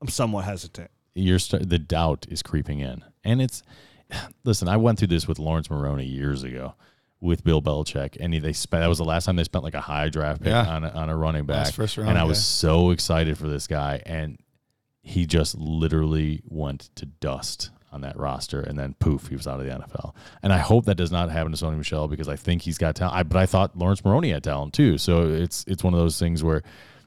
I'm 0.00 0.06
somewhat 0.08 0.44
hesitant. 0.44 0.90
You're 1.14 1.40
st- 1.40 1.68
the 1.68 1.80
doubt 1.80 2.26
is 2.28 2.42
creeping 2.42 2.78
in, 2.78 3.02
and 3.24 3.42
it's 3.42 3.64
listen. 4.44 4.68
I 4.68 4.76
went 4.76 5.00
through 5.00 5.08
this 5.08 5.26
with 5.26 5.40
Laurence 5.40 5.68
Maroney 5.70 6.06
years 6.06 6.44
ago 6.44 6.74
with 7.20 7.42
Bill 7.44 7.62
Belichick, 7.62 8.16
and 8.20 8.34
he, 8.34 8.40
they 8.40 8.52
spent 8.52 8.82
that 8.82 8.88
was 8.88 8.98
the 8.98 9.04
last 9.04 9.24
time 9.24 9.36
they 9.36 9.44
spent 9.44 9.64
like 9.64 9.74
a 9.74 9.80
high 9.80 10.08
draft 10.10 10.42
pick 10.42 10.50
Yeah. 10.50 10.66
on 10.66 10.84
a, 10.84 10.88
on 10.90 11.08
a 11.10 11.16
running 11.16 11.46
back. 11.46 11.56
Last 11.64 11.76
first 11.76 11.96
round, 11.96 12.10
and 12.10 12.18
I 12.18 12.24
was 12.24 12.38
yeah. 12.38 12.68
so 12.70 12.90
excited 12.90 13.38
for 13.38 13.48
this 13.48 13.66
guy, 13.66 14.02
and 14.04 14.38
he 15.02 15.26
just 15.26 15.56
literally 15.56 16.42
went 16.46 16.90
to 16.96 17.06
dust 17.06 17.70
on 17.92 18.00
that 18.00 18.18
roster, 18.18 18.60
and 18.60 18.78
then 18.78 18.94
poof, 18.98 19.28
he 19.28 19.36
was 19.36 19.46
out 19.46 19.60
of 19.60 19.66
the 19.66 19.72
NFL. 19.72 20.14
And 20.42 20.52
I 20.52 20.58
hope 20.58 20.84
that 20.86 20.96
does 20.96 21.12
not 21.12 21.30
happen 21.30 21.52
to 21.52 21.64
Sony 21.64 21.76
Michel 21.78 22.08
because 22.08 22.28
I 22.28 22.34
think 22.36 22.62
he's 22.62 22.76
got 22.76 22.96
talent. 22.96 23.16
I, 23.16 23.22
but 23.22 23.38
I 23.38 23.46
thought 23.46 23.76
Laurence 23.78 24.04
Maroney 24.04 24.30
had 24.30 24.42
talent 24.42 24.74
too. 24.74 24.98
So 24.98 25.28
it's 25.28 25.64
it's 25.68 25.84
one 25.84 25.94
of 25.94 26.00
those 26.00 26.18
things 26.18 26.42
where 26.42 26.62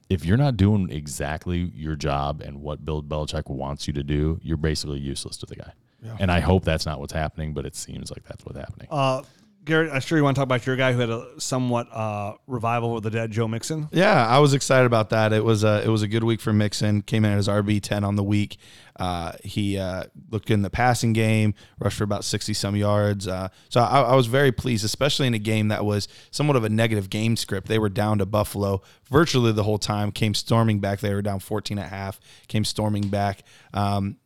if 0.10 0.24
you're 0.24 0.38
not 0.38 0.56
doing 0.56 0.90
exactly 0.90 1.72
your 1.76 1.96
job 1.98 2.42
and 2.42 2.62
what 2.62 2.86
Bill 2.86 3.04
Belichick 3.04 3.50
wants 3.50 3.86
you 3.88 3.94
to 3.94 4.04
do, 4.04 4.40
you're 4.42 4.56
basically 4.56 5.00
useless 5.00 5.36
to 5.38 5.46
the 5.46 5.56
guy. 5.58 5.74
And 6.20 6.32
I 6.32 6.40
hope 6.40 6.64
that's 6.64 6.86
not 6.86 7.02
what's 7.02 7.12
happening, 7.12 7.54
but 7.54 7.66
it 7.66 7.76
seems 7.76 8.10
like 8.10 8.24
that's 8.24 8.46
what's 8.46 8.58
happening. 8.58 8.88
Uh, 8.90 9.24
Garrett, 9.68 9.92
I'm 9.92 10.00
sure 10.00 10.18
you 10.18 10.24
want 10.24 10.36
to 10.36 10.40
talk 10.40 10.46
about 10.46 10.66
your 10.66 10.76
guy 10.76 10.94
who 10.94 11.00
had 11.00 11.10
a 11.10 11.40
somewhat 11.40 11.88
uh, 11.92 12.34
revival 12.48 12.94
with 12.94 13.04
the 13.04 13.12
dead 13.12 13.32
Joe 13.32 13.48
Mixon. 13.48 13.90
Yeah, 13.92 14.26
I 14.26 14.40
was 14.40 14.54
excited 14.54 14.86
about 14.86 15.10
that. 15.12 15.34
It 15.34 15.44
was 15.44 15.64
a 15.64 15.84
it 15.84 15.90
was 15.90 16.02
a 16.02 16.08
good 16.08 16.24
week 16.24 16.40
for 16.40 16.54
Mixon. 16.54 17.02
Came 17.02 17.26
in 17.26 17.38
as 17.38 17.48
RB 17.48 17.82
ten 17.82 18.04
on 18.04 18.16
the 18.16 18.24
week. 18.24 18.58
Uh, 18.96 19.34
he 19.44 19.78
uh, 19.78 20.06
looked 20.32 20.48
good 20.48 20.56
in 20.56 20.62
the 20.64 20.70
passing 20.70 21.14
game, 21.14 21.54
rushed 21.80 21.98
for 21.98 22.06
about 22.06 22.24
sixty 22.24 22.54
some 22.54 22.76
yards. 22.76 23.28
Uh, 23.28 23.50
so 23.70 23.82
I, 23.82 24.02
I 24.02 24.16
was 24.16 24.28
very 24.28 24.52
pleased, 24.52 24.86
especially 24.86 25.28
in 25.28 25.34
a 25.34 25.40
game 25.40 25.68
that 25.68 25.86
was 25.86 26.08
somewhat 26.32 26.56
of 26.56 26.64
a 26.64 26.70
negative 26.70 27.10
game 27.10 27.36
script. 27.36 27.68
They 27.68 27.78
were 27.78 27.90
down 27.90 28.18
to 28.20 28.26
Buffalo 28.26 28.82
virtually 29.12 29.52
the 29.52 29.64
whole 29.64 29.78
time. 29.78 30.12
Came 30.12 30.34
storming 30.34 30.80
back. 30.80 31.02
They 31.02 31.14
were 31.14 31.22
down 31.22 31.40
fourteen 31.40 31.78
at 31.78 31.90
half. 31.90 32.20
Came 32.48 32.64
storming 32.64 33.10
back. 33.10 33.44
Um, 33.74 34.18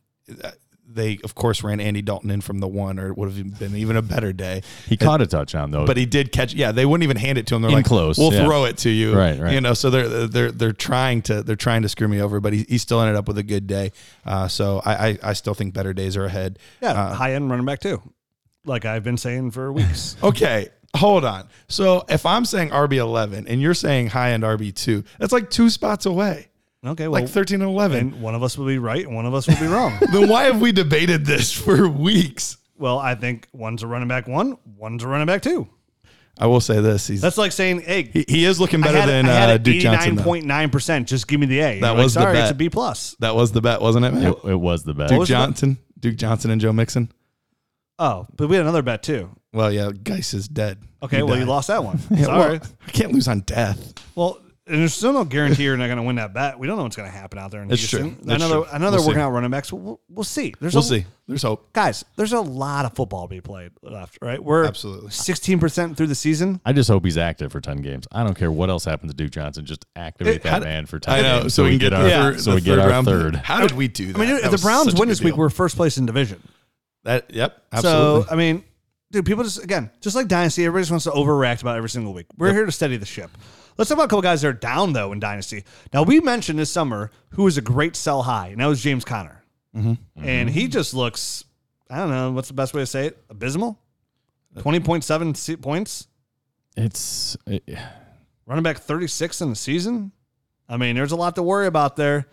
they 0.93 1.19
of 1.23 1.35
course 1.35 1.63
ran 1.63 1.79
Andy 1.79 2.01
Dalton 2.01 2.29
in 2.31 2.41
from 2.41 2.59
the 2.59 2.67
one, 2.67 2.99
or 2.99 3.07
it 3.09 3.17
would 3.17 3.31
have 3.31 3.59
been 3.59 3.75
even 3.75 3.95
a 3.97 4.01
better 4.01 4.33
day. 4.33 4.61
He 4.87 4.97
caught 4.97 5.21
a 5.21 5.27
touchdown 5.27 5.71
though. 5.71 5.85
But 5.85 5.97
he 5.97 6.05
did 6.05 6.31
catch. 6.31 6.53
Yeah, 6.53 6.71
they 6.71 6.85
wouldn't 6.85 7.03
even 7.03 7.17
hand 7.17 7.37
it 7.37 7.47
to 7.47 7.55
him. 7.55 7.61
They're 7.61 7.69
In 7.69 7.75
like, 7.77 7.85
close, 7.85 8.17
We'll 8.17 8.33
yeah. 8.33 8.45
throw 8.45 8.65
it 8.65 8.77
to 8.79 8.89
you. 8.89 9.15
Right, 9.15 9.39
right. 9.39 9.53
You 9.53 9.61
know, 9.61 9.73
so 9.73 9.89
they're 9.89 10.27
they're 10.27 10.51
they're 10.51 10.73
trying 10.73 11.21
to 11.23 11.43
they're 11.43 11.55
trying 11.55 11.81
to 11.83 11.89
screw 11.89 12.07
me 12.07 12.21
over, 12.21 12.39
but 12.39 12.53
he, 12.53 12.65
he 12.67 12.77
still 12.77 12.99
ended 13.01 13.15
up 13.15 13.27
with 13.27 13.37
a 13.37 13.43
good 13.43 13.67
day. 13.67 13.91
Uh, 14.25 14.47
so 14.47 14.81
I, 14.85 15.09
I 15.09 15.17
I 15.23 15.33
still 15.33 15.53
think 15.53 15.73
better 15.73 15.93
days 15.93 16.15
are 16.17 16.25
ahead. 16.25 16.59
Yeah, 16.81 16.91
Uh, 16.91 17.13
high 17.13 17.33
end 17.33 17.49
running 17.49 17.65
back 17.65 17.79
too, 17.79 18.01
like 18.65 18.85
I've 18.85 19.03
been 19.03 19.17
saying 19.17 19.51
for 19.51 19.71
weeks. 19.71 20.15
okay. 20.23 20.69
Hold 20.97 21.23
on. 21.23 21.47
So 21.69 22.03
if 22.09 22.25
I'm 22.25 22.43
saying 22.43 22.71
RB 22.71 22.97
eleven 22.97 23.47
and 23.47 23.61
you're 23.61 23.73
saying 23.73 24.07
high 24.07 24.31
end 24.33 24.43
RB 24.43 24.75
two, 24.75 25.05
that's 25.19 25.31
like 25.31 25.49
two 25.49 25.69
spots 25.69 26.05
away, 26.05 26.49
Okay, 26.83 27.07
well, 27.07 27.21
like 27.21 27.29
thirteen 27.29 27.61
and 27.61 27.69
eleven. 27.69 27.99
and 27.99 28.21
one 28.21 28.33
of 28.33 28.41
us 28.41 28.57
will 28.57 28.65
be 28.65 28.79
right 28.79 29.05
and 29.05 29.15
one 29.15 29.25
of 29.27 29.33
us 29.35 29.47
will 29.47 29.59
be 29.59 29.67
wrong. 29.67 29.97
then 30.11 30.27
why 30.27 30.43
have 30.45 30.59
we 30.59 30.71
debated 30.71 31.25
this 31.25 31.51
for 31.51 31.87
weeks? 31.87 32.57
well, 32.77 32.97
I 32.97 33.13
think 33.13 33.47
one's 33.53 33.83
a 33.83 33.87
running 33.87 34.07
back 34.07 34.27
one, 34.27 34.57
one's 34.77 35.03
a 35.03 35.07
running 35.07 35.27
back 35.27 35.43
two. 35.43 35.67
I 36.39 36.47
will 36.47 36.61
say 36.61 36.79
this: 36.81 37.05
he's 37.07 37.21
That's 37.21 37.37
like 37.37 37.51
saying, 37.51 37.81
hey, 37.81 38.03
he, 38.03 38.25
he 38.27 38.45
is 38.45 38.59
looking 38.59 38.81
I 38.81 38.87
better 38.87 38.99
had, 39.01 39.09
than 39.09 39.25
I 39.27 39.33
had 39.33 39.49
uh, 39.49 39.53
an 39.53 39.61
Duke 39.63 39.81
Johnson. 39.81 40.15
though. 40.15 40.23
89.9%. 40.23 41.05
Just 41.05 41.27
give 41.27 41.39
me 41.39 41.45
the 41.45 41.59
A. 41.59 41.79
That 41.81 41.87
You're 41.87 41.95
like, 41.95 42.03
was 42.03 42.13
the 42.15 42.21
sorry, 42.21 42.37
it's 42.37 42.43
bet. 42.45 42.51
a 42.51 42.55
B 42.55 42.69
plus. 42.69 43.15
That 43.19 43.35
was 43.35 43.51
the 43.51 43.61
bet, 43.61 43.79
wasn't 43.79 44.05
it? 44.05 44.13
Man? 44.13 44.23
it, 44.31 44.37
it 44.45 44.55
was 44.55 44.83
the 44.83 44.95
bet. 44.95 45.09
Duke 45.09 45.19
was 45.19 45.29
the? 45.29 45.33
Johnson, 45.35 45.77
Duke 45.99 46.15
Johnson, 46.15 46.49
and 46.49 46.59
Joe 46.59 46.73
Mixon. 46.73 47.11
Oh, 47.99 48.25
but 48.35 48.47
we 48.47 48.55
had 48.55 48.63
another 48.63 48.81
bet 48.81 49.03
too. 49.03 49.29
Well, 49.53 49.71
yeah, 49.71 49.91
Geis 49.91 50.33
is 50.33 50.47
dead. 50.47 50.79
Okay, 51.03 51.17
He 51.17 51.23
well, 51.23 51.35
you 51.35 51.41
died. 51.41 51.49
lost 51.49 51.67
that 51.67 51.83
one. 51.83 51.99
Yeah, 52.09 52.23
Sorry. 52.23 52.57
well, 52.57 52.61
I 52.87 52.91
can't 52.91 53.11
lose 53.11 53.27
on 53.27 53.41
death. 53.41 53.93
Well, 54.15 54.40
and 54.67 54.79
there's 54.81 54.93
still 54.93 55.11
no 55.13 55.23
guarantee 55.25 55.63
you're 55.63 55.75
not 55.75 55.87
going 55.87 55.97
to 55.97 56.03
win 56.03 56.17
that 56.17 56.33
bet. 56.33 56.57
We 56.59 56.67
don't 56.67 56.77
know 56.77 56.83
what's 56.83 56.95
going 56.95 57.09
to 57.11 57.15
happen 57.17 57.39
out 57.39 57.49
there 57.51 57.63
in 57.63 57.71
It's 57.71 57.81
Houston. 57.81 58.15
true. 58.15 58.25
That's 58.25 58.43
another 58.43 58.63
true. 58.65 58.73
another 58.73 58.97
We'll 58.97 59.07
working 59.07 59.19
see. 59.19 59.23
out 59.23 59.31
running 59.31 59.49
backs. 59.51 59.73
We'll, 59.73 59.81
we'll, 59.81 60.01
we'll 60.09 60.23
see. 60.23 60.53
There's 60.59 60.73
We'll 60.75 60.83
a, 60.83 60.87
see. 60.87 61.05
There's 61.27 61.41
hope. 61.43 61.73
guys. 61.73 62.05
There's 62.15 62.33
a 62.33 62.41
lot 62.41 62.85
of 62.85 62.93
football 62.93 63.23
to 63.23 63.27
be 63.29 63.41
played 63.41 63.71
left. 63.81 64.19
Right, 64.21 64.41
we're 64.43 64.65
Absolutely. 64.65 65.09
16 65.11 65.59
percent 65.59 65.97
through 65.97 66.07
the 66.07 66.15
season. 66.15 66.61
I 66.65 66.73
just 66.73 66.89
hope 66.89 67.03
he's 67.05 67.17
active 67.17 67.51
for 67.51 67.59
ten 67.61 67.77
games. 67.77 68.07
I 68.11 68.23
don't 68.23 68.35
care 68.37 68.51
what 68.51 68.69
else 68.69 68.85
happens 68.85 69.11
to 69.11 69.15
Duke 69.17 69.31
Johnson. 69.31 69.65
Just 69.65 69.85
activate 69.95 70.35
It- 70.37 70.43
that 70.43 70.49
how- 70.51 70.59
man 70.59 70.85
for 70.85 70.99
ten 70.99 71.15
I 71.15 71.21
know. 71.21 71.41
games 71.41 71.53
So 71.53 71.63
we 71.63 71.71
can 71.71 71.79
get 71.79 71.93
our 71.93 72.03
the 72.03 72.09
Yeah. 72.09 72.21
third, 72.31 72.41
so 72.41 72.53
we 72.55 72.61
get 72.61 72.71
third 72.75 72.79
our 72.79 72.89
round. 72.89 73.07
third. 73.07 73.35
How 73.37 73.61
did 73.61 73.71
we 73.71 73.87
do 73.87 74.07
that? 74.13 74.15
I 74.17 74.19
mean, 74.19 74.29
That 74.35 74.43
if 74.45 74.51
the 74.51 74.57
Browns 74.57 74.85
such 74.85 74.93
a 74.93 74.99
win 74.99 75.07
good 75.07 75.11
this 75.11 75.21
week, 75.21 75.37
we're 75.37 75.49
first 75.49 75.75
place 75.75 75.97
in 75.97 76.05
division. 76.05 76.41
that. 77.03 77.33
Yep. 77.33 77.57
Absolutely. 77.71 78.23
So 78.23 78.27
I 78.31 78.35
mean, 78.35 78.63
dude, 79.11 79.25
people 79.25 79.43
just 79.43 79.63
again, 79.63 79.89
just 80.01 80.15
like 80.15 80.27
Dynasty, 80.27 80.65
everybody 80.65 80.81
just 80.83 80.91
wants 80.91 81.05
to 81.05 81.11
overreact 81.11 81.61
about 81.61 81.77
every 81.77 81.89
single 81.89 82.13
week. 82.13 82.27
We're 82.37 82.53
here 82.53 82.65
to 82.65 82.71
steady 82.71 82.97
the 82.97 83.05
ship. 83.05 83.31
Let's 83.77 83.89
talk 83.89 83.97
about 83.97 84.05
a 84.05 84.07
couple 84.09 84.21
guys 84.21 84.41
that 84.41 84.47
are 84.49 84.53
down 84.53 84.93
though 84.93 85.11
in 85.11 85.19
Dynasty. 85.19 85.63
Now 85.93 86.03
we 86.03 86.19
mentioned 86.19 86.59
this 86.59 86.71
summer 86.71 87.11
who 87.31 87.43
was 87.43 87.57
a 87.57 87.61
great 87.61 87.95
sell 87.95 88.23
high, 88.23 88.47
and 88.49 88.59
that 88.61 88.65
was 88.67 88.81
James 88.81 89.05
Conner, 89.05 89.43
Mm-hmm. 89.75 89.93
and 90.25 90.49
he 90.49 90.67
just 90.67 90.93
looks. 90.93 91.45
I 91.89 91.97
don't 91.97 92.09
know 92.09 92.31
what's 92.31 92.47
the 92.49 92.53
best 92.53 92.73
way 92.73 92.81
to 92.81 92.85
say 92.85 93.07
it. 93.07 93.23
Abysmal. 93.29 93.79
Twenty 94.59 94.79
point 94.81 95.03
seven 95.03 95.33
points. 95.61 96.07
It's 96.75 97.37
it, 97.47 97.63
Running 98.45 98.63
back 98.63 98.79
thirty 98.79 99.07
six 99.07 99.39
in 99.41 99.49
the 99.49 99.55
season. 99.55 100.11
I 100.67 100.77
mean, 100.77 100.95
there's 100.95 101.11
a 101.13 101.15
lot 101.17 101.35
to 101.35 101.43
worry 101.43 101.67
about 101.67 101.95
there. 101.95 102.27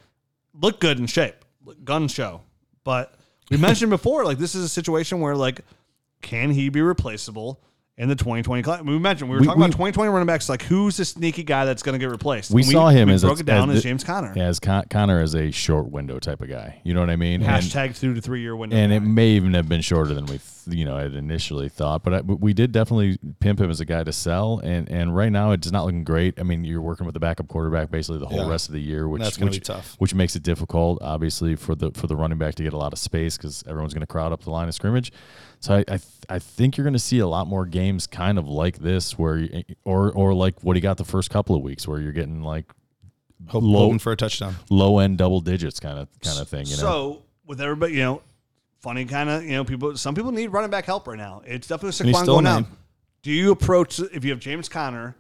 Look 0.53 0.81
good 0.81 0.99
in 0.99 1.07
shape, 1.07 1.45
gun 1.85 2.09
show. 2.09 2.43
But 2.85 3.15
we 3.51 3.57
mentioned 3.57 3.91
before, 3.91 4.25
like 4.25 4.39
this 4.39 4.55
is 4.55 4.65
a 4.65 4.69
situation 4.69 5.21
where 5.21 5.37
like, 5.37 5.61
can 6.23 6.51
he 6.51 6.69
be 6.71 6.81
replaceable 6.81 7.61
in 7.99 8.09
the 8.09 8.15
2020 8.17 8.63
class? 8.63 8.83
We 8.83 8.99
mentioned 8.99 9.29
we 9.29 9.35
were 9.37 9.41
We- 9.41 9.47
talking 9.47 9.61
we- 9.61 9.65
about 9.67 9.73
2020 9.73 10.09
running 10.11 10.27
backs. 10.27 10.49
Like, 10.49 10.63
who's 10.63 10.97
the 10.97 11.05
sneaky 11.05 11.43
guy 11.43 11.65
that's 11.67 11.83
going 11.83 11.93
to 11.93 11.99
get 11.99 12.11
replaced? 12.11 12.51
we 12.51 12.63
And 12.63 12.71
saw 12.71 12.89
him 12.89 13.09
we 13.09 13.15
as 13.15 13.23
broke 13.23 13.39
a, 13.39 13.41
it 13.41 13.47
down 13.47 13.69
as, 13.71 13.77
the- 13.77 13.83
James 13.83 14.05
Conner. 14.05 14.33
as 14.37 14.59
Con- 14.61 14.85
Conner 14.89 15.21
as 15.21 15.35
a 15.35 15.51
short 15.51 15.91
window 15.91 16.19
type 16.19 16.41
of 16.41 16.49
guy. 16.49 16.81
You 16.85 16.95
know 16.95 17.01
what 17.01 17.11
I 17.11 17.17
mean? 17.17 17.43
And- 17.43 17.63
Hashtag 17.63 17.99
two 17.99 18.15
to 18.15 18.21
three 18.21 18.41
year 18.41 18.57
window. 18.57 18.77
and 18.77 18.93
it 18.93 19.01
may 19.01 19.29
even 19.31 19.53
have 19.55 19.69
been 19.69 19.81
shorter 19.83 20.15
than 20.15 20.25
we 20.27 20.39
you 20.69 20.85
know 20.85 20.97
I 20.97 21.03
had 21.03 21.15
initially 21.15 21.69
thought 21.69 22.03
but, 22.03 22.13
I, 22.15 22.21
but 22.23 22.41
we 22.41 22.53
did 22.53 22.73
definitely 22.73 23.19
pimp 23.41 23.61
him 23.61 23.71
as 23.71 23.81
a 23.81 23.85
guy 23.85 24.05
to 24.05 24.13
sell 24.13 24.59
and 24.63 24.89
and 24.91 25.15
right 25.17 25.31
now 25.33 25.53
it's 25.53 25.71
not 25.71 25.85
looking 25.85 26.05
great 26.05 26.39
i 26.39 26.43
mean 26.43 26.65
you're 26.65 26.81
working 26.83 27.07
with 27.07 27.15
the 27.15 27.21
backup 27.21 27.49
quarterback 27.49 27.91
basically 27.91 28.19
the 28.19 28.27
whole 28.27 28.45
Yeah. 28.45 28.51
rest 28.51 28.69
of 28.69 28.75
the 28.75 28.81
year 28.81 29.09
which 29.09 29.23
That's 29.23 29.37
gonna 29.37 29.51
which, 29.51 29.61
be 29.61 29.65
tough. 29.65 29.95
which 29.99 30.15
makes 30.15 30.37
it 30.37 30.43
difficult 30.43 30.99
obviously 31.03 31.57
for 31.57 31.75
the 31.75 31.91
for 31.93 32.07
the 32.07 32.17
running 32.17 32.39
back 32.39 32.55
to 32.57 32.63
get 32.63 32.73
a 32.73 32.77
lot 32.77 32.93
of 32.93 32.99
space 32.99 33.37
because 33.37 33.65
everyone's 33.69 33.95
going 33.95 34.01
to 34.03 34.07
crowd 34.07 34.33
up 34.33 34.43
the 34.43 34.51
line 34.51 34.69
of 34.69 34.75
scrimmage 34.75 35.13
so 35.61 35.75
I 35.75 35.79
I, 35.81 35.83
th- 35.85 36.03
I 36.29 36.39
think 36.39 36.77
you're 36.77 36.85
going 36.85 36.93
to 36.95 36.99
see 36.99 37.19
a 37.21 37.27
lot 37.27 37.47
more 37.47 37.65
games 37.67 38.07
kind 38.07 38.39
of 38.39 38.47
like 38.47 38.79
this 38.79 39.19
where 39.19 39.39
you, 39.39 39.63
or 39.85 40.13
or 40.13 40.35
like 40.35 40.63
what 40.63 40.77
he 40.77 40.81
got 40.81 40.97
the 40.99 41.05
first 41.05 41.31
couple 41.31 41.57
of 41.57 41.63
weeks 41.63 41.89
where 41.89 42.01
you're 42.01 42.13
getting 42.13 42.43
like 42.43 42.67
Hope, 43.47 43.63
low- 43.63 43.79
hoping 43.85 43.99
for 44.01 44.13
a 44.13 44.17
touchdown. 44.17 44.57
low 44.69 44.99
end 44.99 45.17
double 45.19 45.41
digits 45.41 45.79
kind 45.81 45.99
of 45.99 46.09
kind 46.21 46.39
of 46.41 46.49
thing 46.49 46.67
you 46.67 46.73
know 46.77 46.83
So 46.83 47.23
with 47.47 47.61
everybody, 47.63 47.95
you 47.95 48.01
know, 48.01 48.21
funny 48.81 49.05
kind 49.05 49.29
of, 49.29 49.45
you 49.45 49.53
know, 49.53 49.65
people. 49.65 49.97
Some 49.97 50.15
people 50.15 50.33
need 50.33 50.49
running 50.49 50.71
back 50.71 50.85
help 50.85 51.07
right 51.07 51.19
now. 51.19 51.43
It's 51.45 51.67
definitely 51.67 52.13
Saquon 52.13 52.27
going 52.27 52.45
down. 52.45 52.67
Do 53.23 53.33
you 53.33 53.51
approach 53.51 53.99
if 53.99 54.25
you 54.25 54.31
have 54.31 54.41
James 54.41 54.69
Conner? 54.69 55.17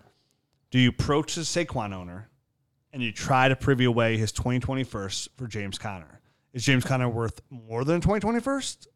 Do 0.70 0.78
you 0.78 0.90
approach 0.90 1.34
the 1.34 1.42
Saquon 1.42 1.94
owner, 1.94 2.28
and 2.92 3.02
you 3.02 3.12
try 3.12 3.48
to 3.48 3.56
privy 3.56 3.84
away 3.84 4.16
his 4.16 4.32
2020 4.32 4.84
first 4.84 5.28
for 5.36 5.46
James 5.46 5.78
Conner? 5.78 6.20
Is 6.52 6.64
James 6.64 6.84
Conner 6.84 7.09
worth 7.09 7.40
more 7.50 7.84
than 7.84 8.00
2020 8.00 8.40
first, 8.40 8.88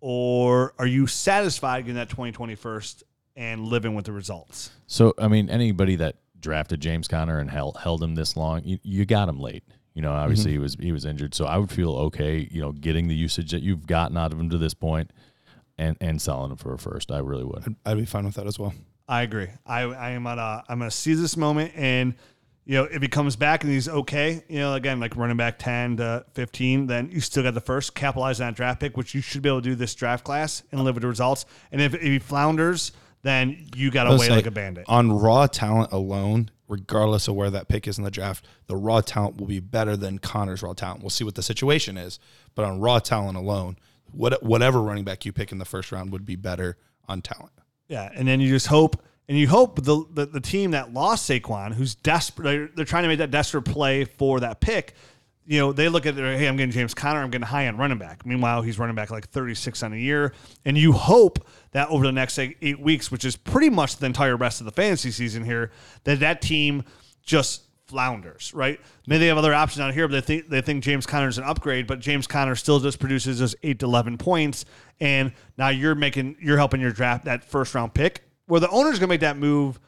or 0.00 0.74
are 0.78 0.86
you 0.86 1.06
satisfied 1.06 1.82
getting 1.82 1.96
that 1.96 2.08
2020 2.08 2.54
first 2.54 3.04
and 3.36 3.64
living 3.64 3.94
with 3.94 4.04
the 4.04 4.12
results? 4.12 4.70
So, 4.86 5.14
I 5.18 5.28
mean, 5.28 5.50
anybody 5.50 5.96
that 5.96 6.16
drafted 6.38 6.80
James 6.80 7.08
Conner 7.08 7.38
and 7.38 7.50
held, 7.50 7.78
held 7.78 8.02
him 8.02 8.14
this 8.14 8.36
long, 8.36 8.62
you, 8.64 8.78
you 8.82 9.06
got 9.06 9.28
him 9.28 9.40
late. 9.40 9.64
You 9.94 10.02
know, 10.02 10.12
obviously 10.12 10.52
he 10.52 10.58
was 10.58 10.76
he 10.80 10.92
was 10.92 11.04
injured, 11.04 11.34
so 11.34 11.44
I 11.44 11.56
would 11.56 11.70
feel 11.70 11.94
okay. 11.94 12.48
You 12.50 12.60
know, 12.60 12.72
getting 12.72 13.08
the 13.08 13.14
usage 13.14 13.52
that 13.52 13.62
you've 13.62 13.86
gotten 13.86 14.16
out 14.16 14.32
of 14.32 14.40
him 14.40 14.50
to 14.50 14.58
this 14.58 14.74
point, 14.74 15.12
and 15.78 15.96
and 16.00 16.20
selling 16.20 16.50
him 16.50 16.56
for 16.56 16.74
a 16.74 16.78
first. 16.78 17.12
I 17.12 17.18
really 17.18 17.44
would. 17.44 17.62
I'd, 17.64 17.76
I'd 17.92 17.98
be 17.98 18.04
fine 18.04 18.24
with 18.24 18.34
that 18.34 18.46
as 18.46 18.58
well. 18.58 18.74
I 19.08 19.22
agree. 19.22 19.48
I, 19.66 19.82
I 19.82 20.10
am 20.10 20.26
at 20.26 20.38
a, 20.38 20.64
I'm 20.68 20.78
going 20.78 20.90
to 20.90 20.96
seize 20.96 21.20
this 21.20 21.36
moment 21.36 21.72
and, 21.76 22.14
you 22.64 22.76
know, 22.78 22.84
if 22.84 23.02
he 23.02 23.08
comes 23.08 23.36
back 23.36 23.62
and 23.62 23.70
he's 23.70 23.88
okay, 23.88 24.42
you 24.48 24.58
know, 24.58 24.74
again, 24.74 24.98
like 24.98 25.16
running 25.16 25.36
back 25.36 25.58
10 25.58 25.98
to 25.98 26.24
15, 26.32 26.86
then 26.86 27.10
you 27.10 27.20
still 27.20 27.42
got 27.42 27.52
the 27.52 27.60
first, 27.60 27.94
capitalize 27.94 28.40
on 28.40 28.48
that 28.48 28.56
draft 28.56 28.80
pick, 28.80 28.96
which 28.96 29.14
you 29.14 29.20
should 29.20 29.42
be 29.42 29.50
able 29.50 29.60
to 29.60 29.68
do 29.68 29.74
this 29.74 29.94
draft 29.94 30.24
class 30.24 30.62
and 30.72 30.82
live 30.82 30.94
with 30.94 31.02
the 31.02 31.08
results. 31.08 31.44
And 31.70 31.82
if, 31.82 31.92
if 31.94 32.00
he 32.00 32.18
flounders, 32.18 32.92
then 33.22 33.68
you 33.76 33.90
got 33.90 34.04
to 34.04 34.10
I'll 34.10 34.18
wait 34.18 34.30
like 34.30 34.46
a 34.46 34.50
bandit. 34.50 34.86
On 34.88 35.12
raw 35.12 35.46
talent 35.46 35.92
alone, 35.92 36.50
regardless 36.68 37.28
of 37.28 37.34
where 37.34 37.50
that 37.50 37.68
pick 37.68 37.86
is 37.86 37.98
in 37.98 38.04
the 38.04 38.10
draft, 38.10 38.44
the 38.66 38.76
raw 38.76 39.00
talent 39.00 39.36
will 39.36 39.46
be 39.46 39.60
better 39.60 39.96
than 39.96 40.18
Conner's 40.18 40.62
raw 40.62 40.72
talent. 40.72 41.00
We'll 41.02 41.10
see 41.10 41.24
what 41.24 41.34
the 41.34 41.42
situation 41.42 41.96
is, 41.96 42.18
but 42.54 42.64
on 42.64 42.80
raw 42.80 42.98
talent 42.98 43.36
alone, 43.36 43.76
what, 44.12 44.42
whatever 44.42 44.80
running 44.80 45.04
back 45.04 45.24
you 45.24 45.32
pick 45.32 45.52
in 45.52 45.58
the 45.58 45.64
first 45.64 45.92
round 45.92 46.12
would 46.12 46.24
be 46.24 46.36
better 46.36 46.76
on 47.06 47.20
talent. 47.20 47.52
Yeah, 47.88 48.10
and 48.14 48.26
then 48.26 48.40
you 48.40 48.48
just 48.48 48.68
hope, 48.68 49.02
and 49.28 49.36
you 49.38 49.48
hope 49.48 49.84
the 49.84 50.04
the, 50.10 50.26
the 50.26 50.40
team 50.40 50.70
that 50.70 50.92
lost 50.92 51.28
Saquon, 51.28 51.74
who's 51.74 51.94
desperate, 51.94 52.44
they're, 52.44 52.68
they're 52.74 52.84
trying 52.84 53.02
to 53.02 53.08
make 53.08 53.18
that 53.18 53.30
desperate 53.30 53.62
play 53.62 54.04
for 54.04 54.40
that 54.40 54.60
pick. 54.60 54.94
You 55.46 55.58
know, 55.58 55.72
they 55.72 55.88
look 55.88 56.06
at 56.06 56.16
their, 56.16 56.36
hey, 56.38 56.46
I'm 56.46 56.56
getting 56.56 56.72
James 56.72 56.94
Conner, 56.94 57.20
I'm 57.20 57.30
getting 57.30 57.46
high 57.46 57.66
end 57.66 57.78
running 57.78 57.98
back. 57.98 58.24
Meanwhile, 58.24 58.62
he's 58.62 58.78
running 58.78 58.96
back 58.96 59.10
like 59.10 59.28
36 59.28 59.82
on 59.82 59.92
a 59.92 59.96
year, 59.96 60.32
and 60.64 60.78
you 60.78 60.92
hope 60.92 61.46
that 61.72 61.88
over 61.88 62.06
the 62.06 62.12
next 62.12 62.38
eight 62.38 62.80
weeks, 62.80 63.10
which 63.10 63.24
is 63.24 63.36
pretty 63.36 63.68
much 63.68 63.96
the 63.98 64.06
entire 64.06 64.36
rest 64.36 64.60
of 64.60 64.64
the 64.64 64.72
fantasy 64.72 65.10
season 65.10 65.44
here, 65.44 65.70
that 66.04 66.20
that 66.20 66.40
team 66.40 66.84
just 67.22 67.64
flounders, 67.86 68.52
right? 68.54 68.80
Maybe 69.06 69.20
they 69.20 69.26
have 69.26 69.38
other 69.38 69.54
options 69.54 69.80
out 69.80 69.94
here, 69.94 70.08
but 70.08 70.14
they 70.14 70.20
think 70.20 70.48
they 70.48 70.60
think 70.60 70.82
James 70.82 71.06
Conner 71.06 71.28
is 71.28 71.38
an 71.38 71.44
upgrade, 71.44 71.86
but 71.86 72.00
James 72.00 72.26
Conner 72.26 72.54
still 72.54 72.80
just 72.80 72.98
produces 72.98 73.38
those 73.38 73.54
eight 73.62 73.78
to 73.80 73.86
eleven 73.86 74.18
points, 74.18 74.64
and 75.00 75.32
now 75.58 75.68
you're 75.68 75.94
making 75.94 76.36
you're 76.40 76.56
helping 76.56 76.80
your 76.80 76.92
draft 76.92 77.26
that 77.26 77.44
first 77.44 77.74
round 77.74 77.94
pick, 77.94 78.22
where 78.46 78.60
the 78.60 78.70
owner's 78.70 78.98
gonna 78.98 79.08
make 79.08 79.20
that 79.20 79.36
move 79.36 79.78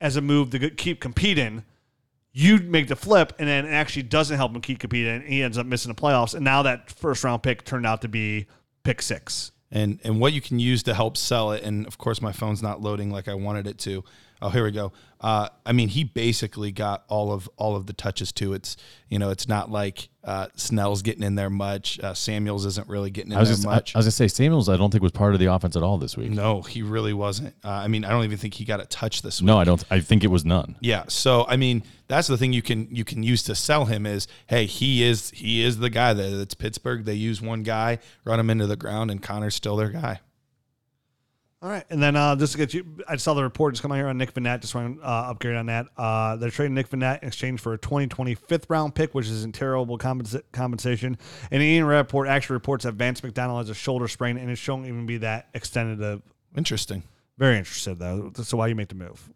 as 0.00 0.16
a 0.16 0.20
move 0.20 0.50
to 0.50 0.70
keep 0.70 1.00
competing. 1.00 1.64
You 2.36 2.58
make 2.58 2.88
the 2.88 2.96
flip, 2.96 3.32
and 3.38 3.48
then 3.48 3.64
it 3.64 3.70
actually 3.70 4.02
doesn't 4.02 4.36
help 4.36 4.54
him 4.54 4.60
keep 4.60 4.80
competing, 4.80 5.14
and 5.14 5.24
he 5.24 5.40
ends 5.42 5.56
up 5.56 5.66
missing 5.66 5.92
the 5.94 6.00
playoffs. 6.00 6.34
And 6.34 6.44
now 6.44 6.62
that 6.62 6.90
first 6.90 7.22
round 7.22 7.44
pick 7.44 7.64
turned 7.64 7.86
out 7.86 8.02
to 8.02 8.08
be 8.08 8.46
pick 8.82 9.00
six. 9.00 9.52
and 9.70 10.00
and 10.04 10.20
what 10.20 10.32
you 10.32 10.40
can 10.40 10.58
use 10.58 10.82
to 10.82 10.94
help 10.94 11.16
sell 11.16 11.52
it. 11.52 11.62
And 11.62 11.86
of 11.86 11.96
course, 11.96 12.20
my 12.20 12.32
phone's 12.32 12.60
not 12.62 12.82
loading 12.82 13.10
like 13.10 13.28
I 13.28 13.34
wanted 13.34 13.66
it 13.68 13.78
to. 13.78 14.02
Oh, 14.42 14.50
here 14.50 14.64
we 14.64 14.72
go. 14.72 14.92
Uh, 15.20 15.48
I 15.64 15.72
mean, 15.72 15.88
he 15.88 16.04
basically 16.04 16.70
got 16.70 17.04
all 17.08 17.32
of 17.32 17.48
all 17.56 17.76
of 17.76 17.86
the 17.86 17.94
touches 17.94 18.30
too. 18.30 18.52
It's 18.52 18.76
you 19.08 19.18
know, 19.18 19.30
it's 19.30 19.48
not 19.48 19.70
like 19.70 20.10
uh, 20.22 20.48
Snell's 20.54 21.00
getting 21.00 21.22
in 21.22 21.34
there 21.34 21.48
much. 21.48 21.98
Uh, 21.98 22.12
Samuels 22.12 22.66
isn't 22.66 22.88
really 22.88 23.10
getting 23.10 23.32
in 23.32 23.38
there 23.38 23.46
just, 23.46 23.66
I, 23.66 23.76
I 23.76 23.76
was 23.76 23.92
gonna 23.92 24.10
say 24.10 24.28
Samuels. 24.28 24.68
I 24.68 24.76
don't 24.76 24.90
think 24.90 25.02
was 25.02 25.12
part 25.12 25.32
of 25.32 25.40
the 25.40 25.46
offense 25.46 25.76
at 25.76 25.82
all 25.82 25.96
this 25.96 26.14
week. 26.16 26.30
no, 26.30 26.60
he 26.60 26.82
really 26.82 27.14
wasn't. 27.14 27.54
Uh, 27.64 27.70
I 27.70 27.88
mean, 27.88 28.04
I 28.04 28.10
don't 28.10 28.24
even 28.24 28.36
think 28.36 28.52
he 28.52 28.66
got 28.66 28.80
a 28.80 28.86
touch 28.86 29.22
this 29.22 29.40
week. 29.40 29.46
No, 29.46 29.56
I 29.56 29.64
don't. 29.64 29.82
I 29.90 30.00
think 30.00 30.24
it 30.24 30.28
was 30.28 30.44
none. 30.44 30.76
Yeah. 30.80 31.04
So 31.08 31.46
I 31.48 31.56
mean, 31.56 31.84
that's 32.06 32.28
the 32.28 32.36
thing 32.36 32.52
you 32.52 32.62
can 32.62 32.94
you 32.94 33.04
can 33.04 33.22
use 33.22 33.42
to 33.44 33.54
sell 33.54 33.86
him 33.86 34.04
is, 34.04 34.28
hey, 34.48 34.66
he 34.66 35.02
is 35.02 35.30
he 35.30 35.62
is 35.62 35.78
the 35.78 35.88
guy 35.90 36.12
that 36.12 36.40
it's 36.40 36.54
Pittsburgh. 36.54 37.06
They 37.06 37.14
use 37.14 37.40
one 37.40 37.62
guy, 37.62 37.98
run 38.24 38.38
him 38.38 38.50
into 38.50 38.66
the 38.66 38.76
ground, 38.76 39.10
and 39.10 39.22
Conner's 39.22 39.54
still 39.54 39.76
their 39.76 39.88
guy. 39.90 40.20
All 41.64 41.70
right, 41.70 41.84
and 41.88 42.02
then 42.02 42.14
uh, 42.14 42.36
just 42.36 42.52
to 42.52 42.58
get 42.58 42.74
you, 42.74 42.84
I 43.08 43.16
saw 43.16 43.32
the 43.32 43.42
report 43.42 43.72
just 43.72 43.80
come 43.80 43.90
out 43.90 43.94
here 43.94 44.08
on 44.08 44.18
Nick 44.18 44.34
Vannett. 44.34 44.60
Just 44.60 44.74
want 44.74 45.00
to 45.00 45.02
uh, 45.02 45.30
upgrade 45.30 45.56
on 45.56 45.64
that. 45.64 45.86
Uh, 45.96 46.36
they're 46.36 46.50
trading 46.50 46.74
Nick 46.74 46.90
Vannett 46.90 47.22
in 47.22 47.28
exchange 47.28 47.58
for 47.58 47.72
a 47.72 47.78
2020 47.78 48.34
fifth 48.34 48.66
round 48.68 48.94
pick, 48.94 49.14
which 49.14 49.28
is 49.28 49.44
in 49.44 49.52
terrible 49.52 49.96
compensa- 49.96 50.42
compensation. 50.52 51.16
And 51.50 51.62
Ian 51.62 51.86
Rapoport 51.86 52.28
actually 52.28 52.56
reports 52.56 52.84
that 52.84 52.92
Vance 52.96 53.22
McDonald 53.22 53.60
has 53.60 53.70
a 53.70 53.74
shoulder 53.74 54.08
sprain 54.08 54.36
and 54.36 54.50
it's 54.50 54.60
shown 54.60 54.82
to 54.82 54.88
even 54.88 55.06
be 55.06 55.16
that 55.18 55.48
extended. 55.54 56.00
To, 56.00 56.20
Interesting. 56.54 57.02
very 57.38 57.56
interested 57.56 57.98
though. 57.98 58.30
So 58.42 58.58
why 58.58 58.66
you 58.66 58.74
make 58.74 58.88
the 58.88 58.94
move? 58.94 59.30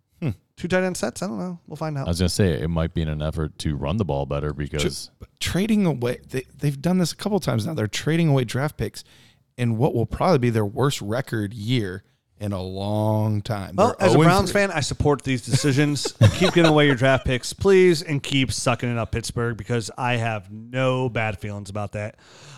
Two 0.59 0.69
tight 0.69 0.83
end 0.83 0.99
sets? 0.99 1.23
I 1.23 1.29
don't 1.29 1.39
know. 1.39 1.59
We'll 1.67 1.77
find 1.77 1.97
out. 1.97 2.09
I 2.09 2.11
was 2.11 2.19
gonna 2.19 2.29
say 2.29 2.61
it 2.61 2.69
might 2.69 2.93
be 2.93 3.01
in 3.01 3.09
an 3.09 3.23
effort 3.23 3.57
to 3.61 3.75
run 3.75 3.97
the 3.97 4.05
ball 4.05 4.27
better 4.27 4.53
because 4.53 5.13
But 5.19 5.29
trading 5.41 5.87
away, 5.87 6.19
they, 6.29 6.43
they've 6.59 6.83
done 6.83 6.99
this 6.99 7.13
a 7.13 7.17
couple 7.17 7.39
times 7.41 7.65
now. 7.65 7.73
They're 7.73 7.87
trading 7.87 8.29
away 8.29 8.45
draft 8.45 8.77
picks 8.77 9.03
in 9.57 9.79
what 9.79 9.95
will 9.95 10.05
probably 10.05 10.39
be 10.39 10.51
their 10.51 10.67
worst 10.67 11.01
record 11.01 11.55
year 11.55 12.03
in 12.41 12.53
a 12.53 12.63
long 12.63 13.43
time. 13.43 13.75
Well, 13.77 13.97
They're 13.99 14.09
as 14.09 14.15
a 14.15 14.19
0 14.19 14.25
Browns 14.25 14.53
3. 14.53 14.61
fan, 14.61 14.71
I 14.71 14.81
support 14.81 15.23
these 15.23 15.43
decisions. 15.43 16.13
keep 16.35 16.53
giving 16.53 16.67
away 16.67 16.87
your 16.87 16.95
draft 16.95 17.25
picks, 17.27 17.53
please, 17.53 18.03
and 18.03 18.23
keep 18.23 18.53
sucking 18.53 18.91
it 18.91 18.99
up, 18.99 19.13
Pittsburgh, 19.13 19.57
because 19.57 19.91
I 19.99 20.17
have 20.17 20.51
no 20.51 21.09
bad 21.09 21.39
feelings 21.39 21.71
about 21.71 21.93
that. 21.93 22.17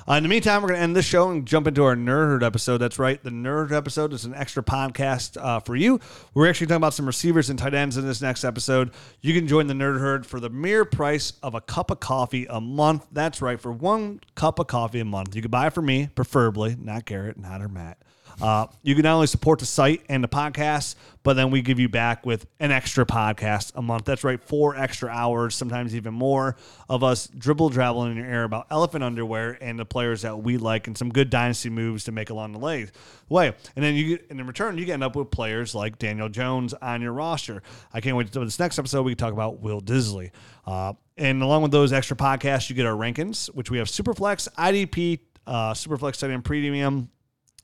Uh, 0.08 0.14
in 0.14 0.22
the 0.22 0.28
meantime, 0.28 0.60
we're 0.62 0.68
going 0.68 0.78
to 0.78 0.82
end 0.82 0.96
this 0.96 1.04
show 1.06 1.30
and 1.30 1.46
jump 1.46 1.66
into 1.66 1.84
our 1.84 1.94
Nerd 1.94 2.26
Herd 2.26 2.42
episode. 2.42 2.78
That's 2.78 2.98
right. 2.98 3.22
The 3.22 3.30
Nerd 3.30 3.70
episode 3.70 4.12
is 4.12 4.24
an 4.24 4.34
extra 4.34 4.62
podcast 4.62 5.40
uh, 5.40 5.60
for 5.60 5.76
you. 5.76 6.00
We're 6.34 6.48
actually 6.48 6.66
talking 6.66 6.78
about 6.78 6.94
some 6.94 7.06
receivers 7.06 7.48
and 7.48 7.58
tight 7.58 7.74
ends 7.74 7.96
in 7.96 8.06
this 8.06 8.20
next 8.20 8.44
episode. 8.44 8.90
You 9.20 9.34
can 9.34 9.46
join 9.46 9.66
the 9.66 9.74
Nerd 9.74 10.00
Herd 10.00 10.26
for 10.26 10.40
the 10.40 10.50
mere 10.50 10.84
price 10.84 11.34
of 11.42 11.54
a 11.54 11.60
cup 11.60 11.90
of 11.90 12.00
coffee 12.00 12.46
a 12.50 12.60
month. 12.60 13.06
That's 13.12 13.40
right. 13.40 13.60
For 13.60 13.70
one 13.72 14.20
cup 14.34 14.58
of 14.58 14.66
coffee 14.66 15.00
a 15.00 15.04
month, 15.04 15.36
you 15.36 15.42
can 15.42 15.50
buy 15.50 15.68
it 15.68 15.72
for 15.74 15.82
me, 15.82 16.08
preferably, 16.14 16.76
not 16.78 17.04
Garrett, 17.04 17.38
not 17.38 17.60
her 17.60 17.68
Matt. 17.68 17.98
Uh, 18.40 18.66
you 18.82 18.94
can 18.94 19.02
not 19.02 19.14
only 19.14 19.26
support 19.26 19.58
the 19.58 19.66
site 19.66 20.02
and 20.08 20.24
the 20.24 20.28
podcast, 20.28 20.94
but 21.22 21.34
then 21.34 21.50
we 21.50 21.60
give 21.60 21.78
you 21.78 21.88
back 21.88 22.24
with 22.24 22.46
an 22.58 22.70
extra 22.70 23.04
podcast 23.04 23.72
a 23.74 23.82
month. 23.82 24.06
That's 24.06 24.24
right, 24.24 24.42
four 24.42 24.76
extra 24.76 25.10
hours, 25.10 25.54
sometimes 25.54 25.94
even 25.94 26.14
more, 26.14 26.56
of 26.88 27.04
us 27.04 27.26
dribble 27.26 27.70
traveling 27.70 28.12
in 28.12 28.16
your 28.16 28.26
air 28.26 28.44
about 28.44 28.66
elephant 28.70 29.04
underwear 29.04 29.58
and 29.60 29.78
the 29.78 29.84
players 29.84 30.22
that 30.22 30.42
we 30.42 30.56
like, 30.56 30.86
and 30.86 30.96
some 30.96 31.10
good 31.10 31.28
dynasty 31.28 31.68
moves 31.68 32.04
to 32.04 32.12
make 32.12 32.30
along 32.30 32.52
the 32.52 32.58
way. 32.58 32.88
And 33.30 33.84
then 33.84 33.94
you, 33.94 34.18
and 34.30 34.40
in 34.40 34.46
return, 34.46 34.78
you 34.78 34.90
end 34.92 35.04
up 35.04 35.14
with 35.16 35.30
players 35.30 35.74
like 35.74 35.98
Daniel 35.98 36.28
Jones 36.28 36.72
on 36.74 37.02
your 37.02 37.12
roster. 37.12 37.62
I 37.92 38.00
can't 38.00 38.16
wait 38.16 38.26
to 38.28 38.32
do 38.32 38.44
this 38.44 38.58
next 38.58 38.78
episode. 38.78 39.02
We 39.02 39.12
can 39.12 39.18
talk 39.18 39.32
about 39.32 39.60
Will 39.60 39.80
Dissly. 39.80 40.30
Uh, 40.66 40.94
and 41.18 41.42
along 41.42 41.62
with 41.62 41.72
those 41.72 41.92
extra 41.92 42.16
podcasts, 42.16 42.70
you 42.70 42.76
get 42.76 42.86
our 42.86 42.96
rankings, 42.96 43.48
which 43.48 43.70
we 43.70 43.78
have 43.78 43.88
Superflex, 43.88 44.48
IDP, 44.54 45.20
uh, 45.46 45.74
Superflex 45.74 46.22
End 46.22 46.44
Premium, 46.44 47.10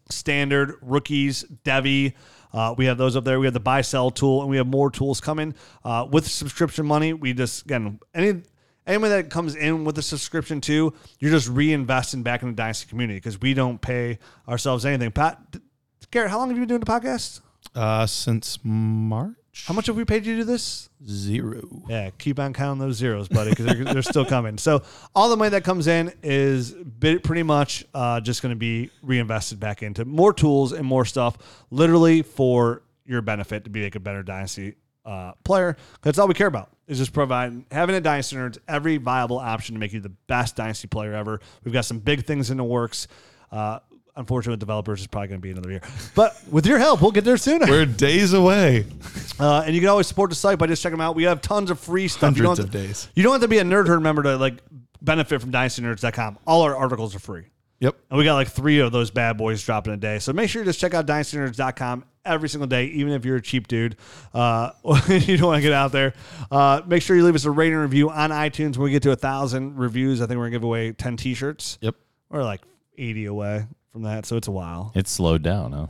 standard 0.08 0.74
rookies 0.82 1.44
devy 1.64 2.14
uh, 2.56 2.74
we 2.78 2.86
have 2.86 2.96
those 2.96 3.16
up 3.16 3.24
there. 3.24 3.38
We 3.38 3.46
have 3.46 3.52
the 3.52 3.60
buy 3.60 3.82
sell 3.82 4.10
tool 4.10 4.40
and 4.40 4.48
we 4.48 4.56
have 4.56 4.66
more 4.66 4.90
tools 4.90 5.20
coming 5.20 5.54
uh, 5.84 6.06
with 6.10 6.26
subscription 6.26 6.86
money. 6.86 7.12
We 7.12 7.34
just 7.34 7.66
again 7.66 8.00
any 8.14 8.42
anyone 8.86 9.10
that 9.10 9.28
comes 9.28 9.54
in 9.54 9.84
with 9.84 9.98
a 9.98 10.02
subscription 10.02 10.60
too 10.60 10.94
you're 11.18 11.30
just 11.30 11.52
reinvesting 11.52 12.22
back 12.22 12.42
in 12.42 12.48
the 12.48 12.54
dynasty 12.54 12.88
community 12.88 13.18
because 13.18 13.40
we 13.40 13.52
don't 13.52 13.80
pay 13.80 14.18
ourselves 14.48 14.86
anything. 14.86 15.10
Pat 15.10 15.38
garrett 16.10 16.30
how 16.30 16.38
long 16.38 16.48
have 16.48 16.56
you 16.56 16.62
been 16.62 16.68
doing 16.68 16.80
the 16.80 16.86
podcast? 16.86 17.40
Uh, 17.74 18.06
since 18.06 18.58
March, 18.62 19.36
how 19.64 19.74
much 19.74 19.86
have 19.86 19.96
we 19.96 20.04
paid 20.04 20.26
you 20.26 20.34
to 20.36 20.42
do 20.42 20.44
this 20.44 20.88
zero. 21.06 21.62
yeah, 21.88 22.10
keep 22.18 22.38
on 22.38 22.52
counting 22.52 22.78
those 22.78 22.96
zeros, 22.96 23.28
buddy, 23.28 23.50
because 23.50 23.66
they're, 23.66 23.84
they're 23.84 24.02
still 24.02 24.24
coming. 24.24 24.58
So 24.58 24.82
all 25.14 25.28
the 25.28 25.36
money 25.36 25.50
that 25.50 25.64
comes 25.64 25.86
in 25.86 26.12
is 26.22 26.74
pretty 27.00 27.42
much 27.42 27.84
uh, 27.94 28.20
just 28.20 28.42
going 28.42 28.50
to 28.50 28.58
be 28.58 28.90
reinvested 29.02 29.58
back 29.58 29.82
into 29.82 30.04
more 30.04 30.32
tools 30.32 30.72
and 30.72 30.86
more 30.86 31.04
stuff, 31.04 31.36
literally 31.70 32.22
for 32.22 32.82
your 33.04 33.22
benefit 33.22 33.64
to 33.64 33.70
be 33.70 33.84
like 33.84 33.94
a 33.94 34.00
better 34.00 34.22
dynasty 34.22 34.74
uh, 35.04 35.32
player. 35.44 35.76
That's 36.02 36.18
all 36.18 36.28
we 36.28 36.34
care 36.34 36.48
about 36.48 36.70
is 36.86 36.98
just 36.98 37.12
providing 37.12 37.66
having 37.70 37.96
a 37.96 38.00
dynasty 38.00 38.36
nerds 38.36 38.58
every 38.68 38.96
viable 38.98 39.38
option 39.38 39.74
to 39.74 39.78
make 39.78 39.92
you 39.92 40.00
the 40.00 40.12
best 40.26 40.56
dynasty 40.56 40.88
player 40.88 41.14
ever. 41.14 41.40
We've 41.64 41.74
got 41.74 41.84
some 41.84 41.98
big 41.98 42.24
things 42.26 42.50
in 42.50 42.56
the 42.56 42.64
works. 42.64 43.08
Uh, 43.50 43.78
unfortunately, 44.16 44.52
with 44.54 44.60
developers, 44.60 45.00
it's 45.00 45.06
probably 45.06 45.28
going 45.28 45.40
to 45.40 45.42
be 45.42 45.50
another 45.50 45.70
year, 45.70 45.80
but 46.14 46.36
with 46.50 46.66
your 46.66 46.78
help, 46.78 47.02
we'll 47.02 47.10
get 47.12 47.24
there 47.24 47.36
sooner. 47.36 47.66
We're 47.66 47.86
days 47.86 48.32
away. 48.32 48.86
Uh, 49.38 49.62
and 49.66 49.74
you 49.74 49.80
can 49.80 49.88
always 49.90 50.06
support 50.06 50.30
the 50.30 50.36
site 50.36 50.58
by 50.58 50.66
just 50.66 50.82
checking 50.82 50.94
them 50.98 51.00
out. 51.06 51.14
We 51.14 51.24
have 51.24 51.40
tons 51.42 51.70
of 51.70 51.78
free 51.78 52.08
stuff. 52.08 52.36
you 52.36 52.44
Hundreds 52.44 52.58
don't 52.60 52.68
of 52.68 52.72
have 52.74 52.82
to- 52.82 52.86
days. 52.88 53.08
You 53.14 53.22
don't 53.22 53.32
have 53.32 53.42
to 53.42 53.48
be 53.48 53.58
a 53.58 53.64
nerd 53.64 53.86
herd 53.88 54.00
member 54.00 54.22
to 54.22 54.36
like 54.36 54.62
benefit 55.02 55.40
from 55.40 55.52
dynastynerds.com. 55.52 56.38
All 56.46 56.62
our 56.62 56.74
articles 56.76 57.14
are 57.14 57.18
free. 57.18 57.44
Yep. 57.80 57.94
And 58.08 58.18
we 58.18 58.24
got 58.24 58.34
like 58.36 58.48
three 58.48 58.78
of 58.78 58.90
those 58.90 59.10
bad 59.10 59.36
boys 59.36 59.62
dropping 59.62 59.92
a 59.92 59.98
day. 59.98 60.18
So 60.18 60.32
make 60.32 60.48
sure 60.48 60.62
you 60.62 60.66
just 60.66 60.80
check 60.80 60.94
out 60.94 61.06
dynastynerds.com 61.06 62.04
every 62.24 62.48
single 62.48 62.66
day, 62.66 62.86
even 62.86 63.12
if 63.12 63.26
you're 63.26 63.36
a 63.36 63.42
cheap 63.42 63.68
dude. 63.68 63.96
Uh, 64.32 64.70
you 65.08 65.36
don't 65.36 65.48
want 65.48 65.58
to 65.58 65.62
get 65.62 65.72
out 65.74 65.92
there. 65.92 66.14
Uh, 66.50 66.80
make 66.86 67.02
sure 67.02 67.14
you 67.16 67.22
leave 67.24 67.34
us 67.34 67.44
a 67.44 67.50
rating 67.50 67.76
review 67.76 68.08
on 68.08 68.30
iTunes. 68.30 68.78
When 68.78 68.84
we 68.84 68.90
get 68.92 69.02
to 69.02 69.10
a 69.10 69.16
thousand 69.16 69.76
reviews, 69.76 70.22
I 70.22 70.26
think 70.26 70.38
we're 70.38 70.44
going 70.44 70.52
to 70.52 70.58
give 70.58 70.64
away 70.64 70.92
10 70.92 71.18
t 71.18 71.34
shirts. 71.34 71.76
Yep. 71.82 71.94
We're 72.30 72.42
like 72.44 72.62
80 72.96 73.26
away 73.26 73.66
from 73.96 74.02
that. 74.02 74.26
So 74.26 74.36
it's 74.36 74.46
a 74.46 74.52
while. 74.52 74.92
it's 74.94 75.10
slowed 75.10 75.42
down. 75.42 75.72
Huh? 75.72 75.86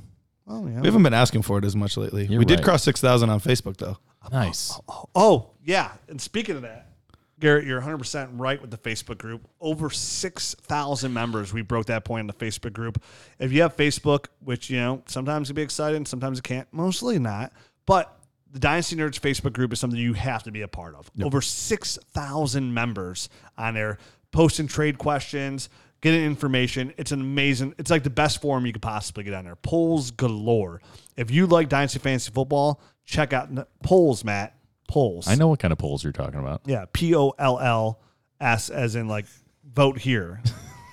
Oh, 0.46 0.64
yeah. 0.68 0.80
We 0.80 0.86
haven't 0.86 1.02
been 1.02 1.12
asking 1.12 1.42
for 1.42 1.58
it 1.58 1.64
as 1.64 1.74
much 1.74 1.96
lately. 1.96 2.24
You're 2.26 2.38
we 2.38 2.44
did 2.44 2.60
right. 2.60 2.64
cross 2.64 2.84
six 2.84 3.00
thousand 3.00 3.30
on 3.30 3.40
Facebook 3.40 3.78
though. 3.78 3.98
Nice. 4.30 4.72
Oh, 4.72 4.82
oh, 4.88 4.92
oh, 4.94 5.08
oh 5.14 5.50
yeah. 5.64 5.90
And 6.08 6.20
speaking 6.20 6.54
of 6.54 6.62
that, 6.62 6.92
Garrett, 7.40 7.66
you're 7.66 7.80
100% 7.82 8.30
right 8.34 8.60
with 8.60 8.70
the 8.70 8.78
Facebook 8.78 9.18
group. 9.18 9.46
Over 9.60 9.90
6,000 9.90 11.12
members. 11.12 11.52
We 11.52 11.60
broke 11.62 11.86
that 11.86 12.04
point 12.04 12.20
in 12.20 12.26
the 12.28 12.32
Facebook 12.32 12.72
group. 12.72 13.02
If 13.38 13.52
you 13.52 13.60
have 13.60 13.76
Facebook, 13.76 14.26
which, 14.40 14.70
you 14.70 14.78
know, 14.78 15.02
sometimes 15.06 15.48
it 15.48 15.52
can 15.52 15.56
be 15.56 15.62
exciting, 15.62 16.06
sometimes 16.06 16.38
it 16.38 16.44
can't, 16.44 16.66
mostly 16.72 17.18
not. 17.18 17.52
But 17.84 18.16
the 18.50 18.58
Dynasty 18.58 18.96
Nerds 18.96 19.20
Facebook 19.20 19.52
group 19.52 19.70
is 19.74 19.80
something 19.80 20.00
you 20.00 20.14
have 20.14 20.44
to 20.44 20.50
be 20.50 20.62
a 20.62 20.68
part 20.68 20.94
of. 20.94 21.10
Over 21.22 21.42
6,000 21.42 22.72
members 22.72 23.28
on 23.58 23.74
there 23.74 23.98
posting 24.32 24.66
trade 24.66 24.98
questions, 24.98 25.68
getting 26.00 26.24
information. 26.24 26.92
It's 26.96 27.12
an 27.12 27.20
amazing, 27.20 27.74
it's 27.78 27.90
like 27.90 28.04
the 28.04 28.10
best 28.10 28.40
forum 28.40 28.66
you 28.66 28.72
could 28.72 28.82
possibly 28.82 29.24
get 29.24 29.34
on 29.34 29.44
there. 29.44 29.56
Polls 29.56 30.10
galore. 30.10 30.80
If 31.16 31.30
you 31.30 31.46
like 31.46 31.68
Dynasty 31.68 31.98
Fantasy 31.98 32.30
Football, 32.30 32.80
check 33.04 33.32
out 33.32 33.48
polls, 33.82 34.24
Matt. 34.24 34.54
Polls. 34.88 35.26
I 35.26 35.34
know 35.34 35.48
what 35.48 35.58
kind 35.58 35.72
of 35.72 35.78
polls 35.78 36.04
you're 36.04 36.12
talking 36.12 36.38
about. 36.38 36.62
Yeah, 36.64 36.84
P 36.92 37.14
O 37.16 37.30
L 37.38 37.58
L 37.58 38.00
S, 38.40 38.70
as 38.70 38.94
in 38.94 39.08
like 39.08 39.26
vote 39.74 39.98
here. 39.98 40.40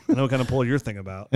I 0.09 0.13
know 0.13 0.23
what 0.23 0.31
kind 0.31 0.41
of 0.41 0.47
poll 0.47 0.65
you're 0.65 0.79
thinking 0.79 0.99
about. 0.99 1.31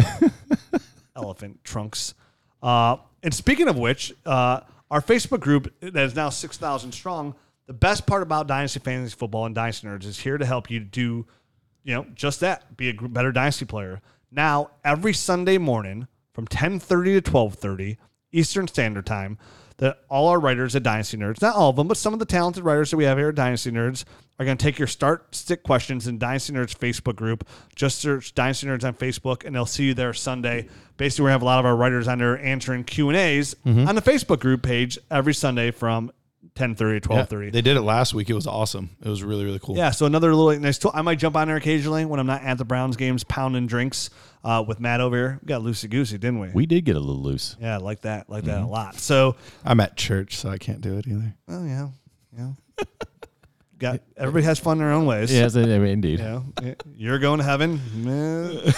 Elephant 1.15 1.63
trunks. 1.63 2.15
Uh, 2.63 2.97
and 3.21 3.31
speaking 3.31 3.67
of 3.67 3.77
which, 3.77 4.11
uh, 4.25 4.61
our 4.89 5.01
Facebook 5.01 5.39
group 5.39 5.71
that 5.81 5.95
is 5.97 6.15
now 6.15 6.29
six 6.29 6.57
thousand 6.57 6.93
strong. 6.93 7.35
The 7.67 7.73
best 7.73 8.07
part 8.07 8.23
about 8.23 8.47
Dynasty 8.47 8.79
Fantasy 8.79 9.15
Football 9.15 9.45
and 9.45 9.53
Dynasty 9.53 9.87
Nerds 9.87 10.05
is 10.05 10.17
here 10.19 10.37
to 10.37 10.45
help 10.45 10.71
you 10.71 10.79
do, 10.79 11.27
you 11.87 11.93
know, 11.93 12.05
just 12.13 12.41
that. 12.41 12.75
Be 12.75 12.89
a 12.89 12.93
better 12.93 13.31
Dynasty 13.31 13.65
player. 13.65 14.01
Now 14.29 14.71
every 14.83 15.13
Sunday 15.13 15.57
morning 15.57 16.07
from 16.33 16.45
ten 16.45 16.79
thirty 16.79 17.13
to 17.13 17.21
twelve 17.21 17.55
thirty 17.55 17.97
Eastern 18.31 18.67
Standard 18.67 19.05
Time 19.05 19.37
that 19.77 19.99
all 20.09 20.27
our 20.27 20.39
writers 20.39 20.75
at 20.75 20.83
Dynasty 20.83 21.17
Nerds, 21.17 21.41
not 21.41 21.55
all 21.55 21.69
of 21.69 21.75
them, 21.77 21.87
but 21.87 21.97
some 21.97 22.11
of 22.11 22.19
the 22.19 22.25
talented 22.25 22.65
writers 22.65 22.91
that 22.91 22.97
we 22.97 23.05
have 23.05 23.17
here 23.17 23.29
at 23.29 23.35
Dynasty 23.35 23.71
Nerds 23.71 24.03
are 24.37 24.45
going 24.45 24.57
to 24.57 24.63
take 24.63 24.77
your 24.77 24.87
start 24.87 25.33
stick 25.33 25.63
questions 25.63 26.07
in 26.07 26.17
Dynasty 26.17 26.51
Nerds 26.51 26.75
Facebook 26.75 27.15
group. 27.15 27.47
Just 27.75 27.99
search 27.99 28.35
Dynasty 28.35 28.67
Nerds 28.67 28.83
on 28.83 28.93
Facebook, 28.93 29.45
and 29.45 29.55
they'll 29.55 29.65
see 29.65 29.85
you 29.85 29.93
there 29.93 30.13
Sunday. 30.13 30.67
Basically, 30.97 31.25
we 31.25 31.31
have 31.31 31.41
a 31.41 31.45
lot 31.45 31.59
of 31.59 31.65
our 31.65 31.75
writers 31.75 32.07
on 32.07 32.17
there 32.17 32.37
answering 32.43 32.83
Q 32.83 33.09
and 33.09 33.17
A's 33.17 33.55
mm-hmm. 33.65 33.87
on 33.87 33.95
the 33.95 34.01
Facebook 34.01 34.39
group 34.39 34.61
page 34.61 34.97
every 35.09 35.33
Sunday 35.33 35.71
from 35.71 36.11
ten 36.57 36.75
thirty 36.75 36.99
to 36.99 37.05
Yeah, 37.09 37.13
twelve 37.15 37.29
thirty. 37.29 37.49
they 37.51 37.61
did 37.61 37.77
it 37.77 37.81
last 37.81 38.13
week. 38.13 38.29
It 38.29 38.33
was 38.33 38.47
awesome. 38.47 38.89
It 39.03 39.07
was 39.07 39.23
really 39.23 39.45
really 39.45 39.59
cool. 39.59 39.77
Yeah, 39.77 39.91
so 39.91 40.05
another 40.05 40.33
little 40.33 40.59
nice 40.61 40.77
tool. 40.77 40.91
I 40.93 41.01
might 41.01 41.19
jump 41.19 41.35
on 41.35 41.47
there 41.47 41.57
occasionally 41.57 42.05
when 42.05 42.19
I'm 42.19 42.27
not 42.27 42.41
at 42.41 42.57
the 42.57 42.65
Browns 42.65 42.97
games, 42.97 43.23
pounding 43.23 43.67
drinks 43.67 44.09
uh, 44.43 44.63
with 44.67 44.79
Matt 44.79 45.01
over 45.01 45.15
here. 45.15 45.39
We 45.41 45.47
got 45.47 45.61
loosey 45.61 45.89
goosey, 45.89 46.17
didn't 46.17 46.39
we? 46.39 46.49
We 46.53 46.65
did 46.65 46.85
get 46.85 46.95
a 46.95 46.99
little 46.99 47.21
loose. 47.21 47.55
yeah, 47.59 47.77
like 47.77 48.01
that, 48.01 48.29
like 48.29 48.43
that 48.45 48.61
a 48.61 48.65
lot. 48.65 48.95
So 48.99 49.35
I'm 49.63 49.79
at 49.79 49.95
church, 49.95 50.35
so 50.37 50.49
I 50.49 50.57
can't 50.57 50.81
do 50.81 50.97
it 50.97 51.07
either. 51.07 51.33
Oh 51.47 51.65
yeah, 51.65 51.87
yeah. 52.37 52.51
Got 53.79 54.01
everybody 54.17 54.43
has 54.45 54.57
fun 54.57 54.77
in 54.77 54.83
their 54.83 54.91
own 54.91 55.05
ways. 55.05 55.31
Yes, 55.31 55.55
indeed. 55.55 56.17
You 56.17 56.25
know, 56.25 56.45
you're 56.95 57.19
going 57.19 57.37
to 57.37 57.43
heaven. 57.43 57.79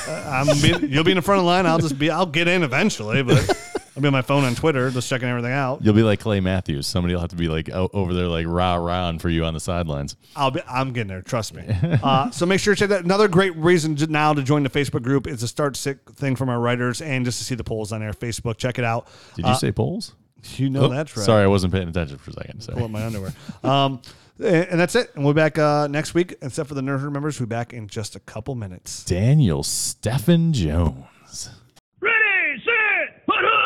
I'm 0.09 0.45
be, 0.61 0.88
you'll 0.88 1.05
be 1.05 1.11
in 1.11 1.15
the 1.17 1.21
front 1.21 1.39
of 1.39 1.45
the 1.45 1.49
line. 1.49 1.65
I'll 1.65 1.80
just 1.80 1.97
be. 1.97 2.11
I'll 2.11 2.25
get 2.25 2.49
in 2.49 2.63
eventually, 2.63 3.23
but 3.23 3.38
I'll 3.96 4.02
be 4.02 4.08
on 4.08 4.14
my 4.14 4.22
phone 4.22 4.44
on 4.44 4.56
Twitter, 4.56 4.90
just 4.92 5.10
checking 5.10 5.28
everything 5.28 5.52
out. 5.52 5.84
You'll 5.84 5.94
be 5.94 6.04
like 6.04 6.20
Clay 6.20 6.40
Matthews. 6.40 6.88
Somebody 6.88 7.14
will 7.14 7.22
have 7.22 7.32
to 7.32 7.36
be 7.36 7.48
like 7.48 7.70
o- 7.70 7.90
over 7.94 8.14
there, 8.14 8.28
like 8.28 8.46
rah 8.48 8.76
rah 8.76 9.18
for 9.18 9.30
you 9.30 9.46
on 9.46 9.54
the 9.54 9.60
sidelines. 9.60 10.16
I'll 10.36 10.52
be. 10.52 10.62
I'm 10.70 10.94
getting 10.94 11.08
there. 11.10 11.22
Trust 11.22 11.54
me. 11.54 11.64
Uh, 12.04 12.30
so 12.32 12.46
make 12.46 12.60
sure 12.60 12.74
to 12.76 12.80
check 12.80 12.90
that. 12.90 13.04
Another 13.04 13.28
great 13.28 13.56
reason 13.58 13.96
to, 13.98 14.08
now 14.08 14.34
to 14.34 14.42
join 14.42 14.64
the 14.64 14.70
Facebook 14.70 15.02
group 15.04 15.28
is 15.28 15.42
the 15.42 15.48
start 15.48 15.76
sick 15.76 16.10
thing 16.12 16.36
from 16.36 16.50
our 16.50 16.60
writers 16.60 17.02
and 17.02 17.26
just 17.26 17.38
to 17.40 17.44
see 17.44 17.56
the 17.56 17.64
polls 17.64 17.92
on 17.92 18.00
there. 18.00 18.12
Facebook, 18.14 18.58
check 18.58 18.78
it 18.80 18.86
out. 18.86 19.08
Did 19.36 19.46
you 19.46 19.52
Uh, 19.52 19.56
say 19.56 19.72
polls? 19.72 20.14
You 20.56 20.70
know 20.70 20.88
that's 20.88 21.16
right. 21.18 21.26
Sorry, 21.26 21.44
I 21.44 21.48
wasn't 21.48 21.74
paying 21.74 21.90
attention 21.90 22.18
for 22.18 22.32
a 22.32 22.34
second. 22.34 22.54
pull 22.60 22.62
Sorry. 22.62 22.84
up 22.84 22.90
my 22.90 23.06
underwear. 23.06 23.34
Um, 23.64 24.02
and 24.40 24.68
and 24.70 24.80
that's 24.80 24.96
it. 24.96 25.12
And 25.16 25.26
we'll 25.26 25.34
be 25.34 25.40
back 25.42 25.58
uh, 25.58 25.88
next 25.88 26.14
week. 26.14 26.36
Except 26.42 26.70
for 26.70 26.76
the 26.76 26.82
Nerd 26.82 27.12
members, 27.12 27.40
we'll 27.40 27.48
be 27.48 27.50
back 27.50 27.74
in 27.74 27.88
just 27.88 28.16
a 28.16 28.20
couple 28.22 28.56
minutes. 28.56 29.04
Daniel 29.04 29.64
Stephen 29.64 30.54
Jones. 30.54 31.04